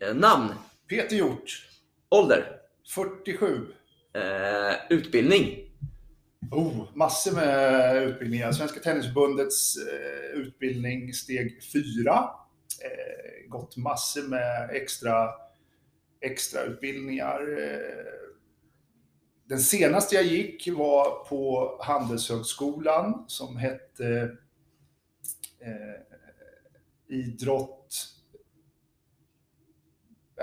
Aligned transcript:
Eh, 0.00 0.14
namn? 0.14 0.48
Peter 0.88 1.16
Hjort. 1.16 1.68
Ålder? 2.10 2.60
47. 2.94 3.66
Eh, 4.14 4.74
utbildning? 4.90 5.70
Oh, 6.50 6.86
massor 6.94 7.32
med 7.32 8.02
utbildningar. 8.02 8.52
Svenska 8.52 8.80
Tennisförbundets 8.80 9.76
eh, 9.76 10.38
utbildning 10.40 11.14
steg 11.14 11.62
4. 11.72 12.30
Eh, 12.84 13.48
gått 13.48 13.76
massor 13.76 14.28
med 14.28 14.70
extra, 14.72 15.28
extra 16.20 16.62
utbildningar. 16.62 17.58
Eh, 17.58 18.30
den 19.48 19.60
senaste 19.60 20.14
jag 20.14 20.24
gick 20.24 20.68
var 20.68 21.24
på 21.24 21.72
Handelshögskolan 21.82 23.24
som 23.26 23.56
hette 23.56 24.36
eh, 25.60 26.00
idrott 27.08 28.13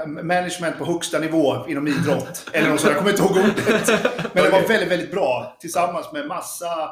management 0.07 0.77
på 0.77 0.85
högsta 0.85 1.19
nivå 1.19 1.67
inom 1.67 1.87
idrott. 1.87 2.49
Eller 2.53 2.69
något 2.69 2.79
sånt, 2.79 2.93
jag 2.93 2.97
kommer 2.97 3.11
inte 3.11 3.23
ihåg 3.23 3.31
ordet. 3.31 3.87
Men 4.33 4.43
det 4.43 4.49
var 4.49 4.61
väldigt, 4.67 4.91
väldigt 4.91 5.11
bra. 5.11 5.57
Tillsammans 5.59 6.11
med 6.13 6.27
massa 6.27 6.83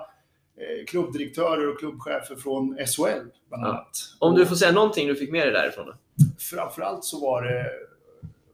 eh, 0.57 0.85
klubbdirektörer 0.87 1.69
och 1.73 1.79
klubbchefer 1.79 2.35
från 2.35 2.77
SHL 2.87 3.27
bland 3.49 3.63
Ja. 3.63 3.67
annat. 3.67 3.89
Om 4.19 4.35
du 4.35 4.45
får 4.45 4.55
säga 4.55 4.71
någonting 4.71 5.07
du 5.07 5.15
fick 5.15 5.31
med 5.31 5.41
dig 5.47 5.51
därifrån 5.53 5.85
då? 5.85 5.93
Framförallt 6.39 7.03
så 7.03 7.19
var 7.19 7.41
det 7.43 7.65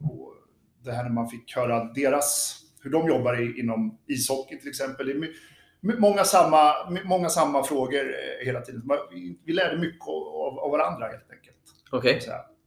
och 0.10 0.34
det 0.84 0.91
här 0.91 1.04
när 1.04 1.12
man 1.12 1.30
fick 1.30 1.55
höra 1.55 1.84
deras, 1.84 2.58
hur 2.82 2.91
de 2.91 3.08
jobbar 3.08 3.60
inom 3.60 3.98
ishockey 4.08 4.60
till 4.60 4.70
exempel. 4.70 5.26
Många, 5.82 6.24
samma, 6.24 6.74
många 7.05 7.30
samma 7.30 7.64
frågor 7.64 8.00
eh, 8.10 8.46
hela 8.46 8.62
tiden. 8.62 8.82
Vi, 9.46 9.54
lärde 9.54 9.77
mycket 9.77 10.08
av, 10.08 10.72
varandra 10.72 11.08
helt 11.08 11.32
enkelt. 11.32 11.55
Okej. 11.91 12.20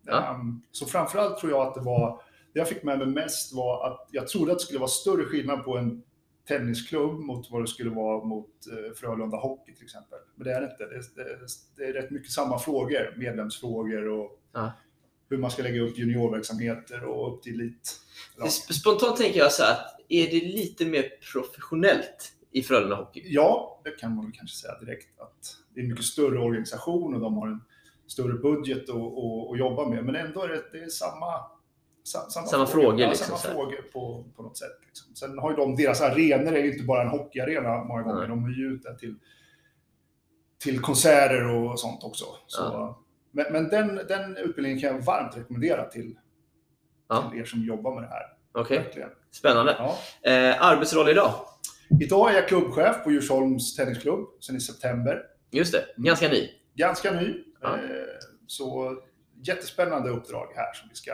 Ja. 0.09 0.35
Ehm, 0.35 0.63
så 0.73 0.87
framförallt 0.87 1.39
tror 1.39 1.53
jag 1.53 1.67
att 1.67 1.75
det 1.75 1.81
var, 1.81 2.23
det 2.53 2.59
jag 2.61 2.69
fick 2.69 2.83
med 2.83 2.99
mig 2.99 3.07
mest 3.07 3.55
var 3.55 3.87
att 3.87 4.09
jag 4.13 4.29
trodde 4.29 4.53
att 4.53 4.59
det 4.59 4.65
skulle 4.65 4.79
vara 4.79 4.89
större 4.89 5.25
skillnad 5.25 5.65
på 5.65 5.77
en 5.79 6.03
tennisklubb 6.49 7.21
mot 7.21 7.51
vad 7.51 7.63
det 7.63 7.67
skulle 7.69 7.91
vara 7.91 8.25
mot 8.25 8.51
eh, 8.67 8.95
Frölunda 8.97 9.37
Hockey 9.37 9.75
till 9.75 9.85
exempel. 9.85 10.19
Men 10.35 10.45
det 10.47 10.53
är 10.53 10.61
det 10.61 10.71
inte. 10.71 10.85
Det, 10.85 11.23
det, 11.23 11.47
det 11.77 11.85
är 11.85 11.93
rätt 12.03 12.11
mycket 12.11 12.31
samma 12.33 12.59
frågor, 12.59 13.15
medlemsfrågor 13.17 14.09
och 14.09 14.35
Ja. 14.53 14.73
hur 15.31 15.39
man 15.39 15.51
ska 15.51 15.63
lägga 15.63 15.83
upp 15.83 15.99
juniorverksamheter 15.99 17.05
och 17.05 17.35
upp 17.35 17.43
till 17.43 17.61
elit. 17.61 18.01
Ja. 18.39 18.45
Sp- 18.45 18.73
Spontant 18.73 19.17
tänker 19.17 19.39
jag 19.39 19.53
så 19.53 19.63
här, 19.63 19.73
att 19.73 19.97
är 20.09 20.27
det 20.27 20.41
lite 20.47 20.85
mer 20.87 21.05
professionellt 21.33 22.33
i 22.53 22.63
Frölunda 22.63 22.97
Hockey? 22.97 23.23
Ja, 23.25 23.81
det 23.85 23.91
kan 23.91 24.15
man 24.15 24.25
väl 24.25 24.35
kanske 24.35 24.57
säga 24.57 24.79
direkt 24.79 25.21
att 25.21 25.57
det 25.75 25.81
är 25.81 25.85
en 25.85 25.91
mycket 25.91 26.05
större 26.05 26.39
organisation 26.39 27.15
och 27.15 27.21
de 27.21 27.35
har 27.37 27.47
en 27.49 27.61
större 28.09 28.33
budget 28.35 28.89
att, 28.91 28.97
att, 28.97 29.51
att 29.53 29.59
jobba 29.59 29.89
med. 29.89 30.05
Men 30.05 30.17
ändå 30.17 30.43
är 30.43 30.49
det, 30.49 30.63
det 30.73 30.79
är 30.79 30.89
samma, 30.89 31.33
sa- 32.03 32.31
samma, 32.31 32.47
Samma 32.47 32.67
frågor, 32.67 33.01
ja, 33.01 33.09
liksom, 33.09 33.37
samma 33.37 33.55
frågor 33.55 33.83
på, 33.93 34.25
på 34.37 34.43
något 34.43 34.59
sätt. 34.59 34.79
Liksom. 34.87 35.15
Sen 35.15 35.39
har 35.39 35.51
ju 35.51 35.57
de, 35.57 35.77
deras 35.77 36.01
arenor 36.01 36.53
är 36.53 36.63
ju 36.65 36.73
inte 36.73 36.85
bara 36.85 37.03
en 37.03 37.09
hockeyarena 37.09 37.85
många 37.85 38.03
gånger. 38.03 38.19
Nej. 38.19 38.29
De 38.29 38.45
hyr 38.45 38.57
ju 38.59 38.75
ut 38.75 38.83
det 38.83 38.99
till, 38.99 39.15
till 40.65 40.81
konserter 40.81 41.49
och 41.55 41.81
sånt 41.81 42.05
också. 42.05 42.25
Så, 42.47 42.63
Ja. 42.63 43.03
Men, 43.31 43.53
men 43.53 43.69
den, 43.69 44.01
den 44.09 44.37
utbildningen 44.37 44.81
kan 44.81 44.97
jag 44.97 45.03
varmt 45.05 45.37
rekommendera 45.37 45.85
till, 45.85 46.19
Ja. 47.09 47.31
till 47.31 47.41
er 47.41 47.45
som 47.45 47.63
jobbar 47.65 47.95
med 47.95 48.03
det 48.03 48.09
här. 48.09 48.23
Okej, 48.53 48.79
Verkligen. 48.79 49.09
spännande. 49.31 49.77
Ja. 49.79 49.97
Eh, 50.31 50.63
arbetsroll 50.63 51.09
idag? 51.09 51.35
Idag 52.01 52.31
är 52.31 52.35
jag 52.35 52.49
klubbchef 52.49 53.05
på 53.05 53.11
Djursholms 53.11 53.77
tennisklubb 53.77 54.29
sen 54.41 54.57
i 54.57 54.61
september. 54.61 55.23
Just 55.51 55.73
det, 55.73 55.85
ganska 55.97 56.29
ny. 56.29 56.49
ganska 56.75 57.13
ny. 57.13 57.45
Ja. 57.61 57.75
Eh, 57.77 57.81
Så 58.47 58.97
jättespännande 59.43 60.11
uppdrag 60.11 60.47
här 60.57 60.73
som 60.75 60.89
vi 60.89 60.95
ska 60.95 61.13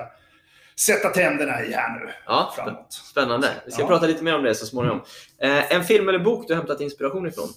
sätta 0.76 1.08
tänderna 1.08 1.62
i 1.64 1.72
här 1.72 1.98
nu 2.00 2.10
Ja, 2.26 2.52
framåt. 2.56 2.92
spännande. 2.92 3.48
Vi 3.66 3.70
ska 3.72 3.82
Ja. 3.82 3.88
prata 3.88 4.06
lite 4.06 4.24
mer 4.24 4.34
om 4.34 4.42
det 4.42 4.54
så 4.54 4.66
småningom. 4.66 5.00
Eh, 5.38 5.72
en 5.72 5.84
film 5.84 6.08
eller 6.08 6.18
bok 6.18 6.48
du 6.48 6.54
har 6.54 6.58
hämtat 6.58 6.80
inspiration 6.80 7.27
ifrån? 7.27 7.48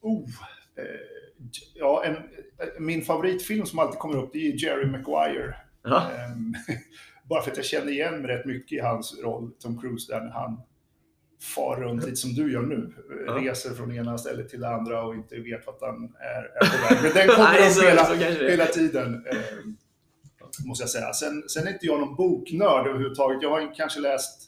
Oh, 0.00 0.28
eh, 0.76 0.84
ja, 1.74 2.04
en, 2.04 2.16
min 2.78 3.02
favoritfilm 3.02 3.66
som 3.66 3.78
alltid 3.78 3.98
kommer 3.98 4.16
upp 4.16 4.30
det 4.32 4.38
är 4.38 4.64
Jerry 4.64 4.86
Maguire. 4.86 5.54
Ja, 5.82 6.10
Ehm, 6.10 6.54
bara 7.28 7.42
för 7.42 7.50
att 7.50 7.56
jag 7.56 7.66
känner 7.66 7.92
igen 7.92 8.22
mig 8.22 8.36
rätt 8.36 8.46
mycket 8.46 8.72
i 8.72 8.80
hans 8.80 9.20
roll, 9.22 9.50
Tom 9.58 9.80
Cruise, 9.80 10.12
där 10.12 10.20
när 10.20 10.30
han 10.32 10.60
far 11.42 11.76
runt 11.80 12.04
lite 12.04 12.16
som 12.16 12.32
du 12.34 12.52
gör 12.52 12.62
nu. 12.62 12.94
Ja. 13.26 13.32
Reser 13.32 13.70
från 13.70 13.92
ena 13.96 14.18
stället 14.18 14.48
till 14.48 14.60
det 14.60 14.68
andra 14.68 15.02
och 15.04 15.14
inte 15.14 15.36
vet 15.36 15.66
vart 15.66 15.80
han 15.80 16.14
är, 16.18 16.42
är 16.42 16.70
på 16.70 16.94
väg. 16.94 17.02
Men 17.02 17.12
den 17.14 17.28
kommer 17.36 17.52
Nej, 17.52 17.66
upp 17.68 17.74
så- 17.74 17.82
hela, 17.82 18.04
så 18.04 18.14
hela 18.14 18.66
tiden. 18.66 19.26
Eh, 19.26 19.36
måste 20.66 20.82
jag 20.82 20.90
säga. 20.90 21.12
Sen, 21.12 21.48
sen 21.48 21.66
är 21.68 21.72
inte 21.72 21.86
jag 21.86 22.00
någon 22.00 22.16
boknörd 22.16 22.86
överhuvudtaget. 22.86 23.42
Jag 23.42 23.50
har 23.50 23.74
kanske 23.74 24.00
läst 24.00 24.42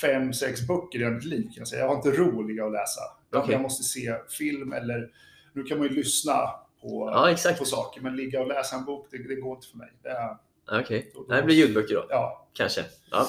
fem, 0.00 0.32
sex 0.32 0.66
böcker 0.66 1.02
i 1.02 1.10
mitt 1.10 1.24
liv. 1.24 1.42
Kan 1.42 1.52
jag, 1.56 1.68
säga. 1.68 1.80
jag 1.82 1.88
har 1.88 1.96
inte 1.96 2.10
roliga 2.10 2.64
att 2.66 2.72
läsa. 2.72 3.00
Jag- 3.30 3.42
Okej. 3.42 3.52
Jag 3.52 3.62
måste 3.62 3.82
se 3.84 4.14
film 4.38 4.72
eller... 4.72 5.10
Nu 5.54 5.62
kan 5.62 5.78
man 5.78 5.86
ju 5.88 5.94
lyssna 5.94 6.36
på, 6.82 7.10
ja 7.14 7.54
på 7.58 7.64
saker, 7.64 8.00
men 8.00 8.16
ligga 8.16 8.40
och 8.40 8.46
läsa 8.48 8.76
en 8.76 8.84
bok, 8.84 9.08
det, 9.10 9.28
det 9.28 9.34
går 9.40 9.56
inte 9.56 9.66
för 9.68 9.78
mig. 9.78 9.92
Det 10.02 10.08
är, 10.08 10.36
Okej, 10.70 11.12
det 11.28 11.42
blir 11.42 11.56
ljudböcker 11.56 11.94
då. 11.94 12.06
ja, 12.08 12.48
Kanske. 12.52 12.84
Ja. 13.10 13.28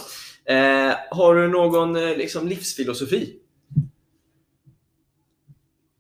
Eh, 0.54 0.96
har 1.12 1.36
du 1.36 1.48
någon 1.48 1.96
eh, 1.96 2.18
liksom, 2.18 2.48
livsfilosofi? 2.48 3.40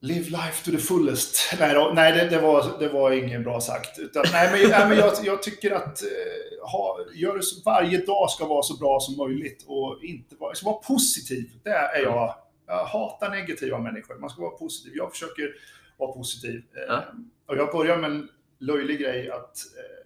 Live 0.01 0.29
life 0.29 0.66
to 0.66 0.71
the 0.71 0.77
fullest. 0.77 1.55
Nej, 1.59 1.73
då, 1.73 1.91
nej 1.95 2.11
det, 2.11 2.29
det, 2.29 2.39
var, 2.41 2.79
det 2.79 2.89
var 2.89 3.11
inget 3.11 3.44
bra 3.44 3.61
sagt. 3.61 3.99
Utan, 3.99 4.23
nej, 4.31 4.49
men, 4.51 4.69
nej, 4.69 4.89
men 4.89 4.97
jag, 4.97 5.13
jag 5.23 5.44
tycker 5.44 5.71
att 5.71 6.01
eh, 6.03 6.69
ha, 6.71 6.99
gör 7.13 7.35
det 7.38 7.44
varje 7.65 7.97
dag 8.05 8.29
ska 8.29 8.45
vara 8.45 8.63
så 8.63 8.77
bra 8.77 9.00
som 9.00 9.17
möjligt 9.17 9.63
och 9.67 10.03
inte 10.03 10.35
vara, 10.35 10.55
ska 10.55 10.65
vara 10.65 10.81
positiv. 10.81 11.51
Det 11.63 11.69
är 11.69 12.01
jag. 12.01 12.35
Jag 12.67 12.85
hatar 12.85 13.29
negativa 13.29 13.79
människor. 13.79 14.15
Man 14.15 14.29
ska 14.29 14.41
vara 14.41 14.57
positiv. 14.57 14.94
Jag 14.95 15.11
försöker 15.11 15.53
vara 15.97 16.11
positiv. 16.11 16.55
Eh, 16.55 16.83
Ja. 16.88 17.03
Och 17.45 17.57
jag 17.57 17.71
börjar 17.71 17.97
med 17.97 18.11
en 18.11 18.29
löjlig 18.59 19.00
grej 19.00 19.29
att 19.31 19.57
eh, 19.77 20.03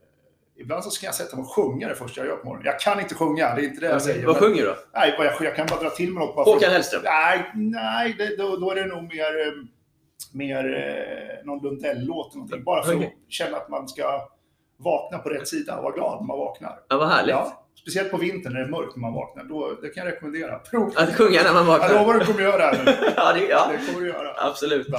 ibland 0.59 0.84
så 0.84 0.90
ska 0.90 1.06
jag 1.06 1.16
sätta 1.16 1.35
mig 1.35 1.44
och 1.44 1.51
sjunga 1.56 1.88
det 1.88 1.95
första 1.95 2.22
jag 2.22 2.28
gör 2.28 2.35
på 2.35 2.45
morgonen. 2.45 2.66
Jag 2.66 2.79
kan 2.79 3.00
inte 3.00 3.16
sjunga, 3.16 3.56
det 3.56 3.62
är 3.62 3.66
inte 3.66 3.81
det 3.81 3.88
jag 3.88 4.01
säger. 4.01 4.25
Vad 4.25 4.38
sjunger 4.38 4.56
du 4.62 4.68
då? 4.68 4.75
Nej, 4.94 5.16
jag, 5.18 5.34
jag 5.41 5.56
kan 5.56 5.68
bara 5.69 5.79
dra 5.79 5.90
till 5.90 6.13
med 6.13 6.19
något. 6.25 6.35
Bara 6.35 6.45
för- 6.45 6.51
Håkan 6.53 6.72
Hellström? 6.72 7.01
Nej, 7.03 7.51
nej 7.56 8.16
det, 8.18 8.35
då, 8.35 8.56
då 8.57 8.72
är 8.72 8.75
det 8.75 8.85
nog 8.85 9.03
mer, 9.03 9.47
eh, 9.47 9.53
mer 10.34 10.66
eh, 10.75 11.45
någon 11.45 11.63
Lundell-låt 11.63 12.31
eller 12.34 12.40
någonting. 12.40 12.63
Bara 12.63 12.84
för 12.84 12.94
att 12.94 13.12
känna 13.29 13.57
att 13.57 13.69
man 13.69 13.88
ska 13.88 14.28
vakna 14.79 15.18
på 15.18 15.29
rätt 15.29 15.47
sida 15.47 15.78
och 15.78 15.84
vara 15.84 15.94
glad 15.94 16.19
när 16.22 16.28
man 16.28 16.38
vaknar. 16.38 16.79
Ja, 16.89 16.97
vad 16.97 17.09
härligt. 17.09 17.29
Ja, 17.35 17.63
speciellt 17.81 18.12
på 18.12 18.18
vintern 18.18 18.53
när 18.53 18.59
det 18.59 18.66
är 18.66 18.69
mörkt 18.72 18.95
när 18.95 19.01
man 19.01 19.13
vaknar. 19.13 19.44
Då, 19.44 19.78
det 19.81 19.89
kan 19.89 20.06
jag 20.06 20.13
rekommendera. 20.13 20.59
Prov. 20.59 20.91
Att 20.95 21.16
sjunga 21.16 21.44
när 21.44 21.53
man 21.53 21.66
Jag 21.66 21.79
vaknar? 21.79 22.00
lovar 22.00 22.13
att 22.13 22.19
du 22.19 22.25
kommer 22.25 22.41
göra 22.41 22.57
det 22.57 22.63
här 22.78 22.85
nu. 22.85 22.91
ja, 23.16 23.34
det, 23.34 23.45
ja, 23.47 23.72
Det 23.72 23.85
kommer 23.94 24.06
du 24.06 24.12
göra. 24.12 24.34
absolut. 24.38 24.88
Ja. 24.89 24.97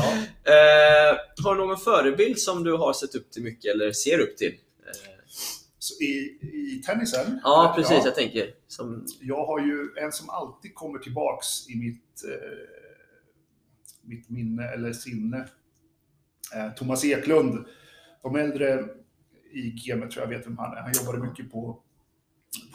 Eh, 0.52 1.16
har 1.44 1.54
du 1.54 1.66
någon 1.66 1.76
förebild 1.78 2.38
som 2.38 2.64
du 2.64 2.72
har 2.76 2.92
sett 2.92 3.14
upp 3.14 3.30
till 3.32 3.42
mycket 3.42 3.74
eller 3.74 3.92
ser 3.92 4.18
upp 4.20 4.36
till? 4.36 4.54
Eh, 6.00 6.06
i, 6.06 6.38
I 6.78 6.82
tennisen. 6.86 7.40
ja, 7.44 7.72
precis. 7.76 8.04
Jag 8.04 8.14
tänker. 8.14 8.54
Som, 8.66 9.06
Jag 9.20 9.46
har 9.46 9.60
ju 9.60 9.88
en 9.96 10.12
som 10.12 10.30
alltid 10.30 10.74
kommer 10.74 10.98
tillbaks 10.98 11.68
i 11.68 11.76
mitt, 11.78 12.24
eh, 12.24 12.58
mitt 14.02 14.30
minne 14.30 14.68
eller 14.68 14.92
sinne. 14.92 15.48
Eh, 16.54 16.70
Thomas 16.76 17.04
Eklund. 17.04 17.64
De 18.22 18.36
äldre 18.36 18.84
i 19.52 19.70
gamet 19.70 20.10
tror 20.10 20.24
jag 20.24 20.38
vet 20.38 20.46
vem 20.46 20.58
han 20.58 20.76
är. 20.76 20.80
Han 20.80 20.92
jobbade 20.92 21.26
mycket 21.28 21.52
på, 21.52 21.82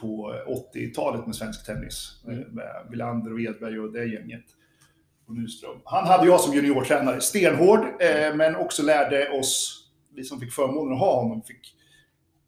på 0.02 0.34
80-talet 0.74 1.26
med 1.26 1.36
svensk 1.36 1.66
tennis. 1.66 2.24
Mm. 2.26 2.38
Med, 2.38 2.54
med 2.54 2.88
Wilander 2.90 3.34
och 3.34 3.42
Edberg 3.42 3.80
och 3.80 3.92
det 3.92 4.06
gänget. 4.06 4.46
Och 5.28 5.36
Nyström. 5.36 5.78
Han 5.86 6.08
hade 6.08 6.26
jag 6.26 6.42
som 6.42 6.54
juniortränare. 6.54 7.22
Stenhård, 7.22 7.80
eh, 7.80 8.36
men 8.36 8.56
också 8.56 8.84
lärde 8.84 9.30
oss, 9.30 9.84
vi 10.16 10.24
som 10.24 10.40
fick 10.40 10.54
förmånen 10.54 10.94
att 10.94 11.00
ha 11.00 11.22
honom, 11.22 11.42
fick 11.42 11.76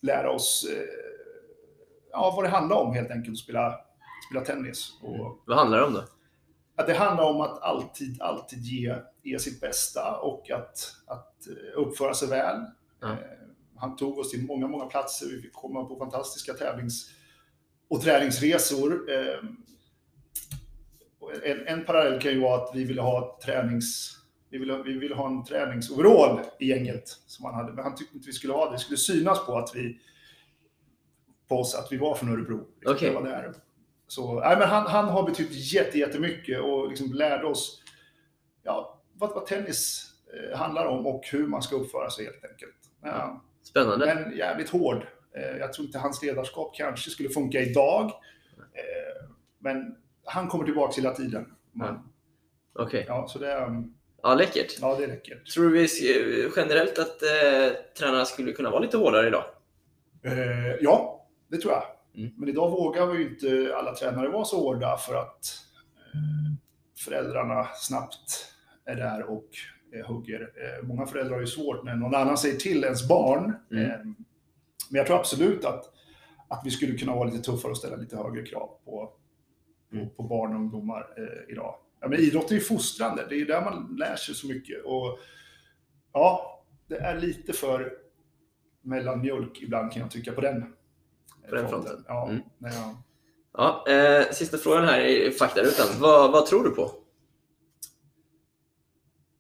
lära 0.02 0.32
oss 0.32 0.68
eh, 0.72 0.84
ja, 2.12 2.34
vad 2.36 2.46
det 2.46 2.50
handlar 2.50 2.76
om 2.76 2.94
helt 2.94 3.12
enkelt 3.12 3.34
att 3.34 3.38
spela, 3.38 3.80
spela 4.30 4.46
tennis. 4.46 5.00
Och 5.02 5.44
vad 5.46 5.58
handlar 5.58 5.78
det 5.78 5.86
om 5.86 5.94
då? 5.94 6.04
att 6.78 6.88
det 6.88 6.94
handlar 6.94 7.24
om 7.24 7.42
att 7.42 7.62
alltid, 7.62 8.22
alltid 8.22 8.60
ge, 8.60 8.96
ge 9.24 9.40
sitt 9.40 9.62
bästa 9.62 10.18
och 10.22 10.52
att, 10.52 10.96
att 11.08 11.48
eh, 11.48 11.80
uppföra 11.82 12.14
sig 12.14 12.28
väl. 12.28 12.56
Eh, 13.04 13.16
Han 13.78 13.96
tog 13.96 14.18
oss 14.18 14.32
till 14.32 14.46
många, 14.46 14.68
många 14.68 14.86
platser. 14.86 15.28
Vi 15.28 15.42
fick 15.42 15.54
komma 15.54 15.86
på 15.86 15.96
fantastiska 15.96 16.54
tävlings 16.54 17.10
och 17.90 18.02
träningsresor. 18.02 19.10
En, 21.44 21.68
en 21.68 21.86
parallell 21.86 22.22
kan 22.22 22.32
ju 22.32 22.40
vara 22.40 22.64
att 22.64 22.76
vi 22.76 22.84
ville 22.84 23.02
ha 23.02 23.40
tränings... 23.46 24.18
Vi 24.56 24.60
ville, 24.60 24.84
vi 24.84 24.94
ville 24.98 25.16
ha 25.16 25.28
en 25.28 25.44
träningsoverall 25.44 26.40
i 26.60 26.66
gänget 26.68 27.08
som 27.08 27.46
han 27.46 27.54
hade, 27.54 27.74
men 27.74 27.84
han 27.84 27.96
tyckte 27.96 28.16
inte 28.16 28.28
vi 28.28 28.34
skulle 28.34 28.54
ha 28.54 28.66
det. 28.66 28.72
Det 28.76 28.80
skulle 28.80 28.98
synas 28.98 29.46
på 29.46 29.58
att 29.58 29.76
vi 29.76 30.00
på 31.48 31.56
oss 31.60 31.76
att 31.76 31.92
vi 31.92 31.98
var 31.98 32.16
från 32.16 32.30
Örebro. 32.30 32.68
Liksom, 32.76 32.96
Okej. 32.96 33.10
det 33.10 33.16
var 33.16 33.24
där. 33.24 33.54
Så, 34.08 34.40
nej, 34.40 34.58
men 34.60 34.68
han, 34.70 34.88
han 34.88 35.06
har 35.06 35.24
betytt 35.24 35.74
jätte, 35.74 35.98
jättemycket 36.00 36.62
och 36.62 36.90
liksom 36.90 37.14
lärde 37.14 37.48
oss 37.48 37.84
ja, 38.64 39.02
vad, 39.14 39.30
vad 39.34 39.46
tennis 39.46 40.12
eh, 40.52 40.58
handlar 40.58 40.86
om 40.86 41.08
och 41.08 41.24
hur 41.32 41.48
man 41.48 41.62
ska 41.62 41.76
uppföra 41.76 42.10
sig 42.10 42.26
helt 42.26 42.46
enkelt. 42.52 42.76
Ja, 43.02 43.44
Spännande. 43.64 44.06
men 44.16 44.38
jävligt 44.38 44.70
hård. 44.70 45.08
Eh, 45.36 45.58
jag 45.58 45.74
tror 45.74 45.86
inte 45.88 46.00
hans 46.00 46.24
ledarskap 46.24 46.76
kanske 46.76 47.10
skulle 47.10 47.30
funka 47.30 47.62
idag. 47.62 48.06
Eh, 48.58 49.30
men 49.60 49.96
han 50.24 50.48
kommer 50.48 50.66
tillbaka 50.66 51.02
hela 51.02 51.14
tiden. 51.14 51.54
Men, 51.72 52.00
Okej. 52.80 53.06
ja, 53.08 53.28
så 53.28 53.40
det, 53.40 53.52
är- 53.52 53.84
Ja, 54.28 54.36
läckert. 54.36 54.78
ja, 54.82 54.96
det 55.00 55.08
räcker. 55.08 55.36
Tror 55.54 55.64
du 55.64 55.72
vi 55.72 55.86
sk- 55.86 56.52
generellt 56.56 57.00
att 57.00 57.22
eh, 57.24 57.78
tränarna 58.00 58.26
skulle 58.26 58.52
kunna 58.52 58.70
vara 58.70 58.80
lite 58.80 58.98
hårdare 58.98 59.28
idag? 59.28 59.44
Eh, 60.24 60.76
ja, 60.82 61.28
det 61.48 61.58
tror 61.58 61.74
jag. 61.74 61.84
Mm. 62.18 62.34
Men 62.38 62.50
idag 62.50 62.70
vågar 62.72 63.14
ju 63.14 63.30
inte 63.30 63.76
alla 63.78 63.96
tränare 63.96 64.28
vara 64.30 64.46
så 64.46 64.58
hårda 64.58 64.98
för 64.98 65.16
att 65.16 65.46
eh, 66.14 66.54
föräldrarna 67.06 67.68
snabbt 67.76 68.54
är 68.86 68.96
där 68.96 69.24
och 69.30 69.50
eh, 69.96 70.06
hugger. 70.08 70.42
Eh, 70.42 70.88
många 70.88 71.06
föräldrar 71.06 71.34
har 71.34 71.42
ju 71.42 71.48
svårt 71.48 71.84
när 71.84 71.96
någon 71.96 72.16
annan 72.16 72.38
säger 72.38 72.56
till 72.58 72.84
ens 72.84 73.08
barn. 73.08 73.54
Mm. 73.72 73.84
Eh, 73.92 73.98
men 74.90 74.98
jag 74.98 75.08
tror 75.08 75.18
absolut 75.20 75.66
att, 75.66 75.84
att 76.48 76.62
vi 76.66 76.72
skulle 76.72 76.98
kunna 76.98 77.16
vara 77.16 77.30
lite 77.30 77.44
tuffare 77.52 77.72
och 77.72 77.78
ställa 77.78 77.96
lite 77.96 78.18
högre 78.18 78.46
krav 78.46 78.70
på, 78.86 79.12
Mm. 79.94 80.10
på, 80.10 80.16
på 80.16 80.24
barn 80.24 80.54
och 80.54 80.60
ungdomar 80.60 81.14
eh, 81.18 81.52
idag. 81.52 81.76
Ja, 82.06 82.10
men 82.10 82.20
idrott 82.20 82.52
är 82.52 82.56
ju 82.56 82.62
fostrande, 82.62 83.26
det 83.30 83.42
är 83.42 83.46
där 83.46 83.62
man 83.62 83.96
lär 84.00 84.16
sig 84.16 84.36
så 84.36 84.48
mycket. 84.48 84.84
Och 84.86 85.20
ja, 86.14 86.64
det 86.88 86.96
är 86.98 87.20
lite 87.20 87.54
för 87.54 87.94
mellanmjölk 88.82 89.62
ibland 89.62 89.92
kan 89.92 90.02
jag 90.02 90.12
tycka 90.12 90.32
på 90.32 90.42
den. 90.42 90.74
På 91.50 91.56
den 91.56 91.68
fronten. 91.70 92.06
Ja, 92.08 92.28
Mm. 92.30 92.42
ja. 92.60 93.04
Ja, 93.54 93.86
eh, 93.94 94.32
sista 94.32 94.58
frågan 94.58 94.84
här 94.84 95.02
i 95.02 95.32
faktarutan. 95.32 95.86
Vad, 96.00 96.32
vad 96.32 96.46
tror 96.46 96.64
du 96.64 96.70
på? 96.70 96.92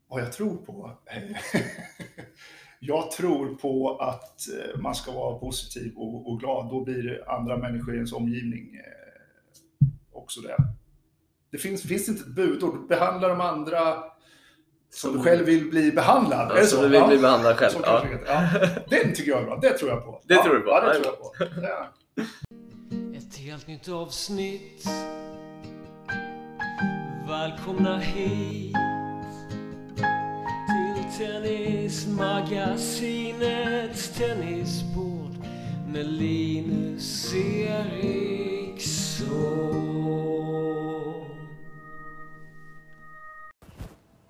Vad 0.07 0.21
jag 0.21 0.31
tror 0.33 0.57
på? 0.57 0.91
jag 2.79 3.11
tror 3.11 3.56
på 3.56 3.97
att 3.97 4.39
eh, 4.53 4.79
man 4.81 4.95
ska 4.95 5.11
vara 5.11 5.39
positiv 5.39 5.94
och, 5.95 6.29
och 6.31 6.39
glad. 6.39 6.69
Då 6.69 6.83
blir 6.83 7.29
andra 7.29 7.57
människor 7.57 7.94
i 7.94 7.95
ens 7.97 8.13
omgivning 8.13 8.75
eh, 8.75 9.88
också 10.11 10.41
det. 10.41 10.56
Det 11.56 11.60
finns, 11.60 11.81
finns 11.84 12.10
inte 12.10 12.22
ett 12.22 12.28
budord. 12.36 12.88
Behandla 12.88 13.28
de 13.28 13.42
andra 13.42 13.98
som 14.94 15.18
du 15.18 15.24
själv 15.24 15.46
vill 15.46 15.69
bli 15.69 15.92
behandlad. 15.92 16.48
Ja, 16.52 16.56
är 16.56 16.60
det 16.62 16.68
som 16.68 16.78
så? 16.78 16.84
du 16.84 16.90
vill 16.90 17.00
Ja. 17.00 17.07
bli 17.07 17.18
behandlad 17.18 17.57
själv. 17.57 17.74
Ja. 17.84 18.04
Den 18.90 19.13
tycker 19.13 19.31
jag 19.31 19.42
är 19.42 19.46
bra. 19.46 19.60
Det 19.62 19.78
tror 19.78 19.90
jag 19.92 20.06
på. 20.06 20.22
Det 20.24 20.34
ja, 20.34 20.44
tror 20.44 20.54
du 20.56 20.62
på? 20.62 20.69
Ja, 20.69 20.81
det 20.81 20.94
tror 20.94 21.06
jag 21.06 21.19
på. 21.19 21.34
Ja. 21.62 21.88
Ett 23.18 23.38
helt 23.38 23.68
nytt 23.68 23.90
avsnitt 23.90 24.86
Välkomna 27.28 27.98
hit 27.98 28.75
till 30.68 31.04
Tennismagasinets 31.18 34.10
tennisbord 34.18 35.31
med 35.88 36.06
Linus 36.06 37.34
Eriksson. 37.36 38.56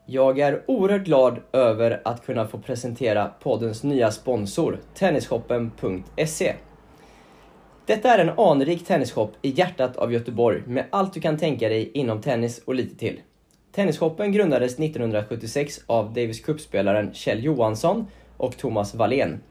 Jag 0.07 0.39
är 0.39 0.63
oerhört 0.67 1.05
glad 1.05 1.39
över 1.51 2.01
att 2.05 2.25
kunna 2.25 2.47
få 2.47 2.57
presentera 2.57 3.31
poddens 3.39 3.83
nya 3.83 4.11
sponsor, 4.11 4.79
Tennisshoppen.se. 4.93 6.53
Detta 7.85 8.09
är 8.09 8.19
en 8.19 8.39
anrik 8.39 8.85
tennisshop 8.85 9.33
i 9.41 9.49
hjärtat 9.49 9.97
av 9.97 10.13
Göteborg 10.13 10.61
med 10.67 10.85
allt 10.89 11.13
du 11.13 11.21
kan 11.21 11.37
tänka 11.37 11.69
dig 11.69 11.91
inom 11.93 12.21
tennis 12.21 12.61
och 12.65 12.75
lite 12.75 12.95
till. 12.95 13.21
Tennisshoppen 13.71 14.31
grundades 14.31 14.79
1976 14.79 15.81
av 15.85 16.13
Davis 16.13 16.39
Cup-spelaren 16.39 17.13
Kjell 17.13 17.43
Johansson 17.43 18.07
och 18.37 18.57
Thomas 18.57 18.95
Wallén. 18.95 19.41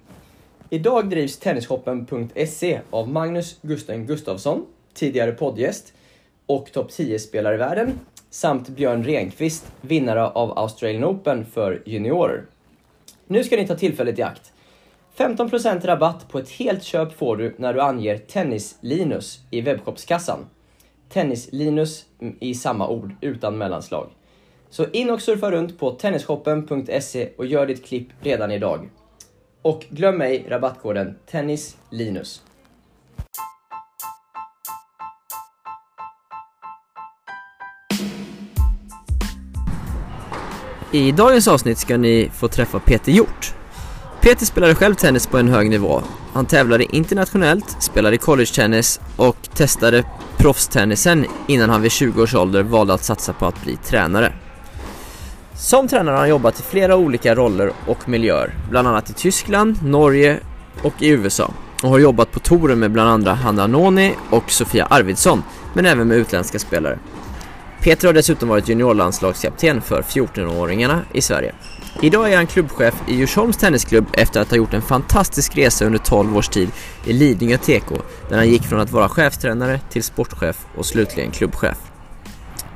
Idag 0.71 1.11
drivs 1.11 1.39
Tennisshoppen.se 1.39 2.81
av 2.91 3.09
Magnus 3.09 3.59
Gusten 3.63 4.07
Gustafsson, 4.07 4.67
tidigare 4.95 5.33
poddgäst 5.33 5.93
och 6.47 6.73
topp 6.73 6.91
10-spelare 6.91 7.55
i 7.55 7.59
världen, 7.59 7.99
samt 8.35 8.69
Björn 8.69 9.05
Renqvist, 9.05 9.73
vinnare 9.81 10.27
av 10.27 10.59
Australian 10.59 11.05
Open 11.05 11.47
för 11.47 11.83
juniorer. 11.87 12.47
Nu 13.27 13.45
ska 13.45 13.57
ni 13.57 13.67
ta 13.67 13.75
tillfället 13.75 14.19
i 14.19 14.23
akt. 14.23 14.53
15% 15.17 15.87
rabatt 15.87 16.29
på 16.29 16.39
ett 16.39 16.51
helt 16.51 16.83
köp 16.83 17.13
får 17.13 17.37
du 17.37 17.55
när 17.59 17.75
du 17.75 17.81
anger 17.81 18.19
Tennis-Linus 18.19 19.39
i 19.51 19.61
webbshopskassan. 19.61 20.47
Tennis-Linus 21.09 22.05
i 22.41 22.55
samma 22.55 22.89
ord, 22.89 23.15
utan 23.21 23.59
mellanslag. 23.59 24.11
Så 24.71 24.87
in 24.91 25.11
och 25.11 25.23
surfa 25.23 25.51
runt 25.51 25.79
på 25.79 25.91
tennisshoppen.se 25.91 27.29
och 27.37 27.47
gör 27.47 27.67
ditt 27.67 27.85
klipp 27.85 28.09
redan 28.21 28.51
idag. 28.51 28.89
Och 29.63 29.87
glöm 29.91 30.21
ej 30.21 30.45
rabattkoden 30.49 31.19
TennisLinus. 31.27 32.43
I 40.95 41.13
dagens 41.13 41.49
avsnitt 41.49 41.79
ska 41.79 41.97
ni 41.97 42.31
få 42.35 42.49
träffa 42.49 42.79
Peter 42.79 43.13
Hjort. 43.13 43.55
Peter 44.21 44.47
spelade 44.47 44.75
själv 44.75 44.95
tennis 44.95 45.27
på 45.27 45.39
en 45.39 45.49
hög 45.49 45.71
nivå. 45.71 46.03
Han 46.33 46.47
tävlade 46.47 46.97
internationellt, 46.97 47.77
spelade 47.83 48.19
college-tennis 48.19 49.01
och 49.17 49.37
testade 49.55 50.05
proffstennisen 50.37 51.27
innan 51.47 51.71
han 51.71 51.83
vid 51.83 51.93
20 51.93 52.23
års 52.23 52.35
ålder 52.35 52.63
valde 52.63 52.95
att 52.95 53.05
satsa 53.05 53.33
på 53.33 53.47
att 53.47 53.63
bli 53.63 53.77
tränare. 53.77 54.33
Som 55.55 55.89
tränare 55.89 56.13
har 56.13 56.21
han 56.21 56.29
jobbat 56.29 56.61
i 56.61 56.63
flera 56.63 56.97
olika 56.97 57.35
roller 57.35 57.73
och 57.87 58.09
miljöer, 58.09 58.55
bland 58.71 58.89
annat 58.89 59.11
i 59.11 59.13
Tyskland, 59.13 59.77
Norge 59.83 60.41
och 60.83 61.03
i 61.03 61.09
USA 61.09 61.51
och 61.83 61.91
har 61.91 61.99
jobbat 61.99 62.33
på 62.33 62.41
touren 62.41 62.79
med 62.79 62.91
bland 62.91 63.11
andra 63.11 63.35
Hanna 63.35 63.67
Noni 63.67 64.15
och 64.31 64.51
Sofia 64.51 64.87
Arvidsson, 64.87 65.43
men 65.73 65.87
även 65.87 66.09
med 66.09 66.17
utländska 66.17 66.59
spelare. 66.59 66.99
Peter 67.85 68.09
har 68.09 68.15
dessutom 68.15 68.49
varit 68.49 68.69
juniorlandslagskapten 68.69 69.81
för 69.81 70.03
14-åringarna 70.03 71.01
i 71.13 71.21
Sverige. 71.21 71.55
Idag 72.03 72.33
är 72.33 72.37
han 72.37 72.47
klubbchef 72.47 72.95
i 73.09 73.15
Djursholms 73.15 73.57
Tennisklubb 73.57 74.07
efter 74.13 74.41
att 74.41 74.51
ha 74.51 74.57
gjort 74.57 74.75
en 74.75 74.83
fantastisk 74.83 75.57
resa 75.57 75.85
under 75.85 75.99
12 75.99 76.37
års 76.37 76.49
tid 76.49 76.69
i 77.07 77.13
Lidingö 77.13 77.57
TK, 77.57 77.91
där 78.29 78.37
han 78.37 78.49
gick 78.49 78.63
från 78.63 78.81
att 78.81 78.91
vara 78.91 79.09
chefstränare 79.09 79.81
till 79.91 80.03
sportchef 80.03 80.67
och 80.77 80.87
slutligen 80.87 81.31
klubbchef. 81.31 81.77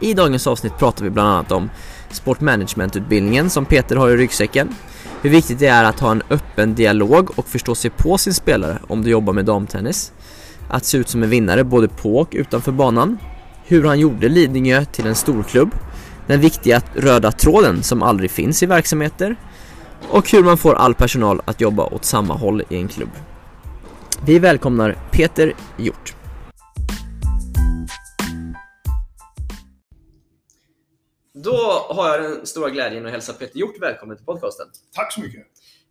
I 0.01 0.15
dagens 0.15 0.47
avsnitt 0.47 0.79
pratar 0.79 1.05
vi 1.05 1.11
bland 1.11 1.29
annat 1.29 1.53
om 1.53 1.71
sportmanagementutbildningen 2.11 3.51
som 3.51 3.65
Peter 3.65 3.97
har 3.97 4.11
i 4.11 4.17
ryggsäcken, 4.17 4.75
hur 5.23 5.31
viktigt 5.31 5.59
det 5.59 5.67
är 5.67 5.85
att 5.85 6.01
ha 6.01 6.11
en 6.11 6.23
öppen 6.31 6.75
dialog 6.75 7.39
och 7.39 7.49
förstå 7.49 7.75
sig 7.75 7.91
på 7.91 8.19
sin 8.19 8.35
spelare 8.35 8.79
om 8.89 9.05
du 9.05 9.11
jobbar 9.11 9.33
med 9.33 9.45
damtennis, 9.45 10.13
att 10.71 10.85
se 10.85 10.99
ut 10.99 11.09
som 11.09 11.23
en 11.23 11.31
vinnare 11.31 11.65
både 11.65 11.89
på 11.89 12.19
och 12.19 12.29
utanför 12.33 12.73
banan, 12.73 13.19
hur 13.69 13.85
han 13.85 14.01
gjorde 14.01 14.29
Lidingö 14.29 14.85
till 14.85 15.07
en 15.07 15.15
storklubb, 15.15 15.71
den 16.27 16.41
viktiga 16.41 16.83
röda 16.95 17.33
tråden 17.33 17.83
som 17.83 18.03
aldrig 18.03 18.31
finns 18.31 18.63
i 18.63 18.67
verksamheter 18.67 19.37
och 20.11 20.31
hur 20.31 20.45
man 20.45 20.59
får 20.59 20.75
all 20.75 20.95
personal 20.95 21.41
att 21.45 21.61
jobba 21.61 21.87
åt 21.87 22.05
samma 22.05 22.35
håll 22.35 22.63
i 22.69 22.77
en 22.77 22.89
klubb. 22.89 23.11
Vi 24.27 24.39
välkomnar 24.39 24.97
Peter 25.13 25.55
Hjort. 25.77 26.15
Då 31.35 31.87
har 31.91 32.09
jag 32.09 32.23
den 32.23 32.47
stora 32.47 32.71
glädjen 32.71 33.07
att 33.07 33.13
hälsa 33.13 33.33
Peter 33.33 33.59
Hjort 33.59 33.81
välkommen 33.81 34.17
till 34.17 34.27
podcasten. 34.27 34.67
Tack 34.95 35.13
så 35.13 35.21
mycket. 35.21 35.47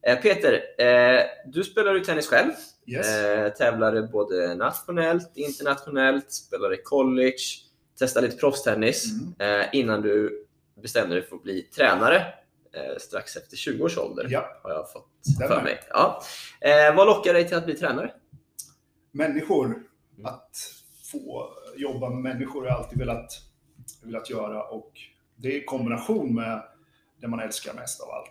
Eh, 0.07 0.15
Peter, 0.15 0.53
eh, 0.77 1.22
du 1.46 1.63
spelar 1.63 1.93
ju 1.93 2.00
tennis 2.00 2.27
själv. 2.27 2.51
Yes. 2.88 3.07
Eh, 3.07 3.50
tävlade 3.53 4.01
både 4.01 4.55
nationellt, 4.55 5.31
internationellt, 5.36 6.31
spelade 6.31 6.77
college, 6.77 7.67
testade 8.00 8.27
lite 8.27 8.39
proffstennis 8.39 9.06
Mm. 9.39 9.62
eh, 9.62 9.68
innan 9.74 10.01
du 10.01 10.46
bestämde 10.82 11.16
dig 11.16 11.24
för 11.24 11.36
att 11.36 11.44
bli 11.44 11.62
tränare 11.62 12.18
eh, 12.74 12.98
strax 13.00 13.36
efter 13.36 13.58
20 13.58 13.84
års 13.84 13.98
ålder. 13.98 14.27
Ja. 14.30 14.60
Har 14.63 14.72
jag 14.72 14.92
fått 14.92 15.10
Stämmer. 15.36 15.56
för 15.56 15.63
mig. 15.63 15.80
Ja. 15.89 16.22
Eh, 16.62 16.96
vad 16.96 17.08
lockar 17.08 17.34
dig 17.34 17.48
till 17.48 17.58
att 17.58 17.66
bli 17.66 17.74
tränare? 17.75 18.12
människor. 19.12 19.84
Att 20.24 20.58
få 21.12 21.50
jobba 21.75 22.10
med 22.10 22.34
människor 22.34 22.62
har 22.62 22.68
jag 22.68 22.77
alltid 22.77 23.00
velat, 23.00 23.32
velat 24.04 24.30
göra 24.30 24.63
och 24.63 24.92
det 25.36 25.48
är 25.48 25.62
i 25.62 25.66
kombination 25.66 26.36
med 26.36 26.63
det 27.22 27.27
man 27.27 27.39
älskar 27.39 27.74
mest 27.74 28.01
av 28.01 28.10
allt, 28.10 28.30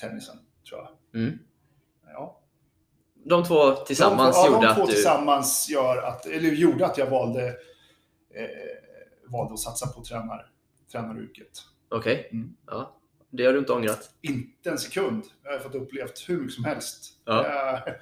tennisen, 0.00 0.36
tror 0.68 0.80
jag. 0.80 1.20
Mm. 1.22 1.38
Ja. 2.06 2.40
De 3.24 3.44
två 3.44 3.72
tillsammans 3.72 4.36
de, 4.36 4.40
ja, 4.42 4.54
gjorde 4.54 4.66
de 4.66 4.74
två 4.74 4.82
att 4.82 4.88
du... 4.88 4.94
tillsammans 4.94 5.68
gör 5.70 5.96
att, 6.02 6.26
eller 6.26 6.50
gjorde 6.50 6.86
att 6.86 6.98
jag 6.98 7.10
valde, 7.10 7.54
eh, 8.34 8.46
valde 9.30 9.54
att 9.54 9.60
satsa 9.60 9.86
på 9.86 10.04
tränar, 10.04 10.50
tränaryrket. 10.92 11.50
Okej. 11.88 12.28
Mm. 12.32 12.56
Ja. 12.66 12.96
Det 13.30 13.44
har 13.44 13.52
du 13.52 13.58
inte 13.58 13.72
ångrat? 13.72 14.10
Inte 14.22 14.70
en 14.70 14.78
sekund. 14.78 15.24
Jag 15.44 15.52
har 15.52 15.58
fått 15.58 15.74
upplevt 15.74 16.28
hur 16.28 16.38
mycket 16.38 16.54
som 16.54 16.64
helst. 16.64 17.04
Ja. 17.24 17.46
Eh, 17.46 17.92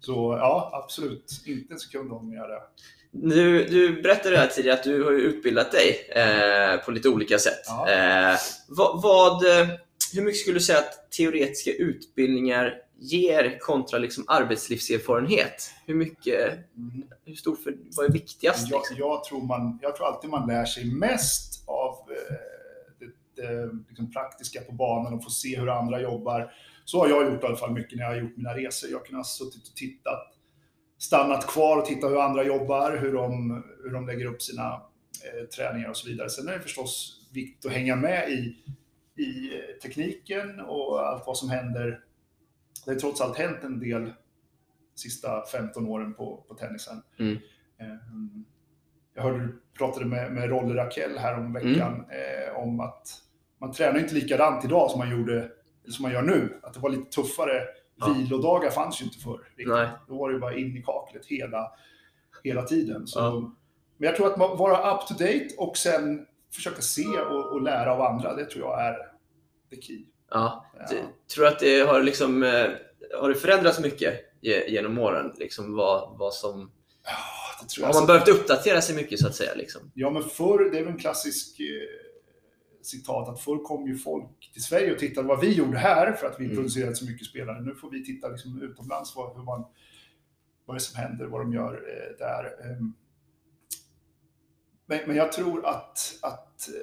Så 0.00 0.36
ja, 0.40 0.70
absolut. 0.84 1.42
Inte 1.46 1.74
en 1.74 1.80
sekund 1.80 2.12
ångrar 2.12 2.50
jag. 2.50 2.62
Du, 3.10 3.64
du 3.64 4.02
berättade 4.02 4.36
här 4.36 4.46
tidigare 4.46 4.78
att 4.78 4.84
du 4.84 5.04
har 5.04 5.12
utbildat 5.12 5.72
dig 5.72 6.10
eh, 6.10 6.76
på 6.84 6.90
lite 6.90 7.08
olika 7.08 7.38
sätt. 7.38 7.62
Ja. 7.66 7.90
Eh, 7.90 8.36
vad, 8.68 9.02
vad, 9.02 9.60
eh, 9.60 9.68
hur 10.14 10.22
mycket 10.22 10.40
skulle 10.40 10.56
du 10.56 10.60
säga 10.60 10.78
att 10.78 11.10
teoretiska 11.10 11.72
utbildningar 11.72 12.74
ger 13.00 13.58
kontra 13.58 13.98
liksom 13.98 14.24
arbetslivserfarenhet? 14.28 15.70
Hur 15.86 15.94
mycket, 15.94 16.52
Mm. 16.76 17.04
hur 17.24 17.34
stor 17.34 17.56
för, 17.56 17.76
vad 17.96 18.06
är 18.06 18.12
viktigast? 18.12 18.70
Jag, 18.70 18.78
Liksom? 18.78 18.96
jag, 18.98 19.24
tror 19.24 19.42
man, 19.42 19.78
jag 19.82 19.96
tror 19.96 20.06
alltid 20.06 20.30
man 20.30 20.48
lär 20.48 20.64
sig 20.64 20.84
mest 20.94 21.64
av 21.68 21.92
eh, 22.10 22.34
det, 22.98 23.42
det 23.42 23.70
liksom 23.88 24.10
praktiska 24.12 24.60
på 24.60 24.72
banan 24.72 25.14
och 25.14 25.24
få 25.24 25.30
se 25.30 25.58
hur 25.60 25.68
andra 25.68 26.00
jobbar. 26.00 26.52
Så 26.84 26.98
har 26.98 27.08
jag 27.08 27.32
gjort 27.32 27.42
i 27.42 27.46
alla 27.46 27.56
fall 27.56 27.72
mycket 27.72 27.98
när 27.98 28.04
jag 28.04 28.10
har 28.10 28.20
gjort 28.20 28.36
mina 28.36 28.54
resor. 28.54 28.90
Jag 28.90 28.98
har 28.98 29.04
kunnat 29.04 29.26
suttit 29.26 29.68
och 29.68 29.76
tittat, 29.76 30.22
stannat 30.98 31.46
kvar 31.46 31.76
och 31.76 31.84
tittat 31.86 32.10
hur 32.10 32.20
andra 32.20 32.44
jobbar, 32.44 32.96
hur 32.96 33.12
de, 33.12 33.62
hur 33.82 33.90
de 33.90 34.06
lägger 34.06 34.24
upp 34.26 34.42
sina 34.42 34.72
eh, 34.72 35.44
träningar 35.56 35.88
och 35.88 35.96
så 35.96 36.08
vidare. 36.08 36.30
Sen 36.30 36.48
är 36.48 36.52
det 36.52 36.60
förstås 36.60 37.14
viktigt 37.32 37.66
att 37.66 37.72
hänga 37.72 37.96
med 37.96 38.30
i, 38.30 38.56
i 39.22 39.54
eh, 39.54 39.60
tekniken 39.82 40.60
och 40.60 41.06
allt 41.08 41.26
vad 41.26 41.36
som 41.36 41.50
händer. 41.50 42.00
Det 42.88 42.94
har 42.94 43.00
trots 43.00 43.20
allt 43.20 43.38
hänt 43.38 43.58
en 43.64 43.80
del 43.80 44.12
sista 44.94 45.46
15 45.46 45.86
åren 45.86 46.14
på, 46.14 46.44
på 46.48 46.54
tennisen. 46.54 47.02
Mm. 47.18 47.38
Ehm, 47.80 48.44
Jag 49.14 49.22
hörde 49.22 49.38
du 49.38 49.60
pratade 49.78 50.06
med, 50.06 50.32
med 50.32 50.48
Rolle 50.48 50.74
Rakell 50.84 51.18
här 51.18 51.38
om 51.38 51.52
veckan 51.52 52.04
eh, 52.10 52.56
om 52.56 52.80
att 52.80 53.08
man 53.60 53.72
tränar 53.72 53.98
inte 53.98 54.14
likadant 54.14 54.64
idag 54.64 54.90
som 54.90 54.98
man 54.98 55.10
gjorde, 55.10 55.50
som 55.88 56.02
man 56.02 56.12
gör 56.12 56.22
nu. 56.22 56.60
Att 56.62 56.74
det 56.74 56.80
var 56.80 56.90
lite 56.90 57.10
tuffare. 57.10 57.62
Ja. 57.96 58.12
Vilodagar 58.12 58.70
fanns 58.70 59.00
ju 59.00 59.04
inte 59.04 59.18
förr. 59.18 59.40
riktigt. 59.56 59.68
Nej. 59.68 59.88
Då 60.08 60.18
var 60.18 60.28
det 60.28 60.34
ju 60.34 60.40
bara 60.40 60.56
in 60.56 60.76
i 60.76 60.82
kaklet 60.82 61.26
hela, 61.26 61.72
hela 62.44 62.62
tiden. 62.62 63.06
Så, 63.06 63.18
Ja. 63.20 63.52
Men 63.96 64.06
jag 64.06 64.16
tror 64.16 64.26
att 64.26 64.38
man 64.38 64.56
vara 64.58 64.94
up 64.94 65.06
to 65.06 65.14
date 65.14 65.48
och 65.58 65.76
sen 65.76 66.26
försöka 66.52 66.82
se 66.82 67.06
och, 67.20 67.52
och 67.52 67.62
lära 67.62 67.92
av 67.94 68.00
andra, 68.02 68.34
det 68.34 68.44
tror 68.44 68.64
jag 68.64 68.86
är 68.86 68.96
the 69.70 69.82
key. 69.82 70.04
Ja. 70.30 70.66
Ja. 70.78 70.86
Tror 71.34 71.44
du 71.44 71.48
att 71.48 71.58
det 71.58 71.80
har, 71.80 72.02
liksom, 72.02 72.42
eh, 72.42 72.66
har 73.20 73.28
det 73.28 73.34
förändrats 73.34 73.80
mycket 73.80 74.14
ge- 74.40 74.68
genom 74.68 74.98
åren? 74.98 75.32
Liksom 75.38 75.74
vad, 75.76 76.18
vad 76.18 76.34
som, 76.34 76.70
Ja, 77.04 77.12
det 77.62 77.68
tror 77.68 77.86
jag. 77.86 77.94
har 77.94 78.00
man 78.00 78.06
behövt 78.06 78.28
uppdatera 78.28 78.80
sig 78.82 78.96
mycket 78.96 79.18
så 79.20 79.26
att 79.26 79.34
säga? 79.34 79.54
Liksom? 79.54 79.90
Ja, 79.94 80.10
men 80.10 80.22
förr, 80.22 80.70
det 80.72 80.78
är 80.78 80.84
väl 80.84 80.92
en 80.92 80.98
klassisk 80.98 81.60
eh, 81.60 81.66
citat, 82.82 83.28
att 83.28 83.40
förr 83.40 83.64
kom 83.64 83.86
ju 83.86 83.98
folk 83.98 84.50
till 84.52 84.62
Sverige 84.62 84.92
och 84.92 84.98
tittade 84.98 85.28
vad 85.28 85.40
vi 85.40 85.52
gjorde 85.54 85.78
här 85.78 86.12
för 86.12 86.26
att 86.26 86.40
vi 86.40 86.44
Mm. 86.44 86.56
producerade 86.56 86.94
så 86.96 87.04
mycket 87.04 87.26
spelare. 87.26 87.60
Nu 87.60 87.74
får 87.74 87.90
vi 87.90 88.04
titta 88.04 88.28
liksom 88.28 88.62
utomlands 88.62 89.16
vad, 89.16 89.36
hur 89.36 89.42
man, 89.44 89.64
vad 90.64 90.76
det 90.76 90.78
är 90.78 90.80
som 90.80 91.02
händer, 91.02 91.26
vad 91.26 91.40
de 91.40 91.52
gör 91.52 91.72
eh, 91.74 92.16
där. 92.18 92.44
Ehm, 92.70 92.92
Men, 94.86 94.98
men 95.06 95.16
jag 95.16 95.32
tror 95.32 95.66
att, 95.66 95.98
att 96.22 96.68
eh, 96.68 96.74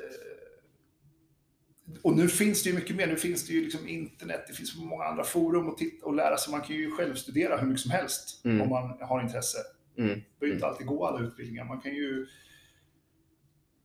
och 2.02 2.16
nu 2.18 2.28
finns 2.28 2.64
det 2.64 2.70
ju 2.70 2.76
mycket 2.76 2.96
mer. 2.96 3.08
Nu 3.08 3.16
finns 3.16 3.48
det 3.48 3.54
ju 3.54 3.62
liksom 3.64 3.88
internet, 3.88 4.46
det 4.48 4.54
finns 4.54 4.76
många 4.78 5.04
andra 5.04 5.24
forum 5.24 5.70
att 5.70 5.78
titta 5.78 6.06
och 6.06 6.14
lära 6.16 6.38
sig. 6.38 6.52
Man 6.52 6.62
kan 6.62 6.76
ju 6.76 6.92
själv 6.92 7.16
studera 7.16 7.58
hur 7.58 7.68
mycket 7.68 7.82
som 7.82 7.92
helst 7.92 8.42
Mm. 8.46 8.62
om 8.62 8.70
man 8.70 8.98
har 9.02 9.22
intresse. 9.22 9.58
Mm. 9.98 10.10
Det 10.10 10.40
behöver 10.40 10.56
inte 10.56 10.68
alltid 10.68 10.88
gå 10.88 11.06
alla 11.06 11.20
utbildningar. 11.20 11.66
Man 11.66 11.82
kan 11.82 11.92
ju 11.96 12.28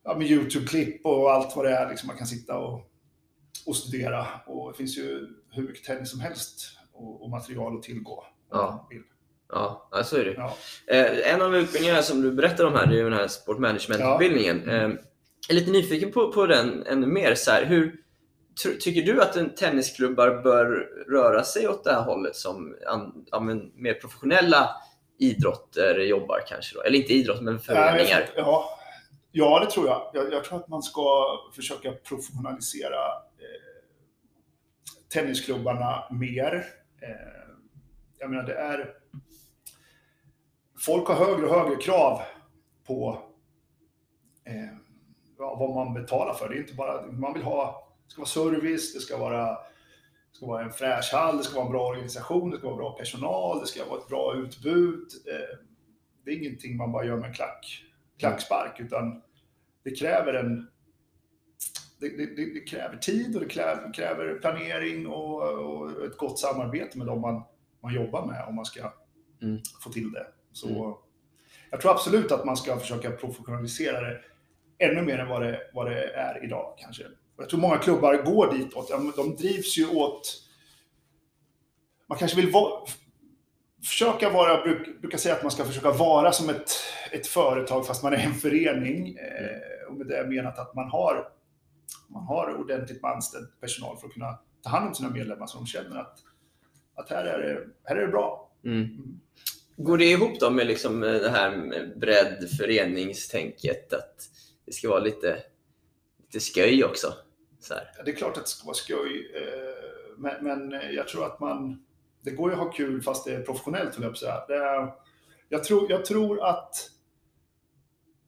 ja, 0.05 0.17
med 0.19 0.27
YouTube-klipp 0.31 1.07
och 1.07 1.33
allt 1.33 1.57
vad 1.57 1.65
det 1.65 1.71
är. 1.77 1.91
Liksom 1.91 2.07
man 2.07 2.17
kan 2.17 2.27
sitta 2.27 2.59
och, 2.59 2.91
och 3.67 3.77
studera. 3.77 4.27
Och 4.47 4.73
det 4.73 4.77
finns 4.79 4.99
ju 4.99 5.27
hur 5.51 5.63
mycket 5.69 5.85
tennis 5.85 6.11
som 6.11 6.21
helst 6.21 6.79
och, 6.93 7.23
och 7.23 7.31
material 7.31 7.77
att 7.77 7.83
tillgå. 7.83 8.25
Ja. 8.51 8.89
man. 8.93 9.05
Ja, 9.53 9.89
ja, 9.91 10.05
så 10.05 10.17
är 10.17 10.25
det. 10.25 10.33
Ja. 10.35 10.57
Eh, 10.87 11.35
en 11.35 11.43
av 11.43 11.57
utbildningarna 11.57 12.03
som 12.03 12.23
du 12.23 12.33
berättar 12.33 12.65
om 12.65 12.73
här, 12.73 12.87
det 12.87 12.93
är 12.95 12.97
ju 12.99 13.05
den 13.05 13.13
här 13.19 13.29
sport 13.29 13.59
management-utbildningen. 13.59 14.69
Eh, 14.69 14.75
jag 14.77 14.99
är 15.51 15.55
lite 15.55 15.71
nyfiken 15.71 16.13
på, 16.13 16.33
på 16.33 16.47
den 16.47 16.87
ännu 16.87 17.07
mer. 17.07 17.35
Så 17.35 17.51
här, 17.51 17.65
hur, 17.65 17.97
tycker 18.81 19.03
du 19.03 19.23
att 19.23 19.37
en 19.37 19.55
tennisklubbar 19.55 20.43
bör 20.43 20.67
röra 21.09 21.45
sig 21.45 21.69
åt 21.69 21.85
det 21.85 21.93
här 21.93 22.03
hållet 22.03 22.37
som 22.37 22.77
ja, 23.31 23.41
men 23.41 23.73
mer 23.75 23.95
professionella 23.95 24.71
idrotter 25.19 25.99
jobbar 25.99 26.41
kanske? 26.49 26.75
Då? 26.75 26.83
Eller 26.83 26.99
inte 26.99 27.13
idrott, 27.13 27.41
men 27.41 27.59
föreningar. 27.59 28.29
Ja, 28.37 28.43
ja, 28.43 28.79
ja, 29.33 29.61
det 29.65 29.71
tror 29.71 29.87
jag. 29.87 30.11
jag. 30.15 30.33
Jag 30.33 30.45
tror 30.45 30.59
att 30.59 30.69
man 30.69 30.83
ska 30.83 31.27
försöka 31.55 31.93
professionalisera 31.93 33.07
eh, 33.39 33.61
tennisklubbarna 35.13 36.05
mer. 36.11 36.67
Eh, 37.03 37.11
jag 38.19 38.31
menar, 38.31 38.43
det 38.43 38.55
är... 38.55 38.95
Folk 40.79 41.09
har 41.09 41.15
högre 41.15 41.47
och 41.47 41.55
högre 41.55 41.77
krav 41.77 42.23
på 42.87 43.23
eh, 44.47 44.81
ja, 45.41 45.57
vad 45.59 45.75
man 45.75 45.95
betalar 45.95 46.35
för. 46.35 46.49
Det 46.49 46.55
är 46.55 46.59
inte 46.59 46.75
bara... 46.75 47.07
Man 47.07 47.35
vill 47.35 47.43
ha... 47.43 47.87
Det 48.07 48.11
ska 48.13 48.21
vara 48.21 48.29
service, 48.29 48.95
det 48.95 49.01
ska 49.01 49.19
vara, 49.19 49.47
det 49.51 50.37
ska 50.37 50.47
vara 50.47 50.65
en 50.65 50.73
fräsch 50.73 51.11
hall, 51.13 51.37
det 51.37 51.43
ska 51.43 51.55
vara 51.55 51.67
en 51.67 51.73
bra 51.73 51.89
organisation, 51.89 52.51
det 52.51 52.59
ska 52.59 52.67
vara 52.67 52.77
bra 52.77 52.93
personal, 52.93 53.61
det 53.61 53.67
ska 53.67 53.85
vara 53.85 53.99
ett 54.01 54.09
bra 54.09 54.35
utbud. 54.37 55.07
Eh, 55.27 55.59
det 56.25 56.31
är 56.31 56.39
ingenting 56.39 56.77
man 56.77 56.93
bara 56.93 57.05
gör 57.05 57.17
med 57.17 57.29
en 57.29 57.35
klack, 57.35 57.85
klackspark, 58.19 58.81
utan 58.81 59.23
det 59.85 59.91
kräver 59.91 60.35
en 60.35 60.67
det, 62.01 62.09
det, 62.09 62.37
det 62.37 62.55
det 62.55 62.61
kräver 62.61 62.97
tid 62.97 63.35
och 63.37 63.41
det 63.43 63.49
kräver, 63.49 63.95
kräver 63.95 64.39
planering 64.39 65.07
och, 65.07 65.43
och 65.43 66.05
ett 66.05 66.17
gott 66.17 66.39
samarbete 66.39 66.99
med 66.99 67.07
dem 67.07 67.21
man, 67.21 67.43
man 67.83 67.95
jobbar 67.95 68.27
med 68.27 68.45
om 68.49 68.55
man 68.55 68.65
ska 68.65 68.93
Mm. 69.43 69.61
få 69.81 69.91
till 69.91 70.13
det. 70.13 70.27
Så 70.53 70.69
Mm. 70.69 70.95
Jag 71.71 71.81
tror 71.81 71.91
absolut 71.93 72.33
att 72.33 72.45
man 72.45 72.57
ska 72.57 72.77
försöka 72.77 73.11
professionalisera 73.11 74.01
det 74.01 74.21
ännu 74.81 75.03
mer 75.03 75.19
än 75.19 75.29
vad 75.29 75.43
det, 75.43 75.61
vad 75.73 75.91
det 75.91 76.05
är 76.05 76.45
idag 76.45 76.75
kanske. 76.79 77.05
Och 77.05 77.43
jag 77.43 77.49
tror 77.49 77.61
många 77.61 77.79
klubbar 77.79 78.15
går 78.15 78.53
ditåt. 78.53 79.17
De 79.17 79.37
drivs 79.37 79.79
ju 79.79 79.89
åt... 79.89 80.47
Man 82.09 82.19
kanske 82.19 82.37
vill 82.37 82.51
vara, 82.51 82.87
försöka 83.85 84.31
vara, 84.31 84.63
bruk, 84.63 85.01
brukar 85.01 85.19
säga 85.19 85.35
att 85.35 85.43
man 85.43 85.51
ska 85.51 85.65
försöka 85.65 85.91
vara 85.91 86.33
som 86.33 86.51
ett, 86.51 86.71
ett 87.13 87.27
företag 87.27 87.87
fast 87.87 88.03
man 88.03 88.13
är 88.13 88.19
en 88.19 88.35
förening. 88.35 89.17
Eh, 89.17 89.89
och 89.89 89.95
med 89.95 90.07
det 90.07 90.27
menat 90.29 90.59
att 90.59 90.75
man 90.75 90.89
har, 90.89 91.29
man 92.09 92.23
har 92.23 92.55
ordentligt 92.61 93.03
med 93.03 93.11
anställd 93.11 93.61
personal 93.61 93.97
för 93.97 94.07
att 94.07 94.13
kunna 94.13 94.39
ta 94.63 94.71
hand 94.71 94.89
om 94.89 94.95
sina 94.95 95.11
medlemmar 95.11 95.47
så 95.47 95.59
de 95.59 95.67
känner 95.67 95.97
att, 95.97 96.19
att 96.95 97.11
här, 97.11 97.25
är 97.25 97.39
det, 97.39 97.67
här 97.85 97.97
är 97.97 98.01
det 98.01 98.13
bra. 98.13 98.51
Mm. 98.65 99.21
Går 99.77 99.99
det 99.99 100.05
ihop 100.05 100.41
då 100.41 100.51
med 100.51 100.67
liksom 100.67 101.01
det 101.01 101.31
här 101.31 101.57
med 101.57 101.99
bredd, 101.99 102.49
föreningstänket? 102.59 103.93
Att 103.93 104.31
det 104.71 104.75
ska 104.75 104.89
vara 104.89 105.01
lite, 105.01 105.43
lite 106.21 106.41
sköj 106.41 106.85
också? 106.85 107.15
Så 107.61 107.75
här. 107.75 107.91
Ja, 107.97 108.03
Det 108.03 108.11
är 108.11 108.15
klart 108.15 108.37
att 108.37 108.45
det 108.45 108.51
ska 108.51 108.67
vara 108.67 108.75
skoj, 108.75 109.33
eh, 109.35 110.19
men, 110.19 110.45
men 110.45 110.73
eh, 110.73 110.91
jag 110.91 111.09
tror 111.09 111.27
att 111.27 111.41
man... 111.41 111.85
Det 112.21 112.31
går 112.31 112.51
ju 112.51 112.57
att 112.57 112.63
ha 112.63 112.73
kul 112.73 113.03
fast 113.03 113.25
det 113.25 113.35
är 113.35 113.43
professionellt, 113.43 113.95
höll 113.95 114.03
jag 114.03 114.13
på 114.13 114.27
att 114.29 114.49
säga. 114.49 114.93
Jag, 115.49 115.65
tror, 115.65 115.91
jag 115.91 116.05
tror 116.05 116.45
att 116.45 116.91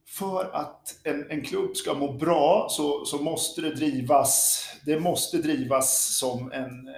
för 0.06 0.54
att 0.54 1.00
en, 1.04 1.30
en 1.30 1.42
klubb 1.44 1.76
ska 1.76 1.94
må 1.94 2.12
bra 2.12 2.66
så, 2.70 3.04
så 3.04 3.22
måste 3.22 3.60
det 3.60 3.74
drivas, 3.74 4.66
det 4.84 5.00
måste 5.00 5.38
drivas 5.38 6.16
som 6.18 6.52
en, 6.52 6.88
eh, 6.88 6.94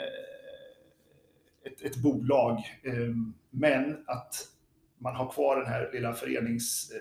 ett, 1.65 1.83
ett 1.83 1.97
bolag. 1.97 2.59
Ehm, 2.85 3.35
men 3.51 4.05
att 4.07 4.49
man 4.99 5.17
har 5.17 5.33
kvar 5.33 5.57
den 5.57 5.67
här 5.67 5.91
lilla 5.93 6.13
förenings 6.13 6.93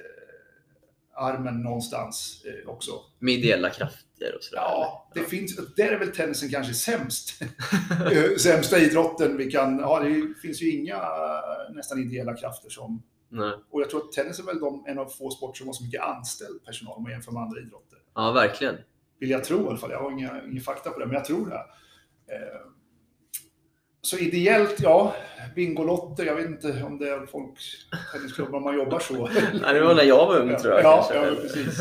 föreningsarmen 1.13 1.62
någonstans 1.62 2.46
eh, 2.46 2.70
också. 2.70 2.91
Med 3.20 3.34
ideella 3.34 3.70
krafter 3.70 4.36
och 4.36 4.43
sådär? 4.43 4.62
Ja, 4.62 5.10
det 5.13 5.24
finns, 5.24 5.55
där 5.75 5.91
är 5.91 6.00
väl 6.00 6.12
tennisen 6.12 6.50
kanske 6.50 6.74
sämst. 6.74 7.41
Eh, 8.12 8.36
Sämsta 8.38 8.79
idrotten 8.79 9.38
vi 9.38 9.51
kan 9.51 9.84
ha. 9.84 10.00
Det 10.00 10.34
finns 10.41 10.62
ju 10.62 10.72
inga 10.72 10.96
eh, 10.96 11.75
nästan 11.75 12.00
ideella 12.00 12.34
krafter 12.34 12.70
som... 12.70 13.03
Nej. 13.29 13.53
Och 13.70 13.82
jag 13.82 13.89
tror 13.89 14.01
att 14.01 14.12
tennis 14.12 14.39
är 14.39 14.43
väl 14.43 14.60
de, 14.60 14.86
en 14.88 15.00
av 15.00 15.05
få 15.05 15.29
sporter 15.29 15.58
som 15.58 15.67
har 15.67 15.74
så 15.74 15.84
mycket 15.84 16.01
anställd 16.01 16.65
personal 16.65 16.98
om 16.98 17.03
man 17.03 17.12
jämför 17.12 17.32
med 17.32 17.41
andra 17.41 17.60
idrotter. 17.60 18.00
Ja, 18.15 18.32
verkligen. 18.32 18.75
Vill 19.20 19.29
jag 19.29 19.43
tro 19.43 19.65
i 19.65 19.67
alla 19.67 19.77
fall. 19.77 19.91
Jag 19.91 20.00
har 20.00 20.12
inga, 20.12 20.43
ingen 20.43 20.63
fakta 20.63 20.89
på 20.89 21.00
det, 21.00 21.05
men 21.05 21.15
jag 21.15 21.25
tror 21.25 21.50
det. 21.50 21.55
Eh, 22.36 22.60
Så 24.06 24.18
ideellt, 24.18 24.76
ja. 24.80 25.16
Bingolotter, 25.56 26.26
jag 26.26 26.36
vet 26.36 26.46
inte 26.46 26.84
om 26.84 26.98
det 26.98 27.10
är 27.10 27.26
folk, 27.26 27.60
tennisklubbar 28.14 28.60
man 28.60 28.76
jobbar 28.76 29.00
så. 29.00 29.30
Ja, 29.62 29.74
det 29.74 29.82
var 29.82 29.96
när 29.96 30.04
jag 30.04 30.26
var 30.28 30.40
ung 30.40 30.58
tror 30.58 30.74
jag. 30.74 30.84
Ja, 30.84 31.10
ja 31.14 31.36
precis. 31.42 31.80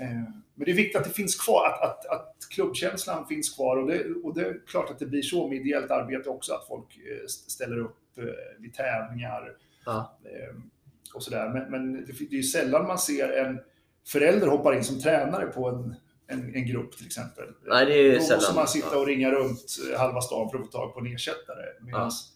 Eh, 0.00 0.08
Men 0.54 0.64
det 0.64 0.70
är 0.70 0.74
viktigt 0.76 0.96
att 0.96 1.04
det 1.04 1.10
finns 1.10 1.36
kvar, 1.36 1.66
att, 1.66 1.82
att, 1.82 2.06
att 2.06 2.36
klubbkänslan 2.50 3.26
finns 3.26 3.54
kvar. 3.54 3.76
Och 3.76 3.86
det, 3.88 4.04
och 4.24 4.34
det 4.34 4.40
är 4.40 4.60
klart 4.66 4.90
att 4.90 4.98
det 4.98 5.06
blir 5.06 5.22
så 5.22 5.48
med 5.48 5.56
ideellt 5.58 5.90
arbete 5.90 6.28
också, 6.30 6.52
att 6.52 6.68
folk 6.68 6.96
eh, 6.96 7.26
ställer 7.26 7.78
upp 7.78 8.18
eh, 8.18 8.24
vid 8.58 8.74
tävlingar 8.74 9.52
Ja. 9.84 10.18
och 11.14 11.22
sådär. 11.22 11.48
Men, 11.48 11.70
men 11.70 11.92
det 11.92 12.12
det 12.12 12.32
är 12.36 12.36
ju 12.36 12.42
sällan 12.42 12.86
man 12.86 12.98
ser 12.98 13.28
en 13.28 13.58
förälder 14.06 14.46
hoppa 14.46 14.74
in 14.74 14.84
som 14.84 15.00
tränare 15.00 15.46
på 15.46 15.68
en, 15.68 15.94
en, 16.28 16.54
en 16.54 16.66
grupp 16.66 16.96
till 16.96 17.06
exempel. 17.06 17.44
Nej, 17.66 17.86
det 17.86 17.92
är 17.94 18.14
Då 18.14 18.20
sällan. 18.20 18.36
måste 18.38 18.54
man 18.54 18.68
sitta 18.68 18.88
Ja. 18.92 18.98
och 19.00 19.06
ringa 19.06 19.30
runt 19.30 19.60
halva 19.98 20.20
stan 20.20 20.50
för 20.50 20.58
att 20.58 20.64
få 20.66 20.72
tag 20.72 20.94
på 20.94 21.00
en 21.00 21.06
ersättare. 21.06 21.64
Medans, 21.82 22.32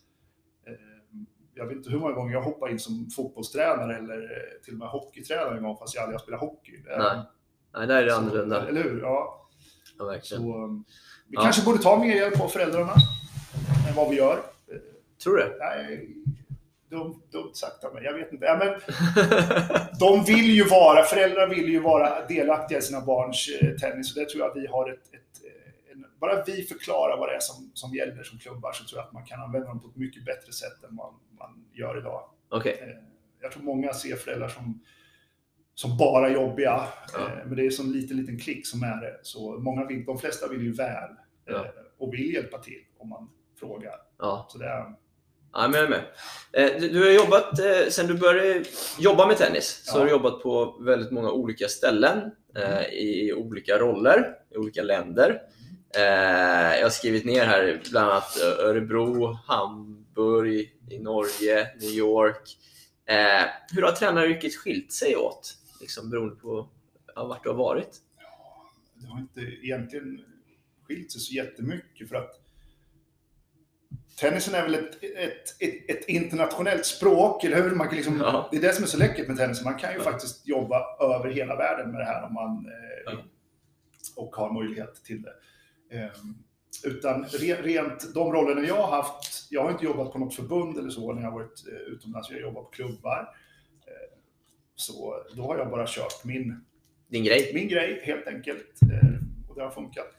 eh, 0.67 0.73
jag 1.55 1.67
vet 1.67 1.77
inte 1.77 1.91
hur 1.91 1.99
många 1.99 2.13
gånger 2.15 2.33
jag 2.33 2.43
hoppar 2.43 2.69
in 2.69 2.79
som 2.79 3.11
fotbollstränare 3.17 3.97
eller 3.97 4.23
eh, 4.23 4.63
till 4.65 4.73
och 4.73 4.79
med 4.79 4.89
hockeytränare 4.89 5.57
en 5.57 5.63
gång 5.63 5.77
fast 5.77 5.95
jag 5.95 6.03
aldrig 6.03 6.19
har 6.19 6.23
spelat 6.23 6.41
hockey. 6.41 6.73
Nej. 6.99 7.19
Nej, 7.75 7.87
där 7.87 7.97
är 8.03 8.05
det 8.05 8.11
så- 8.11 8.17
annorlunda. 8.17 8.69
Eller 8.69 8.83
hur? 8.83 9.01
Ja. 9.01 9.49
Ja, 9.99 10.05
verkligen. 10.05 10.43
Så, 10.43 10.65
um, 10.65 10.85
vi 11.29 11.35
Ja. 11.37 11.43
kanske 11.43 11.65
borde 11.65 11.79
ta 11.79 11.99
mer 11.99 12.15
hjälp 12.17 12.41
av 12.41 12.49
föräldrarna 12.49 12.93
än 13.89 13.95
vad 13.97 14.11
vi 14.11 14.17
gör. 14.17 14.39
Tror 15.23 15.37
du? 15.37 15.57
Nej, 15.59 16.09
dumt, 16.91 17.23
dumt 17.33 17.51
sagt 17.55 17.85
av 17.85 17.95
mig. 17.95 18.05
Jag 18.05 18.15
vet 18.15 18.33
inte. 18.33 18.45
Ja, 18.47 18.57
men, 18.59 18.81
de 20.01 20.25
vill 20.25 20.51
ju 20.51 20.65
vara, 20.65 21.03
föräldrar 21.03 21.49
vill 21.49 21.69
ju 21.69 21.81
vara 21.81 22.27
delaktiga 22.27 22.79
i 22.79 22.83
sina 22.83 23.01
barns 23.01 23.49
eh, 23.63 23.71
tennis. 23.77 24.17
Och 24.17 24.21
det 24.23 24.29
tror 24.29 24.43
jag 24.45 24.55
vi 24.55 24.67
har 24.67 24.91
ett, 24.91 25.07
ett 25.15 25.45
eh, 25.45 25.93
en, 25.93 26.05
bara 26.21 26.45
vi 26.45 26.63
förklarar 26.63 27.17
vad 27.19 27.29
det 27.29 27.35
är 27.35 27.41
som, 27.41 27.71
som 27.75 27.95
gäller 27.95 28.23
som 28.23 28.39
klubbar 28.39 28.73
så 28.73 28.85
tror 28.85 28.99
jag 28.99 29.07
att 29.07 29.13
man 29.13 29.25
kan 29.25 29.41
använda 29.41 29.69
dem 29.69 29.81
på 29.81 29.89
ett 29.89 29.97
mycket 29.97 30.25
bättre 30.25 30.53
sätt 30.53 30.85
än 30.89 30.95
man, 30.95 31.15
man 31.39 31.65
gör 31.73 31.99
idag. 31.99 32.23
Okej. 32.49 32.79
Eh, 32.83 33.05
Jag 33.43 33.53
tror 33.53 33.63
många 33.63 33.93
ser 33.93 34.17
föräldrar 34.17 34.49
som, 34.49 34.81
som 35.75 35.97
bara 35.97 36.31
jobbiga. 36.31 36.85
Ja. 37.13 37.29
Men 37.47 37.57
det 37.57 37.63
är 37.63 37.67
en 37.67 37.73
sån 37.73 37.93
liten, 37.93 38.17
liten 38.17 38.39
klick 38.39 38.67
som 38.67 38.83
är 38.83 39.01
det. 39.01 39.19
Så 39.23 39.59
många 39.59 39.85
vill, 39.85 40.05
de 40.05 40.19
flesta 40.19 40.49
vill 40.49 40.63
ju 40.63 40.73
väl 40.73 41.11
Ja. 41.47 41.67
och 41.99 42.15
vill 42.15 42.35
hjälpa 42.35 42.59
till 42.59 42.81
om 42.99 43.09
man 43.09 43.31
frågar. 43.61 43.95
Ja. 44.19 44.47
Så 44.51 44.59
det 44.59 44.67
är, 44.67 44.95
Ja, 45.53 45.69
men 45.69 45.81
jag 45.81 45.85
är 45.85 45.89
med. 45.89 46.05
Eh, 46.53 46.81
Du, 46.81 46.89
du 46.89 47.03
har 47.05 47.11
jobbat, 47.11 47.59
eh, 47.59 47.89
sen 47.91 48.07
du 48.07 48.15
började 48.15 48.65
jobba 48.99 49.27
med 49.27 49.37
tennis, 49.37 49.81
så 49.85 49.97
Ja. 49.97 49.99
har 49.99 50.05
du 50.07 50.11
jobbat 50.11 50.43
på 50.43 50.77
väldigt 50.81 51.11
många 51.11 51.31
olika 51.31 51.69
ställen, 51.69 52.31
eh, 52.57 52.83
i 52.85 53.33
olika 53.33 53.79
roller, 53.79 54.35
i 54.55 54.57
olika 54.57 54.83
länder. 54.83 55.41
Jag 55.95 56.83
har 56.83 56.91
skrivit 56.91 57.25
ner 57.25 57.45
här 57.47 57.81
bland 57.91 58.11
annat 58.11 58.37
Örebro, 58.41 59.33
Hamburg, 59.47 60.73
i 60.91 60.99
Norge, 60.99 61.69
New 61.81 61.91
York. 61.91 62.57
Hur 63.73 63.83
har 63.83 63.93
tränaryrket 63.93 64.55
skilt 64.57 64.93
sig 64.93 65.17
åt, 65.17 65.55
liksom 65.81 66.11
beroende 66.11 66.35
på 66.37 66.69
ja, 67.15 67.25
vart 67.27 67.43
du 67.45 67.49
har 67.51 67.57
varit? 67.57 67.97
det 68.95 69.07
har 69.07 69.19
inte 69.21 69.41
egentligen 69.41 70.21
skilt 70.87 71.13
sig 71.13 71.21
så 71.21 71.35
jättemycket 71.35 72.09
för 72.09 72.17
att 72.17 72.41
tennisen 74.17 74.55
är 74.55 74.63
väl 74.63 74.75
ett, 74.75 75.03
ett, 75.03 75.63
ett, 75.63 75.91
ett 75.91 76.09
internationellt 76.09 76.87
språk, 76.87 77.45
eller 77.45 77.63
hur? 77.63 77.71
Man 77.71 77.87
kan 77.89 77.97
liksom, 77.97 78.19
Ja. 78.21 78.49
Det 78.51 78.57
är 78.57 78.61
det 78.61 78.73
som 78.73 78.85
är 78.85 78.89
så 78.89 78.99
läckert 78.99 79.29
med 79.29 79.37
tennis. 79.37 79.65
Man 79.65 79.75
kan 79.79 79.91
ju 79.93 79.97
Ja. 79.99 80.05
faktiskt 80.05 80.49
jobba 80.49 80.85
över 81.01 81.31
hela 81.31 81.57
världen 81.57 81.91
med 81.91 82.01
det 82.01 82.05
här 82.05 82.27
om 82.27 82.35
man 82.35 82.67
eh, 82.67 83.13
Ja. 83.13 83.13
och 84.17 84.37
har 84.37 84.53
möjlighet 84.53 84.95
till 85.05 85.23
det. 85.23 85.33
Ehm, 85.97 86.11
utan 86.85 87.25
re, 87.25 87.55
rent 87.63 88.15
de 88.15 88.33
rollerna 88.33 88.67
jag 88.69 88.75
har 88.75 88.97
haft, 88.97 89.47
jag 89.51 89.63
har 89.63 89.71
inte 89.71 89.85
jobbat 89.85 90.13
på 90.13 90.19
något 90.19 90.35
förbund 90.35 90.79
eller 90.79 90.91
så 90.91 91.13
när 91.13 91.23
jag 91.23 91.31
har 91.31 91.39
varit 91.39 91.67
eh, 91.69 91.93
utomlands, 91.93 92.31
jag 92.31 92.37
har 92.37 92.43
jobbat 92.43 92.65
på 92.65 92.71
klubbar. 92.71 93.35
Eh, 93.87 94.19
så 94.75 95.25
då 95.37 95.43
har 95.43 95.59
jag 95.59 95.71
bara 95.71 95.87
kört 95.89 96.25
min 96.25 96.65
Din 97.09 97.25
grej? 97.25 97.51
min 97.55 97.69
grej 97.69 98.01
helt 98.05 98.27
enkelt. 98.27 98.83
Eh, 98.93 99.49
och 99.49 99.55
det 99.55 99.63
har 99.63 99.71
funkat 99.71 100.15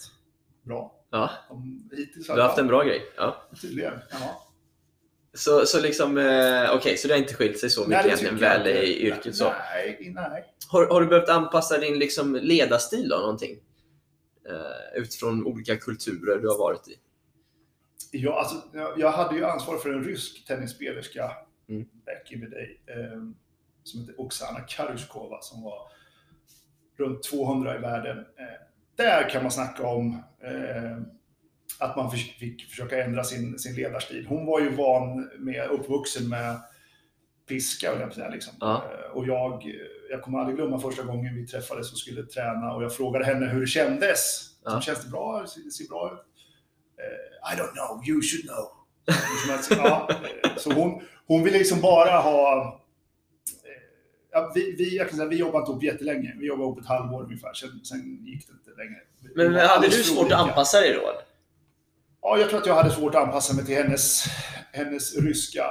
bra. 0.63 0.95
Ja, 1.11 1.29
Om, 1.49 1.89
hittills 1.97 2.27
du 2.27 2.33
har 2.33 2.39
haft 2.39 2.57
en 2.59 2.67
bra 2.67 2.83
grej. 2.83 3.01
Ja. 3.17 3.47
Tydligen. 3.61 3.93
Ja. 4.11 4.47
Så, 5.33 5.65
så 5.65 5.81
liksom, 5.81 6.17
eh, 6.17 6.75
okej, 6.75 6.97
så 6.97 7.07
det 7.07 7.13
har 7.13 7.19
inte 7.21 7.33
skilt 7.33 7.59
sig 7.59 7.69
så 7.69 7.87
mycket 7.87 8.05
egentligen 8.05 8.37
väl 8.37 8.67
inte. 8.67 8.69
i 8.83 9.07
yrket 9.07 9.35
så? 9.35 9.43
Nej, 9.73 10.11
nej. 10.15 10.53
Har, 10.67 10.85
har 10.87 11.01
du 11.01 11.07
behövt 11.07 11.29
anpassa 11.29 11.77
din 11.77 11.99
liksom 11.99 12.35
ledarstil 12.35 13.09
då, 13.09 13.17
någonting? 13.17 13.59
Eh, 14.49 15.01
utifrån 15.01 15.45
olika 15.45 15.77
kulturer 15.77 16.37
du 16.39 16.47
har 16.47 16.57
varit 16.57 16.87
i? 16.87 16.95
Jag, 18.11 18.33
alltså, 18.33 18.55
jag, 18.73 18.99
jag 18.99 19.11
hade 19.11 19.35
ju 19.35 19.45
ansvar 19.45 19.77
för 19.77 19.89
en 19.89 20.03
rysk 20.03 20.47
tennisspelerska 20.47 21.31
Mm. 21.69 21.85
back 22.05 22.31
in 22.31 22.39
the 22.41 22.47
day. 22.47 22.81
Eh, 22.87 23.21
som 23.83 24.01
hette 24.01 24.13
Oksana 24.17 24.59
Karuskova 24.59 25.41
som 25.41 25.63
var 25.63 25.91
runt 26.97 27.23
200 27.23 27.75
i 27.75 27.79
världen. 27.79 28.17
Eh, 28.17 28.45
där 28.97 29.29
kan 29.29 29.41
man 29.43 29.51
snacka 29.51 29.87
om 29.87 30.23
eh, 30.43 30.97
att 31.79 31.95
man 31.95 32.11
fick, 32.11 32.69
försöka 32.69 33.03
ändra 33.03 33.23
sin, 33.23 33.59
sin 33.59 33.75
ledarstil. 33.75 34.25
Hon 34.29 34.45
var 34.45 34.59
ju 34.59 34.69
van 34.75 35.29
med, 35.39 35.69
uppvuxen 35.69 36.29
med 36.29 36.59
piska, 37.49 37.89
höll 37.91 37.99
jag 38.01 38.13
säga, 38.13 38.29
liksom. 38.29 38.53
Ja. 38.59 38.83
Eh, 38.93 39.11
Och 39.17 39.27
jag, 39.27 39.63
jag 40.09 40.21
kommer 40.21 40.39
aldrig 40.39 40.57
glömma 40.57 40.79
första 40.79 41.03
gången 41.03 41.35
vi 41.35 41.47
träffades 41.47 41.91
och 41.91 41.97
skulle 41.97 42.23
träna 42.23 42.73
och 42.73 42.83
jag 42.83 42.95
frågade 42.95 43.25
henne 43.25 43.45
hur 43.45 43.61
det 43.61 43.67
kändes. 43.67 44.47
Ja. 44.63 44.71
Så, 44.71 44.81
Känns 44.81 45.03
det 45.03 45.09
bra? 45.11 45.45
Ser 45.47 45.61
det 45.61 45.71
ser 45.71 45.87
bra 45.89 46.11
ut? 46.13 46.25
Eh, 46.99 47.53
I 47.53 47.57
don't 47.59 47.73
know, 47.73 48.09
you 48.09 48.21
should 48.21 48.45
know. 48.45 48.67
Ja, 49.77 50.07
så 50.57 50.71
hon, 50.73 51.01
hon 51.27 51.43
ville 51.43 51.57
liksom 51.57 51.81
bara 51.81 52.17
ha... 52.17 52.80
Ja, 54.31 54.51
vi, 54.55 54.75
vi, 54.77 54.97
jag 54.97 55.09
kan 55.09 55.17
säga, 55.17 55.29
vi 55.29 55.35
jobbade 55.35 55.59
inte 55.61 55.71
ihop 55.71 55.83
jättelänge. 55.83 56.35
Vi 56.39 56.45
jobbade 56.47 56.63
ihop 56.63 56.79
ett 56.79 56.85
halvår 56.85 57.23
ungefär. 57.23 57.53
Sen, 57.53 57.69
sen 57.83 58.25
gick 58.25 58.47
det 58.47 58.53
inte 58.53 58.83
längre. 58.83 58.99
Men 59.35 59.67
hade 59.67 59.87
du 59.87 59.91
svårt 60.03 60.31
att 60.31 60.39
anpassa 60.39 60.79
dig 60.79 60.93
då? 60.93 61.01
Ja, 62.21 62.37
jag 62.37 62.49
tror 62.49 62.59
att 62.59 62.65
jag 62.65 62.75
hade 62.75 62.91
svårt 62.91 63.15
att 63.15 63.23
anpassa 63.23 63.53
mig 63.53 63.65
till 63.65 63.75
hennes, 63.75 64.23
hennes 64.71 65.17
ryska 65.17 65.65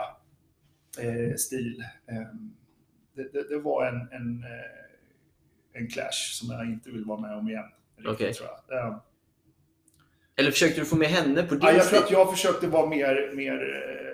eh, 0.99 1.35
stil. 1.37 1.85
Eh, 2.11 2.17
det, 3.17 3.33
det, 3.33 3.49
det 3.49 3.59
var 3.59 3.87
en, 3.87 3.95
en, 3.95 4.45
eh, 4.45 5.81
en 5.81 5.89
clash 5.89 6.33
som 6.33 6.51
jag 6.51 6.65
inte 6.67 6.91
vill 6.91 7.05
vara 7.05 7.21
med 7.21 7.37
om 7.37 7.49
igen. 7.49 7.65
Riktigt, 7.97 8.15
Okej. 8.15 8.35
tror 8.35 8.49
jag. 8.69 8.79
Eh, 8.79 8.97
Eller 10.37 10.51
försökte 10.51 10.81
du 10.81 10.87
få 10.87 10.97
med 10.97 11.09
henne 11.09 11.43
på 11.43 11.55
din 11.55 11.63
Ja, 11.63 11.73
jag 11.73 11.89
tror 11.89 11.99
att 11.99 12.11
jag 12.11 12.31
försökte 12.31 12.67
vara 12.67 12.87
mer, 12.87 13.31
mer 13.35 13.53
eh, 13.53 14.10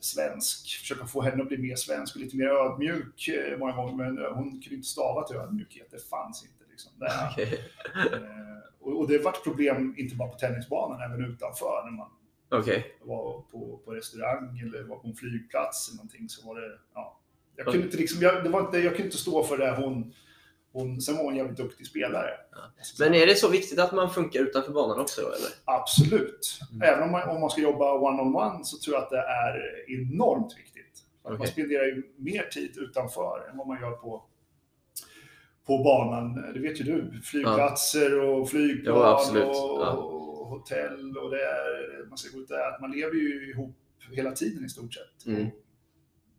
svensk. 0.00 0.78
Försöka 0.80 1.06
få 1.06 1.22
henne 1.22 1.42
att 1.42 1.48
bli 1.48 1.58
mer 1.58 1.76
svensk 1.76 2.14
och 2.14 2.20
lite 2.20 2.36
mer 2.36 2.46
ödmjuk 2.46 3.28
eh, 3.28 3.58
många 3.58 3.72
gånger. 3.72 4.04
Men 4.04 4.18
eh, 4.24 4.32
hon 4.32 4.50
kunde 4.50 4.74
inte 4.74 4.88
stava 4.88 5.22
till 5.22 5.36
ödmjukhet. 5.36 5.88
Det 5.90 6.08
fanns 6.08 6.44
inte. 6.44 6.64
Liksom. 6.70 6.92
Okej. 7.30 7.64
eh, 8.12 8.58
och, 8.80 9.08
det 9.08 9.18
var 9.18 9.32
ett 9.32 9.44
problem 9.44 9.94
inte 9.98 10.16
bara 10.16 10.28
på 10.28 10.38
tennisbanan, 10.38 11.00
även 11.00 11.24
utanför. 11.24 11.82
När 11.84 11.92
man 11.92 12.08
Okej. 12.50 12.96
var 13.02 13.42
på, 13.50 13.80
på 13.84 13.90
restaurang 13.94 14.60
eller 14.60 14.82
var 14.82 14.96
på 14.96 15.08
en 15.08 15.14
flygplats 15.14 15.88
eller 15.88 15.96
någonting 15.96 16.28
så 16.28 16.46
var 16.46 16.60
det... 16.60 16.78
Ja, 16.94 17.20
jag, 17.56 17.66
kunde 17.66 17.84
inte 17.84 17.96
liksom, 17.96 18.22
jag, 18.22 18.44
det 18.44 18.50
var 18.50 18.60
inte, 18.60 18.78
jag 18.78 18.92
kunde 18.92 19.04
inte 19.04 19.16
stå 19.16 19.44
för 19.44 19.58
det 19.58 19.70
hon... 19.76 20.14
hon 20.72 21.00
sen 21.00 21.16
var 21.16 21.22
hon 21.24 21.32
en 21.32 21.38
jävligt 21.38 21.56
duktig 21.56 21.86
spelare. 21.86 22.30
Men 22.98 23.14
är 23.14 23.26
det 23.26 23.34
så 23.34 23.48
viktigt 23.48 23.78
att 23.78 23.92
man 23.92 24.10
funkar 24.10 24.40
utanför 24.40 24.72
banan 24.72 25.00
också 25.00 25.20
eller? 25.20 25.50
Absolut. 25.64 26.60
Mm. 26.72 26.82
Även 26.88 27.02
om 27.02 27.12
man, 27.12 27.28
om 27.28 27.40
man 27.40 27.50
ska 27.50 27.60
jobba 27.60 27.92
one-on-one 27.94 28.64
så 28.64 28.78
tror 28.78 28.94
jag 28.96 29.02
att 29.02 29.10
det 29.10 29.18
är 29.18 29.84
enormt 30.00 30.58
viktigt. 30.58 31.04
Att 31.22 31.38
Man 31.38 31.46
spenderar 31.46 31.84
ju 31.84 32.02
mer 32.16 32.42
tid 32.42 32.76
utanför 32.78 33.48
än 33.50 33.56
vad 33.56 33.66
man 33.66 33.80
gör 33.80 33.90
på, 33.90 34.22
på 35.66 35.78
banan. 35.78 36.52
Det 36.54 36.60
vet 36.60 36.80
ju 36.80 36.84
du. 36.84 37.20
Flygplatser 37.22 38.20
och 38.20 38.50
flygplan 38.50 38.96
Jo, 38.96 39.02
absolut. 39.02 39.44
och, 39.44 39.54
Ja. 39.54 39.92
och 39.92 40.46
hotell 40.48 41.18
och 41.18 41.30
det 41.30 41.42
är, 41.42 42.06
man 42.08 42.18
ska 42.18 42.36
gå 42.36 42.42
ut 42.42 42.48
där. 42.48 42.80
Man 42.80 42.90
lever 42.90 43.14
ju 43.14 43.50
ihop 43.50 43.76
hela 44.10 44.32
tiden 44.32 44.64
i 44.64 44.68
stort 44.68 44.94
sett. 44.94 45.26
Mm. 45.26 45.46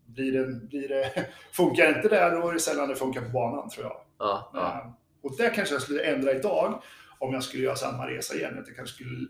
Blir 0.05 0.31
det, 0.31 0.45
blir 0.67 0.87
det, 0.87 1.25
funkar 1.51 1.95
inte 1.95 2.09
där, 2.09 2.31
då 2.41 2.49
är 2.49 2.53
det 2.53 2.59
sällan 2.59 2.89
det 2.89 2.95
funkar 2.95 3.21
på 3.21 3.29
banan 3.29 3.69
tror 3.69 3.85
jag. 3.85 4.01
Ja. 4.19 4.51
ja. 4.53 4.81
Eh, 4.85 4.91
Och 5.21 5.37
det 5.37 5.49
kanske 5.49 5.75
jag 5.75 5.81
skulle 5.81 6.03
ändra 6.03 6.31
idag 6.33 6.81
om 7.19 7.33
jag 7.33 7.43
skulle 7.43 7.63
göra 7.63 7.75
samma 7.75 8.07
resa 8.07 8.35
igen. 8.35 8.59
Att 8.59 8.67
jag 8.67 8.75
kanske 8.75 8.95
skulle 8.95 9.27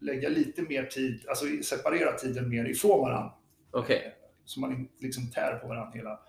lägga 0.00 0.28
lite 0.28 0.62
mer 0.62 0.84
tid, 0.86 1.24
alltså 1.28 1.44
separera 1.62 2.12
tiden 2.18 2.48
mer 2.48 2.64
ifrån 2.64 3.00
varandra. 3.00 3.32
Okej. 3.70 4.14
Så 4.44 4.60
man 4.60 4.72
inte 4.72 4.92
liksom 5.04 5.30
tär 5.30 5.56
på 5.56 5.68
varandra 5.68 5.92
hela... 5.98 6.20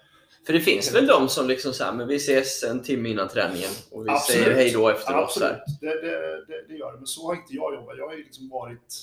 För 0.45 0.53
det 0.53 0.59
finns 0.59 0.95
väl 0.95 1.07
de 1.07 1.29
som 1.29 1.47
liksom 1.47 1.73
så 1.73 1.83
här, 1.83 1.93
men 1.93 2.07
vi 2.07 2.15
ses 2.15 2.63
en 2.63 2.81
timme 2.83 3.09
innan 3.09 3.27
träningen 3.27 3.69
och 3.91 4.05
vi 4.05 4.09
Absolut. 4.09 4.43
säger 4.43 4.55
hej 4.55 4.71
då 4.71 4.89
efteråt. 4.89 5.23
Absolut, 5.23 5.57
det, 5.81 6.01
det, 6.01 6.45
det, 6.47 6.65
det 6.67 6.73
gör 6.75 6.91
det. 6.91 6.97
Men 6.97 7.07
så 7.07 7.27
har 7.27 7.35
inte 7.35 7.53
jag 7.53 7.73
jobbat. 7.75 7.97
Jag 7.97 8.07
har 8.07 8.13
ju 8.13 8.23
liksom 8.23 8.49
varit 8.49 8.95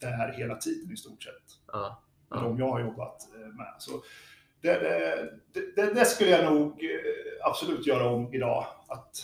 där 0.00 0.32
hela 0.32 0.56
tiden 0.56 0.92
i 0.92 0.96
stort 0.96 1.22
sett. 1.22 1.32
Ja. 1.72 2.02
Med 2.30 2.38
Ja. 2.38 2.42
de 2.42 2.58
jag 2.58 2.68
har 2.68 2.80
jobbat 2.80 3.16
eh, 3.34 3.40
med. 3.56 3.74
Så 3.78 3.90
det, 4.72 5.30
det, 5.52 5.60
det, 5.76 5.94
det, 5.94 6.04
skulle 6.04 6.30
jag 6.30 6.44
nog 6.54 6.84
eh, 6.84 7.48
absolut 7.48 7.86
göra 7.86 8.08
om 8.08 8.34
idag. 8.34 8.66
Att 8.88 9.16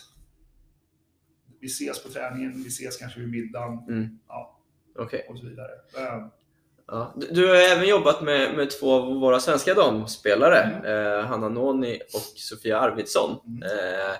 vi 1.60 1.66
ses 1.66 2.02
på 2.02 2.08
träningen, 2.08 2.62
vi 2.62 2.68
ses 2.68 2.96
kanske 2.96 3.20
vid 3.20 3.28
middagen. 3.30 3.78
Mm. 3.88 4.18
Ja, 4.28 4.58
Okej. 4.98 5.26
och 5.28 5.38
så 5.38 5.46
vidare. 5.46 5.70
Eh, 5.96 6.26
Ja. 6.92 7.14
Du, 7.30 7.48
har 7.48 7.54
även 7.54 7.88
jobbat 7.88 8.22
med, 8.22 8.56
med 8.56 8.70
två 8.70 8.92
av 8.92 9.14
våra 9.20 9.40
svenska 9.40 9.74
damspelare, 9.74 10.58
eh, 10.84 11.26
Hanna 11.26 11.48
Noni 11.48 12.00
och 12.14 12.20
Sofia 12.36 12.78
Arvidsson. 12.78 13.40
Mm. 13.46 13.62
Eh, 13.62 14.16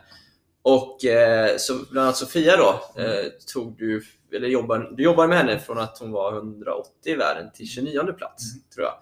och 0.62 1.04
eh, 1.04 1.56
så, 1.58 1.74
bland 1.90 2.04
annat 2.04 2.16
Sofia 2.16 2.56
då, 2.56 3.00
eh, 3.02 3.24
tog 3.54 3.78
du, 3.78 4.02
eller 4.32 4.48
jobbar, 4.48 4.92
du 4.96 5.02
jobbar 5.02 5.26
med 5.26 5.38
henne 5.38 5.58
från 5.58 5.78
att 5.78 5.98
hon 5.98 6.12
var 6.12 6.32
180 6.36 6.90
i 7.04 7.14
världen 7.14 7.50
till 7.54 7.66
29 7.66 8.12
plats, 8.12 8.52
Mm. 8.54 8.64
tror 8.74 8.86
jag. 8.86 8.94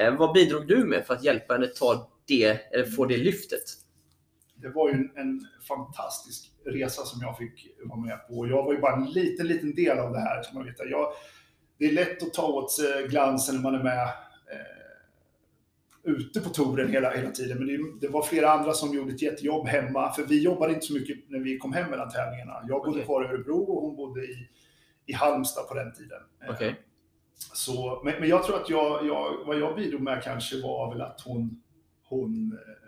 Eh, 0.00 0.16
vad 0.16 0.32
bidrog 0.32 0.68
du 0.68 0.84
med 0.84 1.06
för 1.06 1.14
att 1.14 1.24
hjälpa 1.24 1.54
henne 1.54 1.66
ta 1.66 2.10
det, 2.26 2.72
eller 2.72 2.84
få 2.84 3.06
det 3.06 3.16
lyftet? 3.16 3.62
det 4.56 4.68
var 4.68 4.88
ju 4.88 4.94
en, 4.94 5.10
en 5.16 5.46
fantastisk 5.68 6.52
resa 6.64 7.02
som 7.02 7.20
jag 7.22 7.38
fick 7.38 7.68
vara 7.84 8.00
med 8.00 8.28
på. 8.28 8.48
Jag 8.48 8.62
var 8.62 8.72
ju 8.72 8.80
bara 8.80 8.96
en 8.96 9.04
liten, 9.04 9.46
liten 9.46 9.74
del 9.74 9.98
av 9.98 10.12
det 10.12 10.20
här. 10.20 10.42
Som 10.42 10.54
man 10.54 10.66
vet. 10.66 10.90
Jag, 10.90 11.12
det 11.78 11.86
är 11.86 11.92
lätt 11.92 12.22
att 12.22 12.34
ta 12.34 12.46
åt 12.46 12.72
sig 12.72 13.08
glansen 13.08 13.54
när 13.54 13.62
man 13.62 13.74
är 13.74 13.82
med 13.82 14.02
eh, 14.02 14.08
ute 16.02 16.40
på 16.40 16.48
touren 16.48 16.90
hela, 16.90 17.10
hela 17.10 17.30
tiden. 17.30 17.58
Men 17.58 17.66
det, 17.66 18.06
det 18.06 18.12
var 18.12 18.22
flera 18.22 18.50
andra 18.50 18.72
som 18.72 18.94
gjorde 18.94 19.12
ett 19.12 19.22
jättejobb 19.22 19.66
hemma. 19.66 20.12
För 20.12 20.22
vi 20.22 20.42
jobbade 20.42 20.74
inte 20.74 20.86
så 20.86 20.92
mycket 20.92 21.18
när 21.28 21.38
vi 21.38 21.58
kom 21.58 21.72
hem 21.72 21.90
mellan 21.90 22.10
tävlingarna. 22.10 22.64
Jag 22.68 22.80
bodde 22.80 22.90
Okej. 22.90 23.04
kvar 23.04 23.24
i 23.24 23.26
Örebro 23.26 23.58
och 23.58 23.82
hon 23.82 23.96
bodde 23.96 24.20
i, 24.20 24.48
i 25.06 25.12
Halmstad 25.12 25.68
på 25.68 25.74
den 25.74 25.92
tiden. 25.92 26.20
Okej. 26.48 26.80
Så, 27.38 28.02
men, 28.04 28.20
men 28.20 28.28
jag 28.28 28.44
tror 28.44 28.56
att 28.56 28.70
jag, 28.70 29.06
jag, 29.06 29.44
vad 29.46 29.58
jag 29.58 29.76
bidrog 29.76 30.00
med 30.00 30.22
kanske 30.22 30.62
var 30.62 30.92
väl 30.92 31.00
att 31.02 31.20
hon, 31.20 31.62
hon 32.08 32.52
eh, 32.52 32.86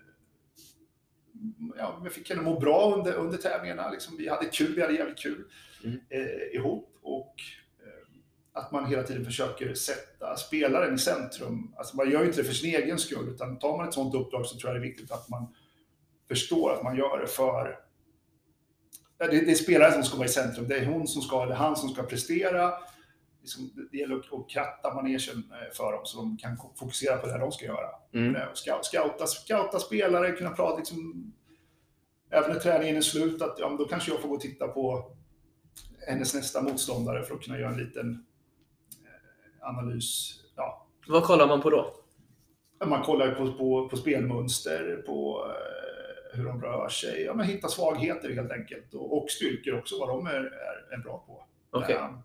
ja, 1.79 2.01
vi 2.05 2.11
fick 2.11 2.31
henne 2.31 2.43
må 2.43 2.61
bra 2.61 2.95
under, 2.95 3.13
under 3.13 3.39
tävlingarna. 3.39 3.91
Liksom, 3.91 4.17
vi 4.17 4.29
hade 4.29 4.47
kul, 4.47 4.75
vi 4.75 4.83
hade 4.83 4.95
jävligt 4.95 5.19
kul 5.19 5.45
Mm. 5.85 6.01
eh, 6.09 6.57
ihop. 6.57 6.99
Och 7.03 7.35
eh, 7.85 8.09
att 8.53 8.73
man 8.73 8.87
hela 8.87 9.03
tiden 9.03 9.25
försöker 9.25 9.75
sätta 9.75 10.37
spelaren 10.37 10.95
i 10.95 10.99
centrum. 10.99 11.75
Alltså 11.77 11.97
man 11.97 12.11
gör 12.11 12.21
ju 12.21 12.27
inte 12.27 12.41
det 12.41 12.45
för 12.45 12.55
sin 12.55 12.75
egen 12.75 12.99
skull, 12.99 13.29
utan 13.29 13.59
tar 13.59 13.77
man 13.77 13.89
ett 13.89 13.95
sånt 13.95 14.15
uppdrag 14.15 14.47
så 14.47 14.59
tror 14.59 14.73
jag 14.73 14.83
det 14.83 14.87
är 14.87 14.91
viktigt 14.91 15.13
att 15.13 15.29
man 15.29 15.55
förstår 16.29 16.73
att 16.73 16.83
man 16.83 16.97
gör 16.97 17.19
det 17.21 17.27
för... 17.27 17.79
Ja, 19.19 19.27
Det, 19.27 19.41
det 19.41 19.51
är 19.51 19.55
spelaren 19.55 19.93
som 19.93 20.03
ska 20.03 20.17
vara 20.17 20.27
i 20.27 20.31
centrum. 20.31 20.69
Det 20.69 20.77
är 20.79 20.87
hon 20.87 21.09
som 21.09 21.23
ska, 21.23 21.43
eller 21.43 21.55
han 21.55 21.77
som 21.77 21.89
ska 21.89 22.03
prestera. 22.03 22.73
Liksom, 23.49 23.87
det- 23.93 23.99
gäller 23.99 24.17
att, 24.17 24.33
att 24.33 24.51
kratta 24.51 24.95
manegen 24.95 25.53
eh, 25.53 25.73
för 25.77 25.93
dem 25.93 26.01
så 26.05 26.19
de 26.19 26.37
kan 26.37 26.57
fokusera 26.77 27.17
på 27.17 27.27
det 27.27 27.39
de 27.39 27.53
ska 27.53 27.65
göra. 27.65 27.89
Mm. 28.15 28.37
Eh, 28.37 28.47
och 28.49 28.59
Scout, 28.59 28.85
scouta, 28.85 29.27
scouta 29.27 29.79
spelare, 29.79 30.33
kunna 30.33 30.51
prata 30.51 30.77
liksom, 30.77 31.33
även 32.31 32.53
när 32.53 32.61
träningen 32.61 32.97
är 32.97 33.01
slut, 33.01 33.43
att 33.43 33.59
ja, 33.59 33.77
då 33.79 33.85
kanske 33.85 34.11
jag 34.13 34.21
får 34.21 34.29
gå 34.29 34.35
och 34.35 34.41
titta 34.41 34.69
på 34.69 35.13
hennes 36.09 36.35
nästa 36.35 36.63
motståndare 36.63 37.23
för 37.23 37.35
att 37.35 37.43
kunna 37.43 37.59
göra 37.59 37.71
en 37.71 37.79
liten 37.79 38.27
eh, 39.05 39.69
analys. 39.69 40.41
Ja, 40.57 40.87
Vad 41.09 41.25
kollar 41.25 41.47
man 41.47 41.61
på 41.63 41.71
då? 41.71 41.95
man 42.87 43.03
kollar 43.03 43.35
på, 43.35 43.53
på, 43.53 43.89
på 43.89 43.97
spelmönster, 43.97 45.03
på 45.07 45.47
hur 46.33 46.45
de 46.45 46.63
rör 46.63 46.89
sig, 46.89 47.23
ja, 47.23 47.35
men 47.35 47.47
hitta 47.47 47.69
svagheter 47.69 48.35
helt 48.35 48.53
enkelt 48.53 48.95
och, 48.95 49.19
och 49.19 49.31
styrkor 49.31 49.79
också, 49.79 49.99
vad 49.99 50.09
de 50.09 50.27
är, 50.27 50.41
är, 50.41 50.95
är 50.95 50.99
bra 50.99 51.25
på. 51.27 51.45
Okej. 51.71 51.97
Eh, 51.97 52.19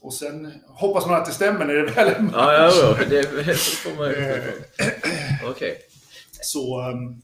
och 0.00 0.14
sen 0.14 0.52
hoppas 0.66 1.06
man 1.06 1.14
att 1.14 1.26
det 1.26 1.32
stämmer 1.32 1.64
när 1.66 1.74
det 1.74 1.82
väl 1.82 2.08
är 2.08 2.14
Ja, 2.14 2.22
match. 2.22 2.34
ja, 2.36 2.96
ja, 3.00 3.04
det 3.44 3.56
får 3.58 3.96
man 3.96 4.08
ju 4.08 4.14
Eh. 4.16 5.50
Okej. 5.50 5.78
Så, 6.42 6.80
ehm, 6.80 7.22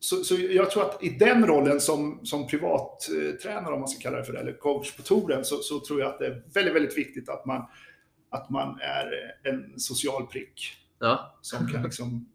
så, 0.00 0.24
så 0.24 0.34
jag 0.34 0.70
tror 0.70 0.82
att 0.82 1.02
i 1.02 1.08
den 1.08 1.46
rollen 1.46 1.80
som, 1.80 2.20
som 2.26 2.46
privattränare, 2.46 3.74
om 3.74 3.80
man 3.80 3.88
ska 3.88 4.00
kalla 4.02 4.16
det 4.18 4.24
för 4.24 4.32
det, 4.32 4.40
eller 4.40 4.52
coach 4.52 4.96
på 4.96 5.02
touren, 5.02 5.44
så, 5.44 5.56
så 5.56 5.80
tror 5.80 6.00
jag 6.00 6.08
att 6.10 6.18
det 6.18 6.26
är 6.26 6.42
väldigt, 6.54 6.74
väldigt 6.74 6.98
viktigt 6.98 7.28
att 7.28 7.46
man, 7.46 7.66
att 8.30 8.50
man 8.50 8.80
är 8.80 9.06
en 9.42 9.80
social 9.80 10.26
prick. 10.26 10.72
Ja. 11.00 11.38
Som 11.42 11.68
kan 11.68 11.82
liksom, 11.82 12.31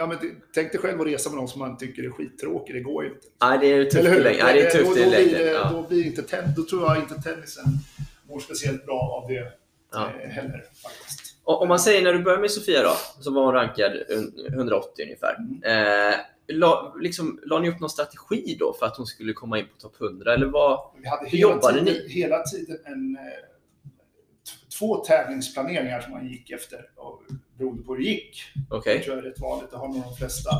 ja, 0.00 0.06
men 0.06 0.18
tänk 0.54 0.72
dig 0.72 0.80
själv 0.80 1.00
att 1.00 1.06
resa 1.06 1.30
med 1.30 1.36
någon 1.36 1.48
som 1.48 1.58
man 1.58 1.76
tycker 1.78 2.02
är 2.02 2.10
skittråkig, 2.10 2.74
det 2.74 2.80
går 2.80 3.04
ju 3.04 3.10
inte. 3.10 3.26
Nej, 3.42 3.58
det 3.60 3.66
är 3.72 3.84
tufft 3.84 3.96
Eller 3.96 4.10
i 4.10 4.14
hur? 4.14 4.24
längden. 4.24 4.46
Nej, 4.46 4.54
det 4.54 4.66
är 4.66 4.70
tufft 4.70 4.96
då, 4.96 5.04
då, 5.04 5.10
blir 5.10 5.52
Ja. 5.52 5.70
då, 5.72 5.82
blir 5.88 6.06
inte 6.06 6.22
ten, 6.22 6.44
då 6.56 6.62
tror 6.64 6.82
jag 6.82 6.96
inte 6.96 7.14
tennisen 7.14 7.64
mår 8.28 8.40
speciellt 8.40 8.86
bra 8.86 9.00
av 9.22 9.28
det 9.28 9.52
Ja. 9.92 10.08
eh, 10.22 10.28
heller. 10.30 10.64
Faktiskt. 10.82 11.36
Om 11.44 11.68
man 11.68 11.78
säger 11.78 12.02
när 12.02 12.12
du 12.12 12.18
började 12.22 12.40
med 12.40 12.50
Sofia 12.50 12.82
då, 12.82 12.92
så 13.20 13.30
var 13.32 13.44
hon 13.44 13.54
rankad 13.54 13.92
un- 14.08 14.54
180 14.54 15.04
ungefär. 15.04 15.36
Mm. 15.38 16.08
Eh, 16.10 16.14
la, 16.52 16.94
liksom, 17.00 17.40
la 17.42 17.58
ni 17.58 17.70
upp 17.70 17.80
någon 17.80 17.90
strategi 17.90 18.56
då 18.60 18.72
för 18.78 18.86
att 18.86 18.96
hon 18.96 19.06
skulle 19.06 19.32
komma 19.32 19.58
in 19.58 19.64
på 19.66 19.80
topp 19.80 20.00
100? 20.00 20.34
Eller 20.34 20.46
vad? 20.46 20.80
Vi 21.02 21.08
hade 21.08 21.28
Hur 21.30 21.38
jobbade 21.38 21.78
tiden, 21.78 21.84
ni? 22.06 22.08
hela 22.12 22.42
tiden 22.42 22.78
en, 22.84 23.16
eh, 23.16 23.22
två 24.80 24.96
tävlingsplaneringar 24.96 26.00
som 26.00 26.12
man 26.12 26.28
gick 26.28 26.50
efter. 26.50 26.78
Beroende 27.58 27.82
på 27.82 27.92
hur 27.94 27.98
det 28.02 28.08
gick. 28.08 28.36
Okej. 28.70 28.98
Det 28.98 29.04
tror 29.04 29.16
jag 29.16 29.24
är 29.26 29.30
rätt 29.30 29.40
vanligt. 29.40 29.70
Det 29.70 29.76
har 29.76 29.88
nog 29.88 30.02
de 30.02 30.16
flesta. 30.16 30.50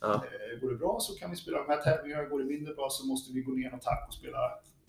Ja. 0.00 0.14
Eh, 0.14 0.60
går 0.60 0.70
det 0.70 0.76
bra 0.76 0.98
så 1.00 1.14
kan 1.18 1.30
vi 1.30 1.36
spela 1.36 1.58
de 1.58 1.68
här 1.68 1.82
tävlingarna. 1.82 2.24
Går 2.24 2.38
det 2.38 2.44
mindre 2.44 2.74
bra 2.74 2.88
så 2.90 3.06
måste 3.06 3.32
vi 3.32 3.40
gå 3.40 3.52
ner 3.52 3.74
och 3.74 3.82
tack 3.82 4.04
och 4.08 4.14
spela, 4.14 4.38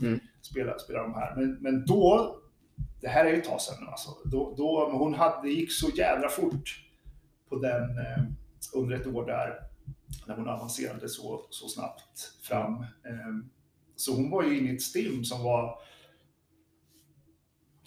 Mm. 0.02 0.20
spela, 0.42 0.80
spela 0.80 1.02
de 1.04 1.14
här. 1.14 1.36
Men, 1.36 1.58
men 1.62 1.86
då, 1.86 2.36
det 3.02 3.08
här 3.08 3.26
är 3.26 3.30
ju 3.30 3.38
ett 3.38 3.50
tag 3.50 3.62
sedan 3.62 3.88
alltså. 3.88 4.10
Då, 4.26 4.54
då, 4.58 4.90
hon 4.92 5.14
hade, 5.14 5.48
det 5.48 5.54
gick 5.54 5.72
så 5.72 5.90
jädra 5.90 6.30
fort 6.30 6.86
på 7.50 7.56
den 7.56 7.84
eh, 7.84 8.24
under 8.74 8.96
ett 8.96 9.08
år 9.08 9.26
där. 9.26 9.54
När 10.28 10.36
hon 10.36 10.50
avancerade 10.50 11.10
så, 11.10 11.46
så 11.50 11.68
snabbt 11.68 12.34
fram. 12.44 12.74
Eh, 12.82 13.50
så 13.96 14.16
hon 14.16 14.30
var 14.30 14.44
ju 14.44 14.58
inne 14.58 14.72
i 14.72 14.76
ett 14.76 14.82
stim 14.82 15.24
som 15.24 15.44
var 15.44 15.80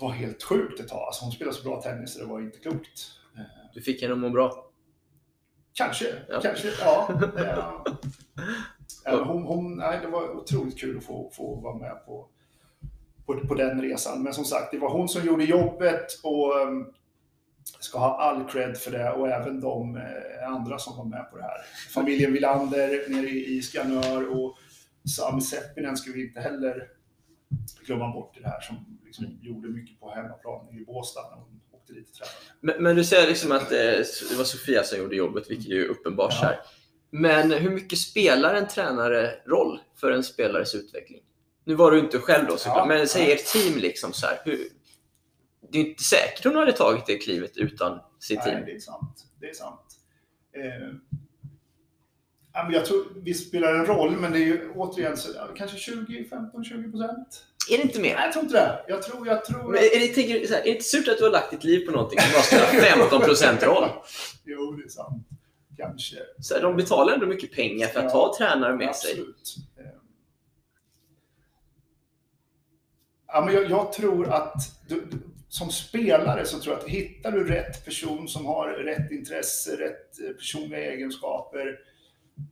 var 0.03 0.11
helt 0.11 0.43
sjukt 0.43 0.81
ett 0.81 0.89
tag. 0.89 1.01
Alltså 1.07 1.25
hon 1.25 1.33
spelade 1.33 1.57
så 1.57 1.63
bra 1.63 1.83
tennis 1.83 2.15
så 2.15 2.19
det 2.21 2.27
var 2.27 2.41
inte 2.41 2.59
klokt. 2.59 3.11
Du 3.75 3.81
fick 3.81 4.03
henne 4.03 4.15
att 4.15 4.21
må 4.21 4.31
bra. 4.31 4.67
Kanske, 5.75 6.07
Ja. 6.29 6.41
kanske, 6.41 6.69
ja. 6.81 7.09
ja. 9.05 9.25
hon, 9.25 9.43
hon, 9.43 9.77
nej, 9.77 9.99
det 10.03 10.09
var 10.09 10.37
otroligt 10.37 10.79
kul 10.79 10.99
att 10.99 11.05
få, 11.05 11.31
få 11.35 11.55
vara 11.55 11.79
med 11.79 12.07
på, 12.07 12.29
på, 13.27 13.41
på 13.49 13.55
den 13.55 13.83
resan. 13.83 14.23
Men 14.23 14.35
som 14.35 14.45
sagt, 14.45 14.71
det 14.71 14.79
var 14.79 14.91
hon 14.91 15.09
som 15.09 15.27
gjorde 15.27 15.45
jobbet 15.45 16.07
och 16.23 16.61
um, 16.61 16.93
ska 17.81 17.99
ha 17.99 18.21
all 18.21 18.49
cred 18.49 18.77
för 18.77 18.91
det 18.91 19.13
och 19.13 19.29
även 19.29 19.61
de 19.61 19.97
eh, 19.97 20.49
andra 20.49 20.79
som 20.79 20.97
var 20.97 21.05
med 21.05 21.31
på 21.31 21.37
det 21.37 21.43
här. 21.43 21.59
Familjen 21.95 22.33
Villander 22.33 23.09
nere 23.09 23.29
i, 23.29 23.57
i 23.57 23.63
Skanör 23.63 24.29
och 24.29 24.57
Sami 25.17 25.41
Seppinen 25.41 25.97
ska 25.97 26.13
vi 26.13 26.27
inte 26.27 26.41
heller 26.41 26.89
glömma 27.87 28.13
bort 28.13 28.37
i 28.37 28.41
det 28.41 28.49
här 28.49 28.61
som 28.61 28.99
liksom 29.21 29.39
gjorde 29.43 29.69
mycket 29.69 30.01
på 30.01 30.11
hemmaplan 30.11 30.79
i 30.79 30.85
Båstad 30.85 31.21
när 31.31 31.37
hon 31.37 31.61
åkte 31.73 31.93
dit 31.93 32.09
och 32.09 32.15
tränade. 32.15 32.35
Men, 32.61 32.83
men 32.83 32.97
du 32.97 33.05
säger 33.05 33.29
liksom 33.29 33.53
att 33.53 33.73
eh, 33.73 33.79
det 34.31 34.35
var 34.39 34.45
Sofia 34.45 34.83
som 34.85 34.99
gjorde 34.99 35.17
jobbet, 35.17 35.51
vilket 35.51 35.67
är 35.71 35.75
ju 35.75 35.87
uppenbart 35.87 36.33
Ja. 36.41 36.47
här. 36.47 36.61
Men 37.11 37.51
hur 37.53 37.71
mycket 37.71 37.99
spelar 37.99 38.55
en 38.55 38.69
tränare 38.69 39.31
roll 39.47 39.81
för 39.97 40.11
en 40.11 40.25
spelares 40.25 40.75
utveckling? 40.75 41.23
Nu 41.65 41.75
var 41.75 41.91
du 41.91 41.99
inte 41.99 42.19
själv 42.19 42.47
då 42.49 42.57
såklart, 42.57 42.77
Ja, 42.79 42.85
men 42.87 43.09
säg 43.09 43.29
ja. 43.29 43.35
ert 43.35 43.47
team 43.53 43.79
liksom 43.79 44.13
så 44.13 44.27
här. 44.27 44.39
Hur, 44.45 44.59
det 45.73 45.79
är 45.79 45.85
inte 45.85 46.03
säkert 46.03 46.45
hon 46.45 46.57
hade 46.57 46.73
tagit 46.73 47.07
det 47.07 47.17
klivet 47.19 47.57
utan 47.57 48.01
sitt 48.19 48.43
team. 48.43 48.55
Nej, 48.55 48.65
det 48.67 48.73
är 48.75 48.79
sant. 48.81 49.27
Det 49.41 49.49
är 49.49 49.55
sant. 49.55 49.99
Eh, 50.57 50.95
jag 52.73 52.85
tror 52.87 53.05
vi 53.25 53.35
spelar 53.35 53.75
en 53.75 53.87
roll, 53.87 54.17
men 54.17 54.33
det 54.33 54.39
är 54.39 54.45
ju 54.47 54.71
återigen 54.75 55.17
så, 55.17 55.29
kanske 55.57 55.77
20, 55.77 56.25
15, 56.25 56.65
20 56.65 56.91
procent. 56.91 57.47
Är 57.71 57.77
det 57.77 57.83
inte 57.83 58.01
mer? 58.01 58.15
Nej, 58.15 58.25
jag 58.25 58.33
tror 58.33 58.45
inte 58.45 58.57
det. 58.57 58.85
Jag 58.89 59.03
tror, 59.03 59.27
jag 59.27 59.45
tror... 59.45 59.73
Men 59.73 59.79
är, 59.79 60.01
det, 60.01 60.07
tänker, 60.09 60.41
du 60.41 60.47
så 60.47 60.55
här, 60.55 60.61
är 60.61 60.65
det 60.65 60.71
inte 60.71 60.85
surt 60.85 61.09
att 61.09 61.19
du 61.19 61.25
har 61.25 61.31
lagt 61.31 61.51
ditt 61.51 61.65
liv 61.65 61.87
på 61.87 61.93
någonting 61.93 62.21
som 62.21 62.33
bara 62.33 62.43
spelar 62.43 62.87
15% 63.57 63.65
roll? 63.65 63.89
jo, 64.45 64.73
det 64.73 64.85
är 64.85 64.89
sant. 64.89 65.29
Kanske. 65.77 66.17
Så 66.41 66.55
här, 66.55 66.63
de 66.63 66.77
betalar 66.77 67.13
ändå 67.13 67.27
mycket 67.27 67.53
pengar 67.53 67.89
för 67.89 68.01
att 68.01 68.13
Ja, 68.13 68.19
ha 68.19 68.37
tränare 68.39 68.77
med 68.77 68.97
sig. 68.97 69.11
Absolut. 69.11 69.57
Eh, 69.79 69.85
Ja, 73.27 73.45
men 73.45 73.55
jag, 73.55 73.71
jag 73.71 73.93
tror 73.93 74.29
att 74.29 74.55
du, 74.89 75.05
som 75.49 75.71
spelare 75.71 76.47
så 76.47 76.59
tror 76.59 76.75
jag 76.75 76.83
att 76.83 76.89
hittar 76.89 77.33
du 77.33 77.45
rätt 77.49 77.85
person 77.85 78.29
som 78.29 78.47
har 78.47 78.69
rätt 78.69 79.11
intresse, 79.11 79.71
rätt 79.77 80.21
eh, 80.29 80.33
personliga 80.37 80.93
egenskaper 80.93 81.79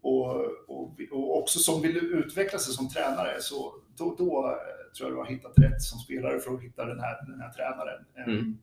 och, 0.02 0.36
och, 0.68 1.00
och 1.10 1.38
också 1.38 1.58
som 1.58 1.82
vill 1.82 1.96
utveckla 1.96 2.58
sig 2.58 2.74
som 2.74 2.88
tränare 2.88 3.36
så 3.40 3.74
då, 3.96 4.14
då 4.18 4.58
tror 4.96 5.08
jag 5.08 5.16
du 5.16 5.20
har 5.20 5.30
hittat 5.30 5.58
rätt 5.58 5.82
som 5.82 5.98
spelare 5.98 6.40
för 6.40 6.54
att 6.54 6.62
hitta 6.62 6.84
den 6.84 7.00
här, 7.00 7.26
den 7.26 7.40
här 7.40 7.52
tränaren. 7.52 8.04
Eh, 8.16 8.24
Mm. 8.24 8.58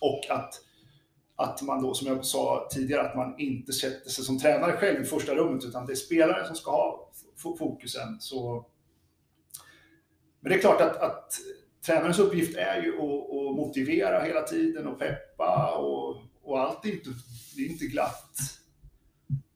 Och 0.00 0.30
att, 0.30 0.54
att 1.36 1.62
man 1.62 1.82
då, 1.82 1.94
som 1.94 2.06
jag 2.06 2.24
sa 2.24 2.68
tidigare, 2.70 3.08
att 3.08 3.16
man 3.16 3.34
inte 3.38 3.72
sätter 3.72 4.10
sig 4.10 4.24
som 4.24 4.38
tränare 4.38 4.72
själv 4.72 5.00
i 5.02 5.04
första 5.04 5.34
rummet 5.34 5.64
utan 5.64 5.86
det 5.86 5.92
är 5.92 5.96
spelaren 5.96 6.46
som 6.46 6.56
ska 6.56 6.70
ha 6.70 7.10
fokusen. 7.58 8.20
Så... 8.20 8.66
Men 10.40 10.52
det 10.52 10.58
är 10.58 10.60
klart 10.60 10.80
att, 10.80 10.96
att 10.96 11.32
tränarens 11.86 12.18
uppgift 12.18 12.56
är 12.56 12.82
ju 12.82 12.88
att, 12.94 13.02
att 13.02 13.56
motivera 13.56 14.20
hela 14.20 14.42
tiden 14.42 14.86
och 14.86 14.98
peppa 14.98 15.76
och, 15.78 16.16
och 16.42 16.60
allt 16.60 16.84
är 16.84 16.92
inte, 16.92 17.10
det 17.56 17.62
är 17.62 17.66
inte 17.66 17.86
glatt. 17.86 18.61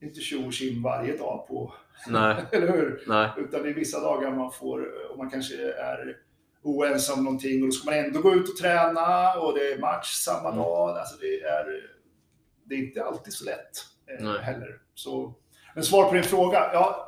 Inte 0.01 0.21
tjo 0.21 0.47
och 0.47 0.83
varje 0.85 1.17
dag 1.17 1.47
på, 1.49 1.75
Nej, 2.09 2.45
eller 2.53 2.73
hur? 2.73 3.05
nej. 3.07 3.31
Utan 3.37 3.63
det 3.63 3.69
är 3.69 3.75
vissa 3.75 4.01
dagar 4.01 4.31
man 4.31 4.53
får, 4.53 5.11
och 5.11 5.19
man 5.19 5.31
kanske 5.31 5.55
är 5.73 6.17
oense 6.63 7.13
om 7.13 7.25
någonting 7.25 7.63
och 7.63 7.69
då 7.69 7.73
ska 7.73 7.91
man 7.91 7.99
ändå 8.05 8.21
gå 8.21 8.35
ut 8.35 8.49
och 8.49 8.57
träna 8.57 9.35
och 9.35 9.55
det 9.55 9.73
är 9.73 9.79
match 9.79 10.13
samma 10.13 10.49
Mm. 10.49 10.57
dag. 10.63 10.99
Alltså 10.99 11.17
det, 11.21 11.41
är, 11.43 11.67
det 12.65 12.75
är 12.75 12.79
inte 12.79 13.05
alltid 13.05 13.33
så 13.33 13.45
lätt 13.45 13.71
eh, 14.21 14.31
heller. 14.41 14.81
Så, 14.95 15.35
men 15.75 15.85
svar 15.85 16.09
på 16.09 16.15
din 16.15 16.23
fråga, 16.23 16.71
ja. 16.73 17.03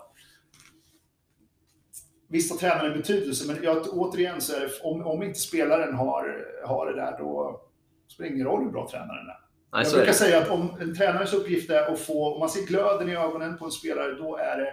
Visst 2.28 2.50
har 2.52 2.58
tränaren 2.58 2.98
betydelse, 2.98 3.52
men 3.52 3.62
jag, 3.62 3.86
återigen 3.92 4.40
så 4.40 4.56
är 4.56 4.60
det, 4.60 4.70
om, 4.82 5.06
om 5.06 5.22
inte 5.22 5.38
spelaren 5.38 5.94
har, 5.94 6.46
har 6.64 6.86
det 6.86 6.96
där, 6.96 7.18
då 7.18 7.60
spelar 8.08 8.28
det 8.30 8.34
ingen 8.34 8.46
roll 8.46 8.64
hur 8.64 8.70
bra 8.70 8.88
tränaren 8.90 9.28
är. 9.28 9.47
Nej 9.72 9.82
Jag 9.84 9.92
brukar 9.92 10.06
det. 10.06 10.12
säga 10.14 10.38
att 10.42 10.48
om 10.50 10.76
en 10.80 10.94
tränarens 10.96 11.32
uppgift 11.32 11.70
är 11.70 11.92
att 11.92 12.00
få, 12.00 12.34
om 12.34 12.40
man 12.40 12.48
ser 12.50 12.66
glöden 12.66 13.08
i 13.08 13.16
ögonen 13.16 13.58
på 13.58 13.64
en 13.64 13.70
spelare, 13.70 14.12
då 14.14 14.36
är 14.36 14.56
det 14.58 14.72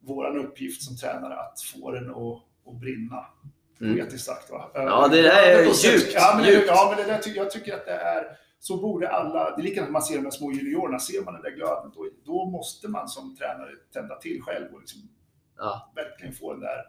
vår 0.00 0.36
uppgift 0.38 0.82
som 0.82 0.96
tränare 0.96 1.34
att 1.40 1.60
få 1.62 1.90
den 1.90 2.10
att, 2.10 2.42
att 2.66 2.80
brinna. 2.80 3.26
Mm. 3.80 3.96
Poetiskt 3.96 4.26
sagt 4.26 4.50
va? 4.50 4.70
Ja, 4.74 5.08
det 5.08 5.22
där 5.22 5.42
är 5.42 5.62
djupt, 5.64 6.12
Ja, 6.14 6.32
men, 6.36 6.44
det- 6.46 6.52
djupt. 6.52 6.66
ja, 6.68 6.94
men 6.96 7.06
det 7.06 7.12
där, 7.12 7.36
jag 7.36 7.50
tycker 7.50 7.74
att 7.74 7.84
det 7.86 7.92
är, 7.92 8.24
så 8.58 8.76
borde 8.76 9.08
alla, 9.08 9.56
det 9.56 9.62
är 9.62 9.64
likadant 9.64 9.88
när 9.88 9.92
man 9.92 10.02
ser 10.02 10.14
de 10.16 10.24
här 10.24 10.30
små 10.30 10.52
juniorerna, 10.52 10.98
ser 10.98 11.24
man 11.24 11.34
den 11.34 11.42
där 11.42 11.50
glöden, 11.50 11.92
då, 11.94 12.08
då 12.24 12.44
måste 12.44 12.88
man 12.88 13.08
som 13.08 13.36
tränare 13.36 13.70
tända 13.92 14.16
till 14.16 14.42
själv 14.42 14.74
och 14.74 14.80
liksom 14.80 15.00
Ja. 15.58 15.92
verkligen 15.94 16.34
få 16.34 16.52
den 16.52 16.60
där 16.60 16.82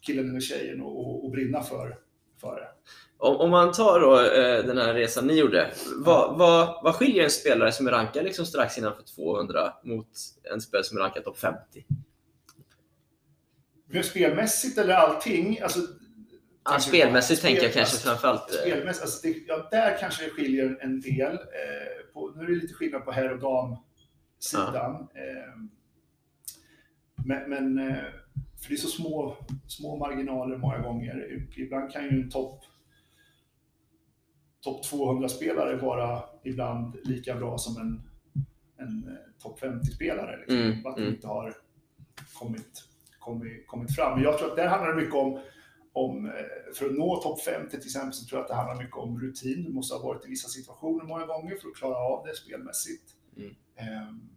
killen 0.00 0.30
eller 0.30 0.40
tjejen 0.40 0.82
att 1.24 1.32
brinna 1.32 1.62
för, 1.62 1.96
före. 2.40 2.68
Om, 3.20 3.36
om 3.36 3.50
man 3.50 3.72
tar 3.72 4.00
då, 4.00 4.20
eh, 4.20 4.64
den 4.64 4.78
här 4.78 4.94
resan 4.94 5.26
ni 5.26 5.34
gjorde, 5.34 5.70
vad, 5.96 6.38
vad, 6.38 6.84
vad 6.84 6.94
skiljer 6.94 7.24
en 7.24 7.30
spelare 7.30 7.72
som 7.72 7.86
är 7.86 7.90
rankad 7.90 8.24
liksom 8.24 8.46
strax 8.46 8.78
innanför 8.78 9.02
200 9.02 9.72
mot 9.84 10.08
en 10.52 10.60
spelare 10.60 10.84
som 10.84 10.98
är 10.98 11.02
rankad 11.02 11.24
topp 11.24 11.38
50? 11.38 11.84
Men 13.90 14.04
spelmässigt 14.04 14.78
eller 14.78 14.94
allting? 14.94 15.60
Alltså, 15.62 15.80
Ja, 16.64 16.78
spelmässigt 16.78 17.42
tänker 17.42 17.62
jag 17.62 17.72
kanske 17.72 17.96
framförallt. 17.98 18.54
eh, 18.54 18.60
Spelmässigt, 18.60 19.02
alltså 19.02 19.26
det, 19.28 19.34
ja, 19.48 19.68
där 19.70 19.96
kanske 20.00 20.24
det 20.24 20.30
skiljer 20.30 20.78
en 20.80 21.00
del. 21.00 21.32
Eh, 21.32 22.12
på, 22.12 22.32
nu 22.36 22.42
är 22.44 22.46
det 22.48 22.54
lite 22.54 22.74
skillnad 22.74 23.04
på 23.04 23.12
herr 23.12 23.32
och 23.32 23.38
damsidan. 24.40 24.94
Eh, 24.94 25.62
men, 27.24 27.50
men 27.50 27.78
eh, 27.88 27.96
för 28.62 28.68
det 28.68 28.74
är 28.74 28.76
så 28.76 28.88
små, 28.88 29.36
små 29.68 29.96
marginaler 29.96 30.56
många 30.56 30.78
gånger. 30.78 31.46
Ibland 31.56 31.92
kan 31.92 32.04
ju 32.04 32.08
en 32.10 32.30
topp 32.30 32.64
top 34.60 34.84
200-spelare 34.84 35.76
vara 35.76 36.22
ibland 36.44 36.96
lika 37.04 37.34
bra 37.34 37.58
som 37.58 37.76
en, 37.76 38.10
en 38.78 39.08
eh, 39.08 39.42
topp 39.42 39.60
50-spelare. 39.60 40.36
Liksom. 40.38 40.56
Mm, 40.56 40.86
att 40.86 40.96
det 40.96 41.02
mm. 41.02 41.14
inte 41.14 41.26
har 41.26 41.54
kommit, 42.34 42.84
kommit, 43.18 43.66
kommit 43.66 43.94
fram. 43.94 44.14
Men 44.14 44.22
jag 44.22 44.38
tror 44.38 44.50
att 44.50 44.56
där 44.56 44.68
handlar 44.68 44.88
det 44.88 45.00
mycket 45.00 45.14
om 45.14 45.40
om, 45.98 46.26
eh, 46.26 46.74
för 46.74 46.86
att 46.86 46.92
nå 46.92 47.22
topp 47.22 47.40
50 47.42 47.70
till 47.70 47.78
exempel 47.78 48.12
så 48.12 48.26
tror 48.26 48.38
jag 48.38 48.42
att 48.42 48.48
det 48.48 48.54
handlar 48.54 48.84
mycket 48.84 48.96
om 48.96 49.20
rutin. 49.20 49.64
Du 49.64 49.72
måste 49.72 49.94
ha 49.94 50.02
varit 50.02 50.26
i 50.26 50.28
vissa 50.28 50.48
situationer 50.48 51.04
många 51.04 51.26
gånger 51.26 51.56
för 51.56 51.68
att 51.68 51.76
klara 51.76 51.96
av 51.96 52.26
det 52.26 52.36
spelmässigt. 52.36 53.04
Mm. 53.36 53.54
Ehm, 53.76 54.28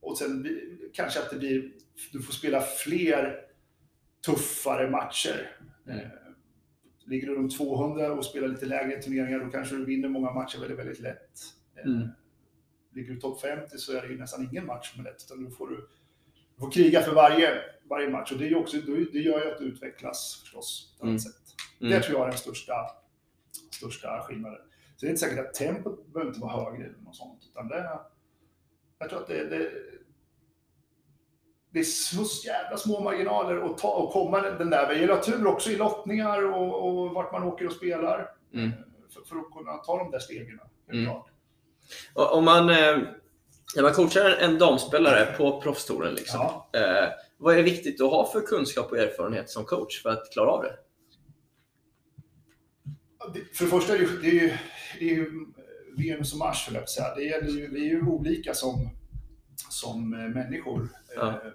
och 0.00 0.18
sen 0.18 0.58
kanske 0.94 1.20
att 1.20 1.30
det 1.30 1.36
blir, 1.36 1.72
du 2.12 2.22
får 2.22 2.32
spela 2.32 2.60
fler 2.60 3.40
tuffare 4.26 4.90
matcher. 4.90 5.56
Mm. 5.86 6.08
Ligger 7.08 7.26
du 7.28 7.34
runt 7.34 7.56
200 7.56 8.12
och 8.12 8.24
spelar 8.24 8.48
lite 8.48 8.66
lägre 8.66 9.02
turneringar 9.02 9.38
då 9.44 9.50
kanske 9.50 9.76
du 9.76 9.84
vinner 9.84 10.08
många 10.08 10.30
matcher 10.32 10.58
väldigt, 10.60 10.78
väldigt 10.78 11.00
lätt. 11.00 11.40
Eh, 11.76 11.84
Mm. 11.86 12.08
Ligger 12.92 13.14
du 13.14 13.20
topp 13.20 13.40
50 13.40 13.78
så 13.78 13.92
är 13.96 14.02
det 14.02 14.08
ju 14.08 14.18
nästan 14.18 14.48
ingen 14.50 14.66
match 14.66 14.92
som 14.92 15.00
är 15.00 15.10
lätt, 15.10 15.24
utan 15.26 15.44
då 15.44 15.50
får 15.50 15.68
du, 15.68 15.76
du 16.54 16.60
får 16.60 16.70
kriga 16.70 17.02
för 17.02 17.14
varje, 17.14 17.50
varje 17.90 18.10
match. 18.10 18.32
Och 18.32 18.38
det, 18.38 18.48
är 18.48 18.56
också, 18.56 18.76
det 19.12 19.18
gör 19.18 19.44
ju 19.44 19.50
att 19.52 19.58
du 19.58 19.64
utvecklas 19.64 20.40
förstås 20.42 20.96
på 21.00 21.04
ett 21.04 21.08
Mm. 21.08 21.18
sätt. 21.18 21.34
Mm. 21.80 21.92
Det 21.92 22.00
tror 22.02 22.18
jag 22.18 22.26
är 22.26 22.30
den 22.30 22.38
största, 22.38 22.74
största 23.70 24.22
skillnaden. 24.22 24.58
Så 24.96 25.06
det 25.06 25.06
är 25.06 25.10
inte 25.10 25.20
säkert 25.20 25.38
att 25.46 25.54
tempot 25.54 26.06
behöver 26.12 26.30
inte 26.30 26.40
vara 26.40 26.64
högre 26.64 26.84
eller 26.86 26.98
något 26.98 27.16
sånt. 27.16 27.42
Utan 27.50 27.68
det, 27.68 27.98
jag 28.98 29.10
tror 29.10 29.20
att 29.20 29.28
det, 29.28 29.44
det, 29.44 29.70
det 31.70 31.78
är 31.78 31.84
så 31.84 32.46
jävla 32.46 32.76
små 32.76 33.00
marginaler 33.00 33.56
att 33.70 33.78
ta 33.78 33.88
och 33.88 34.12
komma 34.12 34.40
den 34.40 34.70
där. 34.70 34.86
Det 34.88 35.00
gäller 35.00 35.16
tur 35.16 35.46
också 35.46 35.70
i 35.70 35.76
lottningar 35.76 36.52
och, 36.54 36.88
och 36.88 37.10
vart 37.14 37.32
man 37.32 37.42
åker 37.42 37.66
och 37.66 37.72
spelar. 37.72 38.30
Mm. 38.54 38.70
För, 39.14 39.22
för 39.28 39.36
att 39.36 39.52
kunna 39.56 39.76
ta 39.76 39.98
de 39.98 40.10
där 40.10 40.18
stegen. 40.18 40.60
Mm. 40.92 41.10
Om 42.14 42.44
man, 42.44 42.70
eh, 42.70 42.98
när 43.76 43.82
man 43.82 43.92
coachar 43.92 44.30
en 44.40 44.58
damspelare 44.58 45.34
på 45.36 45.60
proffstouren, 45.60 46.14
liksom, 46.14 46.40
Ja. 46.40 46.70
eh, 46.80 47.08
vad 47.38 47.58
är 47.58 47.62
viktigt 47.62 48.00
att 48.00 48.10
ha 48.10 48.26
för 48.32 48.40
kunskap 48.40 48.92
och 48.92 48.98
erfarenhet 48.98 49.50
som 49.50 49.64
coach 49.64 50.02
för 50.02 50.10
att 50.10 50.32
klara 50.32 50.50
av 50.50 50.62
det? 50.62 50.72
Det- 53.34 53.56
För 53.56 53.64
det 53.64 53.70
första 53.70 53.94
är 53.94 53.98
det, 53.98 54.06
det 54.22 54.28
är 54.28 54.32
ju, 54.34 54.52
det 54.98 55.04
är 55.10 55.14
ju 55.14 55.30
Venus 55.96 56.32
och 56.32 56.38
Mars, 56.38 56.66
höll 56.66 56.74
jag 56.74 56.82
på 56.82 56.84
att 56.84 56.90
säga. 56.90 57.14
Det 57.14 57.22
gäller 57.24 57.48
ju, 57.50 57.70
vi 57.70 57.80
är 57.80 57.90
ju 57.90 58.06
olika 58.06 58.54
som, 58.54 58.88
som 59.70 60.14
eh, 60.14 60.20
människor, 60.28 60.88
Ja. 61.16 61.28
eh, 61.28 61.52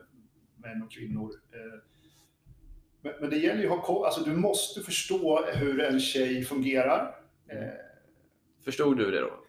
män 0.57 0.83
och 0.83 0.91
kvinnor. 0.91 1.31
Eh, 1.53 1.79
Men, 3.01 3.13
men 3.21 3.29
det 3.29 3.37
gäller 3.37 3.61
ju 3.61 3.69
att 3.69 3.79
ha. 3.85 4.05
Alltså, 4.05 4.23
du 4.23 4.35
måste 4.35 4.81
förstå 4.81 5.45
hur 5.45 5.81
en 5.81 5.99
tjej 5.99 6.43
fungerar. 6.43 7.15
Eh, 7.47 7.57
Förstod 8.65 8.97
du 8.97 9.11
det 9.11 9.19
då? 9.21 9.39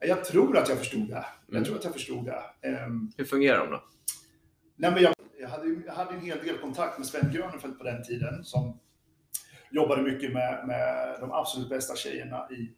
Jag 0.00 0.24
tror 0.24 0.56
att 0.58 0.68
jag 0.68 0.78
förstod 0.78 1.08
det. 1.08 1.26
Jag 1.46 1.54
Mm. 1.56 1.64
tror 1.64 1.76
att 1.76 1.84
jag 1.84 1.92
förstod 1.92 2.24
det. 2.24 2.68
Ehm, 2.68 3.10
Hur 3.16 3.24
fungerar 3.24 3.58
de 3.58 3.70
då? 3.70 3.84
Nej, 4.76 4.90
men 4.92 5.02
jag, 5.02 5.14
jag, 5.40 5.48
hade, 5.48 5.66
jag 5.86 5.92
hade 5.92 6.14
en 6.14 6.20
hel 6.20 6.38
del 6.38 6.58
kontakt 6.58 6.98
med 6.98 7.06
Sven 7.06 7.32
Grönfeldt 7.32 7.78
på 7.78 7.84
den 7.84 8.02
tiden 8.04 8.44
som 8.44 8.80
jobbade 9.70 10.02
mycket 10.02 10.32
med, 10.32 10.66
med 10.66 11.16
de 11.20 11.32
absolut 11.32 11.68
bästa 11.68 11.96
tjejerna 11.96 12.48
i, 12.50 12.74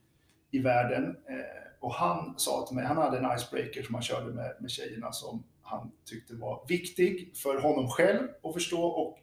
i 0.51 0.59
världen. 0.59 1.05
Eh, 1.29 1.81
och 1.81 1.95
han 1.95 2.39
sa 2.39 2.67
till 2.67 2.77
mig, 2.77 2.85
han 2.85 2.97
hade 2.97 3.19
en 3.19 3.37
icebreaker 3.37 3.83
som 3.83 3.95
han 3.95 4.03
körde 4.03 4.33
med, 4.35 4.57
med 4.61 4.71
tjejerna 4.71 5.13
som 5.13 5.45
han 5.67 5.93
tyckte 6.05 6.35
var 6.35 6.65
viktig 6.69 7.37
för 7.37 7.61
honom 7.61 7.89
själv 7.89 8.29
att 8.43 8.55
förstå 8.55 8.83
och 8.83 9.19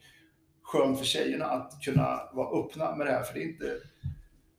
skön 0.63 0.97
för 0.97 1.05
tjejerna 1.05 1.45
att 1.45 1.81
kunna 1.81 2.29
vara 2.33 2.59
öppna 2.65 2.95
med 2.95 3.07
det 3.07 3.11
här. 3.13 3.23
För 3.23 3.33
det 3.33 3.39
är 3.39 3.49
inte 3.49 3.77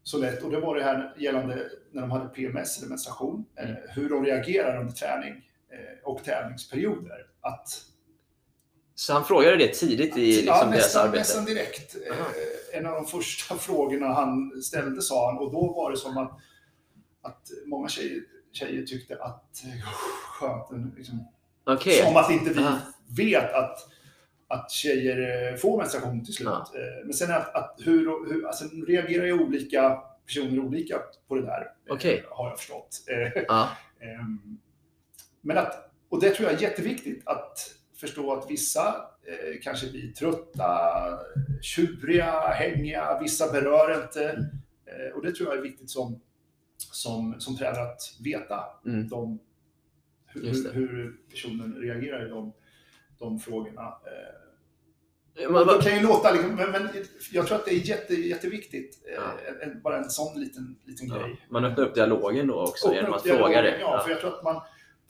så 0.03 0.19
lätt. 0.19 0.43
Och 0.43 0.51
det 0.51 0.61
var 0.61 0.77
det 0.77 0.83
här 0.85 1.15
gällande 1.19 1.71
när 1.93 2.01
de 2.03 2.11
hade 2.11 2.29
PMS 2.29 2.79
eller 2.79 2.89
menstruation, 2.89 3.45
Mm. 3.57 3.77
hur 3.89 4.09
de 4.09 4.25
reagerar 4.25 4.81
under 4.81 4.93
träning 4.93 5.33
eh, 5.73 6.05
och 6.11 6.25
tävlingsperioder. 6.25 7.27
Att 7.41 7.69
Så 8.95 9.13
han 9.13 9.25
frågade 9.25 9.57
det 9.57 9.75
tidigt 9.75 10.17
i 10.17 10.21
liksom, 10.21 10.47
ja, 10.47 10.61
deras 10.65 10.71
nästan, 10.77 11.03
arbete? 11.03 11.19
nästan 11.19 11.45
direkt. 11.45 11.97
Aha. 12.13 12.21
Eh, 12.21 12.79
En 12.79 12.87
av 12.87 12.95
de 12.95 13.07
första 13.07 13.55
frågorna 13.59 14.07
han 14.07 14.63
ställde 14.63 15.03
sa 15.03 15.31
han, 15.31 15.39
och 15.39 15.53
då 15.53 15.73
var 15.75 15.91
det 15.91 15.97
som 15.97 16.17
att, 16.19 16.39
att 17.23 17.49
många 17.67 17.89
tjejer, 17.89 18.23
tjejer 18.53 18.83
tyckte 18.87 19.23
att 19.23 19.65
eh, 19.65 19.83
skönt, 20.29 20.97
liksom, 20.97 21.27
Okej. 21.67 22.03
som 22.03 22.17
att 22.17 22.31
inte 22.31 22.51
vi 22.51 22.63
Aha. 22.65 22.79
vet 23.17 23.53
att, 23.53 23.79
att 24.49 24.71
tjejer 24.71 25.51
eh, 25.53 25.57
får 25.57 25.79
menstruation 25.79 26.25
till 26.25 26.35
slut. 26.35 26.49
Ja. 26.49 26.67
Eh, 26.75 27.05
Men 27.05 27.15
sen 27.15 27.31
att, 27.33 27.55
att 27.55 27.77
hur, 27.85 28.33
hur 28.33 28.47
alltså, 28.47 28.65
reagerar 28.87 29.25
ju 29.27 29.33
olika 29.33 30.03
personer 30.27 30.59
olika 30.59 30.99
på 31.29 31.35
det 31.35 31.43
där, 31.43 31.61
eh, 31.89 31.95
Okej. 31.95 32.25
har 32.31 32.49
jag 32.49 32.59
förstått. 32.59 32.89
Ja. 33.49 33.69
Ehm, 34.01 34.59
Men 35.41 35.59
att, 35.59 35.91
och 36.09 36.21
det 36.21 36.31
tror 36.31 36.51
jag 36.51 36.59
är 36.59 36.63
jätteviktigt 36.63 37.23
att 37.29 37.59
förstå 38.01 38.33
att 38.33 38.51
vissa 38.51 38.95
kanske 39.63 39.91
blir 39.91 40.13
trötta, 40.13 40.69
tjuriga, 41.63 42.41
hängiga, 42.41 43.19
vissa 43.23 43.53
berör 43.53 44.03
inte. 44.03 44.25
Eh, 44.87 45.17
och 45.17 45.23
det 45.23 45.33
tror 45.33 45.49
jag 45.49 45.59
är 45.59 45.63
viktigt 45.63 45.91
som, 45.91 46.21
som, 46.77 47.35
som 47.39 47.57
tränare 47.57 47.83
att 47.83 48.01
veta 48.25 48.65
Mm. 48.87 49.09
de, 49.09 49.39
hur, 50.35 50.73
hur 50.73 51.17
personen 51.31 51.75
reagerar 51.75 52.27
i 52.27 52.29
de, 52.29 52.53
de 53.19 53.39
frågorna. 53.41 53.83
Eh, 53.83 55.51
Man, 55.51 55.67
det 55.67 55.83
kan 55.83 55.97
ju 55.97 56.03
låta, 56.03 56.33
liksom, 56.33 56.55
men, 56.55 56.71
men 56.71 56.89
jag 57.33 57.47
tror 57.47 57.59
att 57.59 57.65
det 57.65 57.71
är 57.75 57.89
jätte, 57.89 58.15
jätteviktigt. 58.15 59.03
Eh, 59.09 59.15
Ja. 59.15 59.53
en, 59.63 59.83
bara 59.83 59.99
en 59.99 60.11
sån 60.11 60.41
liten, 60.41 60.77
liten 60.85 61.07
ja. 61.09 61.19
grej. 61.19 61.47
man 61.51 61.65
öppnar 61.65 61.85
upp 61.85 61.95
dialogen 61.95 62.47
då 62.47 62.63
också 62.63 62.89
Öppna 62.89 63.01
genom 63.01 63.15
att 63.15 63.25
dialogen, 63.25 63.47
fråga 63.47 63.63
det. 63.63 63.79
Ja, 63.81 64.01
för 64.05 64.11
jag 64.11 64.21
tror 64.21 64.35
att 64.39 64.45
man 64.45 64.61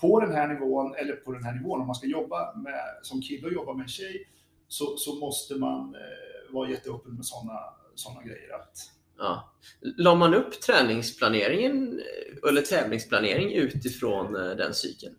på 0.00 0.20
den 0.20 0.32
här 0.32 0.48
nivån, 0.48 0.94
eller 0.94 1.16
på 1.16 1.32
den 1.32 1.44
här 1.44 1.52
nivån, 1.54 1.80
om 1.80 1.86
man 1.86 1.94
ska 1.96 2.06
jobba 2.06 2.54
med, 2.56 2.80
som 3.02 3.22
kille 3.22 3.46
och 3.46 3.52
jobba 3.52 3.72
med 3.72 3.82
en 3.82 3.88
tjej, 3.88 4.28
så, 4.68 4.96
så 4.96 5.14
måste 5.14 5.54
man 5.54 5.94
eh, 5.94 6.54
vara 6.54 6.70
jätteöppen 6.70 7.14
med 7.14 7.24
sådana 7.24 7.60
såna 7.94 8.22
grejer. 8.22 8.54
Att, 8.54 8.76
Ja. 9.18 9.54
La 9.80 10.14
man 10.14 10.34
upp 10.34 10.60
träningsplaneringen 10.60 12.02
eller 12.48 12.62
tävlingsplanering 12.62 13.52
utifrån 13.52 14.36
eh, 14.36 14.56
den 14.56 14.74
cykeln? 14.74 15.14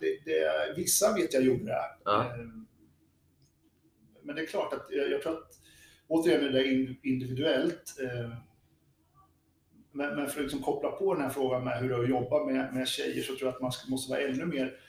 det, 0.00 0.18
det, 0.24 0.74
vissa 0.76 1.14
vet 1.14 1.34
jag 1.34 1.42
gjorde 1.42 1.64
det. 1.64 1.78
Ja. 2.04 2.20
Eh, 2.24 2.46
Men 4.22 4.36
det 4.36 4.42
är 4.42 4.46
klart 4.46 4.72
att 4.72 4.86
jag, 4.90 5.10
jag 5.10 5.22
tror 5.22 5.32
att, 5.32 5.50
återigen 6.08 6.44
är 6.44 6.50
det 6.50 6.64
in- 6.66 7.00
individuellt. 7.02 7.96
eh, 8.02 8.30
Men, 9.92 10.16
men 10.16 10.28
för 10.28 10.40
att 10.40 10.42
liksom 10.44 10.62
koppla 10.62 10.90
på 10.90 11.14
den 11.14 11.22
här 11.22 11.30
frågan 11.30 11.64
med 11.64 11.78
hur 11.80 11.88
det 11.88 11.94
är 11.94 12.02
att 12.02 12.10
jobba 12.10 12.44
med, 12.46 12.74
med 12.74 12.88
tjejer 12.88 13.22
så 13.22 13.36
tror 13.36 13.42
jag 13.48 13.54
att 13.54 13.60
man 13.60 13.72
måste 13.88 14.10
vara 14.10 14.20
ännu 14.20 14.46
mer 14.46 14.80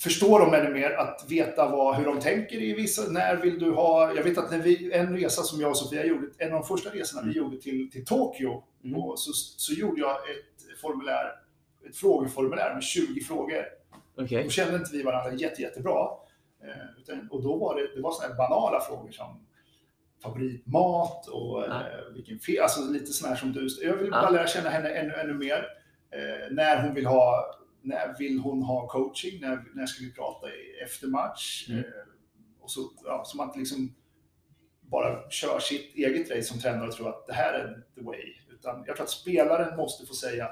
förstå 0.00 0.38
dem 0.38 0.54
ännu 0.54 0.74
mer, 0.74 0.90
att 0.90 1.24
veta 1.28 1.68
vad, 1.68 1.96
hur 1.96 2.04
de 2.04 2.20
tänker 2.20 2.56
i 2.56 2.74
vissa, 2.74 3.10
när 3.10 3.36
vill 3.36 3.58
du 3.58 3.70
ha, 3.70 4.14
jag 4.14 4.22
vet 4.22 4.38
att 4.38 4.50
när 4.50 4.58
vi, 4.58 4.92
en 4.92 5.16
resa 5.16 5.42
som 5.42 5.60
jag 5.60 5.70
och 5.70 5.76
Sofia 5.76 6.06
gjorde, 6.06 6.26
en 6.38 6.52
av 6.54 6.60
de 6.60 6.66
första 6.66 6.90
resorna 6.90 7.22
vi 7.22 7.32
gjorde 7.32 7.60
till, 7.60 7.90
till 7.90 8.04
Tokyo, 8.04 8.62
Mm. 8.84 9.00
så, 9.16 9.32
så 9.32 9.72
gjorde 9.72 10.00
jag 10.00 10.10
ett 10.10 10.80
formulär, 10.80 11.32
ett 11.88 11.96
frågeformulär 11.96 12.74
med 12.74 12.82
20 12.82 13.20
frågor. 13.20 13.64
Okej. 14.18 14.44
Då 14.44 14.50
kände 14.50 14.76
inte 14.76 14.92
vi 14.92 15.02
varandra 15.02 15.32
jätte, 15.34 15.62
jättebra. 15.62 16.08
Eh, 16.62 17.00
utan, 17.00 17.28
och 17.30 17.42
då 17.42 17.56
var 17.56 17.74
det, 17.76 17.94
det 17.94 18.00
var 18.00 18.12
sådana 18.12 18.34
banala 18.34 18.80
frågor 18.80 19.10
som 19.10 19.46
favoritmat 20.22 21.26
och 21.28 21.64
eh, 21.66 21.72
vilken 22.14 22.38
fe, 22.38 22.62
alltså 22.62 22.80
lite 22.90 23.06
sådana 23.06 23.34
här 23.34 23.40
som 23.40 23.52
du. 23.52 23.68
Jag 23.82 23.96
vill 23.96 24.10
bara 24.10 24.30
lära 24.30 24.46
känna 24.46 24.70
henne 24.70 24.88
ännu, 24.88 25.14
ännu 25.14 25.34
mer. 25.34 25.66
Eh, 26.10 26.50
när 26.54 26.82
hon 26.82 26.94
vill 26.94 27.06
ha, 27.06 27.44
när 27.82 28.18
vill 28.18 28.38
hon 28.38 28.62
ha 28.62 28.88
coaching? 28.88 29.40
När, 29.40 29.64
när 29.74 29.86
ska 29.86 30.04
vi 30.04 30.12
prata 30.12 30.46
efter 30.84 31.06
match? 31.06 31.66
Mm. 31.68 31.80
Eh, 31.80 31.84
och 32.60 32.70
så, 32.70 32.80
ja, 33.04 33.22
så 33.26 33.36
man 33.36 33.46
inte 33.46 33.58
liksom 33.58 33.94
bara 34.80 35.30
kör 35.30 35.58
sitt 35.58 35.94
eget 35.94 36.30
race 36.30 36.42
som 36.42 36.60
tränare 36.60 36.88
och 36.88 36.94
tror 36.94 37.08
att 37.08 37.26
det 37.26 37.32
här 37.32 37.52
är 37.54 37.82
the 37.94 38.00
way. 38.04 38.34
Utan 38.50 38.84
jag 38.86 38.96
tror 38.96 39.04
att 39.04 39.10
spelaren 39.10 39.76
måste 39.76 40.06
få 40.06 40.14
säga 40.14 40.48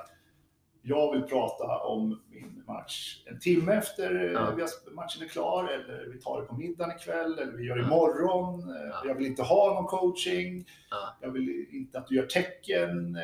jag 0.82 1.12
vill 1.12 1.22
prata 1.22 1.78
om 1.78 2.22
min 2.30 2.62
match 2.66 3.22
en 3.26 3.38
timme 3.40 3.72
efter 3.74 4.24
eh, 4.24 4.32
Ja. 4.32 4.66
matchen 4.92 5.22
är 5.22 5.28
klar, 5.28 5.64
eller 5.68 6.06
vi 6.12 6.20
tar 6.20 6.40
det 6.40 6.46
på 6.46 6.54
middagen 6.54 6.96
ikväll, 6.96 7.38
eller 7.38 7.52
vi 7.52 7.64
gör 7.64 7.74
det 7.76 7.80
Ja. 7.82 7.86
imorgon. 7.86 8.60
Eh, 8.70 8.86
Ja. 8.90 9.02
Jag 9.04 9.14
vill 9.14 9.26
inte 9.26 9.42
ha 9.42 9.74
någon 9.74 9.86
coaching. 9.86 10.66
Ja. 10.90 11.16
Jag 11.20 11.30
vill 11.30 11.66
inte 11.70 11.98
att 11.98 12.06
du 12.06 12.16
gör 12.16 12.26
tecken, 12.26 13.18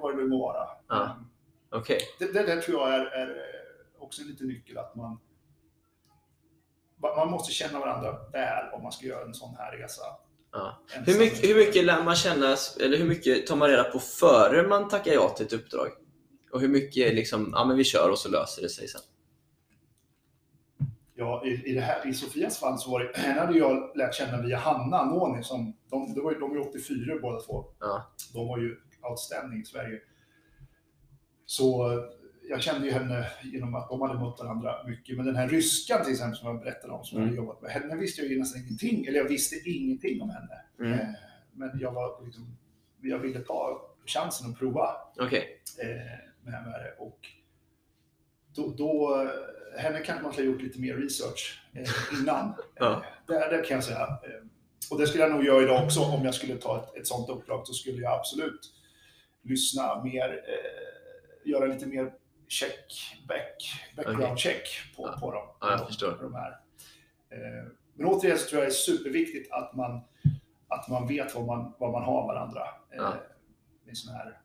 vad 0.00 0.12
det 0.16 0.22
nu 0.22 0.28
må 0.28 0.38
vara. 0.38 0.68
Okej. 1.70 1.98
Det, 2.18 2.32
det, 2.32 2.42
det 2.42 2.62
tror 2.62 2.80
jag 2.80 2.94
är, 2.94 3.00
är 3.06 3.26
eh, 3.28 4.02
också 4.02 4.22
en 4.22 4.28
liten 4.28 4.46
nyckel, 4.48 4.78
att 4.78 4.94
man, 4.96 5.18
man 7.00 7.30
måste 7.30 7.52
känna 7.52 7.80
varandra 7.80 8.12
väl 8.32 8.72
om 8.72 8.82
man 8.82 8.92
ska 8.92 9.06
göra 9.06 9.24
en 9.24 9.34
sån 9.34 9.54
här 9.58 9.76
resa. 9.76 10.02
Ja. 10.52 10.82
Hur, 11.06 11.18
mycket, 11.18 11.44
hur 11.44 11.54
mycket 11.54 11.84
lär 11.84 12.02
man 12.04 12.16
känna, 12.16 12.56
eller 12.80 12.98
hur 12.98 13.08
mycket 13.08 13.46
tar 13.46 13.56
man 13.56 13.68
reda 13.68 13.84
på 13.84 13.98
före 13.98 14.68
man 14.68 14.88
tackar 14.88 15.12
ja 15.12 15.28
till 15.28 15.46
ett 15.46 15.52
uppdrag? 15.52 15.88
Och 16.52 16.60
hur 16.60 16.68
mycket 16.68 17.14
liksom, 17.14 17.50
ja 17.52 17.64
men 17.64 17.76
vi 17.76 17.84
kör 17.84 18.10
och 18.10 18.18
så 18.18 18.28
löser 18.30 18.62
det 18.62 18.68
sig 18.68 18.88
sen. 18.88 19.00
Ja, 21.14 21.44
i, 21.44 21.48
i, 21.70 21.74
det 21.74 21.80
här, 21.80 22.06
I 22.08 22.14
Sofias 22.14 22.58
fall 22.60 22.78
så 22.78 22.90
var 22.90 23.00
det, 23.00 23.12
henne 23.18 23.40
hade 23.40 23.58
jag 23.58 23.96
lärt 23.96 24.14
känna 24.14 24.42
via 24.42 24.56
Hanna 24.58 25.04
Noni, 25.04 25.42
som, 25.44 25.76
de, 25.90 26.14
det 26.14 26.20
var, 26.20 26.32
ju- 26.32 26.38
de 26.38 26.50
är 26.50 26.54
ju 26.54 26.60
84 26.60 27.18
båda 27.22 27.40
två. 27.40 27.64
Ja. 27.80 28.12
De 28.34 28.48
var 28.48 28.58
ju 28.58 28.76
outstanding 29.10 29.60
i 29.60 29.64
Sverige. 29.64 30.00
Så 31.50 31.90
jag 32.48 32.62
kände 32.62 32.86
ju 32.86 32.92
henne 32.92 33.26
genom 33.42 33.74
att 33.74 33.88
de 33.88 34.00
hade 34.00 34.18
mött 34.20 34.38
varandra 34.40 34.74
mycket. 34.86 35.16
Men 35.16 35.26
den 35.26 35.36
här 35.36 35.48
ryskan 35.48 36.02
till 36.04 36.12
exempel 36.12 36.36
som 36.38 36.48
jag 36.48 36.60
berättade 36.60 36.92
om, 36.92 37.04
som 37.04 37.18
jag 37.18 37.22
Mm. 37.22 37.36
hade 37.36 37.46
jobbat 37.46 37.62
med, 37.62 37.70
henne 37.70 37.96
visste 37.96 38.22
jag 38.22 38.30
ju 38.30 38.38
nästan 38.38 38.62
ingenting, 38.62 39.06
eller 39.06 39.18
jag 39.18 39.28
visste 39.28 39.56
ingenting 39.70 40.22
om 40.22 40.30
henne. 40.30 40.62
Mm. 40.80 40.92
Eh, 40.92 41.06
Men 41.52 41.78
jag 41.80 41.92
var 41.92 42.24
liksom, 42.24 42.56
jag 43.02 43.18
ville 43.18 43.40
ta 43.40 43.82
chansen 44.06 44.50
att 44.50 44.58
prova 44.58 44.96
Okej. 45.20 45.62
eh, 45.82 45.86
med, 46.44 46.64
det. 46.64 46.94
Och 47.04 47.18
då, 48.54 48.74
då, 48.76 49.22
eh, 49.22 49.80
henne 49.82 50.00
kanske 50.00 50.22
man 50.22 50.32
skulle 50.32 50.48
ha 50.48 50.52
gjort 50.52 50.62
lite 50.62 50.80
mer 50.80 50.94
research 50.94 51.62
eh, 51.74 52.20
innan. 52.20 52.54
Ja. 52.74 53.02
där, 53.26 53.50
där 53.50 53.64
kan 53.64 53.74
jag 53.74 53.84
säga. 53.84 54.08
Och 54.90 54.98
det 54.98 55.06
skulle 55.06 55.22
jag 55.24 55.32
nog 55.32 55.44
göra 55.44 55.62
idag 55.62 55.84
också. 55.84 56.00
Om 56.00 56.24
jag 56.24 56.34
skulle 56.34 56.54
ta 56.56 56.82
ett, 56.84 56.96
ett 57.00 57.06
sånt 57.06 57.28
uppdrag 57.28 57.66
så 57.66 57.72
skulle 57.72 58.02
jag 58.02 58.12
absolut 58.18 58.60
lyssna 59.42 60.02
mer, 60.04 60.40
göra 61.48 61.64
lite 61.66 61.86
mer 61.86 62.12
check, 62.48 63.16
back, 63.28 63.82
background 63.96 64.22
Okej. 64.24 64.36
check 64.36 64.66
på, 64.96 65.02
Ja. 65.06 65.20
på 65.20 65.30
dem. 65.32 65.46
Ja, 65.60 65.88
jag. 66.00 66.16
På 66.18 66.22
de 66.22 66.34
här. 66.34 66.50
Eh, 67.30 67.64
men 67.94 68.06
återigen 68.06 68.38
så 68.38 68.48
tror 68.48 68.60
jag 68.62 68.68
det 68.68 68.72
är 68.72 68.74
superviktigt 68.74 69.52
att 69.52 69.74
man, 69.76 70.00
att 70.68 70.88
man 70.88 71.06
vet 71.08 71.34
vad 71.34 71.46
man, 71.46 71.72
vad 71.78 71.92
man 71.92 72.02
har 72.02 72.26
varandra. 72.26 72.60
Eh, 72.60 72.96
Ja. 72.96 73.14
sån 73.92 74.14
här 74.14 74.38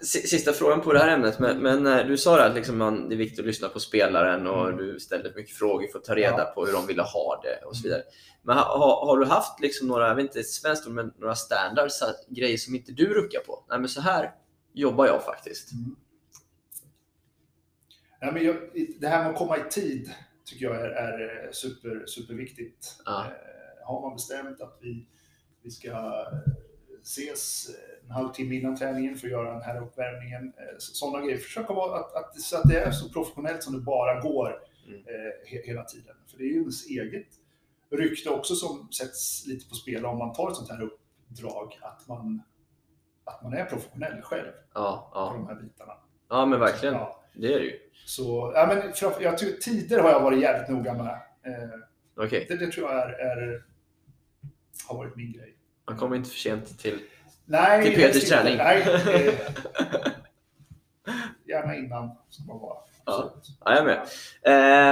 Sista 0.00 0.52
frågan 0.52 0.80
på 0.80 0.92
det 0.92 0.98
här 0.98 1.08
ämnet, 1.08 1.38
men, 1.38 1.58
men 1.58 1.86
eh, 1.86 2.06
du 2.06 2.16
sa 2.16 2.40
att 2.44 2.54
liksom 2.54 2.78
man, 2.78 3.08
det 3.08 3.14
är 3.14 3.16
viktigt 3.16 3.38
att 3.40 3.46
lyssna 3.46 3.68
på 3.68 3.80
spelaren 3.80 4.46
och 4.46 4.66
Mm. 4.68 4.76
du 4.76 5.00
ställde 5.00 5.32
mycket 5.36 5.56
frågor 5.56 5.88
för 5.92 5.98
att 5.98 6.04
ta 6.04 6.14
reda 6.14 6.38
Ja. 6.38 6.52
på 6.54 6.66
hur 6.66 6.72
de 6.72 6.86
ville 6.86 7.02
ha 7.02 7.40
det 7.42 7.66
och 7.66 7.76
så 7.76 7.82
vidare. 7.82 8.02
Men 8.42 8.56
ha, 8.56 8.78
ha, 8.78 9.06
har 9.06 9.18
du 9.18 9.24
haft 9.26 9.60
liksom 9.60 9.88
några, 9.88 10.08
jag 10.08 10.14
vet 10.14 10.22
inte 10.22 10.40
ett 10.40 10.48
svenskt 10.50 10.86
ord, 10.86 10.92
men 10.92 11.12
några 11.18 11.34
standards, 11.34 12.02
grejer 12.28 12.56
som 12.56 12.74
inte 12.74 12.92
du 12.92 13.14
ruckar 13.14 13.40
på? 13.40 13.64
Nej 13.68 13.78
men 13.78 13.88
så 13.88 14.00
här 14.00 14.32
jobbar 14.74 15.06
jag 15.06 15.24
faktiskt. 15.24 15.72
Mm. 15.72 15.96
Ja, 18.20 18.30
men 18.32 18.44
jag, 18.44 18.56
det 19.00 19.08
här 19.08 19.22
med 19.22 19.30
att 19.32 19.38
komma 19.38 19.58
i 19.58 19.62
tid 19.70 20.10
tycker 20.44 20.64
jag 20.66 20.76
är, 20.76 20.90
är 21.20 21.52
super, 21.52 22.04
superviktigt. 22.06 22.96
Ja. 23.04 23.24
Eh, 23.24 23.86
har 23.86 24.00
man 24.00 24.16
bestämt 24.16 24.60
att 24.60 24.78
vi, 24.80 25.06
vi 25.62 25.70
ska 25.70 25.88
eh, 25.90 26.52
ses 27.02 27.70
en 28.04 28.10
halvtimme 28.10 28.54
innan 28.54 28.76
träningen 28.76 29.16
för 29.16 29.26
att 29.26 29.32
göra 29.32 29.52
den 29.52 29.62
här 29.62 29.82
uppvärmningen. 29.82 30.46
Eh, 30.56 30.78
så- 30.78 30.94
Sådana 30.94 31.24
grejer. 31.26 31.38
Försöka 31.38 31.72
vara 31.72 32.00
att, 32.00 32.14
att, 32.14 32.40
så 32.40 32.56
att 32.56 32.68
det 32.68 32.78
är 32.78 32.90
så 32.90 33.08
professionellt 33.08 33.62
som 33.62 33.72
det 33.72 33.80
bara 33.80 34.20
går 34.20 34.60
Mm. 34.88 35.00
eh, 35.00 35.48
he, 35.50 35.62
hela 35.64 35.84
tiden. 35.84 36.16
För 36.30 36.38
det 36.38 36.44
är 36.44 36.48
ju 36.48 36.60
ens 36.60 36.86
eget 36.86 37.26
rykte 37.90 38.30
också 38.30 38.54
som 38.54 38.88
sätts 38.92 39.46
lite 39.46 39.68
på 39.68 39.74
spel 39.74 40.04
om 40.06 40.18
man 40.18 40.32
tar 40.32 40.50
ett 40.50 40.56
sånt 40.56 40.70
här 40.70 40.82
uppdrag. 40.82 41.78
Att 41.82 42.08
man, 42.08 42.42
att 43.24 43.42
man 43.42 43.52
är 43.52 43.64
professionell 43.64 44.22
själv 44.22 44.52
Ja, 44.74 45.10
på 45.12 45.18
ja. 45.18 45.32
de 45.32 45.46
här 45.46 45.54
bitarna. 45.62 45.92
ja 46.30 46.46
men 46.46 46.60
verkligen. 46.60 46.94
Ja. 46.94 47.20
Det 47.34 47.54
är 47.54 47.58
det 47.58 47.64
ju. 47.64 47.78
Så, 48.06 48.52
ja, 48.54 48.66
men 48.66 48.92
jag 49.20 49.38
tror, 49.38 49.50
tider 49.50 49.98
har 50.00 50.10
jag 50.10 50.20
varit 50.20 50.40
jävligt 50.40 50.68
noga 50.68 50.94
med. 50.94 51.06
Eh, 51.46 51.70
Okej, 52.16 52.46
det, 52.48 52.56
det 52.56 52.72
tror 52.72 52.90
jag 52.90 53.00
är, 53.02 53.08
är, 53.08 53.64
har 54.88 54.96
varit 54.96 55.16
min 55.16 55.32
grej. 55.32 55.56
man 55.86 55.96
kommer 55.98 56.16
inte 56.16 56.30
för 56.30 56.36
sent 56.38 56.78
till... 56.78 57.00
Nej, 57.46 57.84
Till 57.84 57.94
Peters 57.94 58.28
träning. 58.28 58.56
Nej, 58.56 58.82
eh, 58.82 59.34
gärna 61.44 61.76
innan 61.76 62.10
ska 62.28 62.42
man 62.44 62.60
vara. 62.60 62.76
Ja. 63.06 63.34
Ja, 63.64 63.74
jag 63.76 63.84
med. 63.84 63.98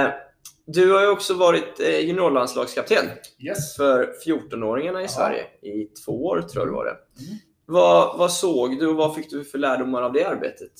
Eh, 0.05 0.13
du 0.65 0.93
har 0.93 1.01
ju 1.01 1.07
också 1.07 1.33
varit 1.33 1.79
eh, 1.79 1.99
juniorlandslagskapten 1.99 3.05
Yes. 3.39 3.75
för 3.75 4.13
14-åringarna 4.25 4.99
i 4.99 5.03
Ja. 5.03 5.07
Sverige 5.07 5.43
i 5.61 5.85
två 6.05 6.25
år, 6.25 6.41
tror 6.41 6.61
jag 6.63 6.67
det 6.67 6.75
var 6.75 6.85
det. 6.85 6.91
Mm. 7.25 7.37
Vad, 7.65 8.17
vad 8.17 8.31
såg 8.33 8.79
du 8.79 8.87
och 8.87 8.95
vad 8.95 9.15
fick 9.15 9.29
du 9.29 9.43
för 9.45 9.57
lärdomar 9.57 10.01
av 10.01 10.13
det 10.13 10.23
arbetet? 10.25 10.71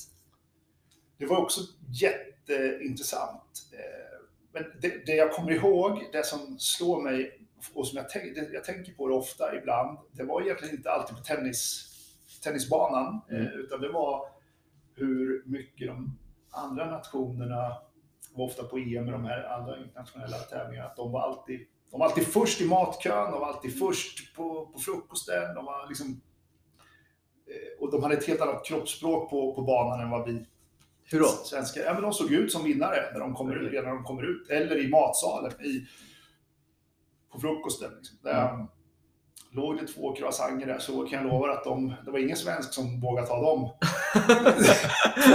Det 1.18 1.26
var 1.26 1.38
också 1.38 1.62
jätteintressant. 2.02 3.70
Eh, 3.72 4.20
Men 4.54 4.64
det, 4.82 5.06
det 5.06 5.16
jag 5.16 5.32
kommer 5.32 5.52
ihåg, 5.52 6.10
det 6.12 6.26
som 6.26 6.60
slår 6.60 7.02
mig 7.02 7.40
och 7.74 7.88
som 7.88 7.98
jag, 7.98 8.10
tänk, 8.10 8.38
jag 8.54 8.64
tänker 8.64 8.94
på 8.94 9.08
det 9.08 9.14
ofta 9.16 9.56
ibland, 9.56 9.98
det 10.12 10.24
var 10.24 10.42
egentligen 10.42 10.76
inte 10.76 10.92
alltid 10.92 11.18
på 11.18 11.24
tennis, 11.24 11.90
tennisbanan, 12.44 13.22
Mm. 13.30 13.42
eh, 13.46 13.52
utan 13.54 13.82
det 13.82 13.90
var 13.90 14.28
hur 14.96 15.44
mycket 15.46 15.88
de 15.88 16.18
andra 16.52 16.92
nationerna 16.92 17.78
var 18.36 18.46
ofta 18.46 18.64
på 18.64 18.78
EM 18.78 19.06
med 19.06 19.14
de 19.14 19.26
här 19.26 19.44
andra 19.44 19.78
internationella 19.78 20.38
tävlingarna, 20.38 20.88
att 20.90 20.96
de 20.96 21.12
var 21.12 21.22
alltid, 21.22 21.68
de 21.92 22.00
var 22.00 22.06
alltid 22.08 22.28
först 22.28 22.62
i 22.62 22.66
matkön, 22.68 23.32
de 23.32 23.40
var 23.40 23.48
alltid 23.48 23.80
först 23.80 24.36
på, 24.36 24.66
på 24.66 24.80
frukosten, 24.80 25.56
de 25.56 25.66
var 25.66 25.88
liksom 25.90 26.22
och 27.80 27.92
de 27.92 28.04
hade 28.04 28.16
ett 28.16 28.28
helt 28.28 28.42
annat 28.42 28.66
kroppsspråk 28.66 29.30
på, 29.30 29.54
på 29.56 29.62
banan 29.62 30.00
än 30.00 30.10
vad 30.10 30.26
vi 30.26 30.46
Hur 31.06 31.20
då? 31.20 31.26
Svenska, 31.26 31.80
ja, 31.80 31.94
men 31.94 32.02
de 32.02 32.14
såg 32.14 32.32
ut 32.32 32.52
som 32.52 32.64
vinnare 32.64 33.12
när 33.14 33.20
de 33.20 33.34
kommer 33.34 33.56
ut, 33.56 33.72
redan 33.72 33.86
när 33.86 33.96
de 33.96 34.04
kommer 34.04 34.24
ut. 34.24 34.50
Eller 34.50 34.86
i 34.86 34.90
matsalen 34.90 35.52
i, 35.66 35.88
på 37.32 37.40
frukosten. 37.40 37.92
Liksom. 37.98 38.18
Mm. 38.30 38.68
låg 39.52 39.78
det 39.78 39.88
två 39.88 40.16
croissanter 40.16 40.68
där 40.68 40.80
så 40.80 41.06
kan 41.06 41.22
jag 41.22 41.34
lova 41.34 41.54
att 41.54 41.64
de, 41.64 41.94
det 42.06 42.12
var 42.12 42.20
ingen 42.20 42.38
svensk 42.38 42.74
som 42.74 43.00
vågade 43.02 43.28
ta 43.28 43.42
dem. 43.42 43.70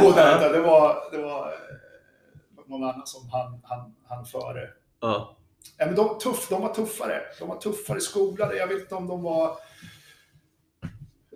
två 0.01 0.11
där, 0.11 0.53
det 0.53 0.61
var, 0.61 1.11
det 1.13 1.19
var 1.19 1.47
eh, 1.47 2.65
någon 2.67 2.85
annan 2.85 3.07
som 3.07 3.29
han, 3.31 3.61
han, 3.65 3.95
han 4.09 4.25
före. 4.25 4.69
Ja. 5.01 5.37
Ja, 5.77 5.87
men 5.87 5.95
de, 5.95 6.19
tuff, 6.19 6.49
de 6.49 6.63
var 6.63 6.75
tuffare. 6.75 7.21
De 7.39 7.49
var 7.49 7.57
tuffare 7.57 8.01
skolade. 8.01 8.57
Jag 8.57 8.67
vet 8.67 8.81
inte 8.81 8.95
om 8.95 9.09
de 9.09 9.23
var... 9.23 9.57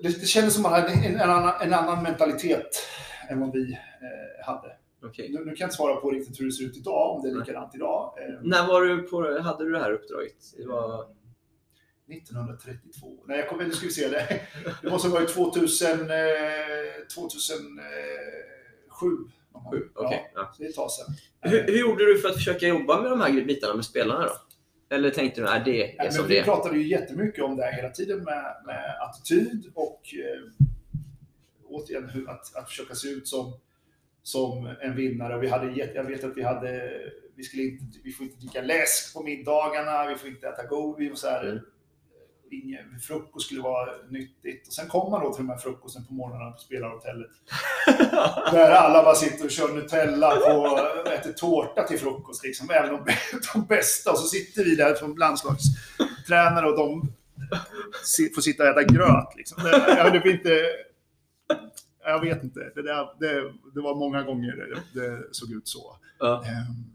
Det, 0.02 0.20
det 0.20 0.26
kändes 0.26 0.54
som 0.54 0.66
att 0.66 0.72
man 0.72 0.80
hade 0.80 0.92
en, 0.92 1.16
en, 1.16 1.30
annan, 1.30 1.52
en 1.60 1.74
annan 1.74 2.02
mentalitet 2.02 2.88
än 3.28 3.40
vad 3.40 3.52
vi 3.52 3.72
eh, 3.72 4.46
hade. 4.46 4.76
Okej. 5.04 5.28
Nu, 5.30 5.38
nu 5.38 5.44
kan 5.44 5.56
jag 5.58 5.66
inte 5.66 5.76
svara 5.76 5.96
på 5.96 6.10
riktigt 6.10 6.40
hur 6.40 6.46
det 6.46 6.52
ser 6.52 6.64
ut 6.64 6.76
idag, 6.76 7.16
om 7.16 7.22
det 7.22 7.28
är 7.28 7.34
likadant 7.34 7.74
idag. 7.74 8.14
Eh, 8.18 8.40
När 8.42 8.66
var 8.66 8.82
du 8.82 9.02
på, 9.02 9.38
hade 9.42 9.64
du 9.64 9.70
det 9.70 9.78
här 9.78 9.92
uppdraget? 9.92 10.36
Det 10.56 10.66
var... 10.66 11.06
1932. 12.08 13.24
Nej, 13.26 13.38
jag 13.38 13.48
kommer, 13.48 13.64
nu 13.64 13.70
ska 13.70 13.86
vi 13.86 13.92
se. 13.92 14.08
Det, 14.08 14.40
det 14.82 14.90
måste 14.90 15.08
ha 15.08 15.14
varit 15.14 15.28
2000, 15.34 15.90
eh, 15.90 15.96
2007. 17.14 17.84
någon 19.52 19.64
gång. 19.64 19.72
Sju, 19.72 19.88
okej, 19.94 20.32
Ja, 20.34 20.52
det 20.58 20.64
är 20.64 20.68
ett 20.68 20.74
tag 20.74 20.90
sedan. 20.90 21.14
Hur, 21.40 21.62
hur 21.66 21.78
gjorde 21.78 22.06
du 22.06 22.18
för 22.18 22.28
att 22.28 22.34
försöka 22.34 22.66
jobba 22.68 23.02
med 23.02 23.10
de 23.10 23.20
här 23.20 23.44
bitarna 23.44 23.74
med 23.74 23.84
spelarna 23.84 24.24
då? 24.26 24.32
Eller 24.92 25.10
tänkte 25.10 25.40
du 25.40 25.48
att 25.48 25.64
det 25.64 25.70
Nej, 25.70 25.96
är 25.98 26.04
men 26.04 26.12
som 26.12 26.26
vi 26.26 26.34
det 26.34 26.40
är? 26.40 26.44
pratade 26.44 26.76
ju 26.76 26.86
jättemycket 26.86 27.44
om 27.44 27.56
det 27.56 27.62
här 27.62 27.72
hela 27.72 27.90
tiden 27.90 28.24
med, 28.24 28.56
med 28.66 28.96
attityd 29.00 29.70
och 29.74 30.14
eh, 30.14 30.68
återigen 31.68 32.08
hur, 32.08 32.30
att, 32.30 32.56
att 32.56 32.68
försöka 32.68 32.94
se 32.94 33.08
ut 33.08 33.28
som, 33.28 33.52
som 34.22 34.74
en 34.80 34.96
vinnare. 34.96 35.36
Och 35.36 35.42
vi 35.42 35.48
hade, 35.48 35.72
jag 35.94 36.04
vet 36.04 36.24
att 36.24 36.36
vi 36.36 36.42
hade, 36.42 37.00
vi, 37.34 37.42
skulle 37.42 37.62
inte, 37.62 37.98
vi 38.04 38.12
får 38.12 38.26
inte 38.26 38.38
dricka 38.38 38.62
läsk 38.62 39.14
på 39.14 39.22
middagarna, 39.22 40.06
vi 40.06 40.14
får 40.14 40.28
inte 40.28 40.48
äta 40.48 40.66
godis 40.66 41.12
och 41.12 41.18
så 41.18 41.28
här. 41.28 41.44
Mm. 41.44 41.64
Frukost 43.02 43.46
skulle 43.46 43.62
vara 43.62 43.90
nyttigt. 44.10 44.66
Och 44.66 44.72
sen 44.72 44.88
kom 44.88 45.10
man 45.10 45.24
då 45.24 45.34
till 45.34 45.44
de 45.46 45.50
här 45.52 45.58
frukosten 45.58 46.06
på 46.06 46.14
morgnarna 46.14 46.50
på 46.50 46.58
spelarhotellet. 46.58 47.30
Där 48.52 48.70
alla 48.70 49.02
bara 49.02 49.14
sitter 49.14 49.44
och 49.44 49.50
kör 49.50 49.74
Nutella 49.74 50.56
och 50.56 51.06
äter 51.12 51.32
tårta 51.32 51.82
till 51.82 51.98
frukost. 51.98 52.44
Liksom. 52.44 52.70
Även 52.70 52.90
de, 52.90 53.04
de 53.54 53.66
bästa. 53.66 54.10
Och 54.10 54.18
så 54.18 54.26
sitter 54.26 54.64
vi 54.64 54.76
där 54.76 54.94
som 54.94 55.16
landslagstränare 55.16 56.66
och 56.66 56.76
de 56.76 57.12
får 58.34 58.40
sitta 58.40 58.62
och 58.62 58.68
äta 58.68 58.82
gröt. 58.82 59.36
Liksom. 59.36 59.62
Det, 59.62 59.94
jag, 59.96 60.10
vet 60.12 60.24
inte, 60.24 60.64
jag 62.04 62.20
vet 62.20 62.42
inte. 62.44 62.60
Det, 62.74 62.82
där, 62.82 63.08
det, 63.20 63.52
det 63.74 63.80
var 63.80 63.94
många 63.94 64.22
gånger 64.22 64.52
det, 64.56 65.00
det 65.00 65.22
såg 65.32 65.50
ut 65.52 65.68
så. 65.68 65.96
Ja. 66.18 66.44
Ehm, 66.44 66.92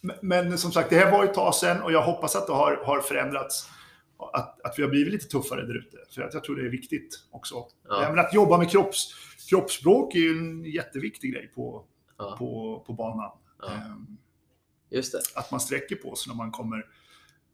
Men, 0.00 0.48
men 0.48 0.58
som 0.58 0.72
sagt, 0.72 0.90
det 0.90 0.96
här 0.96 1.10
var 1.12 1.24
ett 1.24 1.34
tag 1.34 1.54
sedan 1.54 1.82
och 1.82 1.92
jag 1.92 2.02
hoppas 2.02 2.36
att 2.36 2.46
det 2.46 2.52
har, 2.52 2.76
har 2.84 3.00
förändrats. 3.00 3.68
Att, 4.32 4.60
att 4.60 4.78
vi 4.78 4.82
har 4.82 4.90
blivit 4.90 5.12
lite 5.12 5.26
tuffare 5.26 5.66
där 5.66 5.78
ute. 5.78 5.96
För 6.14 6.22
att 6.22 6.34
jag 6.34 6.44
tror 6.44 6.56
det 6.56 6.62
är 6.66 6.70
viktigt 6.70 7.20
också. 7.30 7.54
Ja. 7.88 8.06
Men 8.10 8.18
att 8.18 8.34
jobba 8.34 8.58
med 8.58 8.70
kropps, 8.70 9.14
kroppsspråk 9.48 10.14
är 10.14 10.18
ju 10.18 10.38
en 10.38 10.64
jätteviktig 10.64 11.32
grej 11.32 11.52
på, 11.54 11.84
Ja. 12.18 12.36
på, 12.38 12.82
på 12.86 12.92
banan. 12.92 13.30
Ja. 13.62 13.70
Ehm, 13.70 14.06
Just 14.90 15.12
det. 15.12 15.20
att 15.40 15.50
man 15.50 15.60
sträcker 15.60 15.96
på 15.96 16.14
sig 16.16 16.30
när 16.30 16.36
man 16.36 16.50
kommer, 16.50 16.86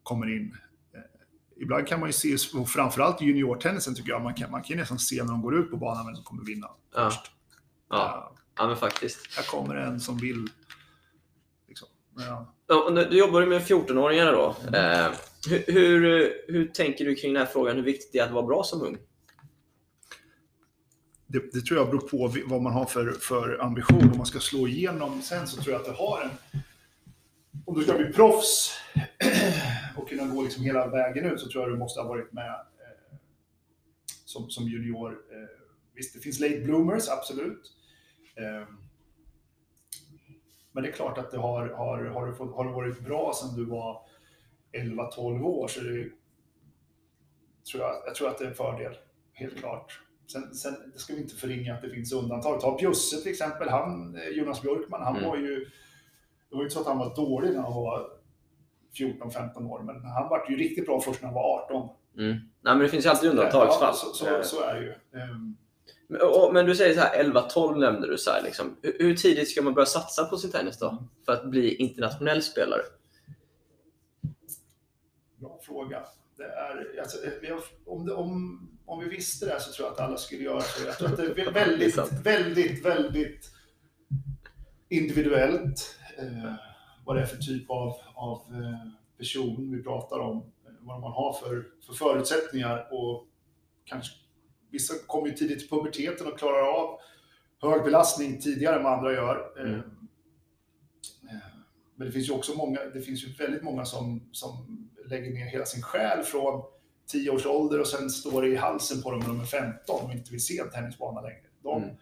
kommer 0.03 0.35
in. 0.37 0.57
Eh, 0.93 0.99
ibland 1.61 1.87
kan 1.87 1.99
man 1.99 2.09
ju 2.09 2.13
se, 2.13 2.37
framförallt 2.67 3.21
i 3.21 3.25
juniortennisen 3.25 3.95
tycker 3.95 4.09
jag, 4.09 4.21
man 4.21 4.33
kan, 4.33 4.51
man 4.51 4.63
kan 4.63 4.77
nästan 4.77 4.99
se 4.99 5.23
när 5.23 5.31
de 5.31 5.41
går 5.41 5.59
ut 5.59 5.71
på 5.71 5.77
banan 5.77 6.05
vem 6.05 6.15
som 6.15 6.23
kommer 6.23 6.43
vinna 6.45 6.67
Ja. 6.95 7.09
först. 7.09 7.31
Ja. 7.89 8.35
Ja, 8.57 8.67
men 8.67 8.75
faktiskt. 8.77 9.35
här 9.37 9.43
kommer 9.43 9.75
en 9.75 9.99
som 9.99 10.17
vill. 10.17 10.47
Liksom. 11.67 11.87
Ja. 12.17 12.53
Ja, 12.67 12.83
och 12.83 12.93
nu- 12.93 13.07
Du 13.11 13.17
jobbar 13.17 13.45
med 13.45 13.61
14-åringarna 13.61 14.31
då. 14.31 14.55
Eh, 14.77 15.07
hur, 15.47 15.63
hur, 15.67 16.33
hur 16.47 16.67
tänker 16.67 17.05
du 17.05 17.15
kring 17.15 17.33
den 17.33 17.45
här 17.45 17.51
frågan? 17.51 17.75
Hur 17.75 17.83
viktigt 17.83 18.11
det 18.11 18.19
är 18.19 18.25
att 18.25 18.31
vara 18.31 18.45
bra 18.45 18.63
som 18.63 18.81
ung? 18.81 18.97
Det, 21.27 21.53
det 21.53 21.61
tror 21.61 21.79
jag 21.79 21.89
beror 21.89 22.07
på 22.07 22.33
vad 22.45 22.61
man 22.61 22.73
har 22.73 22.85
för, 22.85 23.11
för 23.11 23.61
ambition. 23.61 24.11
Om 24.11 24.17
man 24.17 24.25
ska 24.25 24.39
slå 24.39 24.67
igenom 24.67 25.21
sen 25.21 25.47
så 25.47 25.61
tror 25.61 25.73
jag 25.73 25.79
att 25.79 25.87
det 25.87 25.93
har 25.93 26.21
en... 26.21 26.61
Om 27.65 27.75
du 27.75 27.83
ska 27.83 27.97
bli 27.97 28.13
proffs 28.13 28.71
och 29.97 30.09
kunna 30.09 30.25
gå 30.25 30.41
liksom 30.41 30.63
hela 30.63 30.87
vägen 30.87 31.25
ut 31.25 31.39
så 31.39 31.49
tror 31.49 31.63
jag 31.63 31.71
du 31.73 31.77
måste 31.77 32.01
ha 32.01 32.07
varit 32.07 32.33
med 32.33 32.51
eh, 32.51 33.17
som, 34.25 34.49
som 34.49 34.63
junior. 34.63 35.11
Eh, 35.11 35.65
visst, 35.95 36.13
det 36.13 36.19
finns 36.19 36.39
late 36.39 36.59
bloomers, 36.59 37.09
absolut. 37.09 37.71
Eh, 38.35 38.67
men 40.71 40.83
det 40.83 40.89
är 40.89 40.93
klart 40.93 41.17
att 41.17 41.31
det 41.31 41.37
har, 41.37 41.67
har, 41.67 42.05
har, 42.05 42.27
du 42.27 42.35
fått, 42.35 42.55
har 42.55 42.65
du 42.65 42.71
varit 42.71 42.99
bra 42.99 43.33
sedan 43.35 43.55
du 43.55 43.65
var 43.65 44.08
11-12 44.73 45.43
år 45.43 45.67
så 45.67 45.79
det, 45.79 46.09
tror 47.71 47.83
jag, 47.83 47.95
jag 48.05 48.15
tror 48.15 48.29
att 48.29 48.37
det 48.37 48.43
är 48.43 48.49
en 48.49 48.55
fördel, 48.55 48.93
helt 49.33 49.57
klart. 49.57 49.99
Sen, 50.31 50.53
sen 50.55 50.75
det 50.93 50.99
ska 50.99 51.13
vi 51.13 51.21
inte 51.21 51.35
förringa 51.35 51.73
att 51.75 51.81
det 51.81 51.89
finns 51.89 52.13
undantag. 52.13 52.61
Ta 52.61 52.77
Bjusse 52.77 53.21
till 53.21 53.31
exempel, 53.31 53.69
han, 53.69 54.15
eh, 54.15 54.27
Jonas 54.27 54.61
Björkman, 54.61 55.01
han 55.01 55.15
Mm. 55.17 55.29
var 55.29 55.37
ju... 55.37 55.65
Det 56.49 56.55
var 56.55 56.61
ju 56.61 56.65
inte 56.65 56.73
så 56.73 56.81
att 56.81 56.87
han 56.87 56.97
var 56.97 57.15
dålig 57.15 57.53
när 57.53 57.61
han 57.61 57.73
var 57.73 58.09
14-15 58.97 59.65
år, 59.65 59.81
men 59.83 59.95
han 60.03 60.29
var 60.29 60.45
ju 60.49 60.57
riktigt 60.57 60.85
bra 60.85 61.01
först 61.01 61.21
när 61.21 61.27
han 61.27 61.35
var 61.35 61.63
18. 61.63 61.89
Mm. 62.17 62.31
Nej, 62.31 62.41
men 62.61 62.79
det 62.79 62.89
finns 62.89 63.05
ju 63.05 63.09
alltid 63.09 63.29
undantagsfall. 63.29 63.87
Ja, 63.87 63.93
så, 63.93 64.13
så, 64.13 64.43
så 64.43 64.63
är 64.63 64.73
det 64.75 64.81
ju. 64.81 64.91
Ehm, 65.21 65.57
Men, 66.07 66.21
och, 66.21 66.53
men 66.53 66.65
du 66.65 66.75
säger 66.75 66.95
så 66.95 67.01
här 67.01 67.23
11-12 67.23 67.77
nämnde 67.79 68.07
du. 68.07 68.17
Så 68.17 68.31
här, 68.31 68.43
liksom. 68.43 68.75
hur, 68.81 68.95
hur 68.99 69.15
tidigt 69.15 69.49
ska 69.49 69.61
man 69.61 69.73
börja 69.73 69.85
satsa 69.85 70.25
på 70.25 70.37
sin 70.37 70.51
tennis 70.51 70.79
då? 70.79 70.97
För 71.25 71.31
att 71.33 71.45
bli 71.45 71.75
internationell 71.75 72.41
spelare? 72.41 72.81
Bra 75.39 75.59
fråga. 75.61 76.03
Det 76.37 76.43
är, 76.43 76.99
alltså, 76.99 77.17
om, 77.85 78.05
det, 78.05 78.13
om, 78.13 78.61
om 78.85 78.99
vi 78.99 79.09
visste 79.09 79.45
det 79.45 79.59
så 79.59 79.71
tror 79.71 79.85
jag 79.87 79.93
att 79.93 79.99
alla 79.99 80.17
skulle 80.17 80.43
göra 80.43 80.61
så. 80.61 80.85
Jag 80.85 80.97
tror 80.97 81.09
att 81.09 81.17
det 81.17 81.41
är 81.41 81.51
väldigt, 81.53 81.97
väldigt, 82.25 82.85
väldigt 82.85 83.51
individuellt 84.89 85.95
eh, 86.17 86.53
vad 87.05 87.15
det 87.15 87.21
är 87.21 87.25
för 87.25 87.37
typ 87.37 87.69
av, 87.69 87.93
av 88.15 88.41
eh, 88.53 88.91
person 89.17 89.71
vi 89.71 89.83
pratar 89.83 90.19
om. 90.19 90.37
eh, 90.37 90.73
Vad 90.79 90.99
man 91.01 91.11
har 91.11 91.33
för, 91.33 91.65
för 91.85 91.93
förutsättningar 91.93 92.87
och 92.91 93.27
kanske 93.85 94.15
vissa 94.71 94.93
kommer 95.07 95.27
ju 95.27 95.33
tidigt 95.33 95.59
till 95.59 95.69
puberteten 95.69 96.27
och 96.27 96.39
klarar 96.39 96.67
av 96.81 96.99
hög 97.61 97.83
belastning 97.83 98.39
tidigare 98.39 98.75
än 98.77 98.83
vad 98.83 98.93
andra 98.93 99.13
gör. 99.13 99.51
Eh, 99.59 99.79
Mm. 101.23 101.39
Men 101.95 102.07
det 102.07 102.11
finns 102.11 102.29
ju 102.29 102.33
också 102.33 102.53
många, 102.57 102.79
det 102.93 103.01
finns 103.01 103.23
ju 103.23 103.33
väldigt 103.33 103.63
många 103.63 103.85
som, 103.85 104.29
som 104.31 104.88
lägger 105.09 105.31
ner 105.31 105.45
hela 105.45 105.65
sin 105.65 105.81
själ 105.81 106.23
från 106.23 106.63
10 107.07 107.29
års 107.31 107.45
ålder 107.45 107.79
och 107.79 107.87
sen 107.87 108.09
står 108.09 108.41
det 108.41 108.47
i 108.47 108.55
halsen 108.55 109.01
på 109.01 109.11
dem 109.11 109.19
när 109.19 109.27
de 109.27 109.39
är 109.39 109.45
15 109.45 110.05
och 110.05 110.11
inte 110.13 110.31
vill 110.31 110.45
se 110.45 110.59
en 110.59 110.69
tennisbana 110.69 111.21
längre. 111.21 111.41
De, 111.63 111.83
Mm. 111.83 111.95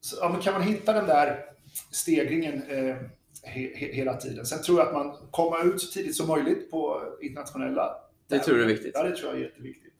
så, 0.00 0.16
ja, 0.20 0.28
men 0.28 0.40
kan 0.40 0.52
man 0.54 0.62
hitta 0.62 0.92
den 0.92 1.06
där 1.06 1.44
stegringen 1.90 2.62
eh, 2.62 2.96
he, 3.42 3.76
he, 3.76 3.92
hela 3.92 4.16
tiden. 4.16 4.46
Sen 4.46 4.62
tror 4.62 4.78
jag 4.78 4.88
att 4.88 4.94
man 4.94 5.16
kommer 5.30 5.74
ut 5.74 5.80
så 5.80 5.92
tidigt 5.92 6.16
som 6.16 6.28
möjligt 6.28 6.70
på 6.70 7.02
internationella. 7.22 7.96
Det 8.28 8.38
tror 8.38 8.56
du 8.56 8.62
är 8.62 8.66
viktigt? 8.68 8.90
Ja, 8.94 9.02
det 9.02 9.16
tror 9.16 9.30
jag 9.32 9.40
är 9.40 9.44
jätteviktigt. 9.44 9.94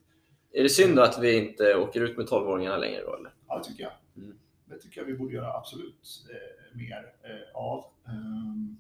Är 0.53 0.63
det 0.63 0.69
synd 0.69 0.97
då 0.97 1.03
att 1.03 1.19
vi 1.19 1.37
inte 1.49 1.75
åker 1.77 2.01
ut 2.01 2.17
med 2.17 2.27
12-åringarna 2.27 2.77
längre 2.77 3.01
då? 3.07 3.15
Eller? 3.17 3.35
Ja, 3.49 3.59
det 3.59 3.65
tycker 3.65 3.83
jag. 3.83 3.93
Mm. 4.25 4.39
Det 4.65 4.79
tycker 4.79 5.01
jag 5.01 5.07
vi 5.07 5.15
borde 5.15 5.35
göra 5.35 5.53
absolut 5.57 6.25
eh, 6.31 6.77
mer 6.79 7.13
eh, 7.23 7.57
av. 7.57 7.85
Ehm, 8.09 8.77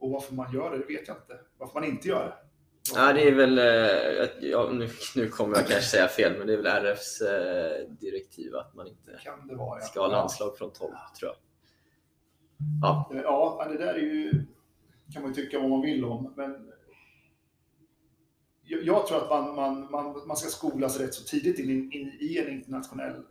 och 0.00 0.10
varför 0.10 0.34
man 0.34 0.52
gör 0.52 0.70
det, 0.70 0.78
det 0.78 0.86
vet 0.86 1.08
jag 1.08 1.16
inte. 1.16 1.40
Varför 1.58 1.80
man 1.80 1.88
inte 1.88 2.08
gör 2.08 2.24
det. 2.24 2.34
Ja, 2.94 3.12
det 3.12 3.28
är 3.28 3.34
väl, 3.34 3.58
eh, 3.58 4.48
ja, 4.50 4.70
nu, 4.72 4.88
nu 5.16 5.28
kommer 5.28 5.56
jag 5.56 5.66
kanske 5.66 5.90
säga 5.90 6.08
fel, 6.08 6.38
men 6.38 6.46
det 6.46 6.52
är 6.52 6.56
väl 6.56 6.66
RFs 6.66 7.20
eh, 7.20 7.88
direktiv 7.88 8.56
att 8.56 8.74
man 8.74 8.86
inte 8.86 9.18
vara. 9.54 9.80
Ja. 9.80 9.86
ska 9.86 10.00
ha 10.00 10.06
landslag 10.06 10.58
från 10.58 10.72
12, 10.72 10.92
tror 11.18 11.30
jag. 11.30 11.36
Ja, 12.82 13.10
Eh, 13.14 13.20
Ja, 13.22 13.66
det 13.70 13.78
där 13.78 13.94
är 13.94 13.98
ju, 13.98 14.46
kan 15.12 15.22
man 15.22 15.32
ju 15.32 15.42
tycka 15.42 15.58
vad 15.58 15.70
man 15.70 15.80
vill 15.80 16.04
om, 16.04 16.32
men 16.36 16.72
jag, 18.62 18.82
jag 18.82 19.06
tror 19.06 19.22
att 19.22 19.30
man, 19.30 19.54
man, 19.54 19.90
man, 19.90 20.26
man 20.26 20.36
ska 20.36 20.48
skolas 20.48 21.00
rätt 21.00 21.14
så 21.14 21.24
tidigt 21.24 21.58
in, 21.58 21.92
in 21.92 22.12
i 22.20 22.38
en 22.38 22.48
internationell 22.48 23.22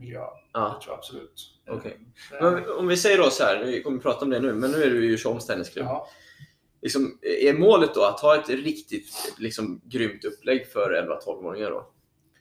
miljö. 0.00 0.18
ja. 0.52 0.78
Det 0.78 0.84
tror 0.84 0.92
jag 0.92 0.98
absolut. 0.98 1.60
Okej. 1.68 1.98
Eh, 2.40 2.52
Men 2.52 2.70
om 2.78 2.88
vi 2.88 2.96
säger 2.96 3.18
då 3.18 3.30
så 3.30 3.44
här, 3.44 3.64
vi 3.64 3.82
kommer 3.82 3.98
prata 3.98 4.24
om 4.24 4.30
det 4.30 4.40
nu, 4.40 4.52
men 4.52 4.70
nu 4.70 4.82
är 4.82 4.90
du 4.90 5.04
ju 5.04 5.10
Djursholms 5.10 5.46
tennisklubb. 5.46 5.86
ja. 5.86 6.08
Liksom, 6.82 7.18
är 7.22 7.52
målet 7.54 7.94
då 7.94 8.04
att 8.04 8.20
ha 8.20 8.36
ett 8.36 8.48
riktigt 8.48 9.34
liksom, 9.38 9.80
grymt 9.84 10.24
upplägg 10.24 10.66
för 10.66 10.90
11-12-åringar 11.26 11.70
då? 11.70 11.90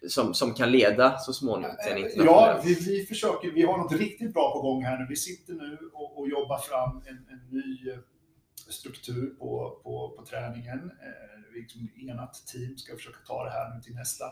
Som, 0.08 0.34
som 0.34 0.54
kan 0.54 0.72
leda 0.72 1.18
så 1.18 1.34
småningom 1.34 1.76
till 1.84 1.92
en 1.92 1.98
internationell... 1.98 2.56
Ja, 2.56 2.62
vi, 2.64 2.74
vi 2.74 3.06
försöker. 3.06 3.52
Vi 3.52 3.62
har 3.62 3.78
något 3.78 3.92
riktigt 3.92 4.34
bra 4.34 4.54
på 4.54 4.62
gång 4.62 4.84
här 4.84 4.98
nu. 5.00 5.06
Vi 5.10 5.16
sitter 5.16 5.54
nu 5.54 5.78
och, 5.94 6.20
och 6.20 6.30
jobbar 6.30 6.58
fram 6.58 7.02
en, 7.06 7.16
en 7.16 7.48
ny 7.50 7.92
eh, 7.92 7.98
struktur 8.70 9.36
på, 9.40 9.80
på, 9.84 10.14
på 10.18 10.26
träningen. 10.26 10.92
Eh, 11.02 11.54
liksom 11.56 11.90
enat 12.10 12.34
team 12.48 12.78
ska 12.78 12.96
försöka 12.96 13.18
ta 13.28 13.44
det 13.44 13.50
här 13.52 13.76
nu 13.76 13.82
till 13.82 13.96
nästa 13.96 14.26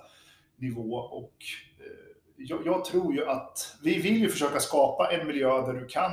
nivå. 0.57 0.95
Och, 0.95 1.35
eh, 1.79 2.14
jag, 2.37 2.65
jag 2.65 2.85
tror 2.85 3.13
ju 3.13 3.25
att 3.25 3.77
vi 3.83 4.01
vill 4.01 4.17
ju 4.17 4.29
försöka 4.29 4.59
skapa 4.59 5.11
en 5.11 5.27
miljö 5.27 5.65
där 5.65 5.73
du 5.73 5.85
kan 5.85 6.11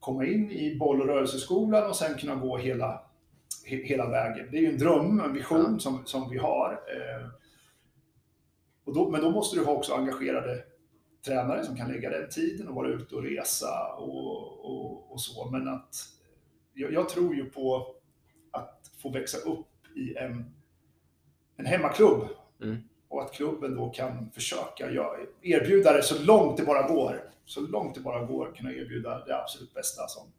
komma 0.00 0.24
in 0.26 0.50
i 0.50 0.76
boll 0.78 1.00
och 1.00 1.06
rörelseskolan 1.06 1.88
och 1.90 1.96
sen 1.96 2.18
kunna 2.18 2.34
gå 2.34 2.56
hela, 2.56 3.02
he, 3.66 3.76
hela 3.76 4.10
vägen. 4.10 4.48
Det 4.50 4.56
är 4.56 4.60
ju 4.60 4.68
en 4.72 4.78
dröm, 4.78 5.20
en 5.20 5.32
vision 5.32 5.72
Ja. 5.72 5.78
som, 5.78 6.06
som 6.06 6.30
vi 6.30 6.38
har. 6.38 6.72
Eh, 6.72 7.28
och 8.84 8.94
då, 8.94 9.10
men 9.10 9.20
då 9.20 9.30
måste 9.30 9.58
du 9.58 9.64
ha 9.64 9.72
också 9.72 9.94
engagerade 9.94 10.64
tränare 11.26 11.64
som 11.64 11.76
kan 11.76 11.92
lägga 11.92 12.10
den 12.10 12.28
tiden 12.30 12.68
och 12.68 12.74
vara 12.74 12.88
ute 12.88 13.14
och 13.14 13.22
resa 13.22 13.94
och, 13.98 14.64
och, 14.64 15.12
och 15.12 15.20
så. 15.20 15.50
Men 15.50 15.68
att 15.68 15.96
jag, 16.74 16.92
jag 16.92 17.08
tror 17.08 17.34
ju 17.34 17.50
på 17.50 17.94
att 18.50 18.90
få 19.02 19.10
växa 19.10 19.38
upp 19.38 19.66
i 19.96 20.16
en, 20.16 20.54
en 21.56 21.66
hemmaklubb. 21.66 22.28
Mm. 22.62 22.76
Och 23.08 23.22
att 23.22 23.32
klubben 23.32 23.74
då 23.74 23.90
kan 23.90 24.30
försöka 24.30 24.90
erbjuda 25.42 25.92
det 25.92 26.02
så 26.02 26.22
långt 26.22 26.56
det 26.56 26.64
bara 26.64 26.88
går. 26.88 27.30
Så 27.44 27.60
långt 27.60 27.94
det 27.94 28.00
bara 28.00 28.24
går 28.24 28.54
kunna 28.56 28.72
erbjuda 28.72 29.24
det 29.24 29.42
absolut 29.42 29.74
bästa 29.74 30.08
som, 30.08 30.32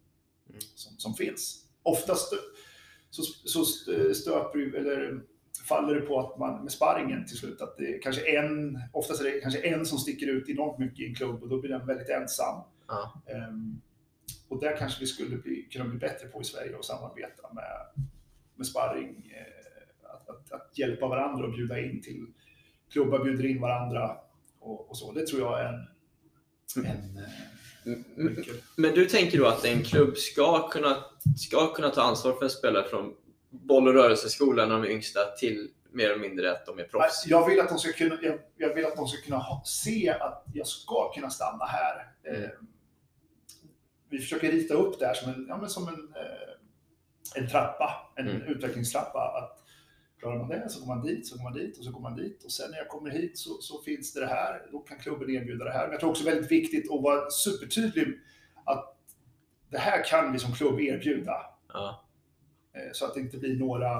Mm. 0.49 0.61
som, 0.75 0.97
som 0.97 1.13
finns. 1.13 1.65
Oftast 1.83 2.33
så, 3.09 3.21
så 3.23 3.65
stöper 4.13 4.75
eller 4.75 5.21
faller 5.67 5.95
det 5.95 6.01
på 6.01 6.19
att 6.19 6.39
man 6.39 6.63
med 6.63 6.71
sparringen 6.71 7.25
till 7.25 7.37
slut, 7.37 7.61
att 7.61 7.77
det 7.77 7.99
kanske 8.03 8.37
en, 8.37 8.79
oftast 8.93 9.21
är 9.21 9.25
det 9.25 9.39
kanske 9.41 9.59
en 9.61 9.85
som 9.85 9.97
sticker 9.97 10.27
ut 10.27 10.49
enormt 10.49 10.79
mycket 10.79 10.99
i 10.99 11.05
en 11.05 11.15
klubb 11.15 11.43
och 11.43 11.49
då 11.49 11.59
blir 11.61 11.69
den 11.69 11.87
väldigt 11.87 12.09
ensam. 12.09 12.61
Ja. 12.87 13.21
Ehm, 13.27 13.81
och 14.47 14.59
där 14.59 14.77
kanske 14.77 14.99
vi 14.99 15.07
skulle 15.07 15.37
bli, 15.37 15.67
kunna 15.71 15.85
bli 15.85 15.99
bättre 15.99 16.27
på 16.27 16.41
i 16.41 16.43
Sverige 16.43 16.75
och 16.75 16.85
samarbeta 16.85 17.53
med, 17.53 18.05
med 18.55 18.67
sparring, 18.67 19.31
eh, 19.35 20.09
att, 20.13 20.29
att, 20.29 20.51
att 20.51 20.77
hjälpa 20.77 21.07
varandra 21.07 21.45
och 21.45 21.53
bjuda 21.53 21.79
in 21.79 22.01
till 22.01 22.27
klubbar 22.91 23.23
bjuder 23.23 23.45
in 23.45 23.61
varandra 23.61 24.17
och, 24.59 24.89
och 24.89 24.97
så. 24.97 25.11
Det 25.11 25.27
tror 25.27 25.41
jag 25.41 25.59
är 25.59 25.65
en, 25.65 25.87
en 26.85 27.17
eh, 27.17 27.29
Mm. 27.85 28.43
Men 28.75 28.93
du 28.93 29.05
tänker 29.05 29.37
då 29.37 29.47
att 29.47 29.65
en 29.65 29.83
klubb 29.83 30.17
ska 30.17 30.69
kunna, 30.69 31.03
ska 31.37 31.73
kunna 31.73 31.89
ta 31.89 32.01
ansvar 32.01 32.33
för 32.33 32.43
en 32.43 32.49
spelare 32.49 32.87
från 32.87 33.13
boll 33.49 33.87
och 33.87 33.93
rörelseskolan 33.93 34.69
när 34.69 34.75
de 34.75 34.83
är 34.83 34.89
yngsta 34.89 35.19
till 35.39 35.69
mer 35.91 36.09
eller 36.09 36.21
mindre 36.21 36.51
att 36.51 36.65
de 36.65 36.79
är 36.79 36.83
proffs? 36.83 37.27
Jag 37.27 37.49
vill 37.49 37.59
att 37.59 37.69
de 37.69 37.79
ska 37.79 37.91
kunna, 37.91 38.17
jag, 38.21 38.39
jag 38.57 38.75
vill 38.75 38.85
att 38.85 38.95
de 38.95 39.07
ska 39.07 39.21
kunna 39.21 39.37
ha, 39.37 39.63
se 39.65 40.09
att 40.09 40.43
jag 40.53 40.67
ska 40.67 41.11
kunna 41.13 41.29
stanna 41.29 41.65
här. 41.65 42.11
Mm. 42.23 42.43
Eh, 42.43 42.49
vi 44.09 44.19
försöker 44.19 44.51
rita 44.51 44.73
upp 44.73 44.99
det 44.99 45.05
här 45.05 45.13
som 45.13 45.33
en, 45.33 45.45
ja, 45.49 45.67
som 45.67 45.87
en, 45.87 46.13
eh, 46.15 47.41
en 47.43 47.49
trappa, 47.49 48.11
en 48.15 48.27
Mm. 48.27 48.41
utvecklingstrappa. 48.41 49.19
Att 49.19 49.58
klarar 50.19 50.37
man 50.39 50.49
det 50.49 50.69
så 50.69 50.79
går 50.79 50.87
man 50.95 51.05
dit, 51.05 51.27
så 51.27 51.35
går 51.37 51.43
man 51.43 51.53
dit 51.53 51.77
och 51.77 51.83
så 51.83 51.91
går 51.91 51.99
man 52.01 52.15
dit. 52.15 52.43
Och 52.43 52.51
sen 52.51 52.71
när 52.71 52.77
jag 52.77 52.87
kommer 52.87 53.09
hit 53.09 53.37
så, 53.37 53.61
så 53.61 53.81
finns 53.81 54.13
det 54.13 54.19
det 54.19 54.25
här. 54.27 54.67
Då 54.71 54.79
kan 54.79 54.99
klubben 54.99 55.29
erbjuda 55.29 55.65
det 55.65 55.71
här. 55.71 55.83
Men 55.83 55.91
jag 55.91 55.99
tror 55.99 56.09
också 56.09 56.23
väldigt 56.25 56.51
viktigt 56.51 56.91
att 56.91 57.01
vara 57.01 57.29
supertydlig 57.29 58.19
att 58.63 58.95
det 59.69 59.77
här 59.77 60.03
kan 60.03 60.31
vi 60.31 60.39
som 60.39 60.51
klubb 60.53 60.79
erbjuda. 60.79 61.45
Ja, 61.73 62.05
Eh, 62.73 62.91
Så 62.93 63.05
att 63.05 63.13
det 63.13 63.19
inte 63.19 63.37
blir 63.37 63.55
några 63.59 63.97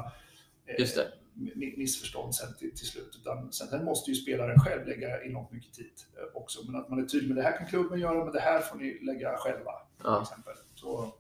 eh, 0.65 0.79
Just 0.79 0.95
det. 0.95 1.11
mi- 1.35 1.77
missförstånd 1.77 2.35
sen 2.35 2.53
till, 2.55 2.69
till 2.77 2.87
slut. 2.87 3.17
Utan 3.21 3.51
sen, 3.51 3.67
sen 3.67 3.85
måste 3.85 4.11
ju 4.11 4.15
spelaren 4.15 4.59
själv 4.59 4.87
lägga 4.87 5.23
enormt 5.23 5.51
mycket 5.51 5.73
tid 5.73 5.91
eh, 6.17 6.35
också. 6.41 6.59
Men 6.65 6.81
att 6.81 6.89
man 6.89 6.99
är 6.99 7.05
tydlig 7.05 7.27
med 7.35 7.37
det 7.37 7.43
här 7.49 7.57
kan 7.57 7.67
klubben 7.67 7.99
göra, 7.99 8.23
men 8.23 8.33
det 8.33 8.39
här 8.39 8.59
får 8.61 8.77
ni 8.77 8.99
lägga 9.05 9.37
själva. 9.37 9.71
Till 9.97 10.03
Ja, 10.03 10.21
exempel. 10.21 10.53
Så, 10.75 11.13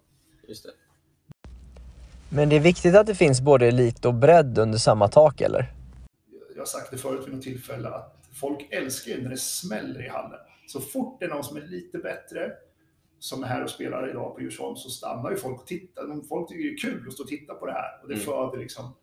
just 0.47 0.63
det. 0.63 0.71
Men 2.31 2.49
det 2.49 2.55
är 2.55 2.59
viktigt 2.59 2.95
att 2.95 3.07
det 3.07 3.15
finns 3.15 3.41
både 3.41 3.67
elit 3.67 4.05
och 4.05 4.13
bredd 4.13 4.57
under 4.57 4.77
samma 4.77 5.07
tak, 5.07 5.41
eller? 5.41 5.73
jag 6.53 6.61
har 6.61 6.65
sagt 6.65 6.91
det 6.91 6.97
förut 6.97 7.27
vid 7.27 7.33
något 7.33 7.43
tillfälle 7.43 7.89
att 7.89 8.15
folk 8.33 8.67
älskar 8.71 9.11
ju 9.11 9.21
när 9.23 9.29
det 9.29 9.37
smäller 9.37 10.05
i 10.05 10.09
hallen. 10.09 10.39
Så 10.67 10.81
fort 10.81 11.19
det 11.19 11.25
är 11.25 11.29
någon 11.29 11.43
som 11.43 11.57
är 11.57 11.61
lite 11.61 11.97
bättre, 11.97 12.51
som 13.19 13.43
är 13.43 13.47
här 13.47 13.63
och 13.63 13.69
spelar 13.69 14.09
idag 14.09 14.35
på 14.35 14.41
Djursholm, 14.41 14.75
så 14.75 14.89
stannar 14.89 15.31
ju 15.31 15.37
folk 15.37 15.61
och 15.61 15.67
tittar. 15.67 16.27
Folk 16.27 16.49
tycker 16.49 16.63
det 16.63 16.73
är 16.73 16.77
kul 16.77 17.07
att 17.07 17.13
stå 17.13 17.23
och 17.23 17.29
titta 17.29 17.53
på 17.53 17.65
det 17.65 17.71
här. 17.71 18.01
Och 18.01 18.07
det 18.07 18.13
Mm. 18.13 18.25
föder 18.25 18.57
liksom 18.57 18.95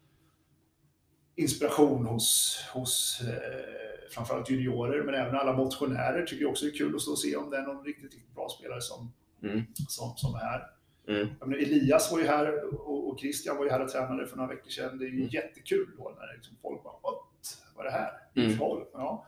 inspiration 1.37 2.07
hos, 2.07 2.59
hos 2.74 3.20
eh, 3.20 4.11
framförallt 4.11 4.51
juniorer, 4.51 5.03
men 5.03 5.14
även 5.14 5.35
alla 5.37 5.53
motionärer 5.53 6.27
tycker 6.27 6.47
också 6.47 6.64
det 6.64 6.70
är 6.70 6.77
kul 6.79 6.95
att 6.95 7.01
stå 7.03 7.11
och 7.11 7.18
se 7.18 7.37
om 7.37 7.51
det 7.51 7.57
är 7.57 7.62
någon 7.62 7.85
riktigt, 7.85 8.14
riktigt 8.14 8.35
bra 8.35 8.49
spelare 8.59 8.81
som, 8.81 9.12
Mm. 9.43 9.62
som, 9.89 10.12
som 10.16 10.35
är 10.35 10.39
här. 10.39 10.62
Mm. 11.09 11.28
Jag 11.40 11.48
menar, 11.48 11.62
Elias 11.62 12.12
var 12.12 12.18
ju 12.18 12.26
här 12.26 12.74
och, 12.74 13.09
och 13.09 13.20
Christian 13.20 13.57
var 13.57 13.64
ju 13.64 13.70
här 13.70 13.80
och 13.82 13.88
tränade 13.88 14.26
för 14.26 14.36
några 14.36 14.54
veckor 14.54 14.70
sedan. 14.70 14.98
Det 14.98 15.04
är 15.04 15.09
ju 15.09 15.16
Mm. 15.16 15.28
jättekul 15.28 15.86
då 15.98 16.16
när 16.18 16.34
liksom 16.34 16.57
folk 16.62 16.82
bara 16.84 16.92
What? 16.92 17.62
Vad 17.76 17.86
är 17.86 17.90
det 17.90 17.96
här? 17.96 18.11
Mm. 18.36 18.59
Ja. 18.92 19.26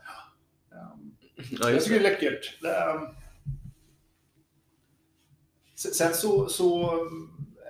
Um, 0.71 1.15
Ja, 1.51 1.57
jag 1.61 1.71
just 1.73 1.87
tycker 1.87 1.99
det. 1.99 2.07
är 2.07 2.11
läckert. 2.11 2.63
Ehm, 2.65 3.15
sen 5.75 5.91
sen 5.91 6.13
så, 6.13 6.47
så 6.49 6.91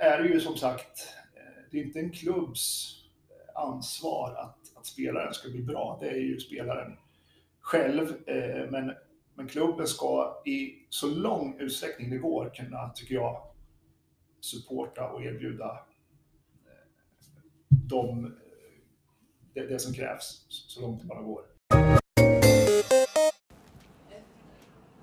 är 0.02 0.24
det 0.24 0.30
ju 0.30 0.40
som 0.40 0.56
sagt, 0.58 1.08
eh, 1.36 1.64
det 1.72 1.80
är 1.80 1.84
inte 1.84 2.00
en 2.00 2.12
klubbs 2.12 2.96
eh, 3.30 3.62
ansvar 3.62 4.36
att, 4.36 4.78
att 4.78 4.86
spelaren 4.86 5.34
ska 5.34 5.50
bli 5.50 5.62
bra. 5.62 5.98
Det 6.02 6.10
är 6.10 6.16
ju 6.20 6.40
spelaren 6.40 6.98
själv. 7.60 8.14
eh, 8.30 8.72
Men, 8.72 8.92
men 9.34 9.48
klubben 9.48 9.88
ska 9.88 10.42
i 10.46 10.86
så 10.90 11.08
lång 11.08 11.60
utsträckning 11.60 12.10
det 12.10 12.18
går 12.18 12.50
kunna, 12.56 12.90
tycker 12.96 13.16
jag, 13.16 13.42
supporta 14.42 15.08
och 15.10 15.24
erbjuda 15.24 15.66
eh, 16.66 16.88
de, 17.70 18.26
eh, 18.26 18.32
det, 19.54 19.66
det 19.66 19.80
som 19.80 19.94
krävs 19.94 20.46
så 20.50 20.82
långt 20.82 21.02
det 21.02 21.08
bara 21.08 21.22
går. 21.22 21.42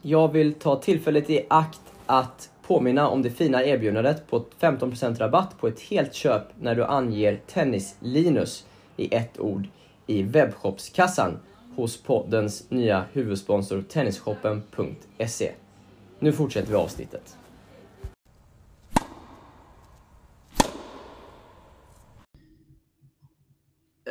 Jag 0.02 0.32
vill 0.32 0.54
ta 0.54 0.76
tillfället 0.76 1.30
i 1.30 1.46
akt 1.48 1.80
att 2.06 2.50
påminna 2.62 3.08
om 3.08 3.22
det 3.22 3.30
fina 3.30 3.64
erbjudandet 3.64 4.26
på 4.26 4.44
15% 4.60 5.18
rabatt 5.18 5.58
på 5.58 5.68
ett 5.68 5.80
helt 5.80 6.14
köp 6.14 6.42
när 6.60 6.74
du 6.74 6.84
anger 6.84 7.40
Tennis-Linus 7.46 8.66
i 8.96 9.14
ett 9.14 9.40
ord 9.40 9.68
i 10.06 10.22
webbshopskassan 10.22 11.38
hos 11.76 12.02
poddens 12.02 12.70
nya 12.70 13.04
huvudsponsor 13.12 13.82
tennisshoppen.se. 13.82 15.52
Nu 16.18 16.32
fortsätter 16.32 16.68
vi 16.68 16.74
avsnittet. 16.74 17.36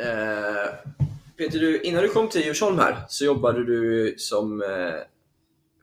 Eh, 0.00 0.74
Peter, 1.56 1.66
du, 1.66 1.80
innan 1.80 2.02
du 2.02 2.08
kom 2.08 2.28
till 2.28 2.40
Djursholm 2.40 2.78
här 2.78 3.04
så 3.08 3.24
jobbade 3.24 3.64
du 3.64 4.14
som 4.18 4.62
eh, 4.62 4.94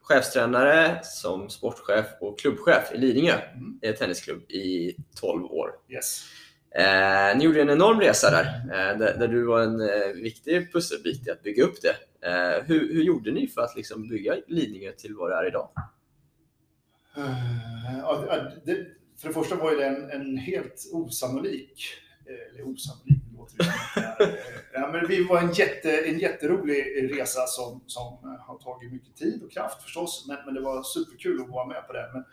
chefstränare, 0.02 1.00
som 1.04 1.50
sportchef 1.50 2.06
och 2.22 2.40
klubbchef 2.40 2.92
i 2.94 2.98
Lidingö 2.98 3.34
Mm. 3.56 3.80
i 3.82 3.88
en 3.88 3.96
tennisklubb 3.96 4.52
i 4.52 4.96
12 5.20 5.46
år. 5.46 5.70
Yes. 5.90 6.26
Eh, 6.76 7.38
ni 7.38 7.44
gjorde 7.44 7.62
en 7.62 7.70
enorm 7.70 8.00
resa 8.00 8.32
där, 8.32 8.46
eh, 8.46 8.98
där, 8.98 9.18
där 9.20 9.28
du 9.28 9.44
var 9.46 9.62
en 9.62 9.82
eh, 9.82 10.14
viktig 10.24 10.74
pusselbit 10.74 11.28
i 11.28 11.32
att 11.32 11.44
bygga 11.44 11.64
upp 11.64 11.76
det. 11.82 12.28
Eh, 12.28 12.64
hur, 12.66 12.94
hur 12.94 13.04
gjorde 13.04 13.32
ni 13.32 13.48
för 13.48 13.62
att 13.62 13.76
liksom 13.76 14.08
bygga 14.10 14.36
Lidingö 14.48 14.92
till 14.92 15.16
vad 15.16 15.32
det 15.32 15.36
är 15.36 15.48
idag? 15.48 15.70
Eh, 17.18 17.98
ja, 18.02 18.52
det, 18.66 18.88
för 19.18 19.28
det 19.28 19.34
första 19.34 19.56
var 19.56 19.76
det 19.76 19.86
en, 19.86 20.10
en 20.12 20.38
helt 20.38 20.90
osannolik, 20.92 21.84
eh, 22.26 22.54
eller 22.54 22.68
osannolik, 22.72 23.23
det 23.58 23.64
det 24.18 24.24
eh, 24.24 24.34
ja, 24.74 24.90
men 24.92 25.08
vi 25.08 25.24
var 25.24 25.40
en, 25.40 25.52
jätte, 25.52 25.98
en 25.98 26.20
jätterolig 26.20 27.10
resa 27.18 27.48
som, 27.48 27.84
som 27.88 28.38
har 28.40 28.58
tagit 28.58 28.92
mycket 28.92 29.16
tid 29.16 29.44
och 29.44 29.52
kraft 29.52 29.84
förstås, 29.84 30.26
men, 30.28 30.38
men 30.46 30.54
det 30.54 30.62
var 30.62 30.84
superkul 30.84 31.42
att 31.42 31.50
vara 31.50 31.68
med 31.68 31.88
på 31.88 31.94
det. 31.94 32.10
Men 32.14 32.24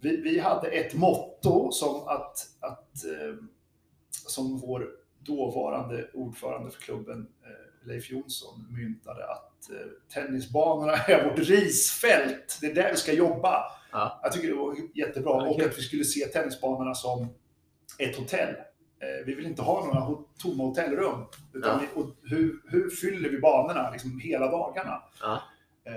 vi, 0.00 0.16
vi 0.16 0.38
hade 0.38 0.68
ett 0.68 0.94
motto 0.94 1.70
som 1.72 2.08
att, 2.08 2.36
att 2.60 3.04
eh, 3.04 3.34
som 4.10 4.58
vår 4.58 4.90
dåvarande 5.18 6.10
ordförande 6.14 6.70
för 6.70 6.80
klubben, 6.80 7.28
eh, 7.42 7.88
Leif 7.88 8.10
Jonsson, 8.10 8.66
myntade 8.70 9.30
att 9.30 9.70
eh, 9.70 10.14
tennisbanorna 10.14 10.92
är 11.08 11.28
vårt 11.28 11.38
risfält. 11.38 12.58
Det 12.60 12.66
är 12.66 12.74
där 12.74 12.90
vi 12.90 12.96
ska 12.96 13.12
jobba. 13.12 13.62
Ja. 13.92 14.20
Jag 14.22 14.32
tycker 14.32 14.48
det 14.48 14.54
var 14.54 14.76
jättebra. 14.94 15.32
Ja, 15.32 15.48
och 15.48 15.62
att 15.62 15.78
vi 15.78 15.82
skulle 15.82 16.04
se 16.04 16.26
tennisbanorna 16.26 16.94
som 16.94 17.28
ett 17.98 18.16
hotell. 18.16 18.54
Eh, 19.00 19.26
vi 19.26 19.34
vill 19.34 19.46
inte 19.46 19.62
ha 19.62 19.86
några 19.86 20.22
tomma 20.38 20.64
hotellrum. 20.64 21.24
Utan 21.52 21.70
Ja. 21.70 21.80
vi, 21.94 22.00
och 22.00 22.10
hur, 22.22 22.60
hur 22.68 22.90
fyller 22.90 23.28
vi 23.28 23.38
banorna 23.38 23.90
liksom 23.90 24.20
hela 24.20 24.50
dagarna? 24.50 25.02
Ja. 25.20 25.42
Eh, 25.84 25.92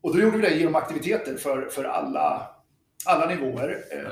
och 0.00 0.14
då 0.16 0.20
gjorde 0.22 0.36
vi 0.36 0.42
det 0.42 0.54
genom 0.54 0.74
aktiviteter 0.74 1.36
för, 1.36 1.66
för 1.68 1.84
alla, 1.84 2.46
alla 3.06 3.26
nivåer. 3.26 3.84
Eh, 3.92 3.98
Ja. 4.02 4.10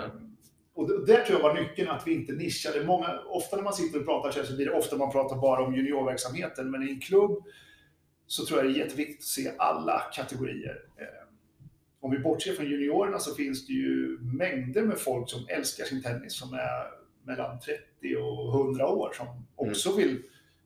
Och 0.75 0.89
det, 0.89 1.07
där 1.07 1.25
tror 1.25 1.41
jag 1.41 1.49
var 1.49 1.55
nyckeln, 1.55 1.89
att 1.89 2.07
vi 2.07 2.15
inte 2.15 2.33
nischade. 2.33 2.85
Många, 2.85 3.21
ofta 3.27 3.57
när 3.57 3.63
man 3.63 3.73
sitter 3.73 3.99
och 4.01 4.05
pratar 4.07 4.31
så, 4.31 4.45
så 4.47 4.57
blir 4.57 4.67
det 4.67 4.73
ofta 4.73 4.97
man 4.97 5.13
pratar 5.13 5.37
bara 5.37 5.63
om 5.65 5.75
juniorverksamheten, 5.75 6.71
men 6.71 6.83
i 6.89 6.91
en 6.91 7.01
klubb 7.01 7.45
så 8.27 8.47
tror 8.47 8.59
jag 8.59 8.69
det 8.69 8.79
är 8.79 8.85
jätteviktigt 8.85 9.19
att 9.19 9.25
se 9.25 9.53
alla 9.59 10.03
kategorier. 10.15 10.77
Eh, 10.97 11.07
om 12.01 12.11
vi 12.11 12.19
bortser 12.19 12.53
från 12.53 12.67
juniorerna 12.67 13.19
så 13.19 13.35
finns 13.35 13.67
det 13.67 13.73
ju 13.73 14.19
mängder 14.21 14.83
med 14.83 14.99
folk 14.99 15.31
som 15.31 15.47
älskar 15.49 15.85
sin 15.85 16.03
tennis 16.03 16.35
som 16.39 16.53
är 16.55 16.98
mellan 17.29 17.61
30 17.61 18.17
och 18.17 18.55
100 18.55 18.89
år 18.89 19.13
som 19.13 19.27
också 19.57 19.97
vill 19.97 20.23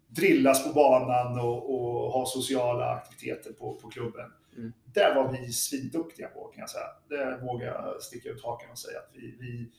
drillas 0.09 0.67
på 0.67 0.73
banan 0.75 1.39
och, 1.41 1.75
och 1.75 2.13
ha 2.13 2.27
sociala 2.27 2.91
aktiviteter 2.91 3.53
på, 3.53 3.75
på 3.75 3.89
klubben. 3.89 4.31
Mm. 4.57 4.73
Där 4.85 5.15
var 5.15 5.33
vi 5.33 5.53
svinduktiga 5.53 6.29
på 6.29 6.45
kan 6.45 6.61
jag 6.61 6.71
säga. 6.71 6.87
Där 7.09 7.41
vågar 7.41 7.67
jag 7.67 8.03
sticka 8.03 8.29
ut 8.29 8.45
hakan 8.45 8.71
och 8.71 8.79
säga 8.79 8.99
att 8.99 9.11
vi, 9.13 9.37
vi, 9.41 9.73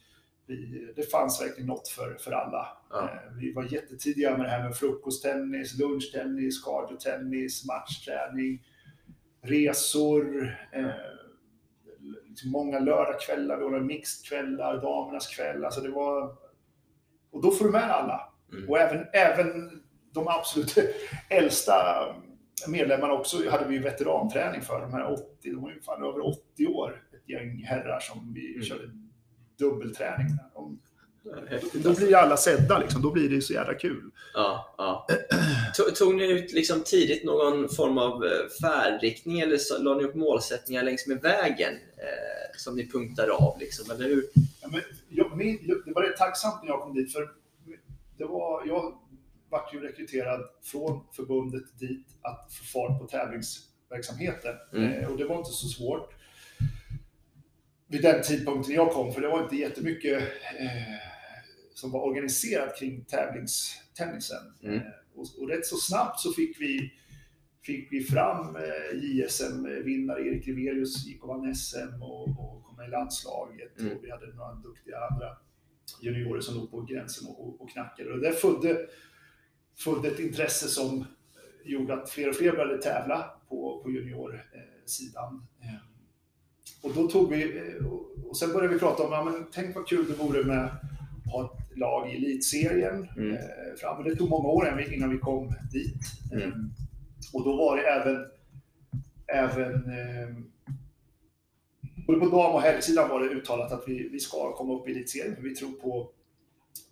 vi, 0.45 0.93
det 0.95 1.11
fanns 1.11 1.41
verkligen 1.41 1.67
något 1.67 1.87
för, 1.87 2.15
för 2.19 2.31
alla. 2.31 2.77
Ja. 2.89 3.03
Eh, 3.03 3.33
Vi 3.39 3.53
var 3.53 3.63
jättetidiga 3.63 4.37
med 4.37 4.45
det 4.45 4.49
här 4.49 4.63
med 4.63 4.75
frukosttennis, 4.75 5.79
lunchtennis, 5.79 6.63
cardiotennis, 6.63 7.65
matchträning, 7.65 8.65
resor, 9.41 10.57
eh, 10.71 10.89
liksom 12.27 12.51
många 12.51 12.79
lördagskvällar, 12.79 13.57
vi 13.57 13.63
ordnade 13.63 13.83
mixedkvällar, 13.83 14.81
damernas 14.81 15.27
kväll. 15.35 15.65
Alltså 15.65 15.81
det 15.81 15.89
var... 15.89 16.42
Och 17.33 17.41
då 17.41 17.51
får 17.51 17.65
du 17.65 17.71
med 17.71 17.91
alla. 17.91 18.33
Mm. 18.51 18.69
Och 18.69 18.79
även, 18.79 19.05
även 19.13 19.81
de 20.13 20.27
absolut 20.27 20.77
äldsta 21.29 21.73
medlemmarna 22.67 23.13
också 23.13 23.49
hade 23.49 23.67
vi 23.67 23.77
veteranträning 23.77 24.61
för. 24.61 24.81
De 24.81 24.93
här 24.93 25.13
80, 25.13 25.23
de 25.43 25.61
var 25.61 25.69
ju 25.71 25.81
fan 25.81 26.03
över 26.03 26.27
80 26.27 26.67
år, 26.67 27.03
ett 27.13 27.29
gäng 27.29 27.63
herrar 27.63 27.99
som 27.99 28.33
vi 28.33 28.53
Mm. 28.53 28.63
körde 28.63 28.89
dubbelträning 29.59 30.27
med. 30.27 30.45
De, 30.53 30.79
Häftigt, 31.49 31.83
då 31.83 31.89
alltså. 31.89 32.05
blir 32.05 32.15
alla 32.15 32.37
sedda 32.37 32.79
liksom, 32.79 33.01
då 33.01 33.11
blir 33.11 33.29
det 33.29 33.41
så 33.41 33.53
jävla 33.53 33.73
kul. 33.73 34.11
Ja, 34.33 34.75
ja. 34.77 35.07
Tog, 35.95 36.15
ni 36.15 36.31
ut 36.31 36.53
liksom 36.53 36.83
tidigt 36.83 37.23
någon 37.23 37.69
form 37.69 37.97
av 37.97 38.25
eh, 38.25 38.31
färdriktning 38.61 39.39
eller 39.39 39.83
la 39.83 39.95
ni 39.95 40.03
upp 40.03 40.15
målsättningar 40.15 40.83
längs 40.83 41.07
med 41.07 41.21
vägen 41.21 41.73
eh, 41.97 42.57
som 42.57 42.75
ni 42.75 42.89
punktade 42.91 43.31
av? 43.31 43.59
Liksom, 43.59 43.91
eller 43.91 44.05
hur? 44.09 44.25
Men 44.73 44.81
jag, 45.09 45.37
min, 45.37 45.81
det 45.85 45.93
var 45.93 46.03
rätt 46.03 46.17
tacksamt 46.17 46.63
när 46.63 46.69
jag 46.69 46.81
kom 46.81 46.93
dit, 46.93 47.13
för 47.13 47.31
det 48.17 48.25
var, 48.25 48.65
jag 48.65 48.97
vart 49.49 49.73
ju 49.73 49.79
rekryterad 49.79 50.41
från 50.63 51.03
förbundet 51.11 51.79
dit 51.79 52.07
att 52.21 52.53
få 52.53 52.63
fart 52.63 52.99
på 52.99 53.07
tävlingsverksamheten. 53.07 54.55
Mm. 54.73 54.91
Eh, 54.91 55.11
och 55.11 55.17
det 55.17 55.25
var 55.25 55.37
inte 55.37 55.51
så 55.51 55.67
svårt 55.67 56.13
vid 57.87 58.01
den 58.01 58.23
tidpunkten 58.23 58.75
jag 58.75 58.91
kom, 58.91 59.13
för 59.13 59.21
det 59.21 59.27
var 59.27 59.43
inte 59.43 59.55
jättemycket 59.55 60.21
eh, 60.59 60.97
som 61.73 61.91
var 61.91 62.01
organiserat 62.01 62.79
kring 62.79 63.05
tävlingstennisen. 63.05 64.53
Mm. 64.63 64.75
Eh, 64.75 64.81
och, 65.15 65.27
och 65.39 65.49
rätt 65.49 65.65
så 65.65 65.75
snabbt 65.75 66.19
så 66.19 66.33
fick 66.33 66.61
vi, 66.61 66.93
fick 67.65 67.91
vi 67.91 68.03
fram 68.03 68.55
eh, 68.55 68.99
JSM-vinnare, 69.03 70.21
Erik 70.27 70.47
Rivelius 70.47 71.05
gick 71.05 71.23
och 71.23 71.29
vann 71.29 71.55
SM 71.55 72.01
och, 72.01 72.21
och 72.27 72.63
kom 72.63 72.75
med 72.77 72.87
i 72.87 72.91
landslaget. 72.91 73.79
Mm. 73.79 73.97
Och 73.97 74.03
vi 74.03 74.11
hade 74.11 74.27
några 74.33 74.53
duktiga 74.53 74.95
andra 75.11 75.37
juniorer 76.01 76.41
som 76.41 76.55
låg 76.55 76.71
på 76.71 76.81
gränsen 76.81 77.27
och, 77.27 77.61
och, 77.61 77.69
knackade. 77.69 78.11
Och 78.13 78.19
det 78.19 78.31
födde, 78.31 78.85
födde 79.77 80.07
ett 80.07 80.19
intresse 80.19 80.67
som 80.67 80.99
eh, 80.99 81.05
gjorde 81.71 81.93
att 81.93 82.09
fler 82.09 82.29
och 82.29 82.35
fler 82.35 82.51
började 82.51 82.77
tävla 82.81 83.29
på, 83.49 83.81
på 83.83 83.91
juniorsidan. 83.91 85.47
Eh, 85.61 85.79
och 86.83 86.93
då 86.95 87.07
tog 87.07 87.29
vi, 87.29 87.57
eh, 87.57 87.85
och- 87.85 88.37
sen 88.37 88.53
började 88.53 88.73
vi 88.73 88.79
prata 88.79 89.03
om, 89.03 89.11
ja, 89.11 89.23
men 89.23 89.45
tänk 89.51 89.75
vad 89.75 89.87
kul 89.87 90.05
det 90.07 90.13
vore 90.13 90.43
med 90.43 90.69
ha 91.25 91.45
ett 91.45 91.77
lag 91.77 92.11
i 92.13 92.15
elitserien 92.15 93.07
Mm. 93.17 93.31
eh, 93.33 93.39
fram. 93.81 94.03
Det 94.03 94.15
tog 94.15 94.29
många 94.29 94.47
år 94.49 94.65
innan 94.67 94.77
vi- 94.77 94.95
innan 94.95 95.09
vi 95.09 95.17
kom 95.17 95.53
dit. 95.71 96.01
Mm. 96.33 96.69
Och 97.33 97.43
då 97.43 97.55
var 97.57 97.77
det 97.77 97.83
även, 97.83 98.25
även 99.27 99.73
eh, 99.73 100.35
både 102.07 102.19
på 102.19 102.25
dam 102.25 102.55
och 102.55 102.61
herrsidan 102.61 103.09
var 103.09 103.19
det 103.19 103.29
uttalat 103.29 103.71
att 103.71 103.83
vi, 103.87 104.09
vi 104.09 104.19
ska 104.19 104.55
komma 104.55 104.73
upp 104.73 104.87
i 104.87 104.91
elitserien. 104.91 105.43
Vi 105.43 105.55
tror 105.55 105.71
på, 105.71 106.11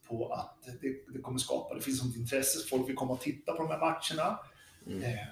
på 0.08 0.34
att 0.34 0.68
det, 0.82 1.14
det 1.14 1.22
kommer 1.22 1.40
skapa, 1.40 1.76
det 1.76 1.82
finns 1.82 2.00
sånt 2.00 2.16
intresse, 2.16 2.70
folk 2.70 2.90
vill 2.90 2.96
komma 2.96 3.14
och 3.14 3.22
titta 3.22 3.52
på 3.54 3.64
de 3.64 3.72
här 3.72 3.80
matcherna. 3.80 4.40
Mm. 4.88 5.04
Eh, 5.04 5.28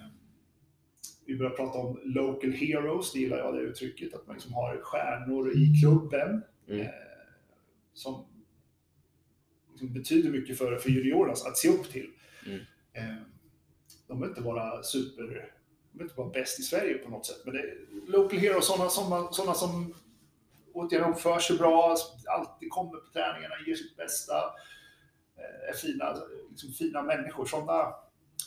vi 1.25 1.35
börjar 1.37 1.51
prata 1.51 1.79
om 1.79 1.99
local 2.03 2.51
heroes, 2.51 3.13
det 3.13 3.19
gillar 3.19 3.37
jag 3.37 3.55
det 3.55 3.61
uttrycket, 3.61 4.13
att 4.13 4.27
man 4.27 4.35
liksom 4.35 4.53
har 4.53 4.81
stjärnor 4.81 5.51
i 5.57 5.79
klubben 5.81 6.43
Mm. 6.67 6.81
eh, 6.81 6.89
som 7.93 8.25
liksom 9.71 9.93
betyder 9.93 10.29
mycket 10.29 10.57
för, 10.57 10.77
för 10.77 10.89
juniorerna 10.89 11.31
att 11.31 11.57
se 11.57 11.69
upp 11.69 11.91
till. 11.91 12.11
Mm. 12.45 12.59
Eh, 12.93 13.15
de 14.09 14.19
behöver 14.19 14.27
inte 14.37 14.41
vara 14.41 14.83
super, 14.83 15.23
de 15.23 15.27
behöver 15.27 16.03
inte 16.03 16.15
vara 16.15 16.29
bäst 16.29 16.59
i 16.59 16.63
Sverige 16.63 16.97
på 16.97 17.09
något 17.09 17.25
sätt, 17.25 17.41
men 17.45 17.53
det 17.53 17.63
local 18.07 18.39
heroes, 18.39 18.65
sådana, 18.67 18.89
sådana, 18.89 19.31
sådana 19.31 19.53
som 19.53 19.93
återigen 20.73 21.09
uppför 21.13 21.39
sig 21.39 21.57
bra, 21.57 21.95
alltid 22.27 22.69
kommer 22.69 22.91
på 22.91 23.11
träningarna, 23.13 23.55
ger 23.67 23.75
sitt 23.75 23.97
bästa, 23.97 24.35
eh, 25.37 25.69
är 25.69 25.73
fina, 25.73 26.15
liksom 26.49 26.69
fina 26.71 27.01
människor. 27.03 27.45
Sådana 27.45 27.93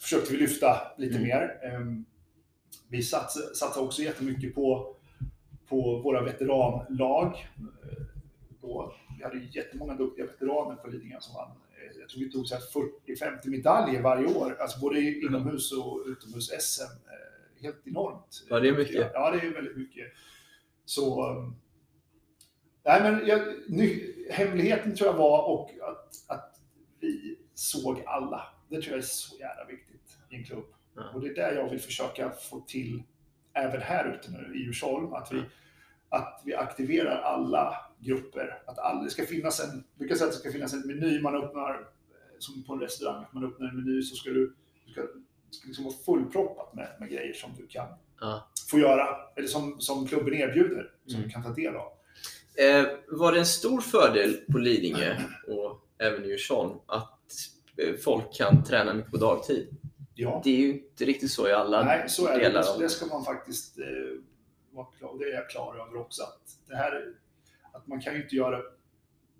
försökte 0.02 0.32
vi 0.32 0.38
lyfta 0.38 0.92
lite 0.98 1.14
Mm. 1.16 1.28
mer. 1.28 1.60
Ehm, 1.62 2.04
Vi 2.88 3.02
satsar, 3.02 3.54
satsar 3.54 3.80
också 3.82 4.02
jättemycket 4.02 4.54
på, 4.54 4.96
på 5.68 5.98
våra 5.98 6.22
veteranlag. 6.22 7.26
Eh, 7.56 8.02
Då, 8.60 8.94
vi 9.18 9.24
hade 9.24 9.38
jättemånga 9.38 9.94
duktiga 9.94 10.26
veteraner 10.26 10.76
på 10.76 10.88
Lidingö 10.88 11.16
som 11.20 11.34
vann. 11.34 11.50
Jag 12.02 12.08
tror 12.08 12.20
vi 12.20 12.30
tog 12.30 12.46
så 12.46 12.54
här 12.54 12.62
40-50 13.42 13.48
medaljer 13.48 14.02
varje 14.02 14.26
år, 14.34 14.56
alltså 14.60 14.80
både 14.80 15.00
inomhus 15.00 15.72
och 15.72 16.02
utomhus-SM. 16.06 16.82
Eh, 16.82 17.62
Helt 17.62 17.86
enormt. 17.86 18.44
Ja, 18.48 18.60
det 18.60 18.68
är 18.68 18.72
mycket. 18.72 19.10
Ja, 19.14 19.30
det 19.30 19.46
är 19.46 19.54
väldigt 19.54 19.76
mycket. 19.76 20.06
Så... 20.84 21.30
um, 21.30 21.56
Nej, 22.84 23.02
men 23.02 23.26
jag, 23.26 23.54
ny, 23.68 24.14
hemligheten 24.30 24.96
tror 24.96 25.10
jag 25.10 25.16
var 25.16 25.50
och 25.50 25.70
att, 25.70 26.14
att 26.28 26.60
vi 27.00 27.38
såg 27.54 28.02
alla. 28.06 28.42
Det 28.68 28.82
tror 28.82 28.90
jag 28.90 28.98
är 28.98 29.06
så 29.06 29.36
jävla 29.36 29.64
viktigt 29.64 30.18
i 30.30 30.36
en 30.36 30.44
klubb. 30.44 30.64
Ja. 30.96 31.10
Och 31.14 31.20
det 31.20 31.28
är 31.28 31.34
där 31.34 31.52
jag 31.52 31.70
vill 31.70 31.80
försöka 31.80 32.30
få 32.30 32.60
till, 32.60 33.02
även 33.52 33.80
här 33.82 34.14
ute 34.14 34.30
nu 34.30 34.54
i 34.58 34.58
Djursholm, 34.58 35.12
att 35.12 35.32
vi, 35.32 35.42
att 36.08 36.42
vi 36.44 36.54
aktiverar 36.54 37.22
alla 37.22 37.91
grupper. 38.02 38.62
Att 38.66 39.04
det 39.04 39.10
ska 39.10 39.26
finnas 39.26 39.60
en, 39.60 39.84
brukar 39.98 40.14
säga 40.14 40.26
att 40.26 40.32
det 40.32 40.38
ska 40.38 40.52
finnas 40.52 40.72
en 40.72 40.80
meny 40.86 41.20
man 41.20 41.34
öppnar, 41.44 41.70
eh, 41.74 41.80
som 42.38 42.62
på 42.64 42.72
en 42.72 42.80
restaurang, 42.80 43.24
att 43.24 43.32
man 43.32 43.44
öppnar 43.44 43.68
en 43.68 43.76
meny 43.76 44.02
så 44.02 44.16
ska 44.16 44.30
du, 44.30 44.54
du 44.86 44.92
ska, 44.92 45.00
ska 45.50 45.66
liksom 45.66 45.84
vara 45.84 45.94
fullproppat 46.06 46.74
med, 46.74 46.88
med 47.00 47.10
grejer 47.10 47.32
som 47.32 47.50
du 47.58 47.66
kan 47.66 47.86
Ja. 48.20 48.48
få 48.70 48.78
göra, 48.78 49.16
eller 49.36 49.48
som, 49.48 49.80
som 49.80 50.06
klubben 50.06 50.34
erbjuder, 50.34 50.90
som 51.06 51.14
Mm. 51.16 51.28
du 51.28 51.32
kan 51.32 51.42
ta 51.42 51.48
del 51.50 51.76
av. 51.76 51.92
Eh, 52.54 52.86
var 53.08 53.32
det 53.32 53.38
en 53.38 53.46
stor 53.46 53.80
fördel 53.80 54.36
på 54.52 54.58
Lidingö 54.58 55.16
och 55.48 55.86
även 55.98 56.24
i 56.24 56.28
Djursholm 56.28 56.78
att 56.86 57.18
eh, 57.76 57.94
folk 58.04 58.34
kan 58.34 58.64
träna 58.64 58.94
mycket 58.94 59.10
på 59.10 59.16
dagtid? 59.16 59.68
Ja, 60.14 60.40
Det 60.44 60.50
är 60.50 60.56
ju 60.58 60.72
inte 60.72 61.04
riktigt 61.04 61.30
så 61.30 61.48
i 61.48 61.52
alla 61.52 61.84
nej, 61.84 62.08
så 62.08 62.26
är 62.26 62.38
det. 62.38 62.44
delar 62.44 62.78
Det, 62.78 62.88
ska 62.88 63.06
man 63.06 63.24
faktiskt 63.24 63.78
eh, 63.78 63.84
vara 64.70 64.86
klar, 64.98 65.18
det 65.18 65.24
är 65.24 65.34
jag 65.34 65.50
klar 65.50 65.74
över 65.74 66.00
också. 66.00 66.22
Att, 66.22 66.40
det 66.68 66.76
här, 66.76 67.14
att 67.72 67.86
man 67.86 68.00
kan 68.00 68.14
ju 68.14 68.22
inte 68.22 68.36
göra, 68.36 68.58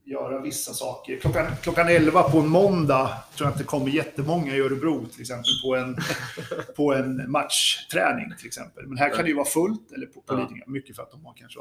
göra 0.05 0.41
vissa 0.41 0.73
saker. 0.73 1.19
Klockan, 1.19 1.47
klockan 1.63 1.89
11 1.89 2.23
på 2.23 2.39
en 2.39 2.49
måndag 2.49 3.11
tror 3.37 3.47
jag 3.47 3.53
att 3.53 3.59
det 3.59 3.65
kommer 3.65 3.89
jättemånga 3.89 4.57
i 4.57 4.61
Örebro 4.61 5.07
till 5.07 5.21
exempel 5.21 5.51
på 5.65 5.77
en, 5.77 5.97
på 6.77 6.95
en 6.95 7.31
matchträning 7.31 8.33
till 8.39 8.47
exempel. 8.47 8.87
Men 8.87 8.99
här 8.99 9.11
kan 9.11 9.23
det 9.25 9.29
ju 9.29 9.35
vara 9.37 9.47
fullt, 9.47 9.93
eller 9.93 10.07
på, 10.07 10.21
på. 10.21 10.35
Lidingö, 10.35 10.65
mycket 10.67 10.97
för 10.97 11.03
att 11.03 11.11
de 11.11 11.25
har 11.25 11.35
kanske 11.37 11.61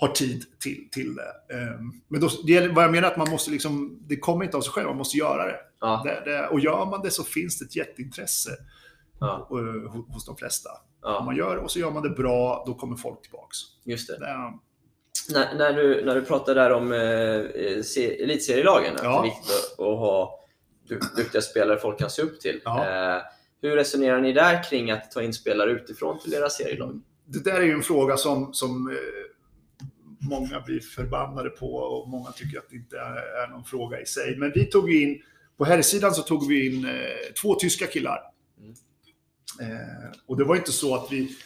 har 0.00 0.08
tid 0.08 0.44
till, 0.60 0.88
till 0.90 1.14
det. 1.14 1.54
Ehm, 1.56 1.92
Men 2.08 2.20
då, 2.20 2.28
det 2.46 2.52
gäller, 2.52 2.68
vad 2.74 2.84
jag 2.84 2.92
menar 2.92 3.08
att 3.08 3.16
man 3.16 3.30
måste 3.30 3.50
liksom, 3.50 3.98
det 4.08 4.16
kommer 4.16 4.44
inte 4.44 4.56
av 4.56 4.60
sig 4.60 4.72
själv, 4.72 4.86
man 4.88 4.96
måste 4.96 5.16
göra 5.18 5.46
det. 5.46 5.56
Ja, 5.80 6.02
det, 6.04 6.30
det 6.30 6.46
och 6.48 6.60
gör 6.60 6.86
man 6.86 7.02
det 7.02 7.10
så 7.10 7.24
finns 7.24 7.58
det 7.58 7.64
ett 7.64 7.76
jätteintresse 7.76 8.50
ja, 9.20 9.48
eh, 9.50 9.90
hos, 9.90 10.08
hos 10.08 10.26
de 10.26 10.36
flesta. 10.36 10.70
Om 10.70 11.12
ja, 11.12 11.22
man 11.24 11.36
gör 11.36 11.56
och 11.56 11.70
så 11.70 11.78
gör 11.78 11.90
man 11.90 12.02
det 12.02 12.10
bra, 12.10 12.64
då 12.66 12.74
kommer 12.74 12.96
folk 12.96 13.22
tillbaks. 13.22 13.56
just 13.84 14.08
det. 14.08 14.18
Det, 14.18 14.26
är- 14.26 14.67
När, 15.30 15.54
när, 15.54 15.72
du, 15.72 16.04
när 16.04 16.14
du 16.14 16.22
pratar 16.22 16.54
där 16.54 16.72
om 16.72 16.92
eh, 16.92 17.82
se- 17.82 18.22
elitserielagen, 18.22 18.94
att 18.96 19.02
Ja. 19.04 19.10
det 19.10 19.18
är 19.18 19.22
viktigt 19.22 19.50
att, 19.50 19.80
att 19.80 19.98
ha 19.98 20.44
du, 20.88 21.00
duktiga 21.16 21.42
spelare 21.42 21.78
folk 21.78 21.98
kan 21.98 22.10
se 22.10 22.22
upp 22.22 22.40
till. 22.40 22.60
Ja. 22.64 22.86
Eh, 23.16 23.22
hur 23.62 23.76
resonerar 23.76 24.20
ni 24.20 24.32
där 24.32 24.62
kring 24.70 24.90
att 24.90 25.10
ta 25.10 25.22
in 25.22 25.34
spelare 25.34 25.70
utifrån 25.70 26.18
till 26.20 26.34
era 26.34 26.50
serielag? 26.50 27.02
det 27.30 27.44
där 27.44 27.56
är 27.60 27.64
ju 27.64 27.72
en 27.72 27.82
fråga 27.82 28.16
som, 28.16 28.54
som 28.54 28.90
eh, 28.90 28.96
många 30.28 30.60
blir 30.60 30.80
förbannade 30.80 31.50
på 31.50 31.74
och 31.74 32.08
många 32.08 32.30
tycker 32.32 32.58
att 32.58 32.70
det 32.70 32.76
inte 32.76 32.96
är, 32.98 33.42
är 33.44 33.48
någon 33.50 33.64
fråga 33.64 34.00
i 34.00 34.06
sig. 34.06 34.36
Men 34.36 34.52
vi 34.54 34.64
tog 34.64 34.94
in, 34.94 35.22
på 35.58 35.64
herrsidan 35.64 36.14
så 36.14 36.22
tog 36.22 36.48
vi 36.48 36.66
in 36.66 36.84
eh, 36.84 36.92
två 37.42 37.54
tyska 37.54 37.86
killar. 37.86 38.20
Mm. 38.60 38.74
Eh, 39.72 40.10
och 40.26 40.36
det 40.36 40.44
var 40.44 40.56
inte 40.56 40.72
så 40.72 40.94
att 40.94 41.12
vi... 41.12 41.36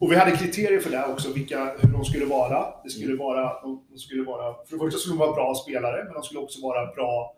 Och 0.00 0.12
vi 0.12 0.16
hade 0.16 0.36
kriterier 0.36 0.80
för 0.80 0.90
det 0.90 1.04
också, 1.04 1.32
vilka, 1.32 1.76
hur 1.78 1.92
de 1.92 2.04
skulle 2.04 2.24
vara. 2.24 2.82
Det 2.84 2.90
skulle 2.90 3.16
vara, 3.16 3.62
de, 3.62 3.86
de 3.90 3.98
skulle 3.98 4.22
vara... 4.22 4.54
För 4.66 4.76
det 4.76 4.78
första 4.78 4.98
skulle 4.98 5.14
de 5.14 5.18
vara 5.18 5.32
bra 5.32 5.54
spelare, 5.54 6.04
men 6.04 6.12
de 6.14 6.22
skulle 6.22 6.40
också 6.40 6.62
vara 6.62 6.94
bra 6.94 7.36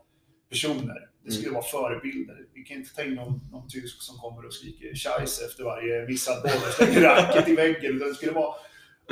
personer. 0.51 1.09
Det 1.25 1.31
skulle 1.31 1.51
vara 1.51 1.63
förebilder. 1.63 2.47
Vi 2.55 2.63
kan 2.63 2.77
inte 2.77 2.95
ta 2.95 3.03
in 3.03 3.15
någon, 3.15 3.41
någon 3.53 3.69
tysk 3.69 4.03
som 4.03 4.17
kommer 4.17 4.47
och 4.47 4.55
skriker 4.55 4.95
scheisse 4.95 5.45
efter 5.45 5.65
varje 5.65 6.07
missad 6.07 6.43
boll 6.43 6.53
och 6.69 6.75
slänger 6.75 7.01
racket 7.09 7.49
i 7.49 7.55
väggen. 7.55 7.97
Utan 7.97 8.09
Det 8.09 8.15
skulle 8.15 8.33
vara, 8.33 8.55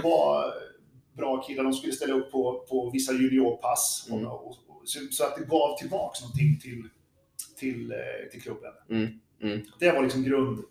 vara 0.03 0.53
bra 1.13 1.43
killar. 1.43 1.65
De 1.65 1.73
skulle 1.73 1.93
ställa 1.93 2.15
upp 2.15 2.33
på, 2.33 2.67
på 2.69 2.91
vissa 2.91 3.13
juniorpass. 3.13 4.07
Mm. 4.11 4.27
Och, 4.27 4.47
och, 4.47 4.57
och, 4.69 4.83
så, 4.85 4.99
så 5.11 5.25
att 5.25 5.37
det 5.37 5.45
gav 5.45 5.79
tillbaks 5.79 6.21
någonting 6.21 6.61
till, 6.61 6.89
till, 7.59 7.93
eh, 7.93 8.31
till 8.31 8.43
klubben. 8.43 8.73
Mm, 8.91 9.09
mm. 9.43 9.67
Det 9.79 9.93
var 9.93 10.03
liksom 10.03 10.23
grund, 10.23 10.65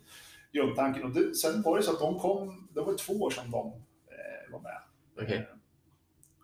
grundtanken. 0.52 1.02
Och 1.04 1.10
det, 1.10 1.34
sen 1.34 1.62
var 1.62 1.76
det 1.76 1.82
så 1.82 1.92
att 1.92 1.98
de 2.00 2.18
kom, 2.18 2.68
det 2.74 2.80
var 2.80 2.94
två 2.94 3.12
år 3.12 3.30
som 3.30 3.50
de 3.50 3.66
eh, 3.66 4.52
var 4.52 4.60
med. 4.60 4.78
Okej. 5.22 5.36
Eh, 5.36 5.44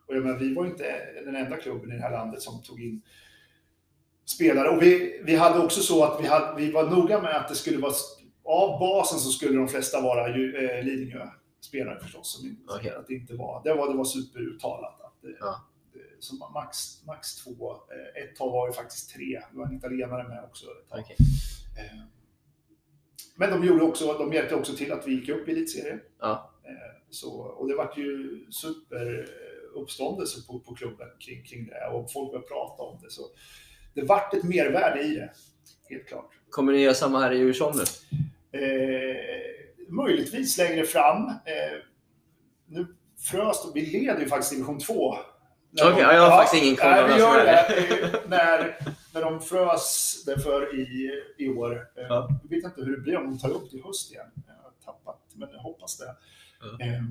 Och 0.09 0.17
jag 0.17 0.25
menar, 0.25 0.39
vi 0.39 0.55
var 0.55 0.65
ju 0.65 0.71
inte 0.71 1.23
den 1.25 1.37
enda 1.37 1.57
klubben 1.57 1.93
i 1.93 1.95
det 1.95 2.03
här 2.03 2.11
landet 2.13 2.43
som 2.43 2.63
tog 2.63 2.81
in 2.83 3.03
spelare. 4.25 4.69
Och 4.69 4.83
vi, 4.83 5.21
vi 5.25 5.37
hade 5.37 5.59
också 5.65 5.81
så 5.81 6.05
att 6.05 6.21
vi, 6.23 6.27
hade, 6.27 6.57
vi 6.61 6.71
var 6.73 6.91
noga 6.91 7.23
med 7.23 7.37
att 7.37 7.49
det 7.49 7.55
skulle 7.55 7.79
vara, 7.79 7.93
av 8.45 8.79
basen 8.81 9.19
så 9.19 9.31
skulle 9.31 9.59
de 9.59 9.69
flesta 9.69 10.01
vara 10.01 10.37
ju, 10.37 10.57
eh, 10.57 10.85
Lidingö-spelare 10.85 12.01
förstås. 12.01 12.33
Som, 12.33 12.57
Okej. 12.69 12.91
att 12.91 13.07
det, 13.07 13.15
inte 13.15 13.35
var, 13.35 13.63
det, 13.65 13.75
var, 13.75 13.89
det 13.93 13.97
var 13.97 14.05
superuttalat. 14.05 15.01
Att 15.01 15.13
Ja. 15.41 15.61
så 16.19 16.35
max, 16.55 17.05
max 17.07 17.35
två. 17.37 17.71
Eh, 17.73 18.23
ett 18.23 18.37
tag 18.37 18.51
var 18.51 18.69
det 18.69 18.75
faktiskt 18.75 19.15
tre. 19.15 19.41
Det 19.53 19.59
var 19.59 19.67
en 19.67 19.77
italienare 19.77 20.29
med 20.29 20.45
också. 20.45 20.67
Ett 20.67 20.89
tag. 20.89 21.01
Okej. 21.01 21.17
Eh, 21.79 22.03
Men 23.37 23.51
de, 23.51 23.67
gjorde 23.67 23.83
också, 23.85 24.13
de 24.19 24.33
hjälpte 24.33 24.55
också 24.55 24.77
till 24.77 24.93
att 24.93 25.07
vi 25.07 25.13
gick 25.13 25.29
upp 25.29 25.49
i 25.49 25.53
elitserien. 25.53 26.01
Ja. 26.21 26.55
Eh, 26.65 27.03
Så, 27.11 27.31
och 27.41 27.69
det 27.69 27.75
vart 27.75 27.99
ju 27.99 28.47
super 28.51 29.19
eh, 29.19 30.47
på, 30.47 30.61
på 30.61 30.75
klubben 30.75 31.09
kring, 31.19 31.45
kring 31.45 31.67
det 31.67 31.89
och 31.93 32.13
folk 32.13 32.31
började 32.31 32.49
prata 32.49 32.83
om 32.83 32.99
det. 33.03 33.11
Så 33.11 33.23
det 33.95 34.03
vart 34.03 34.35
ett 34.35 34.43
mervärde 34.45 35.03
i 35.03 35.15
det, 35.15 35.31
helt 35.89 36.09
klart. 36.09 36.31
Kommer 36.51 36.73
ni 36.73 36.83
göra 36.83 36.95
samma 36.95 37.21
här 37.21 37.33
i 37.33 37.39
Djursholm 37.39 37.77
nu? 37.77 37.85
Eh, 38.61 39.17
möjligtvis 39.89 40.59
längre 40.59 40.85
fram. 40.85 41.27
Eh, 41.27 41.79
nu 42.67 42.87
frös 43.31 43.71
vi 43.75 43.81
leder 43.87 44.21
ju 44.21 44.29
faktiskt 44.29 44.53
division 44.53 44.79
2. 44.79 45.17
När 45.71 45.93
Okej, 45.93 46.03
ja, 46.03 46.15
jag 46.15 46.31
har 46.31 46.31
faktiskt 46.31 46.63
ingen 46.63 46.77
koll 46.77 46.93
på 46.95 47.09
som 47.09 47.19
gör 47.19 47.45
det. 47.45 47.59
Eh, 47.59 48.21
när, 48.29 48.79
när 49.17 49.23
de 49.23 49.41
frös 49.41 50.23
därför 50.27 50.81
i, 50.81 51.11
i 51.39 51.49
år. 51.49 51.73
Eh, 51.97 52.05
Ja. 52.09 52.29
Jag 52.43 52.49
vet 52.57 52.65
inte 52.65 52.81
hur 52.83 52.97
det 52.97 53.03
blir 53.03 53.17
om 53.17 53.25
de 53.25 53.39
tar 53.39 53.51
upp 53.51 53.71
det 53.71 53.77
i 53.77 53.83
höst 53.83 54.13
igen. 54.13 54.27
Jag 54.47 54.55
har 54.55 54.73
tappat, 54.85 55.21
men 55.35 55.49
jag 55.53 55.59
hoppas 55.59 55.99
det. 55.99 56.17
Eh, 56.85 57.03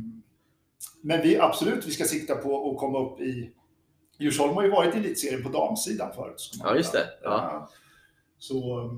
men 1.02 1.22
vi 1.22 1.38
absolut, 1.40 1.86
vi 1.86 1.92
ska 1.92 2.04
sikta 2.04 2.36
på 2.36 2.72
att 2.72 2.78
komma 2.78 3.00
upp 3.00 3.20
i... 3.20 3.52
Djursholm 4.18 4.54
har 4.54 4.64
ju 4.64 4.70
varit 4.72 4.96
i 4.96 4.98
elitserien 4.98 5.44
på 5.44 5.50
damsidan 5.50 6.14
förut. 6.14 6.52
Ja, 6.64 6.76
just 6.76 6.92
det. 6.94 7.10
Ja. 7.24 7.70
Så, 8.38 8.90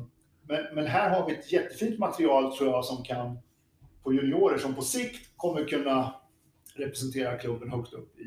men, 0.47 0.75
men 0.75 0.85
här 0.87 1.09
har 1.09 1.27
vi 1.27 1.35
ett 1.35 1.51
jättefint 1.51 1.99
material 1.99 2.57
tror 2.57 2.69
jag 2.69 2.85
som 2.85 3.03
kan, 3.03 3.39
på 4.03 4.13
juniorer 4.13 4.57
som 4.57 4.75
på 4.75 4.81
sikt 4.81 5.29
kommer 5.37 5.67
kunna 5.67 6.15
representera 6.75 7.37
klubben 7.37 7.71
högt 7.71 7.93
upp 7.93 8.17
i, 8.19 8.23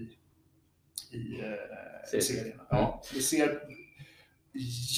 i 1.17 1.41
eh, 1.41 2.21
Serien. 2.21 2.23
serien. 2.23 2.61
Ja, 2.71 3.03
det 3.15 3.21
ser 3.21 3.61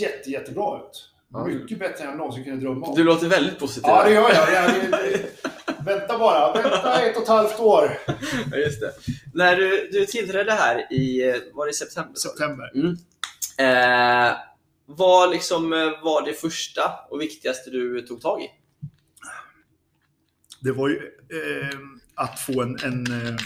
jätte, 0.01 0.31
jättebra 0.31 0.79
ut. 0.79 1.09
Mycket 1.47 1.79
bättre 1.79 2.05
än 2.05 2.11
jag 2.11 2.19
någonsin 2.19 2.45
kunde 2.45 2.61
drömma 2.61 2.87
om. 2.87 2.95
Du 2.97 3.05
låter 3.05 3.29
väldigt 3.29 3.59
positiv. 3.59 3.85
Ja, 3.87 4.05
det 4.05 4.13
gör 4.13 4.31
jag. 4.31 4.91
Det, 4.91 5.43
Vänta 5.85 6.19
bara, 6.19 6.53
vänta 6.53 7.01
ett 7.01 7.17
och 7.17 7.23
ett 7.23 7.29
halvt 7.29 7.61
år. 7.61 7.99
Ja, 8.51 8.57
just 8.57 8.81
det. 8.81 8.93
När 9.35 9.57
du, 9.57 9.89
du 9.93 10.07
tillträdde 10.07 10.53
här 10.53 10.93
i, 10.93 11.35
var 11.53 11.67
det 11.67 11.73
september? 11.73 12.15
September. 12.15 12.71
Mm. 12.75 12.97
Eh, 13.59 14.37
vad 14.87 15.31
liksom 15.31 15.73
eh, 15.73 15.79
var 16.03 16.27
det 16.27 16.33
första 16.33 16.83
och 17.11 17.21
viktigaste 17.21 17.71
du 17.71 18.01
tog 18.01 18.21
tag 18.21 18.43
i? 18.43 18.47
Det 20.61 20.73
var 20.73 20.89
ju 20.89 20.97
eh, 20.97 21.79
att 22.15 22.41
få 22.41 22.63
en, 22.63 22.79
en, 22.85 23.07
eh, 23.07 23.37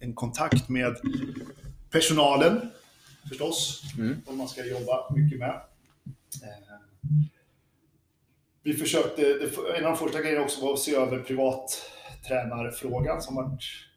en 0.00 0.14
kontakt 0.14 0.68
med 0.68 0.96
personalen 1.90 2.70
förstås. 3.28 3.82
Mm. 3.98 4.22
Som 4.26 4.38
man 4.38 4.48
ska 4.48 4.66
jobba 4.66 5.14
mycket 5.14 5.38
med. 5.38 5.60
Eh, 6.42 6.76
vi 8.62 8.74
försökte, 8.74 9.22
en 9.78 9.84
av 9.84 9.92
de 9.92 9.96
första 9.96 10.22
grejerna 10.22 10.44
också 10.44 10.64
var 10.64 10.72
att 10.72 10.78
se 10.78 10.94
över 10.94 11.18
privattränarfrågan 11.22 13.22
som 13.22 13.34
vart, 13.34 13.88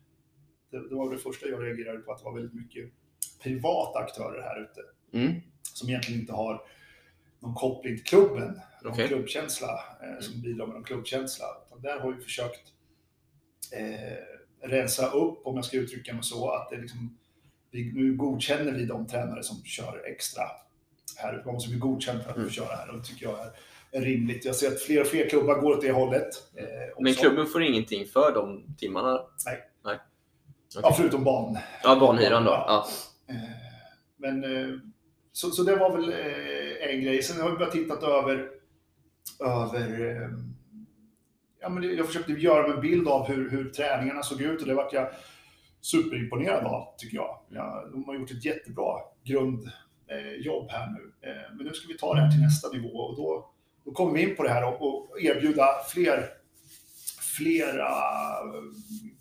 det, 0.71 0.95
var 0.95 1.11
det 1.11 1.17
första 1.17 1.47
jag 1.47 1.63
reagerade 1.63 1.99
på, 1.99 2.11
att 2.11 2.17
det 2.19 2.25
var 2.25 2.34
väldigt 2.36 2.53
mycket 2.53 2.91
privata 3.43 3.99
aktörer 3.99 4.41
här 4.41 4.61
ute 4.61 4.82
Mm. 5.13 5.41
som 5.73 5.89
egentligen 5.89 6.21
inte 6.21 6.34
har 6.34 6.61
någon 7.39 7.55
koppling 7.55 7.95
till 7.95 8.05
klubben, 8.05 8.61
någon 8.84 8.93
Okej. 8.93 9.07
klubbkänsla, 9.07 9.80
eh, 10.03 10.19
som 10.19 10.41
bidrar 10.41 10.65
med 10.65 10.75
någon 10.75 10.84
klubbkänsla. 10.84 11.45
Utan 11.67 11.82
där 11.82 11.99
har 11.99 12.13
vi 12.13 12.21
försökt 12.23 12.73
eh, 13.73 14.17
rensa 14.69 15.09
upp, 15.11 15.47
om 15.47 15.55
jag 15.55 15.65
ska 15.65 15.77
uttrycka 15.77 16.13
mig 16.13 16.23
så, 16.23 16.49
att 16.49 16.69
det 16.69 16.77
liksom, 16.77 17.17
vi, 17.72 17.91
nu 17.93 18.13
godkänner 18.15 18.72
vi 18.72 18.86
de 18.86 19.07
tränare 19.07 19.43
som 19.43 19.63
kör 19.63 20.01
extra 20.05 20.43
här. 21.17 21.41
Man 21.45 21.53
måste 21.53 21.70
bli 21.70 21.80
godkänd 21.80 22.24
för 22.24 22.30
att 22.32 22.38
Mm. 22.38 22.49
köra 22.49 22.76
här 22.76 22.89
och 22.89 22.97
det 22.97 23.03
tycker 23.03 23.26
jag 23.26 23.39
är, 23.39 23.51
är 23.91 24.01
rimligt. 24.01 24.45
Jag 24.45 24.55
ser 24.55 24.67
att 24.67 24.80
fler 24.82 25.01
och 25.01 25.07
fler 25.07 25.30
klubbar 25.30 25.55
går 25.61 25.72
åt 25.78 25.82
det 25.82 25.91
hållet. 25.91 26.30
Eh, 26.55 26.65
Men 27.03 27.13
klubben 27.13 27.47
får 27.47 27.63
ingenting 27.63 28.05
för 28.05 28.32
de 28.34 28.76
timmarna? 28.78 29.22
Nej. 29.45 29.59
Nej. 29.86 29.97
Ja, 30.76 30.80
Okej. 30.84 30.93
förutom 30.97 31.24
ban. 31.24 31.57
Ja, 31.84 31.95
banhyran 31.99 32.43
då? 32.43 32.51
Ja. 32.51 32.88
Eh, 33.30 33.36
Men 34.17 34.43
eh, 34.43 34.76
så, 35.32 35.49
så 35.51 35.63
det 35.63 35.76
var 35.76 35.97
väl 35.97 36.09
eh, 36.09 36.89
en 36.95 37.01
grej. 37.01 37.24
Sen 37.24 37.41
har 37.41 37.49
vi 37.49 37.55
börjat 37.57 37.72
titta 37.74 37.93
över, 38.07 38.49
över 39.39 40.30
ja, 41.61 41.70
men 41.70 41.97
jag 41.97 42.07
försökte 42.07 42.32
göra 42.32 42.74
en 42.74 42.82
bild 42.82 43.07
av 43.07 43.28
hur, 43.28 43.49
hur 43.49 43.70
träningarna 43.70 44.24
såg 44.24 44.41
ut 44.41 44.61
och 44.61 44.67
det 44.67 44.74
vart 44.74 44.93
jag 44.93 45.09
superimponerad 45.82 46.65
av, 46.65 46.93
tycker 46.97 47.17
jag. 47.17 47.39
Ja, 47.49 47.88
de 47.91 48.03
har 48.03 48.15
gjort 48.15 48.32
ett 48.32 48.45
jättebra 48.45 48.93
grundjobb 49.23 50.69
här 50.69 50.88
nu. 50.88 51.30
Eh, 51.30 51.55
Men 51.57 51.65
nu 51.65 51.73
ska 51.73 51.88
vi 51.88 51.97
ta 51.97 52.13
det 52.13 52.21
här 52.21 52.32
till 52.32 52.41
nästa 52.41 52.69
nivå 52.69 52.97
och 52.97 53.15
då, 53.15 53.49
då 53.86 53.91
kommer 53.91 54.13
vi 54.13 54.21
in 54.30 54.36
på 54.36 54.43
det 54.43 54.49
här 54.49 54.67
och, 54.67 54.82
och 55.11 55.21
erbjuda 55.21 55.65
fler, 55.89 56.30
flera 57.38 57.89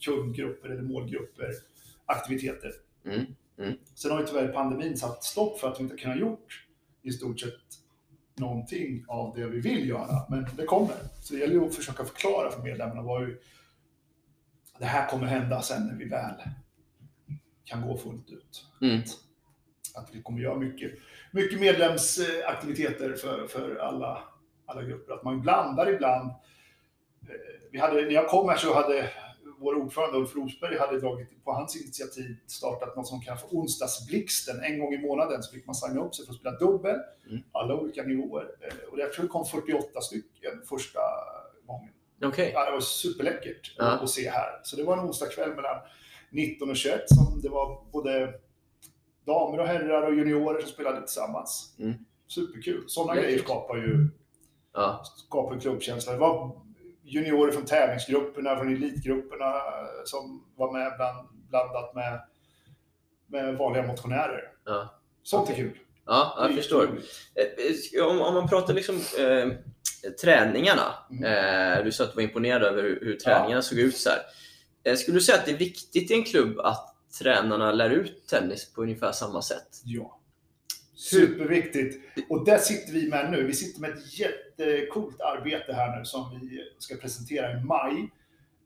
kundgrupper 0.00 0.68
eller 0.68 0.82
målgrupper 0.82 1.50
aktiviteter. 2.06 2.72
Mm. 3.04 3.24
Sen 3.94 4.10
har 4.10 4.20
ju 4.20 4.26
tyvärr 4.26 4.48
pandemin 4.48 4.96
satt 4.96 5.24
stopp 5.24 5.58
för 5.60 5.68
att 5.68 5.78
vi 5.80 5.82
inte 5.82 5.96
kunnat 5.96 6.18
gjort 6.18 6.66
i 7.02 7.10
stort 7.10 7.40
sett 7.40 7.52
någonting 8.36 9.04
av 9.08 9.36
det 9.36 9.46
vi 9.46 9.60
vill 9.60 9.88
göra. 9.88 10.26
Men 10.28 10.46
det 10.56 10.64
kommer. 10.64 10.96
Så 11.22 11.34
det 11.34 11.40
gäller 11.40 11.54
ju 11.54 11.66
att 11.66 11.74
försöka 11.74 12.04
förklara 12.04 12.50
för 12.50 12.62
medlemmarna 12.62 13.02
vad 13.02 13.22
det 14.78 14.84
här 14.84 15.08
kommer 15.08 15.26
hända 15.26 15.62
sen 15.62 15.86
när 15.86 15.94
vi 15.94 16.04
väl 16.04 16.34
kan 17.64 17.88
gå 17.88 17.96
fullt 17.96 18.30
ut. 18.30 18.64
Mm. 18.82 19.00
Att 19.94 20.08
vi 20.14 20.22
kommer 20.22 20.40
göra 20.40 20.58
mycket, 20.58 20.92
mycket 21.32 21.60
medlemsaktiviteter 21.60 23.12
för, 23.14 23.46
för 23.46 23.76
alla, 23.76 24.22
alla 24.66 24.82
grupper. 24.82 25.14
Att 25.14 25.24
man 25.24 25.40
blandar 25.40 25.88
ibland. 25.94 26.30
Eh, 26.30 27.34
Vi 27.72 27.78
hade, 27.78 27.94
när 28.02 28.10
jag 28.10 28.28
kom 28.28 28.48
här 28.48 28.56
så 28.56 28.74
hade 28.74 29.10
vår 29.58 29.74
ordförande 29.74 30.18
Ulf 30.18 30.36
Rosberg 30.36 30.78
hade 30.78 31.00
dragit 31.00 31.44
på 31.44 31.52
hans 31.52 31.76
initiativ 31.82 32.36
startat 32.46 32.96
något 32.96 33.06
som 33.08 33.20
kallas 33.20 33.40
för 33.40 33.48
onsdagsblixten. 33.56 34.62
En 34.62 34.78
gång 34.78 34.94
i 34.94 34.98
månaden 34.98 35.42
så 35.42 35.52
fick 35.52 35.66
man 35.66 35.74
signa 35.74 36.00
upp 36.00 36.14
sig 36.14 36.26
för 36.26 36.32
att 36.32 36.38
spela 36.38 36.58
dubbel, 36.58 36.96
Mm. 37.30 37.42
alla 37.52 37.74
olika 37.74 38.02
nivåer. 38.02 38.46
Eh, 38.60 38.88
Och 38.92 38.98
jag 38.98 39.12
tror 39.12 39.22
det 39.22 39.28
kom 39.28 39.44
48 39.46 40.00
stycken 40.00 40.62
första 40.68 41.00
gången. 41.66 41.92
Okej. 42.24 42.50
Ja, 42.54 42.64
det 42.64 42.70
var 42.72 42.80
superläckert 42.80 43.74
Ja. 43.78 43.84
att 43.84 44.10
se 44.10 44.30
här. 44.30 44.60
Så 44.62 44.76
det 44.76 44.84
var 44.84 44.96
en 44.98 45.04
onsdagskväll 45.04 45.54
mellan 45.54 45.76
19 46.30 46.70
och 46.70 46.76
21 46.76 47.00
som 47.06 47.40
det 47.42 47.48
var 47.48 47.84
både 47.92 48.34
damer 49.26 49.60
och 49.60 49.66
herrar 49.66 50.02
och 50.02 50.14
juniorer 50.14 50.60
som 50.60 50.68
spelade 50.70 51.00
tillsammans. 51.00 51.76
Mm. 51.78 51.94
Superkul. 52.26 52.84
Sådana 52.86 53.14
Läckert. 53.14 53.28
grejer 53.30 53.42
skapar 53.44 53.76
ju 53.76 54.08
Ja. 54.74 55.02
skapar 55.04 55.54
ju 55.54 55.60
klubbkänsla. 55.60 56.12
Det 56.12 56.18
var 56.18 56.60
juniorer 57.02 57.52
från 57.52 57.64
tävlingsgrupperna, 57.64 58.56
från 58.56 58.68
elitgrupperna 58.74 59.52
som 60.04 60.44
var 60.56 60.72
med 60.72 60.92
bland, 60.96 61.28
blandat 61.48 61.94
med, 61.94 62.20
med 63.26 63.56
vanliga 63.58 63.86
motionärer. 63.86 64.52
Ja. 64.64 64.88
Sånt 65.22 65.48
är 65.48 65.52
Okej. 65.52 65.64
kul. 65.64 65.78
Ja, 66.08 66.38
jag 66.40 66.54
förstår. 66.54 67.00
Eh, 67.94 68.06
Om, 68.06 68.20
om 68.20 68.34
man 68.34 68.48
pratar 68.48 68.74
liksom 68.74 68.96
eh, 68.96 69.48
träningarna. 70.22 70.94
Mm. 71.10 71.24
Eh, 71.78 71.84
du 71.84 71.92
sa 71.92 72.04
att 72.04 72.10
du 72.10 72.16
var 72.16 72.22
imponerad 72.22 72.62
över 72.62 72.82
hur, 72.82 73.00
hur 73.00 73.16
träningarna 73.16 73.62
såg 73.62 73.78
ut. 73.78 73.96
Så. 73.96 74.10
Eh, 74.84 74.96
skulle 74.96 75.16
du 75.16 75.20
säga 75.20 75.38
att 75.38 75.44
det 75.46 75.52
är 75.52 75.56
viktigt 75.56 76.10
i 76.10 76.14
en 76.14 76.24
klubb 76.24 76.58
att 76.58 76.94
tränarna 77.18 77.72
lär 77.72 77.90
ut 77.90 78.26
tennis 78.28 78.72
på 78.72 78.82
ungefär 78.82 79.12
samma 79.12 79.42
sätt? 79.42 79.68
Ja. 79.84 80.20
Superviktigt. 80.94 82.00
Och 82.28 82.44
där 82.44 82.58
sitter 82.58 82.92
vi 82.92 83.08
med 83.08 83.30
nu. 83.30 83.46
Vi 83.46 83.54
sitter 83.54 83.80
med 83.80 83.90
ett 83.90 84.18
jättecoolt 84.18 85.20
arbete 85.20 85.72
här 85.72 85.98
nu 85.98 86.04
som 86.04 86.40
vi 86.40 86.60
ska 86.78 86.96
presentera 86.96 87.52
i 87.52 87.64
maj. 87.64 88.10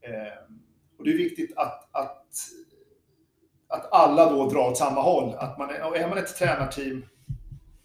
Eh, 0.00 0.54
och 0.98 1.04
det 1.04 1.10
är 1.10 1.18
viktigt 1.18 1.56
att, 1.56 1.88
att, 1.92 2.26
att 3.68 3.92
alla 3.92 4.30
då 4.30 4.48
drar 4.48 4.70
åt 4.70 4.78
samma 4.78 5.00
håll. 5.00 5.34
Att 5.38 5.58
man 5.58 5.70
är, 5.70 5.96
är 5.96 6.08
man 6.08 6.18
ett 6.18 6.36
tränarteam 6.36 7.02
Ja, 7.02 7.11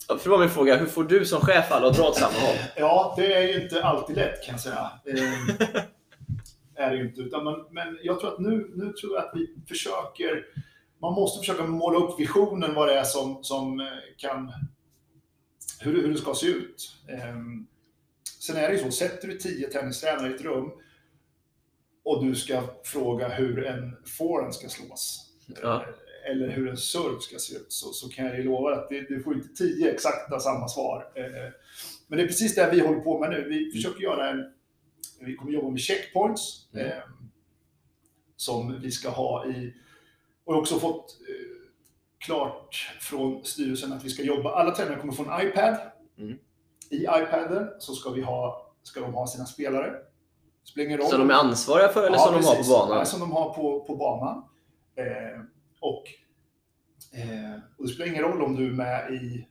För 0.08 0.24
det 0.24 0.30
var 0.30 0.40
min 0.40 0.50
fråga, 0.50 0.78
hur 0.78 0.86
får 0.86 1.04
du 1.04 1.26
som 1.26 1.42
chef 1.42 1.72
alla 1.72 1.88
att 1.88 1.98
dra 1.98 2.04
åt 2.04 2.16
samma 2.16 2.40
håll? 2.40 2.56
Ja, 2.76 3.14
det 3.18 3.34
är 3.34 3.42
ju 3.42 3.64
inte 3.64 3.84
alltid 3.84 4.16
lätt 4.16 4.44
kan 4.46 4.54
jag 4.54 4.62
säga. 4.62 4.92
Eh, 5.06 5.82
är 6.76 6.92
det 6.92 7.02
inte. 7.02 7.22
Utan 7.22 7.44
man, 7.44 7.68
men 7.72 8.00
jag 8.04 8.20
tror 8.20 8.34
att 8.34 8.40
nu, 8.40 8.72
nu 8.76 8.94
tror 8.94 9.16
jag 9.16 9.24
att 9.26 9.32
vi 9.34 9.56
försöker, 9.68 10.46
man 11.02 11.14
måste 11.14 11.40
försöka 11.40 11.64
måla 11.64 12.00
upp 12.00 12.20
visionen 12.20 12.74
vad 12.74 12.88
det 12.88 13.00
är 13.00 13.04
som, 13.04 13.44
som 13.44 13.80
eh, 13.80 13.88
kan, 14.18 14.52
hur, 15.80 16.02
hur 16.02 16.12
det 16.12 16.18
ska 16.18 16.34
se 16.34 16.48
ut. 16.48 16.96
Eh, 17.10 17.36
sen 18.40 18.58
är 18.58 18.68
det 18.68 18.74
ju 18.74 18.84
så, 18.84 18.92
sätter 18.92 19.28
du 19.28 19.38
tio 19.38 19.68
tennistränare 19.68 20.32
i 20.32 20.36
ett 20.36 20.42
rum 20.42 20.72
och 22.06 22.26
du 22.26 22.36
ska 22.36 22.64
fråga 22.84 23.28
hur 23.28 23.66
en 23.66 23.98
forehand 24.18 24.56
ska 24.56 24.70
slås. 24.70 25.30
Ja. 25.62 25.86
Eller 26.32 26.50
hur 26.50 26.70
en 26.70 26.78
serve 26.78 27.20
ska 27.22 27.38
se 27.40 27.56
ut, 27.56 27.72
så, 27.74 27.94
så 27.94 28.10
kan 28.10 28.26
jag 28.26 28.38
ju 28.38 28.44
lova 28.44 28.76
att 28.76 28.90
det, 28.90 29.02
du 29.02 29.24
får 29.24 29.34
inte 29.34 29.48
tio 29.50 29.92
exakta 29.94 30.40
samma 30.40 30.68
svar. 30.68 31.12
Eh, 31.16 31.24
Men 32.08 32.18
det 32.18 32.24
är 32.24 32.28
precis 32.28 32.56
det 32.56 32.70
vi 32.72 32.80
håller 32.80 33.00
på 33.00 33.20
med 33.20 33.30
nu. 33.30 33.50
Vi 33.50 33.72
försöker 33.72 34.02
göra 34.04 34.30
en... 34.30 34.54
Vi 35.20 35.36
kommer 35.36 35.52
jobba 35.52 35.70
med 35.70 35.80
checkpoints. 35.80 36.70
Mm. 36.74 36.88
Eh, 36.88 36.94
som 38.36 38.80
vi 38.82 38.92
ska 38.92 39.10
ha 39.10 39.46
i... 39.46 39.74
Och 40.46 40.58
också 40.58 40.80
fått 40.80 41.18
eh, 41.30 41.70
klart 42.18 42.76
från 43.00 43.46
styrelsen 43.46 43.94
att 43.94 44.06
vi 44.06 44.10
ska 44.10 44.24
jobba... 44.24 44.52
Alla 44.52 44.72
tränare 44.76 45.00
kommer 45.00 45.14
få 45.14 45.24
en 45.24 45.48
iPad. 45.48 45.78
Mm. 46.18 46.38
I 46.90 46.98
iPaden 47.04 47.68
så 47.80 47.94
ska, 47.94 48.10
vi 48.10 48.22
ha, 48.22 48.72
ska 48.84 49.00
de 49.00 49.14
ha 49.14 49.28
sina 49.28 49.46
spelare. 49.46 49.94
Som 50.64 51.20
de 51.20 51.30
är 51.30 51.34
ansvariga 51.34 51.90
för 51.90 52.08
eller 52.08 52.18
Ja, 52.18 52.24
som 52.24 52.34
de 52.34 52.44
har 52.44 52.52
på 52.52 52.58
precis. 52.58 52.74
banan? 52.74 52.98
Ja, 52.98 53.06
som 53.06 53.20
de 53.20 53.32
har 53.32 53.54
på, 53.54 53.86
på 53.86 53.96
banan. 53.96 54.44
Eh, 54.96 55.42
och, 55.80 56.04
eh, 57.14 57.60
och 57.78 57.88
det 57.88 57.94
spelar 57.94 58.12
ingen 58.12 58.24
roll 58.24 58.42
om 58.42 58.56
du 58.56 58.68
är 58.68 58.72
med 58.72 59.14
i 59.14 59.48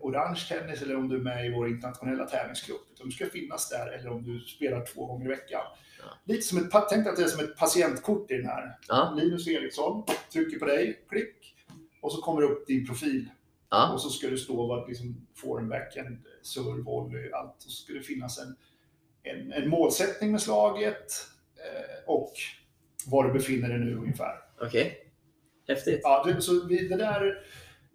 Orange 0.00 0.40
Tennis 0.48 0.82
eller 0.82 0.96
om 0.96 1.08
du 1.08 1.16
är 1.16 1.20
med 1.20 1.46
i 1.46 1.54
vår 1.54 1.68
internationella 1.68 2.24
tävlingsklubb. 2.24 2.80
Utan 2.94 3.06
du 3.06 3.12
ska 3.12 3.26
finnas 3.26 3.68
där 3.68 3.86
eller 3.86 4.10
om 4.10 4.22
du 4.22 4.40
spelar 4.40 4.86
två 4.86 5.06
gånger 5.06 5.26
i 5.26 5.28
veckan. 5.28 5.60
Ja. 5.98 6.04
Lite 6.24 6.42
som 6.42 6.58
ett, 6.58 6.72
tänk 6.90 7.06
att 7.06 7.16
det 7.16 7.22
är 7.22 7.28
som 7.28 7.44
ett 7.44 7.56
patientkort 7.56 8.30
i 8.30 8.36
den 8.36 8.46
här. 8.46 8.78
Ja. 8.88 9.14
Linus 9.16 9.48
Eriksson 9.48 10.04
trycker 10.32 10.58
på 10.58 10.64
dig, 10.64 11.04
klick. 11.08 11.54
Och 12.00 12.12
så 12.12 12.22
kommer 12.22 12.40
det 12.40 12.46
upp 12.46 12.66
din 12.66 12.86
profil. 12.86 13.28
Ja. 13.70 13.92
Och 13.92 14.00
så 14.00 14.10
ska 14.10 14.30
det 14.30 14.38
stå 14.38 14.66
vad 14.66 14.88
liksom 14.88 15.26
forehand, 15.34 15.70
backhand, 15.70 16.18
serve, 16.42 16.82
volley, 16.82 17.32
allt. 17.32 17.56
Och 17.56 17.70
så 17.70 17.82
ska 17.82 17.92
det 17.92 18.02
finnas 18.02 18.38
en, 18.38 18.56
en, 19.22 19.52
en 19.52 19.68
målsättning 19.68 20.32
med 20.32 20.42
slaget 20.42 21.12
eh, 21.56 22.04
och 22.06 22.32
var 23.06 23.24
du 23.24 23.32
befinner 23.32 23.68
dig 23.68 23.78
nu 23.78 23.96
ungefär. 23.96 24.34
Okej. 24.60 25.11
Häftigt. 25.68 26.00
Ja, 26.02 26.24
det, 26.26 26.42
så 26.42 26.66
vi, 26.66 26.88
det 26.88 26.96
där 26.96 27.26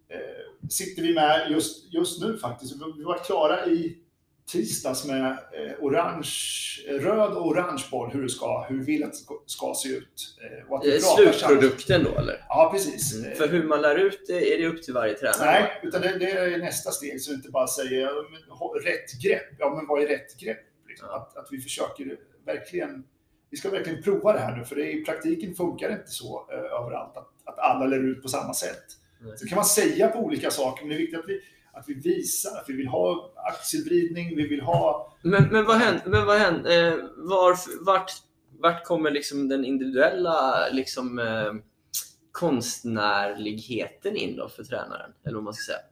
eh, 0.09 0.69
sitter 0.69 1.01
vi 1.01 1.13
med 1.13 1.47
just, 1.51 1.93
just 1.93 2.21
nu 2.21 2.37
faktiskt. 2.37 2.73
Vi, 2.73 2.79
vi 2.97 3.03
var 3.03 3.17
klara 3.17 3.65
i 3.65 3.97
tisdags 4.51 5.05
med 5.05 5.25
eh, 5.31 5.71
orange, 5.79 6.29
röd 6.89 7.33
och 7.37 7.47
orange 7.47 7.83
boll, 7.91 8.11
hur 8.11 8.23
det 8.23 8.29
ska, 8.29 8.65
hur 8.69 8.77
vi 8.77 8.85
vill 8.85 9.03
att 9.03 9.11
det 9.11 9.17
ska, 9.17 9.33
ska 9.45 9.73
se 9.83 9.89
ut. 9.89 10.37
Eh, 10.41 10.71
och 10.71 10.77
att 10.77 10.85
Eh, 10.85 10.99
Slutprodukten 10.99 12.03
då 12.03 12.15
eller? 12.15 12.45
Ja, 12.49 12.69
precis. 12.73 13.15
Mm. 13.15 13.31
Eh, 13.31 13.37
För 13.37 13.47
hur 13.47 13.63
man 13.63 13.81
lär 13.81 13.95
ut 13.95 14.23
det 14.27 14.53
är 14.53 14.57
det 14.57 14.67
upp 14.67 14.83
till 14.83 14.93
varje 14.93 15.13
tränare? 15.13 15.51
Nej, 15.51 15.81
utan 15.83 16.01
det, 16.01 16.17
det 16.19 16.31
är 16.31 16.57
nästa 16.57 16.91
steg. 16.91 17.21
Så 17.21 17.31
vi 17.31 17.35
inte 17.35 17.49
bara 17.49 17.67
säger 17.67 18.09
rätt 18.83 19.21
grepp. 19.23 19.55
Ja, 19.59 19.75
men 19.75 19.87
vad 19.87 20.03
är 20.03 20.07
rätt 20.07 20.39
grepp? 20.39 20.59
Liksom? 20.87 21.07
Ja. 21.11 21.15
Att, 21.15 21.37
att 21.37 21.47
vi 21.51 21.61
försöker 21.61 22.17
verkligen 22.45 23.03
vi 23.49 23.57
ska 23.57 23.69
verkligen 23.69 24.03
prova 24.03 24.33
det 24.33 24.39
här 24.39 24.57
nu, 24.57 24.65
för 24.65 24.75
det, 24.75 24.91
i 24.91 25.05
praktiken 25.05 25.55
funkar 25.55 25.89
det 25.89 25.93
inte 25.93 26.11
så 26.11 26.47
eh, 26.51 26.57
överallt 26.57 27.17
att, 27.47 27.59
alla 27.59 27.85
lär 27.85 27.99
ut 27.99 28.21
på 28.21 28.27
samma 28.27 28.53
sätt. 28.53 28.83
Nej. 29.19 29.37
Så 29.37 29.47
kan 29.47 29.55
man 29.55 29.65
säga 29.65 30.07
på 30.07 30.19
olika 30.19 30.51
saker, 30.51 30.81
men 30.85 30.89
det 30.89 30.95
är 30.95 30.99
viktigt 30.99 31.19
att 31.19 31.29
vi, 31.29 31.41
att 31.73 31.85
vi 31.87 31.93
visar 31.93 32.57
att 32.57 32.65
vi 32.67 32.73
vill 32.73 32.87
ha 32.87 33.33
aktievridning, 33.35 34.35
vi 34.35 34.47
vill 34.47 34.61
ha... 34.61 35.13
Men, 35.21 35.43
men 35.43 35.65
vad 35.65 35.77
händer? 35.77 36.03
Men 36.05 36.25
vad 36.25 36.37
händer 36.37 36.87
eh, 36.87 36.97
var, 37.17 37.83
vart, 37.85 38.11
vart 38.59 38.83
kommer 38.85 39.11
liksom 39.11 39.49
den 39.49 39.65
individuella 39.65 40.69
liksom, 40.71 41.19
eh, 41.19 41.53
konstnärligheten 42.31 44.15
in 44.15 44.35
då 44.35 44.49
för 44.49 44.63
tränaren? 44.63 45.11
Eller 45.25 45.35
vad 45.35 45.43
man 45.43 45.53
ska 45.53 45.71
säga. 45.73 45.83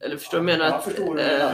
Eller 0.00 0.16
förstår 0.16 0.38
du 0.38 0.44
vad 0.44 0.52
jag 0.52 0.58
menar? 0.58 0.70
Jag 0.70 0.78
att, 0.78 0.84
förstår 0.84 1.14
du 1.14 1.20
eh. 1.22 1.52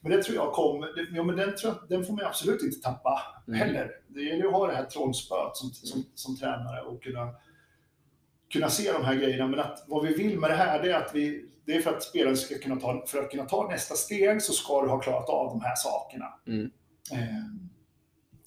Men 0.00 0.12
det 0.12 0.22
tror 0.22 0.36
jag 0.36 0.52
kommer, 0.52 1.08
ja, 1.16 1.22
men 1.22 1.36
den, 1.36 1.54
den 1.88 2.04
får 2.04 2.12
man 2.12 2.24
absolut 2.24 2.62
inte 2.62 2.80
tappa 2.80 3.38
Mm. 3.48 3.60
heller. 3.60 3.90
Det 4.08 4.22
gäller 4.22 4.46
att 4.46 4.52
ha 4.52 4.66
det 4.66 4.74
här 4.74 4.84
trollspöet 4.84 5.56
som, 5.56 5.70
som, 5.70 6.04
som 6.14 6.36
tränare 6.36 6.82
och 6.82 7.02
kunna, 7.02 7.34
kunna 8.52 8.68
se 8.70 8.92
de 8.92 9.04
här 9.04 9.14
grejerna. 9.14 9.46
Men 9.48 9.60
att 9.60 9.84
vad 9.88 10.06
vi 10.06 10.14
vill 10.14 10.38
med 10.38 10.50
det 10.50 10.56
här, 10.56 10.82
det 10.82 10.90
är 10.90 10.94
att 10.96 11.14
vi, 11.14 11.44
det 11.64 11.72
är 11.76 11.80
för 11.80 11.90
att 11.96 12.02
spelaren 12.02 12.36
ska 12.36 12.58
kunna 12.58 12.76
ta, 12.76 13.04
för 13.06 13.22
att 13.22 13.30
kunna 13.30 13.44
ta 13.44 13.68
nästa 13.70 13.94
steg 13.94 14.42
så 14.42 14.52
ska 14.52 14.82
du 14.82 14.88
ha 14.88 14.98
klarat 15.00 15.28
av 15.28 15.46
de 15.48 15.60
här 15.60 15.74
sakerna. 15.76 16.26
Mm. 16.46 16.70
Eh, 17.12 17.18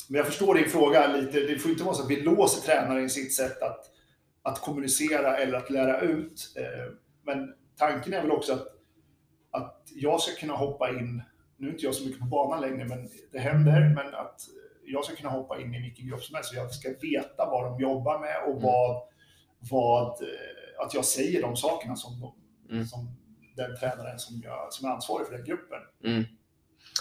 Men 0.09 0.17
jag 0.17 0.25
förstår 0.27 0.55
din 0.55 0.69
fråga 0.69 1.07
lite. 1.07 1.39
Det 1.39 1.59
får 1.59 1.71
inte 1.71 1.83
vara 1.83 1.95
så 1.95 2.03
att 2.03 2.09
vi 2.09 2.21
låser 2.21 2.61
tränaren 2.61 3.05
i 3.05 3.09
sitt 3.09 3.33
sätt 3.35 3.61
att, 3.61 3.85
att 4.41 4.61
kommunicera 4.61 5.37
eller 5.37 5.57
att 5.57 5.69
lära 5.69 5.99
ut. 6.01 6.53
Eh, 6.57 6.93
Men 7.25 7.53
tanken 7.77 8.13
är 8.13 8.21
väl 8.21 8.31
också 8.31 8.53
att, 8.53 8.67
att 9.51 9.83
jag 9.95 10.21
ska 10.21 10.39
kunna 10.39 10.53
hoppa 10.53 10.89
in, 10.89 11.21
nu 11.57 11.67
är 11.67 11.71
inte 11.71 11.85
jag 11.85 11.95
så 11.95 12.05
mycket 12.05 12.19
på 12.19 12.25
banan 12.25 12.61
längre, 12.61 12.85
men 12.85 13.09
det 13.31 13.39
händer, 13.39 13.93
men 13.95 14.15
att 14.15 14.41
jag 14.85 15.05
ska 15.05 15.15
kunna 15.15 15.29
hoppa 15.29 15.61
in 15.61 15.73
i 15.75 15.81
vilken 15.81 16.07
grupp 16.07 16.23
som 16.23 16.35
helst. 16.35 16.49
Så 16.49 16.55
jag 16.55 16.71
ska 16.71 16.89
veta 17.01 17.45
vad 17.45 17.63
de 17.71 17.79
jobbar 17.81 18.19
med 18.19 18.35
och 18.43 18.49
Mm. 18.51 18.61
vad, 18.63 19.01
vad, 19.71 20.07
eh, 20.21 20.85
att 20.85 20.93
jag 20.93 21.05
säger 21.05 21.41
de 21.41 21.55
sakerna 21.57 21.95
som, 21.95 22.19
de, 22.19 22.35
Mm. 22.75 22.85
som 22.87 23.07
den 23.55 23.77
tränaren 23.79 24.19
som, 24.19 24.41
jag, 24.43 24.73
som 24.73 24.89
är 24.89 24.93
ansvarig 24.93 25.27
för 25.27 25.33
den 25.37 25.45
gruppen. 25.45 25.79
Mm. 26.05 26.23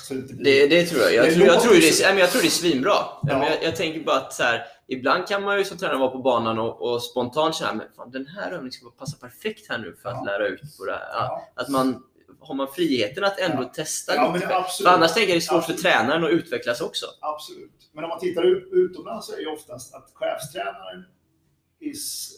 Det, 0.08 0.14
blir- 0.34 0.44
Det, 0.44 0.66
det 0.66 0.86
tror 0.86 1.02
jag. 1.02 1.14
Jag, 1.14 1.24
Det 1.26 1.34
tror, 1.34 1.46
jag, 1.46 1.60
tror 1.62 1.72
det, 1.74 2.02
är- 2.04 2.18
jag 2.18 2.30
tror 2.30 2.42
det 2.42 2.48
är 2.48 2.50
svinbra. 2.50 2.92
Ja. 3.22 3.48
Jag, 3.50 3.62
jag 3.64 3.76
tänker 3.76 4.04
bara 4.04 4.16
att 4.16 4.32
så 4.32 4.42
här, 4.42 4.66
ibland 4.88 5.28
kan 5.28 5.42
man 5.42 5.58
ju 5.58 5.64
som 5.64 5.78
tränare 5.78 5.98
vara 5.98 6.10
på 6.10 6.18
banan 6.18 6.58
och, 6.58 6.82
och 6.82 7.02
spontant 7.02 7.54
känna 7.54 7.74
men 7.74 7.86
fan, 7.96 8.10
den 8.10 8.26
här 8.26 8.50
övningen 8.52 8.72
ska 8.72 8.90
passa 8.90 9.16
perfekt 9.16 9.68
här 9.68 9.78
nu 9.78 9.96
för 10.02 10.08
att 10.08 10.16
Ja. 10.18 10.24
lära 10.24 10.46
ut 10.48 10.60
på 10.78 10.84
det 10.84 10.92
här. 10.92 11.08
Ja. 11.12 11.48
Att 11.56 11.68
man 11.68 12.02
har 12.40 12.54
man 12.54 12.68
friheten 12.68 13.24
att 13.24 13.38
ändå 13.38 13.64
testa 13.64 14.14
Ja, 14.14 14.34
lite. 14.34 14.46
men 14.84 14.94
annars 14.94 15.14
tänker 15.14 15.28
jag 15.28 15.34
det 15.36 15.38
är 15.38 15.40
svårt 15.40 15.58
Absolut. 15.58 15.80
för 15.82 15.88
tränaren 15.90 16.24
att 16.24 16.30
utvecklas 16.30 16.80
också. 16.80 17.06
Absolut. 17.20 17.90
Men 17.92 18.04
om 18.04 18.10
man 18.10 18.18
tittar 18.20 18.42
ut, 18.42 18.68
utomlands 18.72 19.26
så 19.26 19.32
är 19.32 19.36
det 19.36 19.42
ju 19.42 19.48
oftast 19.52 19.94
att 19.94 20.10
chefstränaren 20.14 21.04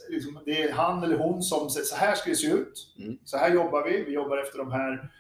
liksom, 0.09 0.39
det 0.45 0.63
är 0.63 0.73
han 0.73 1.03
eller 1.03 1.19
hon 1.19 1.43
som 1.43 1.71
säger 1.71 1.85
så 1.87 1.97
här 1.97 2.15
ska 2.15 2.31
det 2.31 2.37
se 2.37 2.47
ut. 2.47 2.95
Mm. 2.99 3.19
Så 3.25 3.37
här 3.37 3.55
jobbar 3.55 3.85
vi. 3.85 4.05
Vi 4.05 4.13
jobbar 4.13 4.39
efter 4.39 4.59
de 4.59 4.73
här 4.73 5.11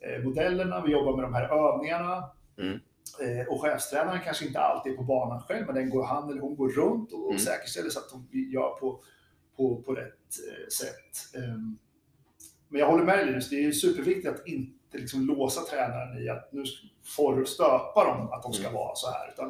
eh, 0.00 0.24
modellerna. 0.24 0.82
Vi 0.86 0.92
jobbar 0.92 1.16
med 1.16 1.24
de 1.24 1.34
här 1.34 1.72
övningarna. 1.74 2.30
Mm. 2.58 2.80
Eh, 3.20 3.46
och 3.48 3.62
chefstränaren 3.62 4.20
kanske 4.24 4.46
inte 4.46 4.60
alltid 4.60 4.92
är 4.92 4.96
på 4.96 5.02
banan 5.02 5.40
själv, 5.40 5.66
men 5.66 5.74
den 5.74 5.90
går, 5.90 6.04
han 6.04 6.30
eller 6.30 6.40
hon 6.40 6.56
går 6.56 6.68
runt 6.68 7.12
och, 7.12 7.20
och 7.24 7.30
Mm. 7.30 7.38
säkerställer 7.38 7.90
så 7.90 7.98
att 7.98 8.10
de 8.10 8.28
gör 8.52 8.70
på, 8.70 9.00
på, 9.56 9.82
på 9.82 9.94
rätt 9.94 10.28
eh, 10.48 10.68
sätt. 10.68 11.42
Ehm, 11.44 11.78
men 12.68 12.80
jag 12.80 12.86
håller 12.86 13.04
med 13.04 13.26
Linus, 13.26 13.48
det 13.50 13.64
är 13.64 13.72
superviktigt 13.72 14.28
att 14.28 14.46
inte 14.46 14.98
liksom 14.98 15.26
låsa 15.26 15.60
tränaren 15.60 16.22
i 16.22 16.28
att 16.28 16.52
nu 16.52 16.64
får 17.16 17.36
du 17.36 17.46
stöpa 17.46 18.04
dem 18.04 18.32
att 18.32 18.42
de 18.42 18.52
ska 18.52 18.62
Mm. 18.68 18.74
vara 18.74 18.94
så 18.94 19.10
här. 19.10 19.32
Utan, 19.32 19.48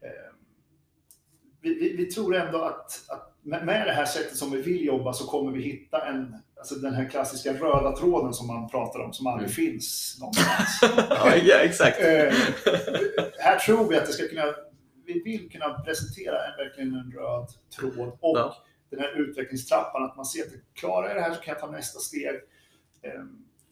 ehm, 0.00 0.36
vi, 1.60 1.74
vi, 1.74 1.96
vi 1.96 2.06
tror 2.06 2.34
ändå 2.36 2.62
att, 2.62 3.04
att 3.08 3.33
med, 3.44 3.66
med 3.66 3.86
det 3.86 3.92
här 3.92 4.04
sättet 4.04 4.36
som 4.36 4.50
vi 4.50 4.62
vill 4.62 4.84
jobba 4.84 5.12
så 5.12 5.26
kommer 5.26 5.52
vi 5.52 5.62
hitta 5.62 6.06
en, 6.08 6.36
alltså 6.58 6.74
den 6.74 6.94
här 6.94 7.08
klassiska 7.08 7.52
röda 7.52 7.96
tråden 7.96 8.34
som 8.34 8.46
man 8.46 8.68
pratar 8.68 9.00
om, 9.00 9.12
som 9.12 9.26
aldrig 9.26 9.50
finns 9.50 10.16
någonstans. 10.20 10.78
Ja, 11.10 11.36
ja 11.36 11.56
exakt. 11.56 12.00
Eh, 12.00 12.32
här 13.38 13.58
tror 13.58 13.88
vi 13.88 13.96
att 13.96 14.06
det 14.06 14.12
ska 14.12 14.28
kunna, 14.28 14.44
vi 15.06 15.22
vill 15.22 15.50
kunna 15.50 15.78
presentera 15.78 16.36
en, 16.46 16.56
verkligen 16.56 16.94
en 16.94 17.12
röd 17.12 17.48
tråd 17.78 18.08
och 18.20 18.38
Ja. 18.38 18.56
den 18.90 19.00
här 19.00 19.20
utvecklingstrappan, 19.20 20.04
att 20.04 20.16
man 20.16 20.24
ser 20.24 20.42
att 20.42 20.52
klarar 20.74 21.06
jag 21.08 21.16
det 21.16 21.20
här 21.22 21.34
så 21.34 21.40
kan 21.40 21.52
jag 21.52 21.60
ta 21.60 21.70
nästa 21.70 21.98
steg. 21.98 22.34
Eh, 23.02 23.22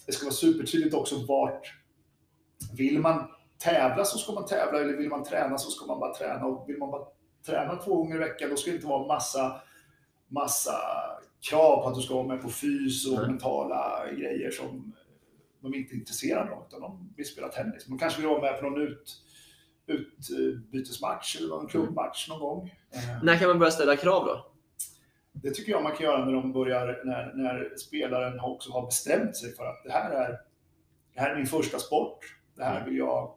Det 0.07 0.13
ska 0.13 0.25
vara 0.25 0.35
supertydligt 0.35 0.95
också 0.95 1.27
vart, 1.29 1.75
vill 2.77 2.99
man 2.99 3.29
tävla 3.59 4.05
så 4.05 4.19
ska 4.19 4.33
man 4.33 4.47
tävla 4.47 4.81
eller 4.81 4.93
vill 4.97 5.09
man 5.09 5.25
träna 5.25 5.59
så 5.59 5.71
ska 5.71 5.87
man 5.87 6.01
bara 6.01 6.15
träna 6.15 6.45
och 6.47 6.69
vill 6.69 6.79
man 6.79 6.91
bara 6.91 7.03
träna 7.47 7.77
två 7.77 7.97
gånger 7.97 8.17
i 8.17 8.19
veckan 8.19 8.51
då 8.51 8.57
ska 8.57 8.71
det 8.71 8.75
inte 8.75 8.87
vara 8.89 9.07
massa, 9.07 9.61
massa 10.29 10.77
krav 11.51 11.83
på 11.83 11.89
att 11.89 11.95
du 11.95 12.01
ska 12.01 12.15
vara 12.15 12.27
med 12.27 12.43
på 12.43 12.49
fys 12.49 13.07
och 13.07 13.19
Nej. 13.19 13.27
mentala 13.31 14.07
grejer 14.13 14.51
som 14.51 14.93
de 15.61 15.75
inte 15.75 15.95
är 15.95 15.97
intresserade 15.99 16.53
av, 16.53 16.65
utan 16.69 16.81
de 16.81 17.13
vill 17.17 17.27
spela 17.27 17.49
tennis. 17.49 17.85
De 17.85 17.99
kanske 17.99 18.21
vill 18.21 18.29
vara 18.31 18.41
med 18.41 18.61
på 18.61 18.71
någon 18.71 18.81
ut, 18.83 19.23
utbytesmatch 19.87 21.37
eller 21.37 21.49
någon 21.49 21.67
klubbmatch 21.67 22.29
någon 22.29 22.41
gång. 22.41 22.75
Eh, 22.95 23.25
När 23.25 23.39
kan 23.39 23.49
man 23.49 23.59
börja 23.59 23.71
ställa 23.73 23.97
krav 23.97 24.27
då? 24.27 24.47
Det 25.33 25.51
tycker 25.51 25.73
jag 25.73 25.83
man 25.83 25.97
kan 25.97 26.07
göra 26.07 26.25
när 26.25 26.33
de 26.33 26.53
börjar, 26.53 27.03
när, 27.05 27.33
när 27.35 27.77
spelaren 27.77 28.41
också 28.41 28.73
har 28.73 28.87
bestämt 28.87 29.37
sig 29.37 29.55
för 29.57 29.65
att 29.67 29.83
det 29.85 29.93
här 29.93 30.11
är, 30.11 30.29
det 31.15 31.21
här 31.21 31.31
är 31.31 31.37
min 31.37 31.47
första 31.47 31.79
sport, 31.79 32.19
det 32.57 32.65
här 32.65 32.85
vill 32.85 32.97
jag, 32.97 33.35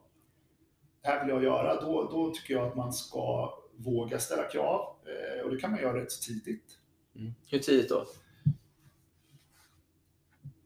det 1.01 1.07
här 1.07 1.25
vill 1.25 1.33
jag 1.33 1.43
göra. 1.43 1.81
Då, 1.81 2.09
då 2.11 2.31
tycker 2.31 2.53
jag 2.53 2.67
att 2.67 2.75
man 2.75 2.93
ska 2.93 3.53
våga 3.77 4.19
ställa 4.19 4.43
krav 4.43 4.95
eh, 5.05 5.45
och 5.45 5.51
det 5.51 5.57
kan 5.57 5.71
man 5.71 5.79
göra 5.79 6.01
rätt 6.01 6.11
så 6.11 6.23
tidigt. 6.23 6.77
Hur 7.49 7.59
tidigt 7.59 7.89
då? 7.89 8.05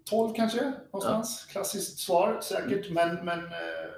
12 0.10 0.34
kanske, 0.34 0.74
någonstans. 0.86 1.46
Klassiskt 1.52 2.00
svar 2.00 2.42
säkert, 2.42 2.92
men, 2.92 3.26
men 3.26 3.40
eh, 3.40 3.90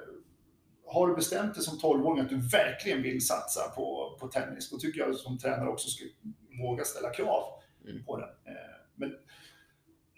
har 0.86 1.08
du 1.08 1.14
bestämt 1.14 1.54
dig 1.54 1.62
som 1.64 1.78
12-åring 1.78 2.20
att 2.20 2.28
du 2.28 2.40
verkligen 2.40 3.02
vill 3.02 3.26
satsa 3.26 3.60
på, 3.76 4.16
på 4.20 4.28
tennis, 4.28 4.70
då 4.70 4.78
tycker 4.78 5.00
jag 5.00 5.14
som 5.14 5.38
tränare 5.38 5.68
också 5.68 5.88
ska 5.88 6.04
våga 6.62 6.84
ställa 6.84 7.10
krav 7.10 7.62
Mm. 7.88 8.04
på 8.04 8.16
den. 8.16 8.28
Eh, 8.28 8.54
men, 8.94 9.14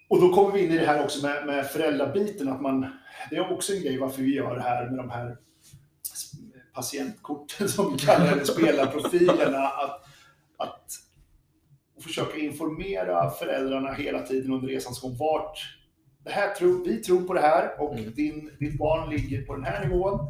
och 0.09 0.21
då 0.21 0.35
kommer 0.35 0.53
vi 0.53 0.65
in 0.65 0.73
i 0.73 0.79
det 0.79 0.87
här 0.87 1.05
också 1.05 1.27
med, 1.27 1.47
med 1.47 1.67
föräldrabiten, 1.67 2.49
att 2.49 2.61
man, 2.61 2.87
det 3.31 3.37
är 3.37 3.53
också 3.53 3.73
en 3.73 3.83
grej 3.83 3.99
varför 3.99 4.23
vi 4.23 4.35
gör 4.35 4.55
det 4.55 4.63
här 4.63 4.91
med 4.91 4.99
de 4.99 5.11
här 5.11 5.37
patientkorten 6.75 7.69
som 7.75 7.93
vi 7.93 7.99
kallar 7.99 8.37
det, 8.37 8.45
spelarprofilerna, 8.45 9.59
att, 9.69 10.05
att 10.57 10.91
försöka 12.03 12.37
informera 12.39 13.31
föräldrarna 13.31 13.93
hela 13.93 14.23
tiden 14.23 14.53
under 14.53 14.69
resans 14.69 15.01
gång. 15.01 15.17
Vart 15.17 15.59
det 16.25 16.31
här 16.31 16.55
tror, 16.55 16.85
vi 16.85 16.97
tror 17.03 17.23
på 17.27 17.35
det 17.35 17.41
här 17.41 17.81
och 17.81 17.99
Mm. 17.99 18.13
din, 18.15 18.51
ditt 18.61 18.79
barn 18.79 19.11
ligger 19.11 19.43
på 19.43 19.55
den 19.55 19.65
här 19.65 19.87
nivån 19.89 20.21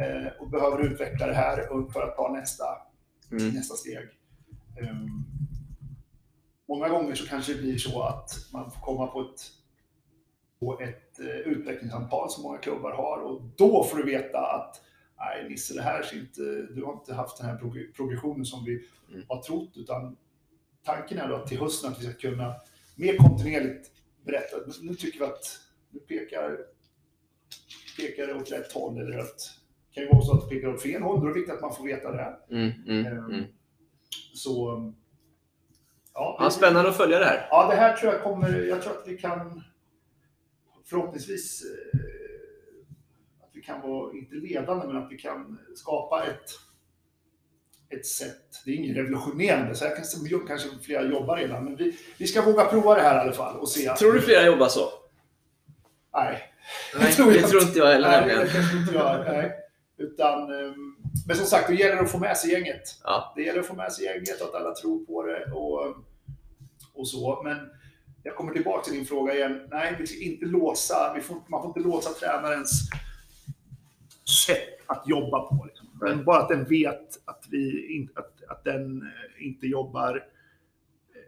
eh, 0.00 0.32
och 0.40 0.50
behöver 0.50 0.78
utveckla 0.86 1.26
det 1.26 1.34
här 1.34 1.56
för 1.92 2.02
att 2.02 2.16
ta 2.16 2.32
nästa, 2.32 2.64
Mm. 3.32 3.48
nästa 3.48 3.74
steg. 3.74 4.08
Ehm, 4.80 5.08
många 6.68 6.88
gånger 6.88 7.14
så 7.14 7.26
kanske 7.26 7.52
det 7.54 7.62
blir 7.62 7.78
så 7.78 8.02
att 8.02 8.30
man 8.52 8.70
får 8.70 8.80
komma 8.80 9.06
på 9.06 9.20
ett, 9.20 9.40
på 10.60 10.80
ett 10.80 11.20
eh, 11.20 11.26
utvecklingssamtal 11.52 12.30
som 12.30 12.42
många 12.42 12.58
klubbar 12.58 12.92
har 12.92 13.18
och 13.18 13.42
då 13.56 13.84
får 13.84 13.96
du 13.96 14.02
veta 14.04 14.38
att 14.38 14.80
nej 15.26 15.48
Nisse, 15.50 15.74
det 15.74 15.82
här 15.82 16.02
ser 16.02 16.16
inte, 16.16 16.40
du 16.74 16.84
har 16.84 16.92
inte 16.92 17.14
haft 17.14 17.36
den 17.38 17.46
här 17.46 17.56
prog- 17.58 17.92
progressionen 17.96 18.44
som 18.44 18.64
vi 18.64 18.88
Mm. 19.10 19.24
har 19.28 19.42
trott 19.42 19.72
utan 19.76 20.16
tanken 20.84 21.18
är 21.18 21.28
då 21.28 21.34
att 21.36 21.46
till 21.46 21.58
hösten 21.60 21.92
att 21.92 22.00
vi 22.02 22.04
ska 22.06 22.12
kunna 22.30 22.54
mer 22.96 23.16
kontinuerligt 23.16 23.90
berätta. 24.24 24.56
Nu 24.82 24.94
tycker 24.94 25.18
vi 25.18 25.24
att 25.24 25.60
nu 25.90 26.00
pekar, 26.00 26.58
pekar 27.96 28.26
det 28.26 28.34
åt 28.34 28.52
rätt 28.52 28.72
håll 28.72 28.98
eller 29.00 29.18
att 29.18 29.38
det 29.88 29.94
kan 29.94 30.02
ju 30.02 30.08
vara 30.08 30.22
så 30.22 30.34
att 30.36 30.48
det 30.48 30.54
pekar 30.54 30.68
åt 30.74 30.82
fel 30.82 31.02
håll. 31.02 31.20
Då 31.20 31.26
är 31.26 31.28
det 31.28 31.34
viktigt 31.34 31.54
att 31.54 31.60
man 31.60 31.74
får 31.74 31.84
veta 31.84 32.12
det. 32.12 32.36
Mm, 32.50 32.70
mm, 32.86 33.06
Ehm, 33.06 33.24
mm. 33.24 33.44
Så 34.34 34.82
ja, 36.14 36.36
Ja, 36.40 36.50
spännande 36.50 36.90
att 36.90 36.96
följa 36.96 37.18
det 37.18 37.24
här. 37.24 37.48
Ja, 37.50 37.68
det 37.70 37.76
här 37.76 37.96
tror 37.96 38.12
jag 38.12 38.22
kommer, 38.22 38.60
jag 38.60 38.82
tror 38.82 38.92
att 38.98 39.08
vi 39.08 39.18
kan 39.18 39.62
förhoppningsvis 40.84 41.62
eh, 41.64 42.00
kan 43.66 43.80
vara, 43.80 44.12
inte 44.12 44.34
ledande, 44.34 44.86
men 44.86 44.96
att 44.96 45.12
vi 45.12 45.18
kan 45.18 45.58
skapa 45.74 46.24
ett, 46.24 46.50
ett 47.98 48.06
sätt. 48.06 48.62
Det 48.64 48.70
är 48.70 48.74
inget 48.74 48.96
revolutionerande, 48.96 49.74
så 49.74 49.84
här 49.84 49.96
kanske, 49.96 50.38
kanske 50.48 50.68
flera 50.82 51.02
jobbar 51.02 51.36
redan, 51.36 51.64
men 51.64 51.76
vi, 51.76 51.98
vi 52.18 52.26
ska 52.26 52.42
våga 52.42 52.64
prova 52.64 52.94
det 52.94 53.00
här 53.00 53.16
i 53.16 53.20
alla 53.20 53.32
fall 53.32 53.56
och 53.56 53.68
se. 53.68 53.94
Tror 53.94 54.12
du 54.12 54.20
flera 54.20 54.46
jobbar 54.46 54.68
så? 54.68 54.88
Nej, 56.14 56.54
Nej, 56.98 57.12
tror 57.12 57.32
jag 57.32 57.42
det 57.42 57.48
tror 57.48 57.62
inte 57.62 57.78
jag 57.78 57.86
heller 57.86 58.26
nej, 58.26 58.36
det 58.36 58.52
kanske 58.52 58.76
inte 58.76 58.94
jag. 58.94 59.24
Nej. 59.26 59.52
Utan, 59.96 60.54
ehm, 60.54 60.96
men 61.26 61.36
som 61.36 61.46
sagt, 61.46 61.68
då 61.68 61.74
gäller 61.74 61.96
det 61.96 62.02
att 62.02 62.10
få 62.10 62.18
med 62.18 62.36
sig 62.36 62.50
gänget. 62.50 62.82
Ja. 63.04 63.32
Det 63.36 63.42
gäller 63.42 63.60
att 63.60 63.66
få 63.66 63.74
med 63.74 63.92
sig 63.92 64.04
gänget 64.04 64.40
och 64.40 64.48
att 64.48 64.54
alla 64.54 64.74
tror 64.74 65.04
på 65.04 65.22
det 65.22 65.52
och, 65.52 65.96
och 66.94 67.08
så. 67.08 67.42
Men 67.44 67.56
jag 68.22 68.36
kommer 68.36 68.52
tillbaka 68.52 68.84
till 68.84 68.92
din 68.92 69.06
fråga 69.06 69.34
igen. 69.34 69.68
Nej, 69.70 69.96
vi 69.98 70.06
ska 70.06 70.24
inte 70.24 70.46
låsa, 70.46 71.12
vi 71.14 71.20
får, 71.20 71.36
man 71.48 71.62
får 71.62 71.68
inte 71.68 71.88
låsa 71.88 72.10
tränarens 72.10 72.90
sätt 74.28 74.80
att 74.86 75.08
jobba 75.08 75.40
på. 75.40 75.64
Liksom. 75.64 75.88
Men 76.00 76.24
bara 76.24 76.42
att 76.42 76.48
den 76.48 76.64
vet 76.64 77.20
att, 77.24 77.44
vi 77.50 77.94
in, 77.96 78.08
att, 78.14 78.42
att 78.48 78.64
den 78.64 79.02
eh, 79.02 79.46
inte 79.46 79.66
jobbar 79.66 80.16
eh, 80.16 81.22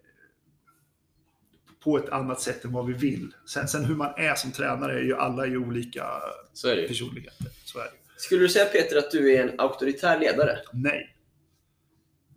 på 1.84 1.98
ett 1.98 2.08
annat 2.08 2.40
sätt 2.40 2.64
än 2.64 2.72
vad 2.72 2.86
vi 2.86 2.92
vill. 2.92 3.34
Sen, 3.46 3.68
sen 3.68 3.84
hur 3.84 3.94
man 3.94 4.14
är 4.16 4.34
som 4.34 4.52
tränare 4.52 4.98
är 4.98 5.02
ju 5.02 5.16
alla 5.16 5.46
ju 5.46 5.58
olika 5.58 6.06
Så 6.52 6.68
är 6.68 6.76
det 6.76 6.88
personligheter. 6.88 7.46
Så 7.64 7.78
är 7.78 7.84
det. 7.84 7.90
Skulle 8.16 8.40
du 8.40 8.48
säga 8.48 8.64
Peter 8.64 8.96
att 8.96 9.10
du 9.10 9.34
är 9.34 9.48
en 9.48 9.60
auktoritär 9.60 10.20
ledare? 10.20 10.58
Nej. 10.72 11.16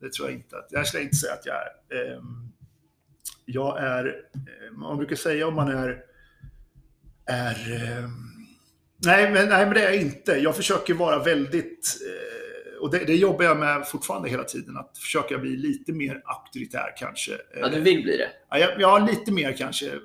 Det 0.01 0.14
tror 0.14 0.30
jag 0.30 0.38
inte. 0.38 0.57
Att, 0.57 0.68
jag 0.70 0.88
skulle 0.88 1.03
inte 1.03 1.16
säga 1.16 1.34
att 1.34 1.45
jag 1.45 1.55
är. 1.55 2.14
Ehm, 2.14 2.51
jag 3.45 3.80
är, 3.80 4.05
eh, 4.34 4.72
man 4.72 4.97
brukar 4.97 5.16
säga 5.16 5.47
om 5.47 5.55
man 5.55 5.68
är, 5.68 6.03
är 7.26 7.84
ehm, 7.84 8.38
nej, 9.06 9.32
men, 9.32 9.50
nej, 9.50 9.66
men 9.66 9.74
det 9.74 9.82
är 9.84 9.93
jag 9.93 10.02
inte. 10.02 10.32
Jag 10.32 10.56
försöker 10.56 10.93
vara 10.93 11.24
väldigt, 11.24 11.97
eh, 12.08 12.82
och 12.82 12.91
det, 12.91 13.00
det 13.06 13.16
jobbar 13.16 13.45
jag 13.45 13.58
med 13.60 13.88
fortfarande 13.88 14.30
hela 14.30 14.43
tiden, 14.43 14.78
att 14.78 14.97
försöka 14.97 15.38
bli 15.38 15.50
lite 15.58 15.93
mer 15.93 16.22
auktoritär 16.26 16.93
kanske. 16.97 17.32
Ja, 17.60 17.68
du 17.68 17.80
vill 17.82 18.04
bli 18.04 18.18
det? 18.18 18.30
Ja, 18.50 18.58
jag- 18.58 18.82
ja, 18.82 19.08
lite 19.12 19.32
mer 19.32 19.54
kanske. 19.58 19.88
Eh, 19.88 19.97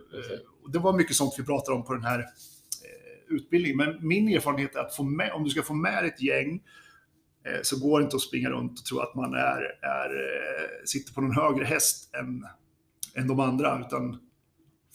och 0.62 0.70
Det 0.72 0.78
var 0.78 0.92
mycket 0.92 1.16
sånt 1.16 1.34
vi 1.38 1.44
pratade 1.44 1.76
om 1.76 1.84
på 1.84 1.92
den 1.94 2.04
här 2.04 2.18
eh, 2.18 3.34
utbildningen. 3.36 3.76
Men 3.76 4.08
min 4.08 4.28
erfarenhet 4.28 4.74
är 4.76 4.80
att 4.80 4.96
få 4.96 5.02
med, 5.02 5.32
om 5.32 5.44
du 5.44 5.50
ska 5.50 5.62
få 5.62 5.74
med 5.74 6.04
ett 6.04 6.22
gäng 6.22 6.62
eh, 7.46 7.60
så 7.62 7.78
går 7.78 7.98
det 8.00 8.04
inte 8.04 8.16
att 8.16 8.22
springa 8.22 8.50
runt 8.50 8.78
och 8.80 8.84
tro 8.84 8.98
att 8.98 9.14
man 9.14 9.34
är, 9.34 9.62
är, 9.82 10.10
eh, 10.10 10.68
sitter 10.84 11.12
på 11.12 11.20
någon 11.20 11.36
högre 11.36 11.64
häst 11.64 12.14
än, 12.14 12.46
än 13.22 13.28
de 13.28 13.40
andra. 13.40 13.82
Utan 13.86 14.18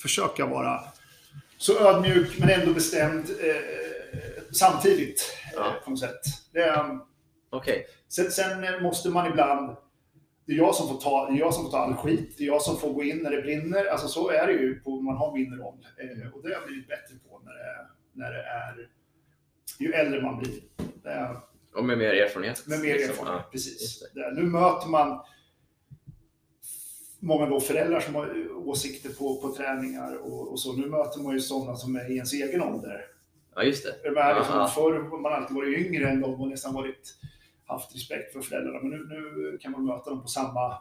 försöka 0.02 0.46
vara 0.46 0.82
så 1.58 1.80
ödmjuk 1.90 2.40
men 2.40 2.50
ändå 2.50 2.74
bestämd 2.74 3.26
eh, 3.30 3.79
samtidigt. 4.52 5.36
Ja. 5.56 5.68
Eh, 5.68 5.84
på 5.84 5.90
något 5.90 6.00
sätt. 6.00 6.20
Det 6.54 6.60
är, 6.60 7.00
Okej. 7.50 7.86
Sen, 8.08 8.32
sen 8.32 8.84
måste 8.84 9.10
man 9.10 9.28
ibland... 9.32 9.76
Det 10.46 10.54
är, 10.54 10.58
jag 10.58 10.76
som 10.76 10.88
får 10.88 10.98
ta, 11.02 11.30
det 11.30 11.38
är 11.38 11.40
jag 11.40 11.54
som 11.54 11.64
får 11.64 11.72
ta 11.72 11.78
all 11.78 11.94
skit. 11.94 12.36
Det 12.38 12.44
är 12.44 12.48
jag 12.48 12.62
som 12.62 12.78
får 12.78 12.94
gå 12.94 13.04
in 13.04 13.18
när 13.18 13.32
det 13.32 13.42
brinner. 13.42 13.86
Alltså 13.86 14.08
så 14.08 14.30
är 14.30 14.48
det 14.48 14.54
ju 14.54 14.80
på, 14.80 15.02
man 15.02 15.18
har 15.18 15.34
min 15.34 15.54
roll. 15.60 15.88
Eh, 15.98 16.34
och 16.34 16.42
det 16.42 16.48
har 16.48 16.54
jag 16.56 16.68
blivit 16.68 16.88
bättre 16.88 17.16
på 17.30 17.42
när 17.46 17.52
det, 17.54 17.88
när 18.14 18.32
det 18.32 18.44
är... 18.44 18.90
Ju 19.80 19.94
äldre 19.94 20.22
man 20.22 20.38
blir. 20.40 20.60
Är, 21.04 21.38
Och 21.76 21.86
med 21.86 21.98
mer 21.98 22.14
erfarenhet? 22.14 22.68
med 22.68 22.80
mer 22.80 22.94
liksom. 22.94 23.10
erfarenhet, 23.12 23.44
Ja. 23.46 23.50
precis. 23.52 24.02
är, 24.16 24.32
nu 24.32 24.44
möter 24.44 24.88
man 24.90 25.20
många 27.20 27.46
då 27.46 27.60
föräldrar 27.60 28.00
som 28.00 28.16
har 28.16 28.52
åsikter 28.68 29.10
på, 29.10 29.42
på 29.42 29.56
träningar 29.56 30.18
och, 30.18 30.52
och 30.52 30.60
så. 30.60 30.74
Nu 30.74 30.88
möter 30.88 31.20
man 31.20 31.34
ju 31.34 31.40
sådana 31.40 31.76
som 31.76 31.96
är 31.96 32.12
i 32.12 32.16
ens 32.16 32.34
egen 32.34 32.62
ålder. 32.62 33.06
Ja, 33.60 33.66
just 33.66 33.84
det. 33.84 33.96
Jag 34.04 34.14
menar, 34.14 34.36
liksom, 34.36 34.68
förr 34.68 35.22
man 35.22 35.34
alltid 35.34 35.56
varit 35.56 35.78
yngre 35.78 36.10
än 36.10 36.22
dem 36.22 36.42
och 36.42 36.48
nästan 36.48 36.74
varit, 36.74 37.16
haft 37.66 37.96
respekt 37.96 38.34
för 38.34 38.42
föräldrarna. 38.42 38.80
Men 38.80 38.90
nu, 38.90 38.98
nu 39.08 39.58
kan 39.58 39.72
man 39.72 39.86
möta 39.86 40.10
dem 40.10 40.22
på 40.22 40.28
samma, 40.28 40.78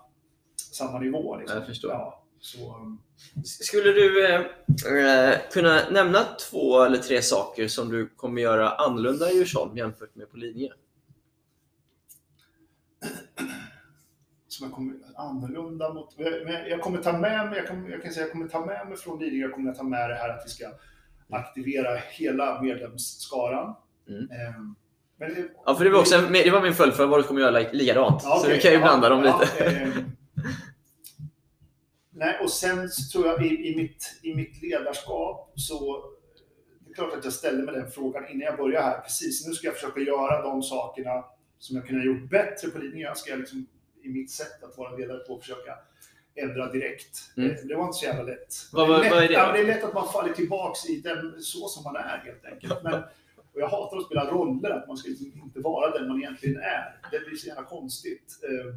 samma 0.72 0.98
nivå. 0.98 1.36
Liksom. 1.36 1.58
Jag 1.58 1.66
förstår. 1.66 1.90
Ja, 1.90 2.24
så, 2.40 2.76
um, 2.76 3.02
Skulle 3.44 3.92
du 3.92 4.26
eh, 4.26 5.36
kunna 5.52 5.90
nämna 5.90 6.24
två 6.50 6.82
eller 6.82 6.98
tre 6.98 7.22
saker 7.22 7.68
som 7.68 7.88
du 7.88 8.08
kommer 8.08 8.42
göra 8.42 8.70
annorlunda 8.70 9.30
i 9.30 9.36
Djursholm 9.36 9.76
jämfört 9.76 10.14
med 10.14 10.30
på 10.30 10.36
Lidingö? 10.36 10.72
som 14.48 14.66
jag 14.66 14.74
kommer 14.74 14.94
annorlunda 15.16 15.94
mot... 15.94 16.14
Jag 16.68 16.80
kommer 16.80 17.02
ta 17.02 17.12
med 17.12 17.48
mig, 17.48 17.58
jag, 17.58 17.68
kommer, 17.68 17.90
jag 17.90 18.02
kan 18.02 18.12
säga 18.12 18.26
jag 18.26 18.32
kommer 18.32 18.48
ta 18.48 18.66
med 18.66 18.88
mig 18.88 18.96
från 18.96 19.18
Lidingö, 19.18 19.46
jag 19.46 19.54
kommer 19.54 19.72
ta 19.72 19.82
med 19.82 20.10
det 20.10 20.14
här 20.14 20.28
att 20.28 20.42
vi 20.46 20.50
ska 20.50 20.66
aktivera 21.30 21.96
hela 22.10 22.62
medlemsskaran. 22.62 23.74
Mm. 24.08 24.20
Ehm, 24.30 24.74
Men 25.20 25.34
det, 25.34 25.48
Ja, 25.66 25.74
för 25.74 25.84
det 25.84 25.90
var, 25.90 26.00
också, 26.00 26.18
det 26.20 26.50
var 26.50 26.62
min 26.62 26.74
följdfråga 26.74 27.08
vad 27.10 27.20
du 27.20 27.24
kommer 27.24 27.40
göra 27.40 27.50
li- 27.50 27.68
likadant. 27.72 28.22
Ja, 28.24 28.30
Så 28.36 28.44
okej. 28.44 28.54
du 28.56 28.60
kan 28.60 28.72
ju 28.72 28.78
blanda 28.78 29.06
Ja, 29.08 29.14
dem 29.14 29.24
ja, 29.24 29.40
lite. 29.40 29.64
ehm. 29.64 29.92
Nej, 32.10 32.38
och 32.42 32.50
sen 32.50 32.88
så 32.88 33.12
tror 33.12 33.26
jag 33.26 33.46
i, 33.46 33.48
i, 33.72 33.76
mitt, 33.76 34.18
i 34.22 34.34
mitt 34.34 34.62
ledarskap 34.62 35.52
så 35.54 36.04
det 36.80 36.90
är 36.90 36.94
klart 36.94 37.14
att 37.18 37.24
jag 37.24 37.32
ställde 37.32 37.62
mig 37.62 37.74
den 37.74 37.90
frågan 37.90 38.28
innan 38.28 38.40
jag 38.40 38.56
började 38.56 38.84
här. 38.86 39.00
Precis, 39.00 39.46
nu 39.46 39.52
ska 39.54 39.66
jag 39.66 39.74
försöka 39.74 40.00
göra 40.00 40.42
de 40.42 40.62
sakerna 40.62 41.24
som 41.58 41.76
jag 41.76 41.86
kunde 41.86 42.00
ha 42.02 42.06
gjort 42.06 42.30
bättre 42.30 42.68
på 42.68 42.78
Lidingö. 42.78 43.14
Ska 43.14 43.30
jag 43.30 43.38
liksom, 43.38 43.66
i 44.02 44.08
mitt 44.08 44.30
sätt 44.30 44.62
att 44.62 44.78
vara 44.78 44.96
ledare 44.96 45.18
på 45.18 45.38
försöka 45.40 45.74
ändra 46.42 46.72
direkt. 46.72 47.18
Mm. 47.36 47.56
Det 47.68 47.74
var 47.74 47.84
inte 47.84 47.98
så 47.98 48.04
jävla 48.04 48.22
lätt. 48.22 48.54
Vad- 48.72 48.88
det, 48.88 48.92
är 48.94 48.96
vad- 48.96 49.02
lätt 49.02 49.12
vad 49.12 49.22
är 49.24 49.28
det 49.28 49.34
ja, 49.34 49.52
det 49.52 49.58
är 49.60 49.64
lätt 49.66 49.84
att 49.84 49.94
man 49.94 50.08
faller 50.08 50.32
tillbaks 50.32 50.86
i 50.90 51.00
den 51.00 51.40
så 51.40 51.68
som 51.68 51.82
man 51.84 51.96
är 51.96 52.22
helt 52.24 52.44
enkelt. 52.44 52.74
Men, 52.82 52.94
och 53.54 53.60
jag 53.60 53.68
hatar 53.68 53.96
att 53.96 54.04
spela 54.06 54.30
roller, 54.30 54.70
att 54.70 54.88
man 54.88 54.96
ska 54.96 55.08
liksom 55.08 55.32
inte 55.42 55.60
vara 55.60 55.98
den 55.98 56.08
man 56.08 56.18
egentligen 56.18 56.56
är. 56.60 57.00
Det 57.10 57.26
blir 57.26 57.36
så 57.36 57.46
jävla 57.46 57.64
konstigt. 57.64 58.38
Eh, 58.44 58.74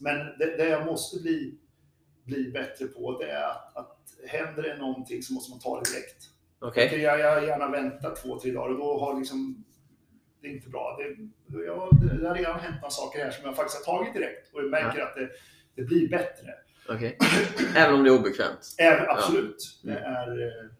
Men 0.00 0.16
det, 0.38 0.56
det 0.56 0.68
jag 0.68 0.86
måste 0.86 1.22
bli, 1.22 1.58
bli 2.24 2.50
bättre 2.50 2.86
på, 2.86 3.18
det 3.18 3.30
är 3.30 3.42
att, 3.50 3.76
att 3.76 3.98
händer 4.26 4.62
det 4.62 4.76
någonting 4.76 5.22
så 5.22 5.32
måste 5.34 5.50
man 5.50 5.60
ta 5.60 5.80
det 5.80 5.90
direkt. 5.90 6.24
Okej, 6.60 7.00
Jag, 7.02 7.20
jag 7.20 7.44
gärna 7.46 7.68
vänta 7.70 8.10
två, 8.10 8.38
tre 8.38 8.50
dagar 8.52 8.70
och 8.70 8.78
då 8.78 8.98
har 9.00 9.18
liksom 9.18 9.64
det 10.40 10.48
är 10.48 10.52
inte 10.52 10.68
bra. 10.68 10.98
Det, 11.46 11.62
jag, 11.64 11.88
det 12.20 12.28
har 12.28 12.34
redan 12.34 12.60
hänt 12.60 12.76
några 12.82 12.90
saker 12.90 13.24
här 13.24 13.30
som 13.30 13.44
jag 13.44 13.56
faktiskt 13.56 13.86
har 13.86 13.98
tagit 13.98 14.14
direkt 14.14 14.54
och 14.54 14.60
jag 14.62 14.70
märker 14.70 15.00
att 15.02 15.14
det, 15.14 15.28
det 15.74 15.82
blir 15.82 16.08
bättre. 16.08 16.54
Okej. 16.88 17.18
Även 17.76 17.94
om 17.94 18.04
det 18.04 18.10
är 18.10 18.18
obekvämt? 18.18 18.74
Även, 18.78 19.10
absolut. 19.10 19.80
Mm. 19.84 19.94
Det 19.94 20.00
är 20.00 20.46
eh, 20.46 20.70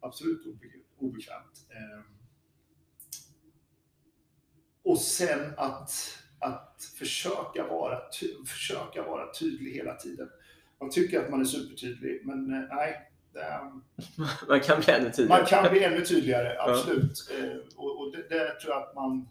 absolut 0.00 0.46
obe, 0.46 0.66
obekvämt. 0.98 1.66
Eh, 1.70 2.04
och 4.84 4.98
sen 4.98 5.54
att, 5.56 6.18
att 6.38 6.82
försöka, 6.98 7.66
vara 7.66 8.00
ty, 8.20 8.26
försöka 8.46 9.02
vara 9.02 9.32
tydlig 9.32 9.72
hela 9.72 9.94
tiden. 9.94 10.28
Man 10.80 10.90
tycker 10.90 11.24
att 11.24 11.30
man 11.30 11.40
är 11.40 11.44
supertydlig, 11.44 12.26
men 12.26 12.54
eh, 12.54 12.68
nej. 12.76 13.08
Är, 13.34 13.80
Man 14.48 14.60
kan 14.60 14.80
bli 14.80 14.92
ännu 14.92 15.10
tidigare. 15.10 15.38
man 15.38 15.46
kan 15.46 15.70
bli 15.70 15.84
ännu 15.84 16.04
tydligare, 16.04 16.58
absolut. 16.60 17.30
Eh, 17.38 17.76
och 17.76 18.00
och 18.00 18.12
det, 18.12 18.28
det 18.28 18.60
tror 18.60 18.74
jag 18.74 18.82
att 18.82 18.94
man 18.94 19.28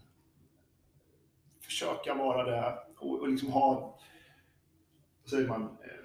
försöka 1.62 2.14
vara 2.14 2.44
det 2.44 2.80
och, 2.98 3.20
och 3.20 3.30
liksom 3.30 3.52
ha, 3.52 4.00
vad 5.22 5.30
säger 5.30 5.48
man, 5.48 5.62
eh, 5.62 6.01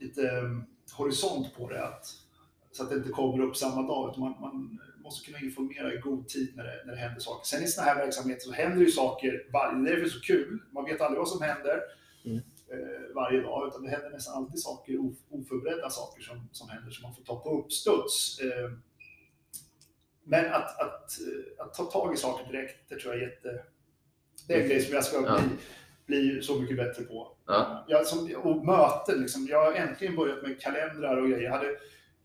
lite 0.00 0.22
eh, 0.30 0.42
horisont 0.96 1.54
på 1.56 1.68
det. 1.68 1.84
Att, 1.84 2.06
så 2.72 2.82
att 2.82 2.90
det 2.90 2.96
inte 2.96 3.08
kommer 3.08 3.44
upp 3.44 3.56
samma 3.56 3.82
dag. 3.82 4.10
Utan 4.10 4.20
man, 4.20 4.40
man 4.40 4.80
måste 5.02 5.26
kunna 5.26 5.38
informera 5.44 5.94
i 5.94 5.96
god 5.96 6.28
tid 6.28 6.52
när 6.56 6.64
det, 6.64 6.82
när 6.86 6.92
det 6.92 6.98
händer 6.98 7.20
saker. 7.20 7.46
Sen 7.46 7.62
i 7.62 7.66
sådana 7.68 7.90
här 7.92 8.04
verksamheter 8.04 8.42
så 8.42 8.52
händer 8.52 8.80
ju 8.80 8.90
saker 8.90 9.46
varje 9.52 9.84
Det 9.96 10.02
är 10.02 10.08
så 10.08 10.20
kul. 10.20 10.58
Man 10.72 10.84
vet 10.84 11.00
aldrig 11.00 11.18
vad 11.18 11.28
som 11.28 11.42
händer 11.42 11.80
Mm. 12.24 12.36
eh, 12.36 13.14
varje 13.14 13.40
dag. 13.40 13.68
Utan 13.68 13.82
det 13.82 13.90
händer 13.90 14.10
nästan 14.10 14.34
alltid 14.34 14.60
saker, 14.62 14.92
of- 14.98 15.24
oförberedda 15.30 15.90
saker 15.90 16.22
som, 16.22 16.48
som 16.52 16.68
händer 16.68 16.90
som 16.90 17.02
man 17.02 17.14
får 17.14 17.22
ta 17.22 17.40
på 17.40 17.58
uppstuds. 17.62 18.40
Eh, 18.40 18.70
men 20.24 20.52
att, 20.52 20.80
att, 20.80 21.10
att 21.58 21.74
ta 21.74 21.84
tag 21.84 22.14
i 22.14 22.16
saker 22.16 22.52
direkt, 22.52 22.88
det 22.88 22.98
tror 22.98 23.14
jag 23.14 23.22
är 23.22 23.26
jätte... 23.28 23.64
Det 24.46 24.54
är 24.54 24.62
en 24.62 24.68
grej 24.68 24.80
som 24.80 24.94
jag 24.94 25.04
ska 25.04 25.20
bli, 25.20 25.30
bli 26.10 26.42
så 26.42 26.60
mycket 26.60 26.76
bättre 26.76 27.02
på. 27.04 27.28
Ja. 27.46 27.84
Jag, 27.88 28.06
som, 28.06 28.30
och 28.36 28.64
möten, 28.66 29.20
liksom. 29.22 29.46
jag 29.50 29.64
har 29.64 29.72
äntligen 29.72 30.16
börjat 30.16 30.42
med 30.42 30.60
kalendrar 30.60 31.16
och 31.16 31.28
grejer. 31.28 31.42
Jag 31.44 31.52
hade, 31.52 31.68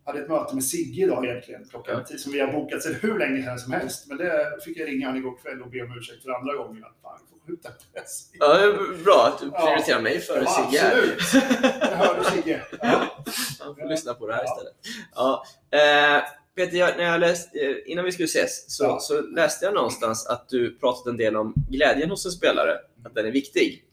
hade 0.06 0.20
ett 0.20 0.30
möte 0.30 0.56
med 0.56 0.64
Sigge 0.64 1.04
idag 1.04 1.26
egentligen, 1.26 1.66
klockan 1.70 1.96
Ja. 1.98 2.04
tio, 2.04 2.18
som 2.18 2.32
vi 2.32 2.40
har 2.40 2.52
bokat 2.54 2.84
sedan 2.84 2.96
hur 3.02 3.20
länge 3.20 3.44
sedan 3.44 3.60
som 3.60 3.72
helst. 3.72 4.08
Men 4.08 4.18
det 4.18 4.58
fick 4.66 4.78
jag 4.78 4.88
ringa 4.88 5.08
han 5.08 5.18
igår 5.18 5.38
kväll 5.44 5.62
och 5.62 5.70
be 5.70 5.82
om 5.82 5.98
ursäkt 5.98 6.24
för 6.24 6.32
andra 6.32 6.54
gången. 6.54 6.84
Att, 6.84 6.96
fan, 7.02 7.20
jag 7.22 7.30
får 7.40 7.48
skjuta. 7.48 7.70
Ja, 8.40 8.54
det 8.58 8.64
är 8.64 9.04
bra 9.04 9.32
att 9.34 9.40
du 9.42 9.50
Ja. 9.54 9.66
prioriterar 9.66 10.02
mig 10.02 10.20
före 10.20 10.44
Ja, 10.46 10.68
Sigge 10.72 10.86
absolut. 10.88 11.44
Jag 11.82 11.88
hörde 11.98 12.24
Sigge. 12.24 12.62
Ja. 12.82 13.02
Han 13.60 13.76
får 13.76 13.90
lyssna 13.90 14.14
på 14.14 14.28
det 14.28 14.34
här 14.34 14.44
Ja. 14.46 14.52
istället. 14.54 14.76
Ja. 15.16 15.44
Eh, 16.18 16.24
Peter, 16.56 16.78
jag, 16.78 16.98
när 16.98 17.04
jag 17.04 17.20
läst, 17.20 17.56
eh, 17.56 17.92
innan 17.92 18.06
vi 18.06 18.12
skulle 18.12 18.26
ses 18.26 18.76
så, 18.78 18.84
Ja. 18.84 19.00
så 19.00 19.22
läste 19.22 19.66
jag 19.66 19.74
någonstans 19.74 20.28
att 20.28 20.50
du 20.50 20.78
pratat 20.78 21.08
en 21.08 21.18
del 21.18 21.36
om 21.36 21.54
glädjen 21.70 22.10
hos 22.10 22.26
en 22.26 22.32
spelare, 22.32 22.72
att 23.06 23.16
den 23.16 23.26
är 23.26 23.32
viktig. 23.32 23.86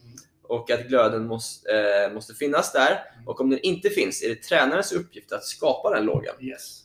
Och 0.42 0.70
att 0.70 0.88
glöden 0.88 1.26
måste, 1.26 1.70
eh, 1.72 2.14
måste 2.14 2.34
finnas 2.34 2.72
där. 2.72 2.90
Mm. 3.14 3.28
Och 3.28 3.40
om 3.40 3.50
den 3.50 3.58
inte 3.58 3.90
finns 3.90 4.22
är 4.22 4.28
det 4.28 4.42
tränarens 4.42 4.92
uppgift 4.92 5.32
att 5.32 5.44
skapa 5.44 5.90
den 5.94 6.04
lågan. 6.04 6.34
Yes. 6.40 6.82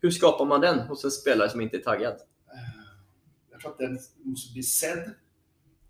Hur 0.00 0.10
skapar 0.10 0.44
man 0.44 0.60
den 0.60 0.78
hos 0.78 1.04
en 1.04 1.10
spelare 1.10 1.50
som 1.50 1.60
inte 1.60 1.76
är 1.76 1.80
taggad? 1.80 2.12
Eh, 2.12 2.58
Jag 3.50 3.60
tror 3.60 3.70
att 3.70 3.78
den 3.78 3.98
måste 4.22 4.52
bli 4.52 4.62
sedd. 4.62 5.10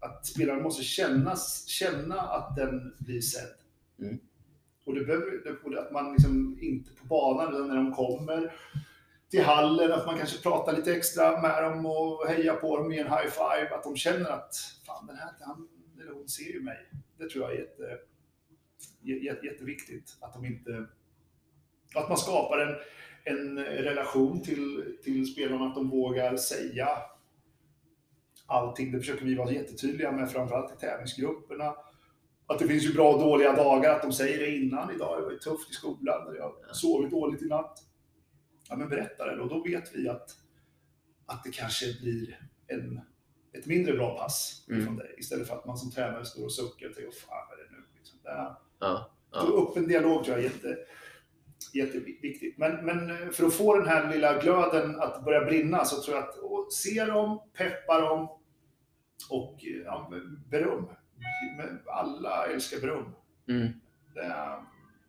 Att 0.01 0.26
spelaren 0.26 0.62
måste 0.62 0.82
känna, 0.82 1.37
känna 1.66 2.20
att 2.20 2.57
den 2.57 2.95
blir 2.99 3.20
sedd. 3.20 3.55
Mm. 4.01 4.18
Och 4.84 4.95
det 4.95 5.05
behöver 5.05 5.76
att 5.78 5.93
man 5.93 6.12
liksom 6.12 6.59
inte 6.61 6.91
på 6.91 7.05
banan, 7.07 7.55
utan 7.55 7.68
när 7.68 7.76
de 7.76 7.95
kommer 7.95 8.55
till 9.30 9.43
hallen, 9.43 9.93
att 9.93 10.07
man 10.07 10.18
kanske 10.18 10.43
pratar 10.43 10.76
lite 10.76 10.95
extra 10.95 11.41
med 11.43 11.62
dem 11.62 11.87
och 11.87 12.26
hejar 12.26 12.55
på 12.55 12.76
dem, 12.76 12.93
ger 12.93 13.05
en 13.05 13.12
high 13.12 13.30
five. 13.30 13.74
Att 13.74 13.82
de 13.82 13.97
känner 13.97 14.30
att 14.30 14.55
fan, 14.87 15.07
den 15.07 15.16
här, 15.16 15.30
han 15.41 15.68
eller 16.07 16.18
hon 16.18 16.28
ser 16.28 16.52
ju 16.52 16.62
mig. 16.62 16.90
Det 17.18 17.28
tror 17.28 17.44
jag 17.44 17.54
är 17.54 17.59
jätte, 17.59 17.98
jä- 19.02 19.44
jätteviktigt. 19.44 20.16
Att 20.20 20.34
de 20.34 20.44
inte... 20.44 20.86
Att 21.94 22.09
man 22.09 22.18
skapar 22.18 22.59
en, 22.59 22.76
en 23.36 23.64
relation 23.64 24.42
till, 24.42 24.96
till 25.04 25.32
spelarna, 25.32 25.66
att 25.66 25.74
de 25.74 25.90
vågar 25.90 26.36
säga 26.36 26.88
allting. 28.46 28.92
Det 28.92 28.98
försöker 28.98 29.24
vi 29.24 29.34
vara 29.34 29.52
jättetydliga 29.52 30.12
med, 30.12 30.30
framförallt 30.30 30.76
i 30.76 30.80
tävlingsgrupperna. 30.80 31.74
Att 32.46 32.59
det 32.59 32.68
finns 32.68 32.84
ju 32.84 32.92
bra 32.92 33.14
och 33.14 33.20
dåliga 33.20 33.52
dagar, 33.57 33.96
att 33.96 34.02
de 34.02 34.12
säger 34.12 34.38
det 34.38 34.57
innan. 34.57 34.94
Idag 34.94 35.22
var 35.22 35.30
det 35.30 35.38
tufft 35.38 35.70
i 35.70 35.74
skolan, 35.74 36.28
eller 36.28 36.38
jag 36.38 36.76
sovit 36.76 37.11
dåligt 37.11 37.42
i 37.42 37.46
natt. 37.46 37.78
Ja, 38.68 38.76
men 38.76 38.88
berätta 38.88 39.26
det 39.26 39.36
då. 39.36 39.46
Då 39.48 39.62
vet 39.62 39.94
vi 39.94 40.09
att, 40.09 40.30
att 41.26 41.44
det 41.44 41.50
kanske 41.50 41.86
blir 42.02 42.48
en, 42.66 43.00
ett 43.59 43.66
mindre 43.66 43.92
bra 43.92 44.18
pass 44.18 44.64
Mm. 44.68 44.84
från 44.86 44.96
dig. 44.96 45.14
Istället 45.18 45.48
för 45.48 45.54
att 45.57 45.66
man 45.66 45.78
som 45.78 45.90
tränare 45.90 46.24
står 46.24 46.44
och 46.44 46.52
suckar 46.52 46.88
till, 46.88 47.04
"Åh, 47.07 47.12
fan 47.12 47.46
vad 47.50 47.59
är 47.59 47.62
det 47.64 47.70
nu? 47.70 47.84
Liksom. 47.98 48.18
Det 48.22 48.28
är, 48.28 48.54
Ja, 48.78 49.11
ja. 49.32 49.40
upp 49.40 49.76
en 49.76 49.88
dialog 49.88 50.24
tror 50.24 50.36
jag 50.36 50.44
är 50.46 50.50
jätte, 50.50 50.76
jätteviktigt. 51.74 52.59
Men, 52.59 52.84
men 52.84 53.11
eh, 53.11 53.28
för 53.30 53.46
att 53.46 53.54
få 53.54 53.74
den 53.78 53.88
här 53.88 54.12
lilla 54.14 54.40
glöden 54.40 55.00
att 55.00 55.24
börja 55.24 55.44
brinna 55.44 55.84
så 55.84 56.02
tror 56.02 56.16
jag 56.16 56.24
att 56.28 56.38
och 56.38 56.72
se 56.72 57.04
dem, 57.04 57.40
peppa 57.57 58.00
dem 58.00 58.28
och 59.30 59.54
eh, 59.66 59.82
ja, 59.84 60.12
beröm. 60.50 60.86
Alla 61.86 62.46
älskar 62.46 62.80
beröm. 62.80 63.04
Mm. 63.48 63.68
Det 64.14 64.24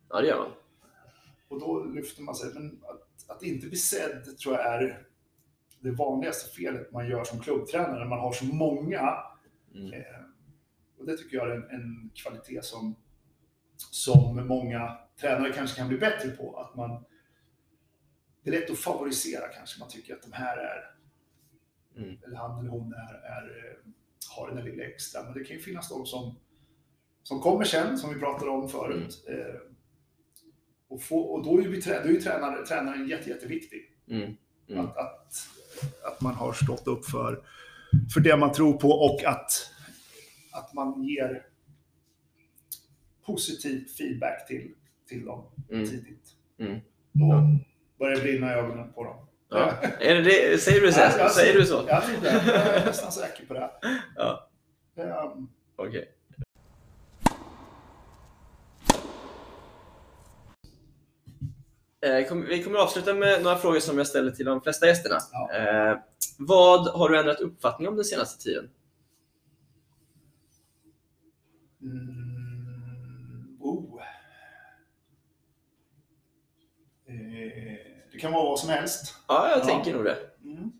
ja, 0.08 0.20
det 0.20 0.26
gör 0.26 0.38
man. 0.38 0.52
och 1.48 1.60
då 1.60 1.84
lyfter 1.84 2.22
man 2.22 2.34
sig. 2.34 2.50
Men 2.54 2.80
att, 2.84 3.30
att 3.36 3.42
inte 3.42 3.66
bli 3.66 3.76
sedd 3.78 4.38
tror 4.38 4.54
jag 4.54 4.66
är 4.66 5.06
det 5.80 5.90
vanligaste 5.90 6.56
felet 6.56 6.92
man 6.92 7.08
gör 7.08 7.24
som 7.24 7.40
klubbtränare 7.40 7.98
när 7.98 8.06
man 8.06 8.18
har 8.20 8.32
så 8.32 8.44
många. 8.44 9.18
Mm. 9.74 9.92
Eh, 9.92 10.20
och 10.98 11.06
det 11.06 11.16
tycker 11.16 11.36
jag 11.36 11.50
är 11.50 11.54
en, 11.54 11.70
en 11.70 12.10
kvalitet 12.14 12.62
som, 12.62 12.96
som 13.76 14.46
många 14.46 14.98
tränare 15.20 15.52
kanske 15.52 15.76
kan 15.76 15.88
bli 15.88 15.98
bättre 15.98 16.30
på. 16.30 16.56
Att 16.56 16.76
man, 16.76 17.04
det 18.42 18.50
är 18.50 18.60
lätt 18.60 18.70
att 18.70 18.78
favorisera 18.78 19.48
kanske. 19.48 19.80
Man 19.80 19.88
tycker 19.88 20.14
att 20.14 20.22
de 20.22 20.32
här 20.32 20.56
är, 20.56 20.94
Mm. 21.96 22.16
eller 22.26 22.36
han 22.36 22.60
eller 22.60 22.70
hon 22.70 22.92
är, 22.92 23.14
är, 23.14 23.64
eh, 23.64 23.92
har 24.36 24.46
den 24.46 24.56
där 24.56 24.62
lilla 24.64 24.84
extra. 24.84 25.22
Men 25.24 25.32
det 25.34 25.44
kan 25.44 25.56
ju 25.56 25.62
finnas 25.62 25.88
de 25.88 26.06
som, 26.06 26.36
som 27.22 27.40
kommer 27.40 27.64
sen, 27.64 27.98
som 27.98 28.14
vi 28.14 28.20
pratade 28.20 28.50
om 28.50 28.68
förut. 28.68 29.24
Eh, 29.28 29.60
och, 30.88 31.02
få, 31.02 31.20
och 31.20 31.44
då 31.44 31.58
är 31.58 31.62
ju, 31.62 31.68
vi 31.68 31.80
då 31.80 31.92
är 31.92 32.08
ju 32.08 32.20
tränare, 32.20 32.66
tränaren 32.66 33.08
jätte, 33.08 33.30
jätteviktig. 33.30 33.92
Mm. 34.08 34.36
Mm. 34.68 34.80
Att, 34.84 34.96
att, 34.96 35.34
att 36.04 36.20
man 36.20 36.34
har 36.34 36.52
stått 36.52 36.86
upp 36.86 37.04
för, 37.06 37.42
för 38.14 38.20
det 38.20 38.36
man 38.36 38.52
tror 38.52 38.72
på 38.78 38.88
och 38.90 39.24
att, 39.24 39.50
att 40.52 40.72
man 40.74 41.02
ger 41.02 41.46
positiv 43.26 43.86
feedback 43.98 44.46
till, 44.46 44.70
till 45.08 45.24
dem 45.24 45.44
Mm. 45.70 45.86
tidigt. 45.88 46.28
Mm. 46.60 46.78
Då 47.12 47.58
börjar 47.98 48.16
det 48.16 48.22
brinna 48.22 48.50
i 48.52 48.54
ögonen 48.54 48.92
på 48.92 49.04
dem. 49.04 49.26
Ja. 49.50 49.72
Är 50.00 50.14
det 50.14 50.22
det? 50.22 50.60
Säger 50.62 50.80
du 50.80 50.92
så? 50.92 51.00
Ja, 51.00 51.18
jag- 51.18 51.30
Säger 51.32 51.54
du 51.54 51.66
så? 51.66 51.84
Jag 51.88 52.02
det. 52.22 52.28
Jag 52.46 52.66
är 52.76 52.86
nästan 52.86 53.12
säker 53.12 53.46
på 53.46 53.54
det. 53.54 53.70
Ja. 54.16 54.50
Um, 54.96 55.48
Okej. 55.76 56.00
Eh, 56.02 56.08
Vi 62.00 62.62
kommer 62.64 62.78
att 62.78 62.84
avsluta 62.84 63.14
med 63.14 63.42
några 63.42 63.56
frågor 63.56 63.80
som 63.80 63.98
jag 63.98 64.06
ställer 64.06 64.30
till 64.30 64.44
de 64.46 64.60
flesta 64.60 64.86
gästerna. 64.86 65.16
Ja. 65.32 65.52
Eh, 65.52 65.98
vad 66.38 66.88
har 66.88 67.08
du 67.08 67.18
ändrat 67.18 67.40
uppfattning 67.40 67.88
om 67.88 67.96
den 67.96 68.04
senaste 68.04 68.42
tiden? 68.44 68.70
mm, 71.82 73.56
oh. 73.60 74.02
Eh, 77.06 77.14
det 78.12 78.18
kan 78.20 78.32
vara 78.32 78.44
vad 78.44 78.58
som 78.60 78.68
helst. 78.68 79.14
Ja, 79.28 79.48
jag 79.50 79.58
Ja. 79.58 79.64
tänker 79.64 79.94
nog 79.94 80.04
det. 80.04 80.16
Mm. 80.44 80.72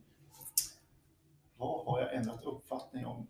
Vad 1.56 1.84
har 1.86 2.00
jag 2.00 2.14
ändrat 2.14 2.44
uppfattning 2.44 3.06
om? 3.06 3.26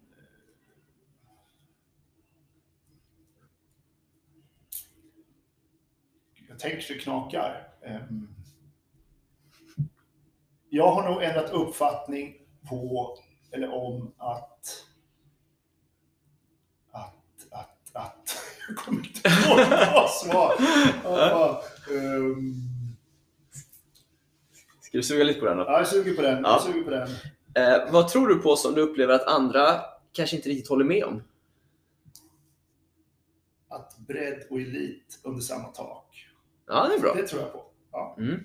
Tänker 6.58 6.80
så 6.80 6.92
det 6.92 6.98
knakar. 6.98 7.68
Ehm, 7.82 8.28
Jag 10.70 10.92
har 10.92 11.10
nog 11.10 11.22
ändrat 11.22 11.50
uppfattning 11.50 12.34
på, 12.68 13.14
eller 13.52 13.72
om 13.74 14.14
att... 14.18 14.84
Att, 16.90 17.14
att, 17.50 17.90
att... 17.96 18.36
Jag 18.68 18.76
kommer 18.76 18.98
inte 19.06 19.28
ihåg 19.28 19.58
vad 19.94 20.10
svar. 20.10 20.52
Ehm, 21.96 22.54
Ska 24.80 24.98
du 24.98 25.02
suga 25.02 25.24
lite 25.24 25.40
på 25.40 25.46
den 25.46 25.56
då? 25.56 25.64
Ja, 25.64 25.78
jag 25.78 25.88
suger 25.88 26.14
på 26.14 26.22
den. 26.22 26.42
Ja. 26.42 26.50
Jag 26.50 26.62
suger 26.62 26.82
på 26.82 26.90
den. 26.90 27.08
Eh, 27.54 27.92
vad 27.92 28.08
tror 28.08 28.28
du 28.28 28.38
på 28.38 28.56
som 28.56 28.74
du 28.74 28.80
upplever 28.80 29.14
att 29.14 29.26
andra 29.26 29.80
kanske 30.12 30.36
inte 30.36 30.48
riktigt 30.48 30.68
håller 30.68 30.84
med 30.84 31.04
om? 31.04 31.22
Att 33.68 33.98
bredd 33.98 34.46
och 34.50 34.60
elit 34.60 35.20
under 35.24 35.40
samma 35.40 35.68
tak. 35.68 36.27
Ja, 36.68 36.88
det 36.88 36.94
är 36.94 37.00
bra. 37.00 37.14
Det 37.14 37.26
tror 37.26 37.42
jag 37.42 37.52
på. 37.52 37.64
Ja. 37.92 38.16
Mm. 38.18 38.44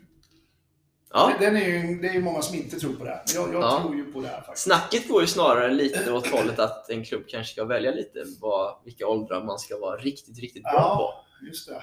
Ja. 1.14 1.34
Den 1.40 1.56
är 1.56 1.66
ju, 1.68 2.00
det 2.02 2.08
är 2.08 2.14
ju 2.14 2.22
många 2.22 2.42
som 2.42 2.56
inte 2.58 2.80
tror 2.80 2.94
på 2.94 3.04
det. 3.04 3.10
här, 3.10 3.24
Men 3.36 3.44
jag, 3.44 3.54
jag 3.54 3.64
Ja. 3.64 3.82
tror 3.82 3.96
ju 3.96 4.12
på 4.14 4.22
det 4.22 4.28
här 4.28 4.42
faktiskt. 4.42 4.64
Snacket 4.66 5.08
går 5.08 5.22
ju 5.22 5.28
snarare 5.28 5.72
lite 5.74 6.12
åt 6.14 6.28
hållet 6.28 6.60
att 6.60 6.90
en 6.90 7.04
klubb 7.04 7.24
kanske 7.28 7.54
ska 7.54 7.66
välja 7.66 7.92
lite 7.92 8.24
vad, 8.42 8.76
vilka 8.86 9.08
åldrar 9.08 9.44
man 9.44 9.60
ska 9.60 9.80
vara 9.80 9.98
riktigt, 9.98 10.40
riktigt 10.40 10.64
bra 10.64 10.72
Ja, 10.74 11.26
just 11.48 11.68
det. 11.70 11.74
på. 11.76 11.82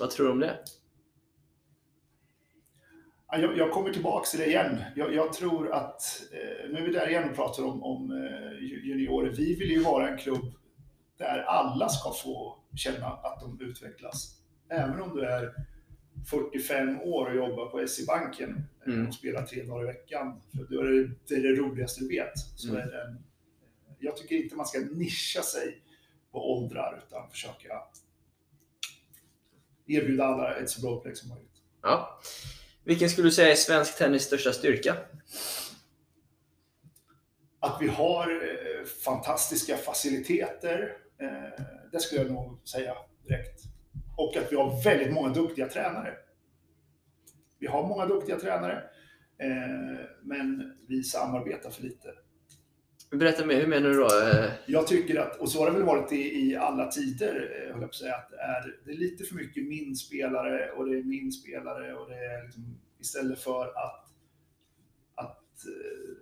Vad 0.00 0.10
tror 0.10 0.26
du 0.26 0.32
om 0.32 0.38
det? 0.40 0.58
Ja, 3.30 3.38
Jag, 3.38 3.56
jag 3.58 3.70
kommer 3.72 3.92
tillbaka 3.92 4.24
till 4.26 4.38
det 4.40 4.46
igen. 4.46 4.82
Jag, 4.96 5.14
jag 5.14 5.32
tror 5.32 5.72
att, 5.72 6.02
eh, 6.32 6.70
nu 6.70 6.78
är 6.78 6.82
vi 6.86 6.92
där 6.92 7.08
igen 7.08 7.30
och 7.30 7.36
pratar 7.36 7.62
om, 7.64 7.82
om 7.82 8.10
eh, 8.10 8.62
ju- 8.64 8.82
juniorer. 8.90 9.30
Vi 9.30 9.54
vill 9.54 9.70
ju 9.70 9.82
vara 9.82 10.08
en 10.08 10.18
klubb 10.18 10.52
där 11.18 11.38
alla 11.38 11.88
ska 11.88 12.12
få 12.12 12.58
känna 12.76 13.06
att 13.06 13.40
de 13.40 13.60
utvecklas. 13.60 14.38
Även 14.72 15.00
om 15.00 15.16
du 15.16 15.24
är 15.24 15.54
45 16.30 17.00
år 17.00 17.26
och 17.30 17.36
jobbar 17.36 17.66
på 17.66 17.86
SE-banken 17.88 18.64
eh, 18.86 18.92
Mm. 18.92 19.08
och 19.08 19.14
spelar 19.14 19.42
tre 19.46 19.62
dagar 19.62 19.82
i 19.82 19.86
veckan. 19.86 20.40
För 20.56 20.64
då 20.74 20.80
är 20.80 20.84
det, 20.84 21.10
det, 21.28 21.34
är 21.34 21.42
det 21.42 21.60
roligaste 21.60 22.00
du 22.00 22.08
vet. 22.08 22.38
Så 22.56 22.68
Mm. 22.68 22.80
är 22.80 22.86
det 22.86 23.16
jag 23.98 24.16
tycker 24.16 24.36
inte 24.36 24.56
man 24.56 24.66
ska 24.66 24.78
nischa 24.78 25.42
sig 25.42 25.82
på 26.32 26.52
åldrar 26.52 27.04
utan 27.08 27.30
försöka 27.30 27.82
erbjuda 29.86 30.24
alla 30.24 30.56
ett 30.56 30.70
så 30.70 30.80
bra 30.80 30.98
upplägg 30.98 31.16
som 31.16 31.28
möjligt. 31.28 31.52
Ja. 31.82 32.20
Vilken 32.84 33.10
skulle 33.10 33.26
du 33.26 33.32
säga 33.32 33.50
är 33.50 33.54
svensk 33.54 33.98
tennis 33.98 34.22
största 34.22 34.52
styrka? 34.52 34.96
att 37.64 37.78
vi 37.82 37.88
har 37.88 38.30
eh, 38.30 38.84
fantastiska 39.04 39.76
faciliteter. 39.76 40.96
Eh, 41.18 41.64
det 41.92 42.00
skulle 42.00 42.20
jag 42.22 42.30
nog 42.32 42.68
säga 42.68 42.94
direkt. 43.26 43.62
Och 44.22 44.36
att 44.36 44.52
vi 44.52 44.56
har 44.56 44.84
väldigt 44.84 45.12
många 45.14 45.28
duktiga 45.28 45.68
tränare. 45.68 46.14
Vi 47.58 47.66
har 47.66 47.88
många 47.88 48.06
duktiga 48.06 48.38
tränare, 48.38 48.82
eh, 49.38 50.00
men 50.22 50.76
vi 50.88 51.02
samarbetar 51.02 51.70
för 51.70 51.82
lite. 51.82 52.08
Berätta 53.10 53.46
mer, 53.46 53.60
hur 53.60 53.66
menar 53.66 53.88
du 53.88 53.94
då? 53.96 54.04
Eh, 54.06 54.50
Jag 54.66 54.86
tycker 54.86 55.20
att, 55.20 55.36
och 55.40 55.48
så 55.50 55.58
har 55.58 55.66
det 55.66 55.72
väl 55.72 55.82
varit 55.86 56.12
i, 56.12 56.16
i 56.50 56.56
alla 56.56 56.90
tider, 56.90 57.34
eh, 57.34 57.72
höll 57.72 57.80
jag 57.80 57.80
på 57.80 57.84
att 57.84 57.94
säga, 57.94 58.14
att 58.14 58.30
det 58.30 58.36
är, 58.36 58.76
det 58.84 58.90
är 58.92 58.96
lite 58.96 59.24
för 59.24 59.34
mycket 59.34 59.64
min 59.68 59.96
spelare 59.96 60.70
och 60.70 60.86
det 60.88 60.98
är 60.98 61.02
min 61.02 61.32
spelare 61.32 61.94
och 61.94 62.08
det 62.10 62.16
är 62.16 62.44
liksom, 62.44 62.78
istället 63.00 63.38
för 63.38 63.64
att, 63.66 64.06
att 65.14 65.42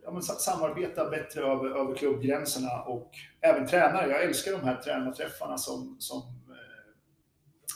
ja, 0.05 0.11
men, 0.13 0.23
sa- 0.23 0.35
samarbeta 0.35 1.11
bättre 1.11 1.41
över, 1.41 1.71
över 1.81 1.95
klubbgränserna 1.95 2.83
och 2.83 3.11
även 3.41 3.67
tränare. 3.67 4.11
Jag 4.11 4.23
älskar 4.25 4.53
de 4.53 4.61
här 4.61 4.77
tränarträffarna 4.83 5.59
som, 5.59 5.97
som 5.99 6.23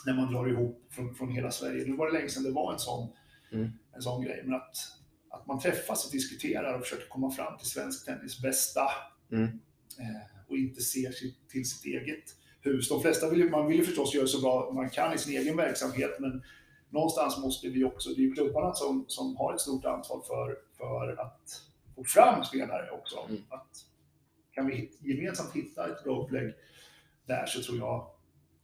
när 0.06 0.14
man 0.14 0.32
drar 0.32 0.48
ihop 0.48 0.86
från, 0.90 1.14
från 1.14 1.30
hela 1.32 1.50
Sverige. 1.50 1.84
Nu 1.86 1.96
var 1.96 2.06
det 2.06 2.12
länge 2.12 2.28
sedan 2.28 2.42
det 2.42 2.50
var 2.50 2.72
en 2.72 2.78
sån, 2.78 3.08
Mm. 3.52 3.70
en 3.94 4.02
sån 4.02 4.22
grej, 4.24 4.42
men 4.44 4.54
att, 4.54 4.76
att 5.30 5.46
man 5.46 5.60
träffas 5.60 6.06
och 6.06 6.12
diskuterar 6.12 6.74
och 6.74 6.82
försöker 6.82 7.08
komma 7.08 7.30
fram 7.30 7.58
till 7.58 7.68
svensk 7.70 8.04
tennis 8.06 8.42
bästa 8.42 8.82
Mm. 9.32 9.44
eh, 9.98 10.48
och 10.48 10.56
inte 10.56 10.80
ser 10.80 11.12
sitt, 11.12 11.48
till 11.48 11.70
sitt 11.70 11.84
eget 11.84 12.24
hus. 12.60 12.88
De 12.88 13.02
flesta 13.02 13.30
vill 13.30 13.38
ju, 13.40 13.50
man 13.50 13.66
vill 13.66 13.78
ju 13.78 13.84
förstås 13.84 14.14
göra 14.14 14.26
så 14.26 14.40
bra 14.40 14.70
man 14.74 14.90
kan 14.90 15.14
i 15.14 15.18
sin 15.18 15.38
egen 15.40 15.56
verksamhet, 15.56 16.10
men 16.20 16.42
någonstans 16.90 17.38
måste 17.38 17.68
vi 17.68 17.84
också, 17.84 18.08
det 18.10 18.20
är 18.20 18.24
ju 18.24 18.34
klubbarna 18.34 18.74
som, 18.74 19.04
som 19.08 19.36
har 19.36 19.54
ett 19.54 19.60
stort 19.60 19.84
ansvar 19.84 20.20
för, 20.26 20.58
för 20.76 21.20
att 21.22 21.62
få 21.94 22.04
fram 22.04 22.44
spelare 22.44 22.90
också. 22.90 23.16
Mm. 23.28 23.42
Att, 23.48 23.84
kan 24.52 24.66
vi 24.66 24.90
gemensamt 25.00 25.52
hitta 25.52 25.88
ett 25.88 26.04
bra 26.04 26.22
upplägg 26.24 26.54
där 27.26 27.46
så 27.46 27.62
tror 27.62 27.78
jag, 27.78 28.10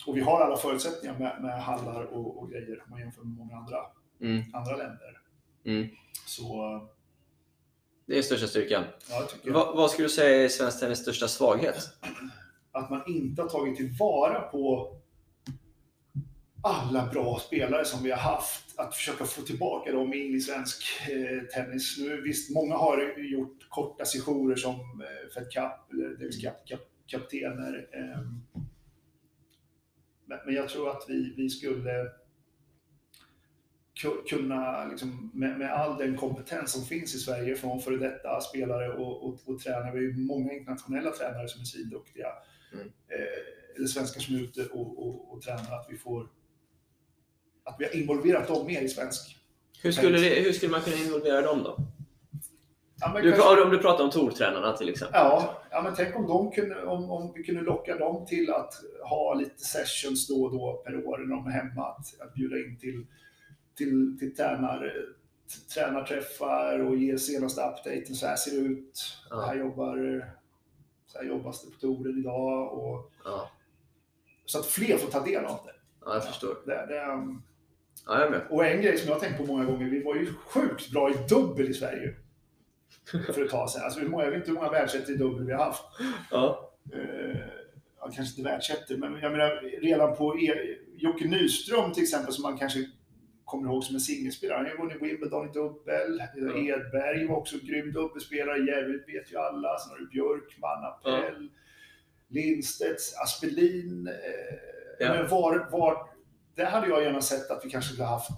och 0.06 0.16
vi 0.16 0.20
har 0.20 0.40
alla 0.40 0.56
förutsättningar 0.56 1.18
med, 1.18 1.43
med 1.43 1.62
hallar 1.62 2.02
och, 2.05 2.43
och 2.43 2.51
grejer 2.51 2.82
om 2.85 2.90
man 2.90 3.01
jämför 3.01 3.22
med 3.22 3.36
många 3.36 3.56
andra, 3.56 3.77
mm, 4.20 4.43
andra 4.52 4.77
länder. 4.77 5.20
mm. 5.64 5.89
Så 6.27 6.81
Det 8.06 8.18
är 8.18 8.22
största 8.22 8.47
styrkan. 8.47 8.85
ja, 9.10 9.52
Va, 9.52 9.72
vad 9.77 9.90
skulle 9.90 10.09
du 10.09 10.12
säga 10.12 10.44
är 10.44 10.48
svensk 10.48 10.81
tennis 10.81 10.98
största 10.98 11.28
svaghet? 11.28 11.77
att 12.72 12.90
man 12.90 13.02
inte 13.06 13.43
har 13.43 13.48
tagit 13.48 13.77
tillvara 13.77 14.40
på 14.40 14.97
alla 16.62 17.06
bra 17.06 17.39
spelare 17.39 17.85
som 17.85 18.02
vi 18.02 18.10
har 18.10 18.18
haft, 18.18 18.78
att 18.78 18.94
försöka 18.94 19.24
få 19.24 19.43
tillbaka 19.43 19.93
dem 19.93 20.14
in 20.14 20.35
i 20.35 20.40
svensk 20.40 20.82
eh, 21.10 21.47
tennis. 21.47 21.98
Nu, 21.98 22.20
visst, 22.20 22.55
många 22.55 22.77
har 22.77 23.18
gjort 23.18 23.68
korta 23.68 24.05
sessioner 24.05 24.56
som 24.56 24.74
eh, 24.74 25.32
Fed 25.35 25.52
Cup 25.52 25.93
eller 25.93 26.09
Davis 26.09 26.43
Cup, 26.43 26.68
Cup 26.68 26.81
kaptener. 27.06 27.89
Eh, 27.93 28.20
men, 30.31 30.39
men 30.47 30.55
jag 30.55 30.69
tror 30.69 30.90
att 30.90 31.05
vi, 31.09 31.35
vi 31.36 31.51
skulle 31.51 32.11
ku- 34.02 34.23
kunna, 34.28 34.85
liksom, 34.86 35.31
med, 35.35 35.59
med 35.59 35.73
all 35.73 35.98
den 35.98 36.16
kompetens 36.16 36.73
som 36.73 36.85
finns 36.85 37.15
i 37.15 37.19
Sverige 37.19 37.57
från 37.57 37.81
före 37.81 37.97
detta 37.97 38.40
spelare 38.40 38.93
och, 38.93 39.24
och, 39.28 39.39
och 39.47 39.61
tränare, 39.61 39.90
vi 39.93 39.98
har 39.98 40.02
ju 40.12 40.16
många 40.16 40.52
internationella 40.52 41.11
tränare 41.11 41.48
som 41.48 41.61
är 41.61 41.65
svinduktiga, 41.65 42.27
Mm. 42.73 42.86
eh, 42.86 43.77
eller 43.77 43.86
svenskar 43.86 44.20
som 44.20 44.35
är 44.35 44.40
ute 44.40 44.66
och, 44.66 45.07
och, 45.07 45.32
och 45.32 45.43
tränar, 45.43 45.81
att 45.81 45.86
vi 45.90 45.97
får 45.98 46.28
att 47.65 47.77
vi 47.78 47.85
har 47.85 47.97
involverat 47.97 48.48
dem 48.48 48.66
mer 48.66 48.81
i 48.82 48.89
svensk. 48.89 49.39
Hur 49.82 49.93
skulle, 49.93 50.19
det, 50.19 50.40
hur 50.43 50.52
skulle 50.52 50.73
man 50.73 50.81
kunna 50.81 50.97
involvera 50.97 51.43
dem 51.43 51.62
då? 51.62 51.78
Ja, 53.01 53.20
Du, 53.22 53.32
kanske- 53.32 53.62
om 53.62 53.70
du 53.70 53.78
pratar 53.78 54.05
om 54.05 54.10
Tortränarna 54.10 54.72
till 54.77 54.89
exempel. 54.89 55.20
Ja, 55.20 55.62
ja 55.70 55.82
men 55.82 55.94
tänk 55.97 56.16
om, 56.16 56.27
de 56.27 56.51
kunde, 56.51 56.82
om, 56.85 57.10
om 57.10 57.32
vi 57.35 57.43
kunde 57.43 57.60
locka 57.60 57.97
dem 57.97 58.27
till 58.27 58.51
att 58.52 58.74
ha 59.10 59.35
lite 59.35 59.64
sessions 59.64 60.28
då 60.28 60.44
och 60.44 60.52
då 60.52 60.82
per 60.86 61.06
år 61.06 61.18
när 61.18 61.36
de 61.36 61.47
är 61.47 61.51
hemma. 61.51 61.86
Att, 61.86 62.20
att 62.20 62.35
bjuda 62.35 62.56
in 62.59 62.78
till, 62.78 63.06
till, 63.77 64.18
till 64.18 64.36
tränar, 64.36 64.93
tränarträffar 65.74 66.78
och 66.78 66.97
ge 66.97 67.18
senaste 67.18 67.60
updaten. 67.60 68.14
Så 68.14 68.27
här 68.27 68.36
ser 68.36 68.51
det 68.51 68.66
ut. 68.66 69.16
Ja. 69.31 69.40
Här 69.40 69.55
jobbar 69.56 70.27
så 71.06 71.18
här 71.18 71.24
jobbas 71.24 71.62
det 71.64 71.70
på 71.70 71.78
touren 71.81 72.18
idag. 72.18 72.72
Och, 72.78 73.10
Ja, 73.24 73.51
så 74.47 74.59
att 74.59 74.66
fler 74.66 74.97
får 74.98 75.10
ta 75.10 75.20
del 75.24 75.44
av 75.44 75.59
det. 75.66 75.72
ja 76.05 76.14
jag 76.14 76.24
förstår. 76.24 76.56
det, 76.66 76.86
det 76.89 77.12
um, 77.12 77.43
Ja, 78.06 78.31
och 78.51 78.66
en 78.66 78.82
grej 78.82 78.98
som 78.98 79.09
jag 79.09 79.14
har 79.14 79.20
tänkt 79.20 79.36
på 79.39 79.44
många 79.47 79.64
gånger, 79.64 79.86
vi 79.86 80.02
var 80.02 80.14
ju 80.14 80.27
sjukt 80.35 80.90
bra 80.93 81.10
i 81.10 81.14
dubbel 81.28 81.70
i 81.70 81.74
Sverige. 81.74 82.14
För 83.11 83.45
ett 83.45 83.51
tag 83.51 83.70
sedan. 83.70 83.82
Alltså, 83.85 84.01
jag 84.01 84.31
vet 84.31 84.35
inte 84.35 84.47
hur 84.51 84.55
många 84.55 84.70
världsettor 84.70 85.15
i 85.15 85.19
dubbel 85.19 85.47
vi 85.47 85.53
har 85.53 85.65
haft. 85.65 85.82
Ja. 86.31 86.73
eh, 86.93 87.37
ja, 88.01 88.11
kanske 88.15 88.41
inte 88.41 88.51
världsettor, 88.51 88.97
men 88.97 89.20
jag 89.20 89.32
menar 89.32 89.81
redan 89.82 90.16
på 90.16 90.39
e 90.39 90.55
Jocke 90.97 91.24
Nyström 91.28 91.93
till 91.93 92.03
exempel, 92.03 92.32
som 92.32 92.43
man 92.43 92.59
kanske 92.59 92.78
kommer 93.45 93.69
ihåg 93.70 93.85
som 93.85 93.95
en 93.95 94.01
singelspelare. 94.01 94.57
Han 94.57 94.66
har 94.66 94.73
ju 94.73 94.78
vunnit 94.78 95.03
Wimbledon 95.03 95.51
i 95.51 95.53
dubbel. 95.53 96.23
Ja. 96.37 96.57
Edberg 96.57 97.27
var 97.27 97.37
också 97.37 97.57
en 97.57 97.66
grym 97.66 97.93
dubbelspelare. 97.93 98.59
Järryd 98.59 99.03
vet 99.07 99.32
ju 99.32 99.37
alla. 99.37 99.78
Sen 99.78 99.91
har 99.91 99.99
du 99.99 100.07
Björkman, 100.07 100.85
Appell, 100.85 101.49
Lindstedt, 102.28 103.01
Aspelin. 103.23 104.07
Eh, 104.09 104.15
Ja. 105.03 105.15
men 105.15 105.28
var, 105.28 105.69
var, 105.73 106.09
där 106.55 106.65
hade 106.65 106.89
jag 106.89 107.03
gärna 107.03 107.20
sett 107.23 107.51
att 107.51 107.65
vi 107.65 107.70
kanske 107.70 107.93
skulle 107.93 108.07
haft 108.07 108.31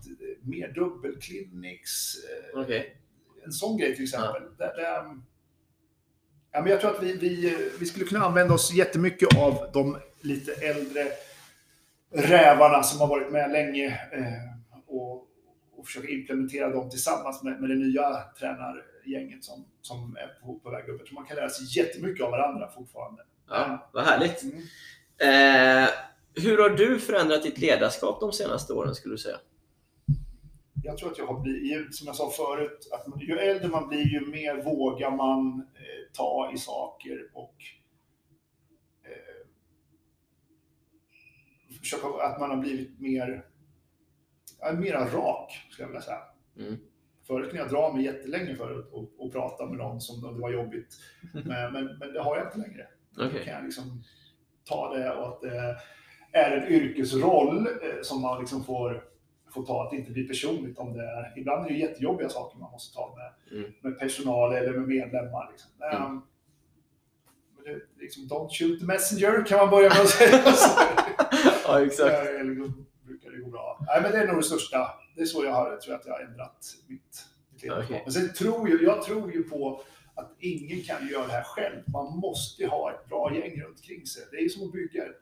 mer 0.43 0.69
dubbelclinics. 0.69 2.15
Eh, 2.55 2.61
Okej. 2.61 2.97
En 3.44 3.52
sån 3.52 3.77
grej 3.77 3.94
till 3.94 4.05
exempel. 4.05 4.43
Där, 4.59 4.77
där, 4.77 5.05
ja, 6.52 6.60
men 6.60 6.66
jag 6.66 6.81
tror 6.81 6.90
att 6.90 7.02
vi, 7.02 7.16
vi, 7.16 7.59
vi 7.81 7.86
skulle 7.86 8.05
kunna 8.05 8.24
använda 8.24 8.55
oss 8.55 8.73
jättemycket 8.73 9.39
av 9.39 9.70
de 9.73 9.98
lite 10.20 10.52
äldre 10.52 11.06
rävarna 12.14 12.82
som 12.82 13.01
har 13.01 13.06
varit 13.06 13.32
med 13.32 13.52
länge 13.52 13.86
eh, 14.12 14.82
och, 14.86 15.27
och 15.77 15.86
försöka 15.86 16.09
implementera 16.09 16.69
dem 16.69 16.90
tillsammans 16.90 17.43
med, 17.43 17.60
med 17.60 17.70
det 17.70 17.77
nya 17.77 18.23
tränargänget 18.39 19.44
som, 19.44 19.64
som 19.82 20.16
är 20.16 20.47
på, 20.47 20.59
på 20.59 20.70
väg 20.70 20.89
upp. 20.89 20.97
Jag 21.01 21.06
tror 21.06 21.14
man 21.14 21.27
kan 21.27 21.36
lära 21.36 21.51
sig 21.51 21.78
jättemycket 21.78 22.24
av 22.24 22.31
varandra 22.31 22.70
fortfarande. 22.70 23.23
Ja, 23.48 23.90
vad 23.93 24.05
härligt. 24.05 24.43
Mm. 24.43 24.59
Eh, 25.19 25.89
hur 26.35 26.59
har 26.59 26.70
du 26.70 26.98
förändrat 26.98 27.43
ditt 27.43 27.59
ledarskap 27.59 28.20
de 28.20 28.32
senaste 28.32 28.73
åren 28.73 28.94
skulle 28.94 29.14
du 29.14 29.19
säga? 29.19 29.36
Jag 30.82 30.98
tror 30.98 31.10
att 31.10 31.18
jag 31.18 31.26
har 31.26 31.40
blivit, 31.40 31.94
som 31.94 32.06
jag 32.06 32.16
sa 32.16 32.30
förut, 32.30 32.88
att 32.92 33.22
ju 33.22 33.38
äldre 33.38 33.68
man 33.68 33.88
blir 33.88 34.06
ju 34.06 34.26
mer 34.26 34.62
vågar 34.62 35.10
man 35.10 35.66
eh, 35.74 36.12
ta 36.12 36.50
i 36.54 36.59
saker 36.59 37.30
och 37.32 37.54
eh, 39.02 39.46
försöka, 41.78 42.06
att 42.06 42.40
man 42.40 42.50
har 42.50 42.56
blivit 42.56 43.00
mer, 43.00 43.46
ja, 44.60 44.72
mera 44.72 45.04
rak, 45.04 45.66
skulle 45.70 45.84
jag 45.84 45.88
vilja 45.88 46.02
säga. 46.02 46.22
Mm. 46.59 46.76
Förut 47.26 47.50
kunde 47.50 47.62
jag 47.62 47.70
dra 47.70 47.92
mig 47.92 48.04
jättelänge 48.04 48.56
förut 48.56 48.88
och, 48.92 49.10
och 49.18 49.32
prata 49.32 49.66
med 49.66 49.78
någon 49.78 50.00
som 50.00 50.24
om 50.24 50.34
det 50.34 50.40
var 50.40 50.52
jobbigt. 50.52 50.96
Men, 51.32 51.72
men, 51.72 51.98
men 51.98 52.12
det 52.12 52.22
har 52.22 52.36
jag 52.36 52.46
inte 52.46 52.59
längre. 52.59 52.86
Då 53.10 53.26
Okej. 53.26 53.44
kan 53.44 53.54
jag 53.54 53.64
liksom 53.64 54.02
ta 54.64 54.94
det 54.94 55.12
och 55.14 55.28
att 55.28 55.40
det 55.40 55.76
är 56.32 56.56
en 56.56 56.68
yrkesroll 56.72 57.66
eh, 57.66 58.02
som 58.02 58.22
man 58.22 58.40
liksom 58.40 58.64
får, 58.64 59.04
får 59.52 59.66
ta, 59.66 59.84
att 59.84 59.90
det 59.90 59.96
inte 59.96 60.10
blir 60.10 60.28
personligt 60.28 60.78
om 60.78 60.92
det 60.92 61.02
är... 61.04 61.38
Ibland 61.38 61.66
är 61.66 61.70
det 61.70 61.76
jättejobbiga 61.78 62.28
saker 62.28 62.58
man 62.58 62.70
måste 62.72 62.94
ta 62.94 63.14
med, 63.16 63.58
Mm. 63.58 63.72
med 63.80 63.98
personal 63.98 64.52
eller 64.52 64.72
med 64.78 64.88
medlemmar. 64.88 65.48
Liksom. 65.50 65.70
Mm. 65.82 66.02
Um, 66.12 66.22
men 67.56 67.64
det, 67.74 67.80
liksom, 68.02 68.22
don't 68.24 68.48
shoot 68.50 68.80
the 68.80 68.86
messenger 68.86 69.44
kan 69.46 69.58
man 69.58 69.70
börja 69.70 69.88
med 69.88 70.00
att 70.00 70.08
säga. 70.08 70.42
ja, 71.66 71.84
exakt. 71.84 72.28
Eller 72.28 72.72
brukar 73.06 73.30
det 73.30 73.38
gå 73.38 73.50
bra. 73.50 73.78
Nej, 73.86 74.02
men 74.02 74.12
det 74.12 74.18
är 74.18 74.26
nog 74.26 74.36
det 74.36 74.42
största. 74.42 74.88
Det 75.16 75.22
är 75.22 75.26
så 75.26 75.44
jag 75.44 75.52
har, 75.52 75.76
tror 75.76 75.92
jag 75.92 76.00
att 76.00 76.06
jag 76.06 76.12
har 76.12 76.20
ändrat 76.20 76.64
mitt, 76.88 77.26
mitt. 77.52 77.72
Okej. 77.72 78.00
Men 78.04 78.12
sen 78.12 78.32
tror 78.32 78.68
jag, 78.70 78.82
jag 78.82 79.02
tror 79.02 79.32
ju 79.32 79.42
på 79.42 79.82
att 80.14 80.32
ingen 80.38 80.80
kan 80.82 81.08
göra 81.08 81.26
det 81.26 81.32
här 81.32 81.42
själv. 81.44 81.76
Man 81.92 82.16
måste 82.18 82.66
ha 82.66 82.92
ett 82.92 83.08
bra 83.08 83.34
gäng 83.34 83.60
runt 83.62 83.76
omkring 83.78 84.06
sig. 84.06 84.22
Det 84.30 84.36
är 84.36 84.48
som 84.48 84.66
att 84.66 84.72
bygga 84.72 85.04
ett, 85.06 85.20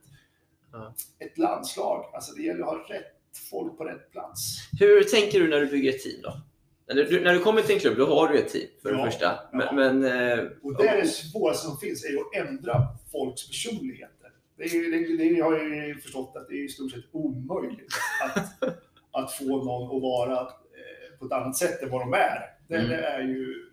Ja. 0.72 0.94
ett 1.18 1.38
landslag. 1.38 2.10
Alltså 2.14 2.34
det 2.34 2.42
gäller 2.42 2.60
att 2.62 2.68
ha 2.68 2.76
rätt 2.94 3.19
folk 3.50 3.78
på 3.78 3.84
rätt 3.84 4.12
plats. 4.12 4.56
Hur 4.80 5.02
tänker 5.02 5.40
du 5.40 5.48
när 5.48 5.60
du 5.60 5.66
bygger 5.66 5.90
ett 5.90 6.02
team 6.02 6.22
då? 6.22 6.40
När 6.86 6.94
du, 6.94 7.20
när 7.24 7.34
du 7.34 7.40
kommer 7.40 7.62
till 7.62 7.74
en 7.74 7.80
klubb, 7.80 7.96
då 7.98 8.06
har 8.06 8.28
du 8.28 8.38
ett 8.38 8.48
team 8.48 8.66
för 8.82 8.92
det 8.92 8.98
Ja, 8.98 9.04
första. 9.04 9.38
Men, 9.52 9.60
ja. 9.60 9.72
men 9.72 10.04
eh, 10.04 10.44
Och 10.62 10.76
det 10.76 10.88
är 10.88 10.96
det 11.02 11.06
svåraste 11.08 11.66
som 11.66 11.78
finns, 11.78 12.04
är 12.04 12.16
att 12.20 12.48
ändra 12.48 12.86
folks 13.12 13.48
personligheter. 13.48 14.32
Det, 14.56 14.64
är, 14.64 14.90
det, 15.18 15.34
det 15.34 15.40
har 15.40 15.56
jag 15.58 15.88
ju 15.88 16.00
förstått 16.00 16.36
att 16.36 16.48
det 16.48 16.54
är 16.54 16.64
i 16.64 16.68
stort 16.68 16.90
sett 16.92 17.04
omöjligt 17.12 17.88
att, 18.24 18.62
att 19.12 19.32
få 19.32 19.44
någon 19.64 19.96
att 19.96 20.02
vara 20.02 20.40
eh, 20.40 21.18
på 21.18 21.26
ett 21.26 21.32
annat 21.32 21.56
sätt 21.56 21.82
än 21.82 21.90
vad 21.90 22.00
de 22.00 22.12
är. 22.12 22.40
Det, 22.68 22.76
Mm. 22.76 22.88
det 22.88 22.96
är 22.96 23.20
ju... 23.20 23.66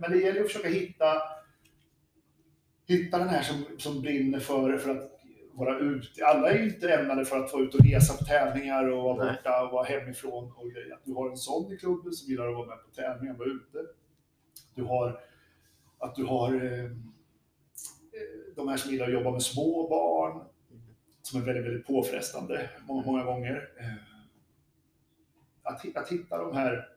Men 0.00 0.10
det 0.10 0.18
gäller 0.18 0.40
att 0.40 0.46
försöka 0.46 0.68
hitta, 0.68 1.22
hitta 2.88 3.18
den 3.18 3.28
här 3.28 3.42
som, 3.42 3.64
som 3.78 4.02
brinner 4.02 4.40
för, 4.40 4.78
för 4.78 4.90
att 4.90 5.11
vara 5.52 5.78
ute. 5.78 6.24
Alla 6.24 6.50
är 6.50 6.58
ju 6.58 6.64
inte 6.64 6.94
ämnade 6.94 7.24
för 7.24 7.44
att 7.44 7.52
vara 7.52 7.62
ute 7.62 7.78
och 7.78 7.84
resa 7.84 8.16
på 8.18 8.24
tävlingar 8.24 8.88
och 8.88 9.02
vara 9.02 9.24
Nej. 9.24 9.32
borta 9.32 9.62
och 9.62 9.72
vara 9.72 9.84
hemifrån 9.84 10.52
och 10.56 10.70
grejer. 10.70 10.94
Att 10.94 11.04
du 11.04 11.14
har 11.14 11.30
en 11.30 11.36
sån 11.36 11.72
i 11.72 11.76
klubben 11.76 12.12
som 12.12 12.28
gillar 12.28 12.48
att 12.48 12.54
vara 12.54 12.66
med 12.66 12.84
på 12.84 12.90
tävlingar 12.90 13.32
och 13.32 13.38
vara 13.38 13.48
ute. 13.48 13.78
Du 14.74 14.82
har 14.82 15.20
att 15.98 16.14
du 16.14 16.24
har 16.24 16.54
eh, 16.54 16.84
eh, 16.84 16.90
de 18.56 18.68
här 18.68 18.76
som 18.76 18.90
gillar 18.90 19.06
att 19.06 19.12
jobba 19.12 19.30
med 19.30 19.42
små 19.42 19.88
barn, 19.88 20.46
som 21.22 21.40
är 21.40 21.44
väldigt, 21.44 21.64
väldigt 21.64 21.86
påfrestande 21.86 22.70
många, 22.86 23.06
många 23.06 23.24
gånger. 23.24 23.70
Eh, 23.78 24.12
att, 25.62 25.96
att 25.96 26.08
hitta 26.08 26.38
de 26.38 26.56
här 26.56 26.88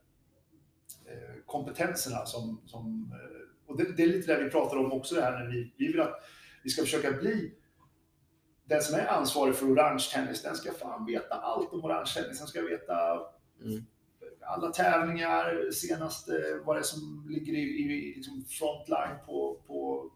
eh, 1.06 1.36
kompetenserna 1.46 2.26
som, 2.26 2.62
som 2.66 3.14
och 3.68 3.78
det, 3.78 3.98
det 3.98 4.04
är 4.04 4.08
lite 4.08 4.36
det 4.36 4.44
vi 4.44 4.50
pratar 4.50 4.78
om 4.78 4.92
också 4.92 5.16
det 5.16 5.22
här 5.22 5.40
när 5.40 5.52
vi, 5.52 5.74
vi 5.78 5.88
vill 5.88 6.02
att 6.02 6.24
vi 6.64 6.70
ska 6.70 6.82
försöka 6.82 7.12
bli 7.12 7.54
den 8.66 8.82
som 8.82 9.00
är 9.00 9.08
ansvarig 9.08 9.56
för 9.56 9.66
orange 9.66 10.04
tennis, 10.14 10.42
den 10.42 10.56
ska 10.56 10.72
fan 10.74 11.06
veta 11.06 11.36
allt 11.36 11.74
om 11.74 11.86
orange 11.86 12.12
tennis. 12.16 12.40
Den 12.40 12.48
ska 12.48 12.62
veta 12.62 13.20
Mm. 13.66 13.86
alla 14.48 14.72
tävlingar, 14.72 15.72
senast 15.72 16.30
eh, 16.30 16.36
vad 16.66 16.76
det 16.76 16.80
är 16.80 16.84
som 16.84 17.26
ligger 17.30 17.54
i, 17.54 17.58
i 17.62 18.14
liksom 18.16 18.46
frontline 18.50 19.16
på, 19.26 19.58
på, 19.68 20.10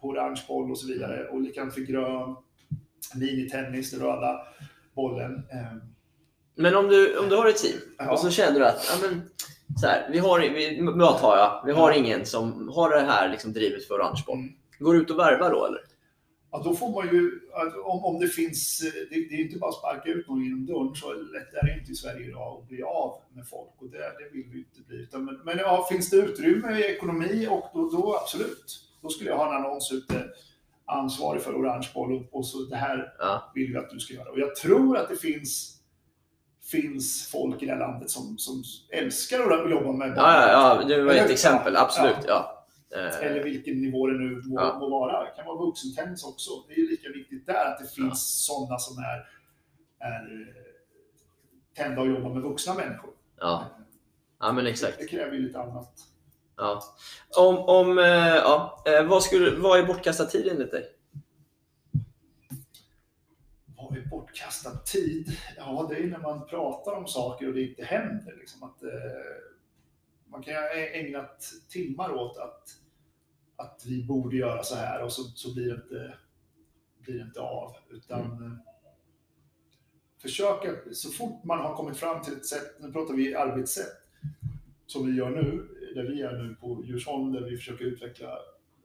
på 0.00 0.08
orange 0.08 0.42
boll 0.48 0.70
och 0.70 0.78
så 0.78 0.86
vidare. 0.86 1.28
Och 1.28 1.40
likadant 1.40 1.74
för 1.74 1.80
grön, 1.80 2.36
minitennis, 3.14 4.00
har 4.00 4.10
alla 4.10 4.46
bollen. 4.94 5.34
Eh, 5.52 5.76
Men 6.54 6.74
om 6.76 6.88
du, 6.88 7.18
om 7.18 7.28
du 7.28 7.36
har 7.36 7.48
ett 7.48 7.56
team 7.56 7.78
Ja. 7.98 8.12
och 8.12 8.18
så 8.18 8.30
känner 8.30 8.58
du 8.60 8.66
att 8.66 8.88
ja, 8.90 9.08
men, 9.08 9.22
så 9.80 9.86
här, 9.86 10.08
vi 10.12 10.18
har, 10.18 10.40
vi, 10.40 10.80
antar 10.80 11.36
jag, 11.36 11.62
vi 11.66 11.72
har 11.72 11.90
Ja. 11.90 11.96
ingen 11.96 12.26
som 12.26 12.68
har 12.68 12.90
det 12.90 13.00
här 13.00 13.28
liksom, 13.28 13.52
drivet 13.52 13.86
för 13.86 13.94
orange 13.94 14.22
boll. 14.26 14.38
Mm. 14.38 14.52
Går 14.78 14.94
du 14.94 15.00
ut 15.00 15.10
och 15.10 15.18
värvar 15.18 15.50
då 15.50 15.66
eller? 15.66 15.80
Ja, 16.54 16.62
då 16.64 16.74
får 16.74 16.90
man 16.90 17.14
ju, 17.14 17.40
om, 17.84 18.04
om 18.04 18.20
det 18.20 18.28
finns, 18.28 18.82
eh, 18.82 18.92
det, 19.10 19.28
det 19.28 19.34
är 19.34 19.40
inte 19.44 19.58
bara 19.58 19.68
att 19.68 19.76
sparka 19.76 20.08
ut 20.10 20.28
någon 20.28 20.44
genom 20.44 20.66
dörren, 20.66 20.94
så 20.94 21.12
lätt 21.12 21.54
är 21.54 21.66
det 21.66 21.78
inte 21.80 21.92
i 21.92 21.94
Sverige 21.94 22.26
idag 22.28 22.58
att 22.62 22.68
bli 22.68 22.82
av 22.82 23.18
med 23.34 23.48
folk 23.48 23.70
och 23.78 23.90
det, 23.90 23.98
det 23.98 24.28
vill 24.32 24.46
vi 24.52 24.58
inte 24.58 24.80
bli. 24.88 24.96
Utan, 24.96 25.24
men, 25.24 25.40
men 25.44 25.58
ja, 25.58 25.86
finns 25.90 26.10
det 26.10 26.16
utrymme 26.16 26.78
i 26.78 26.82
ekonomi 26.84 27.46
och 27.50 27.70
då, 27.74 27.90
då 27.90 28.16
absolut. 28.22 28.88
Då 29.02 29.08
skulle 29.08 29.30
jag 29.30 29.36
ha 29.36 29.48
en 29.48 29.64
annons 29.64 29.92
ute, 29.92 30.24
ansvarig 30.84 31.42
för 31.42 31.52
orange 31.54 31.88
boll 31.94 32.12
och, 32.12 32.38
och 32.38 32.46
så 32.46 32.58
det 32.58 32.76
här 32.76 33.12
Ja. 33.18 33.52
vill 33.54 33.72
vi 33.72 33.78
att 33.78 33.90
du 33.90 33.98
ska 34.00 34.14
göra. 34.14 34.30
Och 34.30 34.38
jag 34.40 34.56
tror 34.56 34.96
att 34.96 35.08
det 35.08 35.16
finns, 35.16 35.78
finns 36.70 37.28
folk 37.30 37.62
i 37.62 37.66
det 37.66 37.72
här 37.72 37.78
landet 37.78 38.10
som, 38.10 38.38
som 38.38 38.62
älskar 38.90 39.50
att 39.50 39.70
jobba 39.70 39.92
med 39.92 40.08
Ja, 40.16 40.48
ja, 40.48 40.78
ja, 40.82 40.88
det 40.88 41.02
var 41.02 41.12
ett 41.12 41.30
exempel. 41.30 41.76
Absolut. 41.76 42.16
ja. 42.26 42.61
Ja. 42.94 42.98
Eh, 42.98 43.26
eller 43.26 43.44
vilken 43.44 43.80
nivå 43.80 44.06
det 44.06 44.18
nu 44.18 44.42
må, 44.44 44.60
Ja. 44.60 44.78
må 44.78 44.90
vara. 44.90 45.24
Det 45.24 45.30
kan 45.36 45.46
vara 45.46 45.66
vuxentennis 45.66 46.24
också. 46.24 46.50
Det 46.68 46.74
är 46.74 46.90
lika 46.90 47.08
viktigt 47.08 47.46
där 47.46 47.72
att 47.72 47.78
det 47.78 47.94
finns 47.94 48.44
sådana 48.46 48.78
som 48.78 48.98
är 48.98 49.26
är 49.98 50.48
eh, 50.48 50.54
tända 51.74 52.02
att 52.02 52.08
jobba 52.08 52.28
med 52.28 52.42
vuxna 52.42 52.74
människor. 52.74 53.10
Ja, 53.38 53.66
ja 54.40 54.52
men 54.52 54.66
exakt. 54.66 54.98
Det 54.98 55.06
kräver 55.06 55.32
ju 55.32 55.42
lite 55.42 55.60
annat. 55.60 55.92
Ja. 56.56 56.82
Om, 57.38 57.58
om, 57.58 57.98
eh, 57.98 58.04
ja, 58.36 58.82
vad, 59.08 59.22
skulle, 59.22 59.56
vad 59.60 59.78
är 59.78 59.86
bortkastad 59.86 60.24
tid 60.24 60.48
enligt 60.52 60.70
dig? 60.70 60.84
Vad 63.76 63.96
är 63.96 64.06
bortkastad 64.06 64.76
tid? 64.76 65.36
Ja, 65.56 65.86
det 65.90 65.96
är 65.96 66.06
när 66.06 66.18
man 66.18 66.46
pratar 66.46 66.92
om 66.92 67.06
saker 67.06 67.48
och 67.48 67.54
det 67.54 67.62
inte 67.62 67.84
händer. 67.84 68.36
Liksom 68.40 68.62
att, 68.62 68.82
man 70.26 70.42
kan 70.42 70.54
ha 70.54 70.68
ägnat 70.74 71.44
timmar 71.68 72.12
åt 72.12 72.38
att, 72.38 72.68
att 73.62 73.82
vi 73.86 74.04
borde 74.04 74.36
göra 74.36 74.62
så 74.62 74.76
här 74.76 75.02
och 75.04 75.12
så, 75.12 75.22
så 75.22 75.54
blir, 75.54 75.66
det 75.68 75.74
inte, 75.74 76.14
blir 76.98 77.14
det 77.14 77.22
inte 77.24 77.40
av. 77.40 77.76
Utan 77.90 78.20
Mm. 78.20 78.42
eh, 78.44 78.52
försöka, 80.22 80.68
så 80.92 81.10
fort 81.10 81.44
man 81.44 81.58
har 81.58 81.74
kommit 81.74 81.96
fram 81.96 82.22
till 82.22 82.32
ett 82.32 82.46
sätt, 82.46 82.76
nu 82.80 82.92
pratar 82.92 83.14
vi 83.14 83.34
arbetssätt, 83.34 83.92
som 84.86 85.06
vi 85.06 85.12
gör 85.18 85.30
nu, 85.30 85.68
där 85.94 86.02
vi 86.04 86.22
är 86.22 86.32
nu 86.32 86.54
på 86.54 86.82
Djursholm, 86.84 87.32
där 87.32 87.40
vi 87.40 87.56
försöker 87.56 87.84
utveckla 87.84 88.38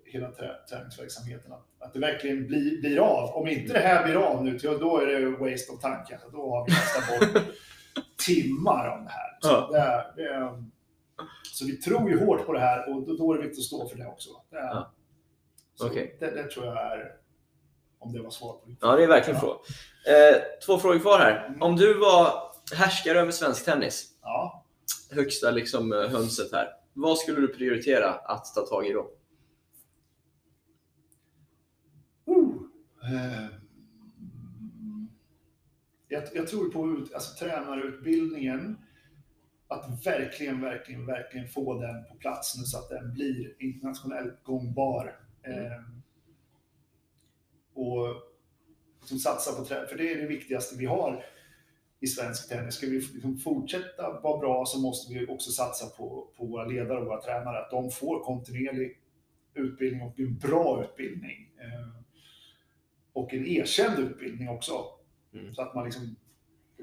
hela 0.05 0.31
trä, 0.31 0.55
träningsverksamheten, 0.69 1.51
att, 1.51 1.65
att 1.79 1.93
det 1.93 1.99
verkligen 1.99 2.47
blir, 2.47 2.79
blir 2.81 2.99
av. 2.99 3.35
Om 3.35 3.47
inte 3.47 3.73
det 3.73 3.79
här 3.79 4.05
blir 4.05 4.15
av 4.15 4.45
nu, 4.45 4.57
då 4.57 4.97
är 4.99 5.05
det 5.07 5.29
waste 5.29 5.71
of 5.71 5.81
time 5.81 6.03
kanske. 6.09 6.29
Då 6.31 6.49
har 6.51 6.65
vi 6.65 6.71
kastat 6.71 7.33
bort 7.33 7.43
timmar 8.25 8.97
om 8.97 9.03
det 9.03 9.09
här. 9.11 9.37
Så, 9.41 9.47
Ja. 9.49 10.13
det 10.15 10.23
det 10.23 10.63
så 11.43 11.65
vi 11.65 11.77
tror 11.77 12.09
ju 12.09 12.25
hårt 12.25 12.45
på 12.45 12.53
det 12.53 12.59
här 12.59 12.89
och 12.95 13.07
då, 13.07 13.13
då 13.17 13.33
är 13.33 13.37
det 13.37 13.43
viktigt 13.43 13.59
att 13.59 13.65
stå 13.65 13.87
för 13.89 13.97
det 13.97 14.07
också. 14.07 14.29
Det, 14.49 14.57
är, 14.57 14.67
Ja. 14.67 14.93
Okej. 15.81 16.17
det, 16.19 16.31
det 16.31 16.49
tror 16.51 16.65
jag 16.65 16.77
är, 16.77 17.15
om 17.99 18.13
det 18.13 18.21
var 18.21 18.29
svar 18.29 18.53
på 18.53 18.65
din 18.65 18.77
Ja, 18.81 18.95
det 18.95 19.03
är 19.03 19.07
verkligen 19.07 19.39
Ja. 19.43 19.61
Eh, 20.11 20.41
två 20.65 20.77
frågor 20.77 20.99
kvar 20.99 21.19
här. 21.19 21.57
Om 21.61 21.75
du 21.75 21.93
var 21.99 22.51
härskare 22.75 23.19
över 23.19 23.31
svensk 23.31 23.65
tennis, 23.65 24.11
Ja. 24.21 24.65
högsta 25.11 25.51
liksom, 25.51 25.93
eh, 25.93 25.99
hönset 26.09 26.51
här. 26.51 26.67
Vad 26.93 27.17
skulle 27.17 27.41
du 27.41 27.47
prioritera 27.47 28.09
att 28.13 28.45
ta 28.55 28.61
tag 28.61 28.87
i 28.87 28.93
då? 28.93 29.11
Uh. 32.29 32.55
Eh, 33.13 33.45
Jag, 36.09 36.23
jag 36.33 36.47
tror 36.47 36.69
på 36.69 36.89
ut, 36.91 37.13
alltså, 37.13 37.45
tränarutbildningen, 37.45 38.77
att 39.67 40.05
verkligen, 40.05 40.61
verkligen, 40.61 41.05
verkligen 41.05 41.47
få 41.47 41.81
den 41.81 42.03
på 42.03 42.15
plats 42.15 42.57
nu 42.57 42.63
så 42.63 42.77
att 42.77 42.89
den 42.89 43.13
blir 43.13 43.63
internationellt 43.63 44.43
gångbar. 44.43 45.19
Eh, 45.43 45.81
och 47.73 48.15
liksom 48.99 49.19
satsa 49.19 49.59
på 49.59 49.65
trä, 49.65 49.87
för 49.87 49.97
det 49.97 50.11
är 50.11 50.21
det 50.21 50.27
viktigaste 50.27 50.75
vi 50.77 50.85
har 50.85 51.25
i 51.99 52.07
svensk 52.07 52.49
tennis. 52.49 52.75
Ska 52.75 52.87
vi 52.87 52.99
liksom 52.99 53.37
fortsätta 53.37 54.19
vara 54.19 54.37
bra 54.39 54.65
så 54.65 54.79
måste 54.79 55.13
vi 55.13 55.27
också 55.27 55.51
satsa 55.51 55.97
på, 55.97 56.27
på 56.37 56.45
våra 56.45 56.65
ledare 56.65 56.99
och 56.99 57.05
våra 57.05 57.21
tränare, 57.21 57.59
att 57.59 57.71
de 57.71 57.91
får 57.91 58.23
kontinuerlig 58.23 58.99
utbildning 59.53 60.01
och 60.01 60.19
en 60.19 60.37
bra 60.37 60.83
utbildning. 60.83 61.51
Eh, 61.59 62.03
och 63.13 63.33
en 63.33 63.47
erkänd 63.47 63.99
utbildning 63.99 64.49
också. 64.49 64.85
Mm. 65.33 65.53
Så 65.53 65.61
att 65.61 65.75
man 65.75 65.85
liksom, 65.85 66.15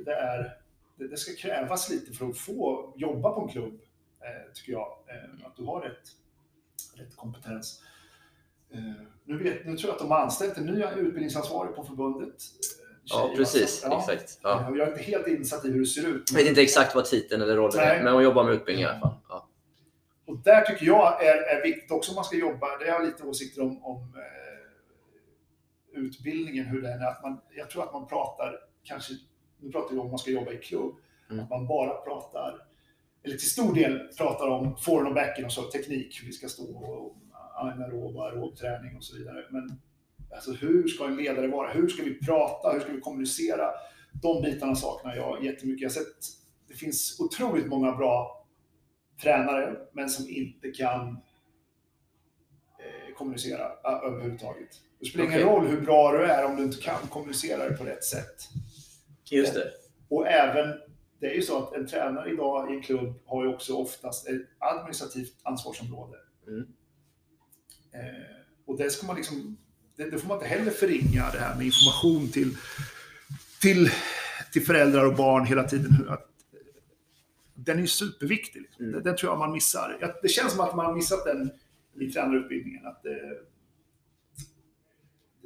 det, 0.04 0.14
är, 0.14 0.63
det, 0.96 1.08
det 1.08 1.16
ska 1.16 1.48
krävas 1.48 1.90
lite 1.90 2.12
för 2.12 2.26
att 2.28 2.38
få 2.38 2.92
jobba 2.96 3.30
på 3.30 3.40
en 3.40 3.48
klubb, 3.48 3.80
eh, 4.20 4.52
tycker 4.54 4.72
jag. 4.72 4.86
Eh, 5.08 5.46
att 5.46 5.56
du 5.56 5.64
har 5.64 5.80
rätt, 5.80 6.08
rätt 6.96 7.16
kompetens. 7.16 7.82
Eh, 8.72 8.80
nu, 9.24 9.38
vet, 9.38 9.66
nu 9.66 9.76
tror 9.76 9.88
jag 9.88 9.94
att 9.94 9.98
de 10.00 10.10
har 10.10 10.18
anställt 10.20 10.58
en 10.58 10.66
ny 10.66 10.82
utbildningsansvarig 10.84 11.74
på 11.76 11.84
förbundet. 11.84 12.28
eh, 12.28 12.84
Ja, 13.06 13.32
precis. 13.36 13.80
Ja. 13.84 13.98
Exakt. 13.98 14.38
Ja. 14.42 14.60
Eh, 14.70 14.76
Jag 14.78 14.88
är 14.88 14.92
inte 14.92 15.02
helt 15.02 15.26
insatt 15.26 15.64
i 15.64 15.70
hur 15.70 15.80
det 15.80 15.86
ser 15.86 16.08
ut. 16.08 16.22
Jag 16.32 16.38
vet 16.38 16.48
inte 16.48 16.62
exakt 16.62 16.94
vad 16.94 17.04
titeln 17.04 17.42
eller 17.42 17.56
rollen 17.56 17.78
är, 17.80 18.02
men 18.04 18.12
hon 18.12 18.22
jobbar 18.22 18.44
med 18.44 18.54
utbildning 18.54 18.84
i 18.84 18.88
alla 18.88 19.00
fall. 19.00 19.14
Ja. 19.28 19.48
Och 20.26 20.38
där 20.38 20.60
tycker 20.64 20.86
jag 20.86 21.24
är, 21.24 21.56
är 21.58 21.62
viktigt 21.62 21.90
också 21.90 22.10
om 22.10 22.14
man 22.14 22.24
ska 22.24 22.36
jobba, 22.36 22.66
det 22.78 22.84
har 22.90 22.98
jag 23.00 23.04
lite 23.04 23.22
åsikter 23.22 23.62
om, 23.62 23.84
om 23.84 24.14
eh, 24.16 26.00
utbildningen, 26.00 26.66
hur 26.66 26.82
den 26.82 27.00
är. 27.02 27.06
Att 27.06 27.22
man, 27.22 27.40
jag 27.56 27.70
tror 27.70 27.82
att 27.82 27.92
man 27.92 28.06
pratar, 28.06 28.58
kanske, 28.84 29.12
nu 29.64 29.70
pratar 29.72 29.94
vi 29.94 30.00
om 30.00 30.08
man 30.10 30.18
ska 30.18 30.30
jobba 30.30 30.52
i 30.52 30.58
klubb, 30.58 30.94
Mm. 31.30 31.44
att 31.44 31.50
man 31.50 31.66
bara 31.66 31.94
pratar, 32.00 32.66
eller 33.22 33.36
till 33.36 33.50
stor 33.50 33.74
del 33.74 33.98
pratar 34.18 34.48
om 34.48 34.76
forehand 34.76 35.08
och 35.08 35.14
backhand 35.14 35.46
och 35.46 35.52
så, 35.52 35.62
teknik, 35.62 36.18
hur 36.22 36.26
vi 36.26 36.32
ska 36.32 36.48
stå 36.48 36.62
och 36.76 37.16
anaerob 37.54 38.16
och 38.16 38.26
aerob 38.26 38.56
träning 38.56 38.96
och 38.96 39.04
så 39.04 39.16
vidare. 39.16 39.44
Men 39.50 39.80
alltså, 40.34 40.52
hur 40.52 40.88
ska 40.88 41.04
en 41.04 41.16
ledare 41.16 41.46
vara? 41.48 41.72
Hur 41.72 41.88
ska 41.88 42.02
vi 42.02 42.18
prata? 42.18 42.72
Hur 42.72 42.80
ska 42.80 42.92
vi 42.92 43.00
kommunicera? 43.00 43.70
De 44.22 44.42
bitarna 44.42 44.74
saknar 44.74 45.16
jag 45.16 45.44
jättemycket. 45.44 45.82
Jag 45.82 45.88
har 45.88 45.94
sett, 45.94 46.16
det 46.68 46.74
finns 46.74 47.20
otroligt 47.20 47.66
många 47.66 47.92
bra 47.92 48.46
tränare, 49.22 49.76
men 49.92 50.08
som 50.08 50.28
inte 50.28 50.70
kan 50.70 51.08
eh, 52.78 53.14
kommunicera 53.16 53.62
ö- 53.84 54.06
överhuvudtaget. 54.06 54.68
Det 54.98 55.06
spelar 55.06 55.24
ingen 55.24 55.38
Okej. 55.38 55.50
roll 55.50 55.66
hur 55.66 55.80
bra 55.80 56.12
du 56.12 56.24
är 56.24 56.44
om 56.44 56.56
du 56.56 56.62
inte 56.62 56.80
kan 56.82 56.98
kommunicera 57.10 57.68
det 57.68 57.76
på 57.76 57.84
rätt 57.84 58.04
sätt. 58.04 58.48
Just 59.30 59.54
det. 59.54 59.70
Och 60.08 60.28
även, 60.28 60.74
det 61.20 61.26
är 61.26 61.34
ju 61.34 61.42
så 61.42 61.62
att 61.62 61.74
en 61.74 61.86
tränare 61.86 62.30
idag 62.30 62.72
i 62.72 62.76
en 62.76 62.82
klubb 62.82 63.14
har 63.26 63.44
ju 63.44 63.54
också 63.54 63.76
oftast 63.76 64.28
ett 64.28 64.42
administrativt 64.58 65.34
ansvarsområde. 65.42 66.16
Mm. 66.46 66.66
Eh, 67.92 68.34
och 68.66 68.78
det 68.78 68.90
ska 68.90 69.06
man 69.06 69.16
liksom, 69.16 69.56
det, 69.96 70.10
det 70.10 70.18
får 70.18 70.28
man 70.28 70.36
inte 70.36 70.48
heller 70.48 70.70
förringa 70.70 71.30
det 71.32 71.38
här 71.38 71.56
med 71.56 71.66
information 71.66 72.28
till, 72.28 72.56
till, 73.60 73.90
till 74.52 74.66
föräldrar 74.66 75.06
och 75.06 75.16
barn 75.16 75.46
hela 75.46 75.64
tiden. 75.64 76.06
Att, 76.08 76.30
den 77.54 77.76
är 77.76 77.80
ju 77.80 77.86
superviktig. 77.86 78.62
Liksom. 78.62 78.84
Mm. 78.84 79.02
Det 79.02 79.16
tror 79.16 79.32
jag 79.32 79.38
man 79.38 79.52
missar. 79.52 80.14
Det 80.22 80.28
känns 80.28 80.52
som 80.52 80.60
att 80.60 80.76
man 80.76 80.86
har 80.86 80.94
missat 80.94 81.24
den 81.24 81.50
i 82.00 82.10
tränarutbildningen. 82.10 82.86
Att 82.86 83.02
det, 83.02 83.38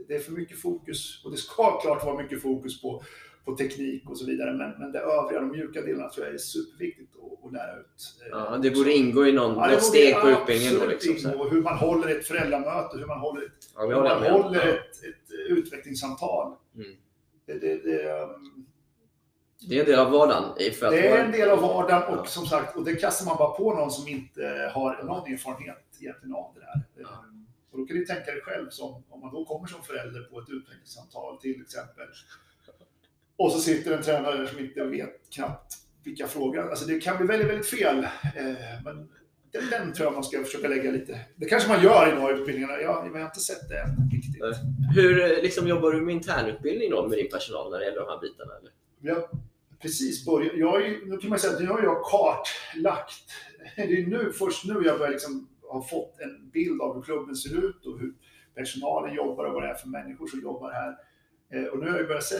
det 0.09 0.15
är 0.15 0.21
för 0.21 0.33
mycket 0.33 0.61
fokus, 0.61 1.25
och 1.25 1.31
det 1.31 1.37
ska 1.37 1.81
klart 1.81 2.05
vara 2.05 2.23
mycket 2.23 2.43
fokus 2.43 2.83
på, 2.83 3.03
på 3.49 3.57
teknik 3.57 4.11
och 4.11 4.19
så 4.19 4.27
vidare. 4.27 4.53
Men, 4.53 4.71
men 4.79 4.93
det 4.93 4.99
övriga, 4.99 5.41
de 5.41 5.51
mjuka 5.51 5.81
delarna, 5.83 6.09
tror 6.09 6.27
jag 6.27 6.35
är 6.35 6.39
superviktigt 6.39 7.13
att, 7.17 7.47
att 7.47 7.53
lära 7.53 7.81
ut. 7.81 8.17
Eh, 8.23 8.29
Ja, 8.31 8.59
det 8.63 8.71
borde 8.71 8.93
ingå 8.93 9.27
i 9.27 9.33
någon, 9.33 9.55
Ja, 9.57 9.71
något 9.71 9.83
steg 9.83 10.15
på 10.21 10.29
utbildningen 10.31 10.79
då. 10.81 10.87
Liksom, 10.87 11.33
ingå. 11.33 11.49
Hur 11.49 11.63
man 11.63 11.77
håller 11.77 12.09
ett 12.19 12.27
föräldramöte, 12.27 12.99
hur 12.99 13.07
man 13.07 13.19
håller 13.21 13.43
ett, 13.47 13.53
Ja, 13.75 13.81
hur 13.87 13.95
man 13.95 14.21
med. 14.21 14.33
håller 14.33 14.67
Ja. 14.67 14.73
ett, 14.73 15.05
ett 15.05 15.31
utvecklingssamtal. 15.49 16.57
Mm. 16.75 16.87
Det, 17.47 17.55
det, 17.59 17.77
det, 17.85 18.23
um, 18.23 18.67
Det 19.69 19.77
är 19.77 19.81
en 19.81 19.87
del 19.87 19.99
av 19.99 20.11
vardagen. 20.11 20.45
det 20.81 21.09
är 21.09 21.25
en 21.25 21.33
del 21.33 21.51
av 21.51 21.61
vardagen 21.61 22.19
och 22.19 22.29
som 22.29 22.47
sagt, 22.47 22.77
och 22.77 22.85
det 22.85 22.95
kastar 22.95 23.27
man 23.27 23.37
bara 23.37 23.51
på 23.57 23.75
någon 23.75 23.91
som 23.91 24.09
inte 24.09 24.71
har 24.75 25.03
någon 25.05 25.33
erfarenhet 25.33 25.85
egentligen 26.01 26.35
av 26.35 26.55
det 26.55 26.61
där. 26.61 27.03
Um, 27.05 27.47
Och 27.71 27.79
då 27.79 27.87
kan 27.87 27.97
du 27.97 28.05
tänka 28.07 28.31
dig 28.33 28.41
själv 28.41 28.69
som, 28.71 29.05
om 29.09 29.21
man 29.21 29.33
då 29.35 29.45
kommer 29.45 29.67
som 29.67 29.83
förälder 29.83 30.21
på 30.23 30.41
ett 30.41 30.49
utvecklingssamtal 30.51 31.39
till 31.41 31.61
exempel. 31.63 32.09
Och 33.39 33.53
så 33.53 33.59
sitter 33.59 33.97
en 33.97 34.03
tränare 34.03 34.47
som 34.47 34.59
inte 34.59 34.85
vet 34.85 35.31
knappt 35.35 35.75
vilka 36.05 36.27
frågor. 36.27 36.71
Alltså 36.71 36.87
det 36.87 37.01
kan 37.01 37.17
bli 37.17 37.27
väldigt, 37.27 37.49
väldigt 37.49 37.67
fel. 37.67 37.99
Eh, 37.99 38.45
Men 38.85 39.09
den, 39.53 39.63
den 39.71 39.93
tror 39.93 40.07
jag 40.07 40.15
man 40.15 40.25
ska 40.25 40.45
försöka 40.45 40.69
lägga 40.69 40.91
lite. 40.91 41.21
Det 41.37 41.47
kanske 41.47 41.69
man 41.69 41.83
gör 41.83 42.13
idag 42.13 42.31
i 42.31 42.41
utbildningarna. 42.41 42.73
Jag, 42.81 43.07
jag 43.07 43.13
har 43.13 43.25
inte 43.25 43.41
sett 43.41 43.69
det 43.69 43.79
än 43.79 44.11
riktigt. 44.13 44.43
Hur 44.95 45.23
eh, 45.23 45.43
liksom, 45.43 45.69
jobbar 45.69 45.93
du 45.93 46.01
med 46.03 46.15
internutbildning 46.15 46.91
då 46.91 47.09
med 47.09 47.19
din 47.19 47.29
personal 47.31 47.71
när 47.71 47.79
det 47.79 47.85
gäller 47.85 48.01
de 48.01 48.09
här 48.09 48.21
bitarna? 48.21 48.53
Eller? 48.61 49.15
Har 49.15 49.29
precis 49.83 50.25
börjat. 50.27 50.53
Jag 50.57 50.87
är, 50.87 51.07
nu 51.07 51.17
kan 51.17 51.31
man 51.31 51.39
säga 51.39 51.55
att 51.55 51.61
nu 51.61 51.67
har 51.67 51.83
jag 51.83 52.03
kartlagt. 52.05 53.25
Det 53.77 53.83
är 53.83 54.07
nu, 54.07 54.33
först 54.33 54.65
nu 54.65 54.83
jag 54.85 54.99
börjar 54.99 55.13
liksom 55.13 55.49
ha 55.63 55.83
fått 55.83 56.21
en 56.21 56.51
bild 56.51 56.81
av 56.81 56.95
hur 56.95 57.03
klubben 57.03 57.37
ser 57.37 57.69
ut 57.69 57.87
och 57.87 58.01
hur 58.01 58.15
personalen 58.55 59.15
jobbar 59.15 59.45
och 59.45 59.55
vad 59.55 59.63
det 59.63 59.69
är 59.69 59.75
för 59.75 59.89
människor 59.89 60.27
som 60.27 60.41
jobbar 60.41 60.71
här. 60.73 60.97
Eh, 61.53 61.65
Och 61.65 61.79
nu 61.79 61.91
har 61.91 61.99
jag 61.99 62.07
börjat 62.09 62.25
se 62.25 62.37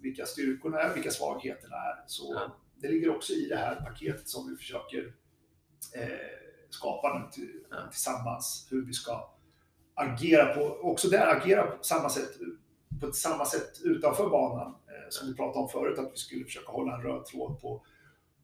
vilka 0.00 0.26
styrkorna 0.26 0.80
är, 0.80 0.94
vilka 0.94 1.10
svagheterna 1.10 1.76
är. 1.76 2.04
Så 2.06 2.32
Ja. 2.34 2.56
det 2.76 2.88
ligger 2.88 3.16
också 3.16 3.32
i 3.32 3.46
det 3.48 3.56
här 3.56 3.74
paketet 3.74 4.28
som 4.28 4.50
vi 4.50 4.56
försöker 4.56 5.14
eh, 5.94 6.08
skapa 6.70 7.18
nu 7.18 7.30
till, 7.32 7.60
Ja. 7.70 7.76
tillsammans. 7.90 8.68
Hur 8.70 8.86
vi 8.86 8.92
ska 8.92 9.30
agera 9.94 10.54
på, 10.54 10.60
också 10.82 11.08
där 11.08 11.36
agera 11.36 11.62
på 11.66 11.84
samma 11.84 12.08
sätt 12.08 12.30
på 13.00 13.12
samma 13.12 13.44
sätt 13.44 13.80
utanför 13.84 14.30
banan 14.30 14.66
eh, 14.68 15.08
som 15.08 15.28
vi 15.28 15.34
pratade 15.34 15.58
om 15.64 15.68
förut, 15.68 15.98
att 15.98 16.12
vi 16.12 16.16
skulle 16.16 16.44
försöka 16.44 16.72
hålla 16.72 16.94
en 16.96 17.02
röd 17.02 17.24
tråd 17.26 17.60
på, 17.60 17.86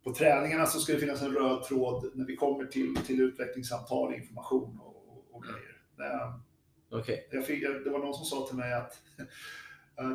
på 0.04 0.14
träningarna 0.14 0.66
så 0.66 0.78
ska 0.80 0.92
det 0.92 0.98
finnas 0.98 1.22
en 1.22 1.32
röd 1.34 1.62
tråd 1.62 2.10
när 2.14 2.24
vi 2.26 2.36
kommer 2.36 2.64
till, 2.64 2.96
till 2.96 3.20
utvecklingssamtal, 3.20 4.14
information 4.14 4.78
och, 4.80 5.26
och, 5.36 5.42
grejer. 5.42 5.82
Det, 5.96 6.32
Okej. 6.96 7.28
jag 7.32 7.46
fick, 7.46 7.62
det 7.84 7.90
var 7.90 7.98
någon 7.98 8.14
som 8.14 8.24
sa 8.24 8.46
till 8.46 8.56
mig 8.56 8.72
att 8.72 9.02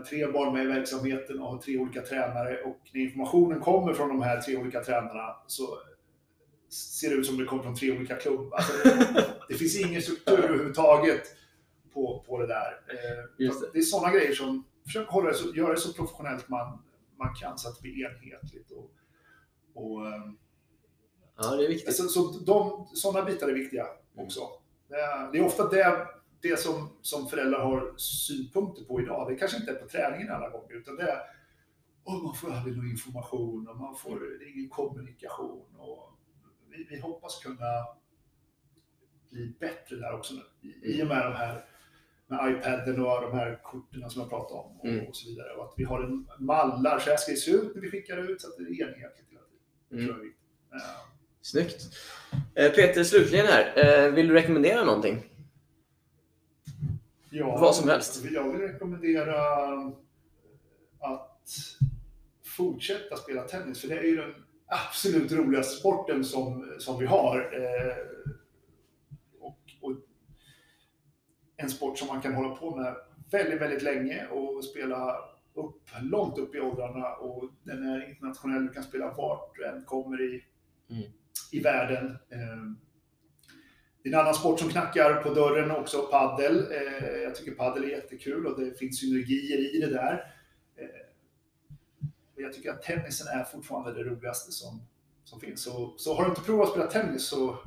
tre 0.09 0.31
barn 0.31 0.53
med 0.53 0.63
i 0.63 0.67
verksamheten 0.67 1.39
och 1.41 1.47
har 1.47 1.57
tre 1.57 1.77
olika 1.77 2.01
tränare 2.01 2.61
och 2.63 2.79
när 2.93 3.01
informationen 3.01 3.59
kommer 3.59 3.93
från 3.93 4.09
de 4.09 4.21
här 4.21 4.41
tre 4.41 4.57
olika 4.57 4.83
tränarna 4.83 5.35
så 5.47 5.77
ser 6.69 7.09
det 7.09 7.15
ut 7.15 7.25
som 7.25 7.37
det 7.37 7.45
kommer 7.45 7.63
från 7.63 7.75
tre 7.75 7.97
olika 7.97 8.15
klubbar. 8.15 8.57
Alltså 8.57 8.73
det, 8.83 9.25
det 9.49 9.53
finns 9.53 9.79
ingen 9.79 10.01
struktur 10.01 10.39
överhuvudtaget 10.39 11.21
på, 11.93 12.23
på 12.27 12.37
det 12.37 12.47
där. 12.47 12.81
Eh, 12.87 13.23
det. 13.37 13.73
det 13.73 13.79
är 13.79 13.83
sådana 13.83 14.13
grejer 14.13 14.33
som, 14.33 14.63
försök 14.83 15.07
hålla 15.07 15.29
det 15.29 15.35
så, 15.35 15.55
göra 15.55 15.71
det 15.73 15.79
så 15.79 15.93
professionellt 15.93 16.49
man, 16.49 16.83
man 17.17 17.35
kan 17.35 17.57
så 17.57 17.69
att 17.69 17.75
det 17.75 17.81
blir 17.81 18.05
enhetligt. 18.05 18.71
Och, 18.71 18.91
och, 19.73 20.07
eh, 20.07 20.31
Ja, 21.37 21.55
det 21.55 21.65
är 21.65 21.69
viktigt. 21.69 21.95
så, 21.95 22.03
så 22.03 22.39
de, 22.45 22.87
sådana 22.93 23.25
bitar 23.25 23.47
är 23.47 23.53
viktiga 23.53 23.87
också. 24.15 24.39
Är, 24.89 25.31
det 25.31 25.37
är 25.37 25.45
ofta 25.45 25.69
det, 25.69 26.07
det 26.43 26.59
som, 26.59 26.89
som 27.01 27.27
föräldrar 27.27 27.59
har 27.59 27.97
synpunkter 27.97 28.83
på 28.83 29.01
idag. 29.01 29.29
Det 29.29 29.35
kanske 29.35 29.57
inte 29.57 29.71
är 29.71 29.75
på 29.75 29.87
träningen 29.87 30.31
alla 30.31 30.49
gånger, 30.49 30.73
utan 30.75 30.95
det 30.95 31.03
är 31.03 31.19
oh, 32.03 32.23
man 32.23 32.35
får 32.35 32.51
aldrig 32.51 32.77
någon 32.77 32.89
information 32.91 33.67
och 33.67 33.77
man 33.77 33.95
får 33.95 34.43
ingen 34.43 34.69
kommunikation. 34.69 35.75
Och 35.77 36.09
vi, 36.69 36.87
vi 36.89 36.99
hoppas 36.99 37.39
kunna 37.43 37.71
bli 39.29 39.55
bättre 39.59 39.95
där 39.95 40.13
också 40.13 40.33
nu. 40.33 40.69
I, 40.69 40.99
I 40.99 41.03
och 41.03 41.07
med 41.07 41.25
de 41.25 41.33
här 41.33 41.65
med 42.27 42.51
iPaden 42.51 43.05
och 43.05 43.21
de 43.21 43.33
här 43.33 43.59
korten 43.63 44.09
som 44.09 44.21
jag 44.21 44.29
pratade 44.29 44.59
om 44.59 44.79
och, 44.79 44.85
Mm. 44.85 45.07
och 45.07 45.15
så 45.15 45.29
vidare. 45.29 45.53
Och 45.53 45.63
att 45.65 45.73
vi 45.77 45.83
har 45.83 46.03
en 46.03 46.27
mallar, 46.39 46.99
så 46.99 47.09
här 47.09 47.17
ska 47.17 47.31
det 47.31 47.37
se 47.37 47.51
ut 47.51 47.75
när 47.75 47.81
vi 47.81 47.89
skickar 47.91 48.31
ut 48.31 48.41
så 48.41 48.47
att 48.47 48.57
det 48.57 48.63
är 48.63 48.67
enhetligt 48.67 49.29
hela 49.29 49.41
tiden. 49.91 50.09
Mm. 50.09 50.33
Snyggt. 51.41 51.83
Eh, 52.55 52.71
Peter, 52.71 53.03
slutligen 53.03 53.45
här. 53.45 53.73
Eh, 54.05 54.11
vill 54.13 54.27
du 54.27 54.33
rekommendera 54.33 54.83
någonting? 54.83 55.23
Ja, 57.35 57.57
Vad 57.61 57.75
som 57.75 57.89
helst. 57.89 58.25
Jag 58.31 58.51
vill 58.51 58.61
rekommendera 58.61 59.41
att 60.99 61.49
fortsätta 62.45 63.15
spela 63.15 63.41
tennis, 63.43 63.81
för 63.81 63.87
det 63.87 63.97
är 63.99 64.03
ju 64.03 64.15
den 64.15 64.33
absolut 64.65 65.31
roligaste 65.31 65.79
sporten 65.79 66.23
som, 66.23 66.75
som 66.79 66.99
vi 66.99 67.05
har. 67.05 67.37
Eh, 67.37 67.95
och, 69.39 69.59
och 69.81 69.91
en 71.57 71.69
sport 71.69 71.97
som 71.97 72.07
man 72.07 72.21
kan 72.21 72.33
hålla 72.33 72.55
på 72.55 72.75
med 72.75 72.95
väldigt, 73.31 73.61
väldigt 73.61 73.83
länge 73.83 74.27
och 74.27 74.65
spela 74.65 75.17
upp, 75.53 75.81
långt 76.01 76.37
upp 76.37 76.55
i 76.55 76.59
åldrarna 76.59 77.15
och 77.15 77.51
den 77.63 77.83
är 77.89 78.09
internationell. 78.09 78.67
Du 78.67 78.73
kan 78.73 78.83
spela 78.83 79.13
vart 79.13 79.55
du 79.55 79.65
än 79.65 79.85
kommer 79.85 80.21
i, 80.21 80.43
Mm. 80.89 81.03
i 81.51 81.59
världen. 81.59 82.05
Eh, 82.05 82.82
det 84.03 84.09
är 84.09 84.13
en 84.13 84.19
annan 84.19 84.33
sport 84.33 84.59
som 84.59 84.69
knackar 84.69 85.13
på 85.23 85.33
dörren 85.33 85.71
också, 85.71 86.01
paddel. 86.01 86.71
Eh, 86.71 87.07
jag 87.23 87.35
tycker 87.35 87.51
paddel 87.51 87.83
är 87.83 87.87
jättekul 87.87 88.47
och 88.47 88.59
det 88.61 88.79
finns 88.79 88.99
synergier 88.99 89.75
i 89.75 89.79
det 89.79 89.87
där. 89.93 90.13
Eh, 90.77 90.85
jag 92.35 92.53
tycker 92.53 92.71
att 92.71 92.81
tennisen 92.81 93.27
är 93.27 93.43
fortfarande 93.43 93.93
det 94.03 94.09
roligaste 94.09 94.51
som, 94.51 94.81
som 95.23 95.39
finns. 95.39 95.63
Så, 95.63 95.93
så 95.97 96.13
har 96.15 96.23
du 96.23 96.29
inte 96.29 96.41
provat 96.41 96.65
att 96.67 96.71
spela 96.73 96.87
tennis 96.87 97.27
så 97.27 97.57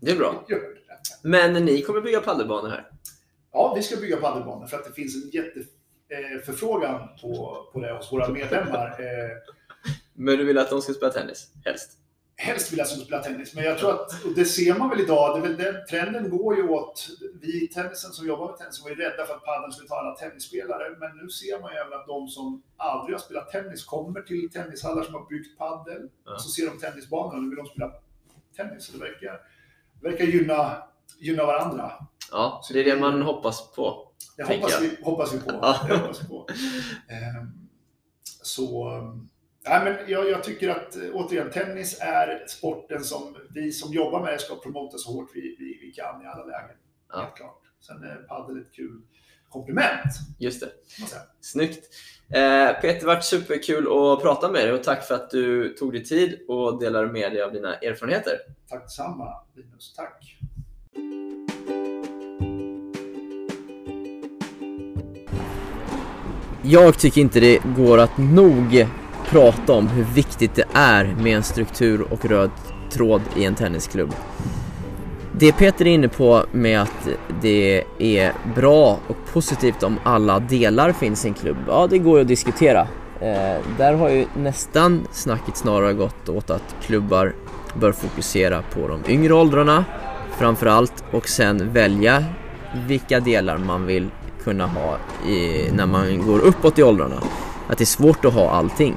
Det 0.00 0.10
är 0.10 0.16
bra. 0.16 0.44
gör 0.48 0.58
det. 0.58 0.76
Men 1.28 1.64
ni 1.64 1.82
kommer 1.82 2.00
bygga 2.00 2.20
paddelbanor 2.20 2.68
här? 2.68 2.90
Ja, 3.52 3.72
vi 3.76 3.82
ska 3.82 3.96
bygga 3.96 4.16
paddelbanor 4.16 4.66
för 4.66 4.76
att 4.76 4.84
det 4.84 4.92
finns 4.92 5.24
en 5.24 5.30
jätteförfrågan 5.30 7.08
på, 7.22 7.56
på 7.72 7.80
det 7.80 7.92
hos 7.92 8.12
våra 8.12 8.28
medlemmar. 8.28 8.86
Eh, 9.00 9.36
Men 10.14 10.38
du 10.38 10.44
vill 10.44 10.58
att 10.58 10.70
de 10.70 10.82
ska 10.82 10.92
spela 10.92 11.12
tennis? 11.12 11.52
Helst? 11.64 11.90
Helst 12.40 12.72
vill 12.72 12.78
jag 12.78 12.88
som 12.88 13.00
spela 13.00 13.22
tennis, 13.22 13.54
men 13.54 13.64
jag 13.64 13.78
tror 13.78 13.90
att, 13.92 14.24
och 14.24 14.34
det 14.34 14.44
ser 14.44 14.74
man 14.78 14.90
väl 14.90 15.00
idag, 15.00 15.36
det 15.36 15.48
väl 15.48 15.56
den, 15.56 15.74
trenden 15.90 16.30
går 16.30 16.56
ju 16.56 16.68
åt, 16.68 17.08
vi 17.40 17.64
i 17.64 17.68
tennisen 17.68 18.12
som 18.12 18.26
jobbar 18.26 18.46
med 18.48 18.56
tennis 18.56 18.82
var 18.82 18.90
ju 18.90 18.96
rädda 18.96 19.26
för 19.26 19.34
att 19.34 19.44
paddeln 19.44 19.72
skulle 19.72 19.88
ta 19.88 19.94
alla 19.94 20.14
tennisspelare, 20.16 20.96
men 21.00 21.10
nu 21.22 21.28
ser 21.28 21.60
man 21.60 21.72
ju 21.72 21.78
även 21.78 21.92
att 21.92 22.06
de 22.06 22.28
som 22.28 22.62
aldrig 22.76 23.14
har 23.16 23.20
spelat 23.20 23.50
tennis 23.50 23.84
kommer 23.84 24.20
till 24.22 24.50
tennishallar 24.52 25.02
som 25.02 25.14
har 25.14 25.28
byggt 25.28 25.58
paddel, 25.58 26.08
Ja. 26.24 26.38
så 26.38 26.48
ser 26.48 26.66
de 26.66 26.78
tennisbanan 26.78 27.34
och 27.36 27.42
nu 27.42 27.48
vill 27.48 27.58
de 27.58 27.66
spela 27.66 27.92
tennis. 28.56 28.84
Så 28.84 28.92
det 28.92 28.98
verkar, 28.98 29.40
verkar 30.02 30.24
gynna, 30.24 30.82
gynna 31.18 31.44
varandra. 31.46 31.92
Ja, 32.30 32.62
det 32.72 32.80
är 32.80 32.84
det 32.84 33.00
man 33.00 33.22
hoppas 33.22 33.72
på. 33.72 34.08
Det 34.36 34.42
hoppas 34.42 34.80
vi, 34.82 34.98
hoppas 35.02 35.34
vi 35.34 35.38
på. 35.40 35.50
Ja. 35.62 35.76
Hoppas 35.88 36.22
vi 36.22 36.28
på. 36.28 36.46
Ehm, 37.08 37.68
så, 38.42 38.90
nej, 39.68 39.84
men 39.84 40.10
jag, 40.10 40.30
jag 40.30 40.44
tycker 40.44 40.68
att 40.68 40.96
eh, 40.96 41.02
återigen, 41.12 41.50
tennis 41.50 41.98
är 42.00 42.46
sporten 42.46 43.04
som 43.04 43.36
vi 43.54 43.72
som 43.72 43.92
jobbar 43.92 44.20
med 44.20 44.32
det 44.32 44.38
ska 44.38 44.56
promota 44.56 44.98
så 44.98 45.12
hårt 45.12 45.30
vi, 45.34 45.40
vi, 45.40 45.86
vi 45.86 45.92
kan 45.92 46.22
i 46.22 46.26
alla 46.26 46.44
lägen. 46.44 46.76
Ja. 47.12 47.20
Helt 47.20 47.36
klart. 47.36 47.62
Sen 47.80 48.02
är 48.02 48.16
padel 48.16 48.60
ett 48.60 48.72
kul 48.72 49.02
komplement. 49.48 50.12
Just 50.38 50.60
det. 50.60 50.70
Snyggt. 51.40 51.88
Eh, 52.32 52.80
Peter, 52.80 53.00
det 53.00 53.06
varit 53.06 53.24
superkul 53.24 53.86
att 53.86 54.22
prata 54.22 54.50
med 54.50 54.66
dig 54.66 54.72
och 54.72 54.82
tack 54.82 55.04
för 55.04 55.14
att 55.14 55.30
du 55.30 55.68
tog 55.68 55.92
dig 55.92 56.04
tid 56.04 56.40
och 56.48 56.80
delade 56.80 57.12
med 57.12 57.32
dig 57.32 57.42
av 57.42 57.52
dina 57.52 57.74
erfarenheter. 57.74 58.32
Tack 58.68 58.82
detsamma 58.82 59.34
Linus. 59.54 59.94
Tack. 59.96 60.38
Jag 66.62 66.98
tycker 66.98 67.20
inte 67.20 67.40
det 67.40 67.62
går 67.76 67.98
att 67.98 68.18
nog 68.18 68.86
prata 69.30 69.72
om 69.72 69.88
hur 69.88 70.04
viktigt 70.04 70.54
det 70.54 70.64
är 70.72 71.04
med 71.04 71.36
en 71.36 71.42
struktur 71.42 72.06
och 72.12 72.24
röd 72.24 72.50
tråd 72.90 73.22
i 73.36 73.44
en 73.44 73.54
tennisklubb. 73.54 74.14
Det 75.32 75.52
Peter 75.52 75.86
är 75.86 75.90
inne 75.90 76.08
på 76.08 76.44
med 76.52 76.82
att 76.82 77.08
det 77.42 77.84
är 77.98 78.32
bra 78.54 78.98
och 79.08 79.16
positivt 79.32 79.82
om 79.82 79.98
alla 80.04 80.38
delar 80.38 80.92
finns 80.92 81.24
i 81.24 81.28
en 81.28 81.34
klubb, 81.34 81.56
ja 81.68 81.86
det 81.90 81.98
går 81.98 82.18
ju 82.18 82.22
att 82.22 82.28
diskutera. 82.28 82.80
Eh, 83.20 83.58
där 83.78 83.94
har 83.94 84.08
ju 84.08 84.26
nästan 84.36 85.06
snacket 85.12 85.56
snarare 85.56 85.92
gått 85.92 86.28
åt 86.28 86.50
att 86.50 86.76
klubbar 86.82 87.34
bör 87.74 87.92
fokusera 87.92 88.62
på 88.62 88.88
de 88.88 89.12
yngre 89.12 89.34
åldrarna 89.34 89.84
framförallt 90.38 91.04
och 91.12 91.28
sen 91.28 91.72
välja 91.72 92.24
vilka 92.86 93.20
delar 93.20 93.58
man 93.58 93.86
vill 93.86 94.10
kunna 94.44 94.66
ha 94.66 94.96
i, 95.28 95.70
när 95.72 95.86
man 95.86 96.26
går 96.26 96.38
uppåt 96.38 96.78
i 96.78 96.82
åldrarna. 96.82 97.16
Att 97.68 97.78
det 97.78 97.84
är 97.84 97.86
svårt 97.86 98.24
att 98.24 98.34
ha 98.34 98.50
allting. 98.50 98.96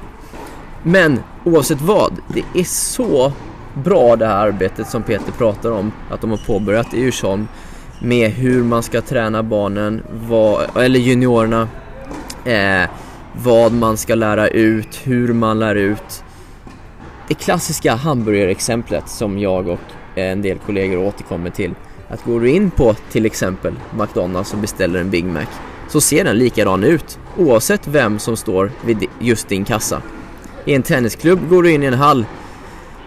Men 0.86 1.20
oavsett 1.44 1.80
vad, 1.80 2.18
det 2.28 2.60
är 2.60 2.64
så 2.64 3.32
bra 3.74 4.16
det 4.16 4.26
här 4.26 4.46
arbetet 4.46 4.88
som 4.88 5.02
Peter 5.02 5.32
pratar 5.32 5.70
om 5.70 5.92
att 6.10 6.20
de 6.20 6.30
har 6.30 6.46
påbörjat 6.46 6.94
i 6.94 7.00
Djursholm 7.00 7.48
med 8.00 8.30
hur 8.30 8.62
man 8.64 8.82
ska 8.82 9.00
träna 9.00 9.42
barnen, 9.42 10.02
vad, 10.28 10.76
eller 10.76 11.00
juniorerna, 11.00 11.68
eh, 12.44 12.90
vad 13.42 13.72
man 13.72 13.96
ska 13.96 14.14
lära 14.14 14.48
ut, 14.48 15.00
hur 15.04 15.32
man 15.32 15.58
lär 15.58 15.74
ut. 15.74 16.24
Det 17.28 17.34
klassiska 17.34 17.94
hamburgerexemplet 17.94 19.08
som 19.08 19.38
jag 19.38 19.68
och 19.68 19.80
eh, 20.14 20.32
en 20.32 20.42
del 20.42 20.58
kollegor 20.58 20.98
återkommer 20.98 21.50
till. 21.50 21.74
Att 22.08 22.24
går 22.24 22.40
du 22.40 22.50
in 22.50 22.70
på 22.70 22.94
till 22.94 23.26
exempel 23.26 23.74
McDonalds 23.98 24.52
och 24.52 24.58
beställer 24.58 25.00
en 25.00 25.10
Big 25.10 25.24
Mac 25.24 25.46
så 25.88 26.00
ser 26.00 26.24
den 26.24 26.38
likadan 26.38 26.84
ut 26.84 27.18
oavsett 27.38 27.88
vem 27.88 28.18
som 28.18 28.36
står 28.36 28.72
vid 28.84 29.04
just 29.20 29.48
din 29.48 29.64
kassa. 29.64 30.02
I 30.64 30.74
en 30.74 30.82
tennisklubb 30.82 31.48
går 31.48 31.62
du 31.62 31.70
in 31.72 31.82
i 31.82 31.86
en 31.86 31.94
hall 31.94 32.26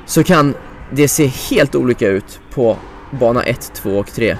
så 0.05 0.23
kan 0.23 0.53
det 0.91 1.07
se 1.07 1.25
helt 1.27 1.75
olika 1.75 2.07
ut 2.07 2.39
på 2.53 2.77
bana 3.19 3.43
1, 3.43 3.71
2 3.75 3.89
och 3.97 4.07
3. 4.07 4.37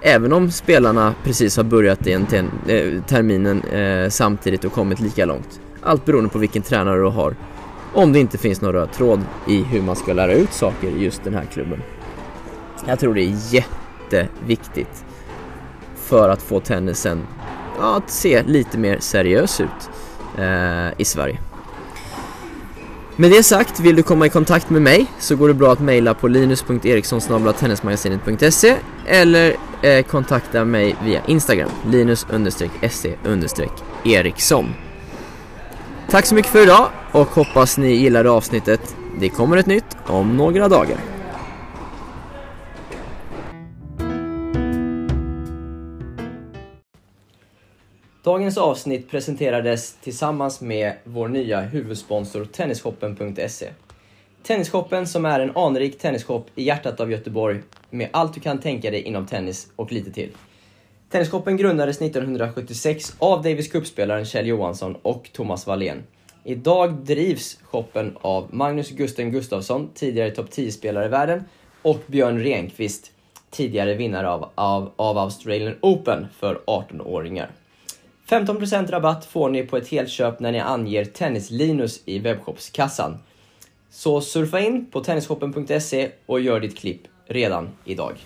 Även 0.00 0.32
om 0.32 0.50
spelarna 0.50 1.14
precis 1.24 1.56
har 1.56 1.64
börjat 1.64 2.06
i 2.06 2.12
en 2.12 2.26
ten- 2.26 2.50
eh, 2.68 3.02
terminen 3.02 3.62
eh, 3.62 4.08
samtidigt 4.08 4.64
och 4.64 4.72
kommit 4.72 5.00
lika 5.00 5.24
långt. 5.24 5.60
Allt 5.82 6.04
beroende 6.04 6.30
på 6.30 6.38
vilken 6.38 6.62
tränare 6.62 6.96
du 7.00 7.08
har. 7.08 7.36
Om 7.94 8.12
det 8.12 8.18
inte 8.18 8.38
finns 8.38 8.60
någon 8.60 8.72
röd 8.72 8.92
tråd 8.92 9.20
i 9.48 9.62
hur 9.62 9.82
man 9.82 9.96
ska 9.96 10.12
lära 10.12 10.32
ut 10.32 10.52
saker 10.52 10.88
i 10.88 11.04
just 11.04 11.24
den 11.24 11.34
här 11.34 11.44
klubben. 11.52 11.82
Jag 12.86 12.98
tror 12.98 13.14
det 13.14 13.22
är 13.22 13.34
jätteviktigt 13.54 15.04
för 15.96 16.28
att 16.28 16.42
få 16.42 16.60
tennisen 16.60 17.22
ja, 17.78 17.96
att 17.96 18.10
se 18.10 18.42
lite 18.42 18.78
mer 18.78 18.98
seriös 19.00 19.60
ut 19.60 19.90
eh, 20.38 21.00
i 21.00 21.04
Sverige. 21.04 21.38
Med 23.18 23.30
det 23.30 23.42
sagt, 23.42 23.80
vill 23.80 23.96
du 23.96 24.02
komma 24.02 24.26
i 24.26 24.28
kontakt 24.28 24.70
med 24.70 24.82
mig 24.82 25.06
så 25.18 25.36
går 25.36 25.48
det 25.48 25.54
bra 25.54 25.72
att 25.72 25.80
mejla 25.80 26.14
på 26.14 26.28
linus.erikssonsnabelatennismagasinet.se 26.28 28.76
eller 29.06 29.56
eh, 29.82 30.04
kontakta 30.04 30.64
mig 30.64 30.96
via 31.04 31.20
Instagram, 31.26 31.70
linus-se-eriksson. 31.86 34.74
Tack 36.10 36.26
så 36.26 36.34
mycket 36.34 36.52
för 36.52 36.62
idag 36.62 36.88
och 37.12 37.28
hoppas 37.28 37.78
ni 37.78 37.94
gillade 37.94 38.30
avsnittet. 38.30 38.96
Det 39.20 39.28
kommer 39.28 39.56
ett 39.56 39.66
nytt 39.66 39.96
om 40.06 40.36
några 40.36 40.68
dagar. 40.68 41.15
Dagens 48.26 48.58
avsnitt 48.58 49.10
presenterades 49.10 49.94
tillsammans 49.94 50.60
med 50.60 50.92
vår 51.04 51.28
nya 51.28 51.60
huvudsponsor 51.60 52.44
Tennisshoppen.se. 52.44 53.68
Tennisshoppen 54.42 55.06
som 55.06 55.24
är 55.24 55.40
en 55.40 55.56
anrik 55.56 55.98
tennisshop 55.98 56.46
i 56.54 56.64
hjärtat 56.64 57.00
av 57.00 57.10
Göteborg 57.10 57.60
med 57.90 58.08
allt 58.12 58.34
du 58.34 58.40
kan 58.40 58.60
tänka 58.60 58.90
dig 58.90 59.02
inom 59.02 59.26
tennis 59.26 59.68
och 59.76 59.92
lite 59.92 60.12
till. 60.12 60.30
Tennisshoppen 61.10 61.56
grundades 61.56 62.00
1976 62.00 63.16
av 63.18 63.42
Davis 63.42 63.72
Cup-spelaren 63.72 64.24
Kjell 64.24 64.46
Johansson 64.46 64.96
och 65.02 65.30
Thomas 65.32 65.66
Wallén. 65.66 66.02
Idag 66.44 66.92
drivs 66.92 67.58
shoppen 67.62 68.16
av 68.20 68.54
Magnus 68.54 68.90
Gusten 68.90 69.30
Gustafsson, 69.30 69.90
tidigare 69.94 70.30
topp 70.30 70.48
10-spelare 70.50 71.06
i 71.06 71.08
världen, 71.08 71.44
och 71.82 72.00
Björn 72.06 72.38
Renqvist, 72.38 73.12
tidigare 73.50 73.94
vinnare 73.94 74.28
av, 74.28 74.50
av, 74.54 74.92
av 74.96 75.18
Australian 75.18 75.74
Open 75.80 76.26
för 76.40 76.60
18-åringar. 76.66 77.48
15% 78.28 78.90
rabatt 78.90 79.24
får 79.24 79.50
ni 79.50 79.62
på 79.62 79.76
ett 79.76 79.88
helköp 79.88 80.40
när 80.40 80.52
ni 80.52 80.60
anger 80.60 81.04
Tennislinus 81.04 82.02
i 82.04 82.18
webbshopskassan. 82.18 83.18
Så 83.90 84.20
surfa 84.20 84.60
in 84.60 84.86
på 84.86 85.04
tennisshoppen.se 85.04 86.10
och 86.26 86.40
gör 86.40 86.60
ditt 86.60 86.78
klipp 86.78 87.00
redan 87.26 87.68
idag. 87.84 88.16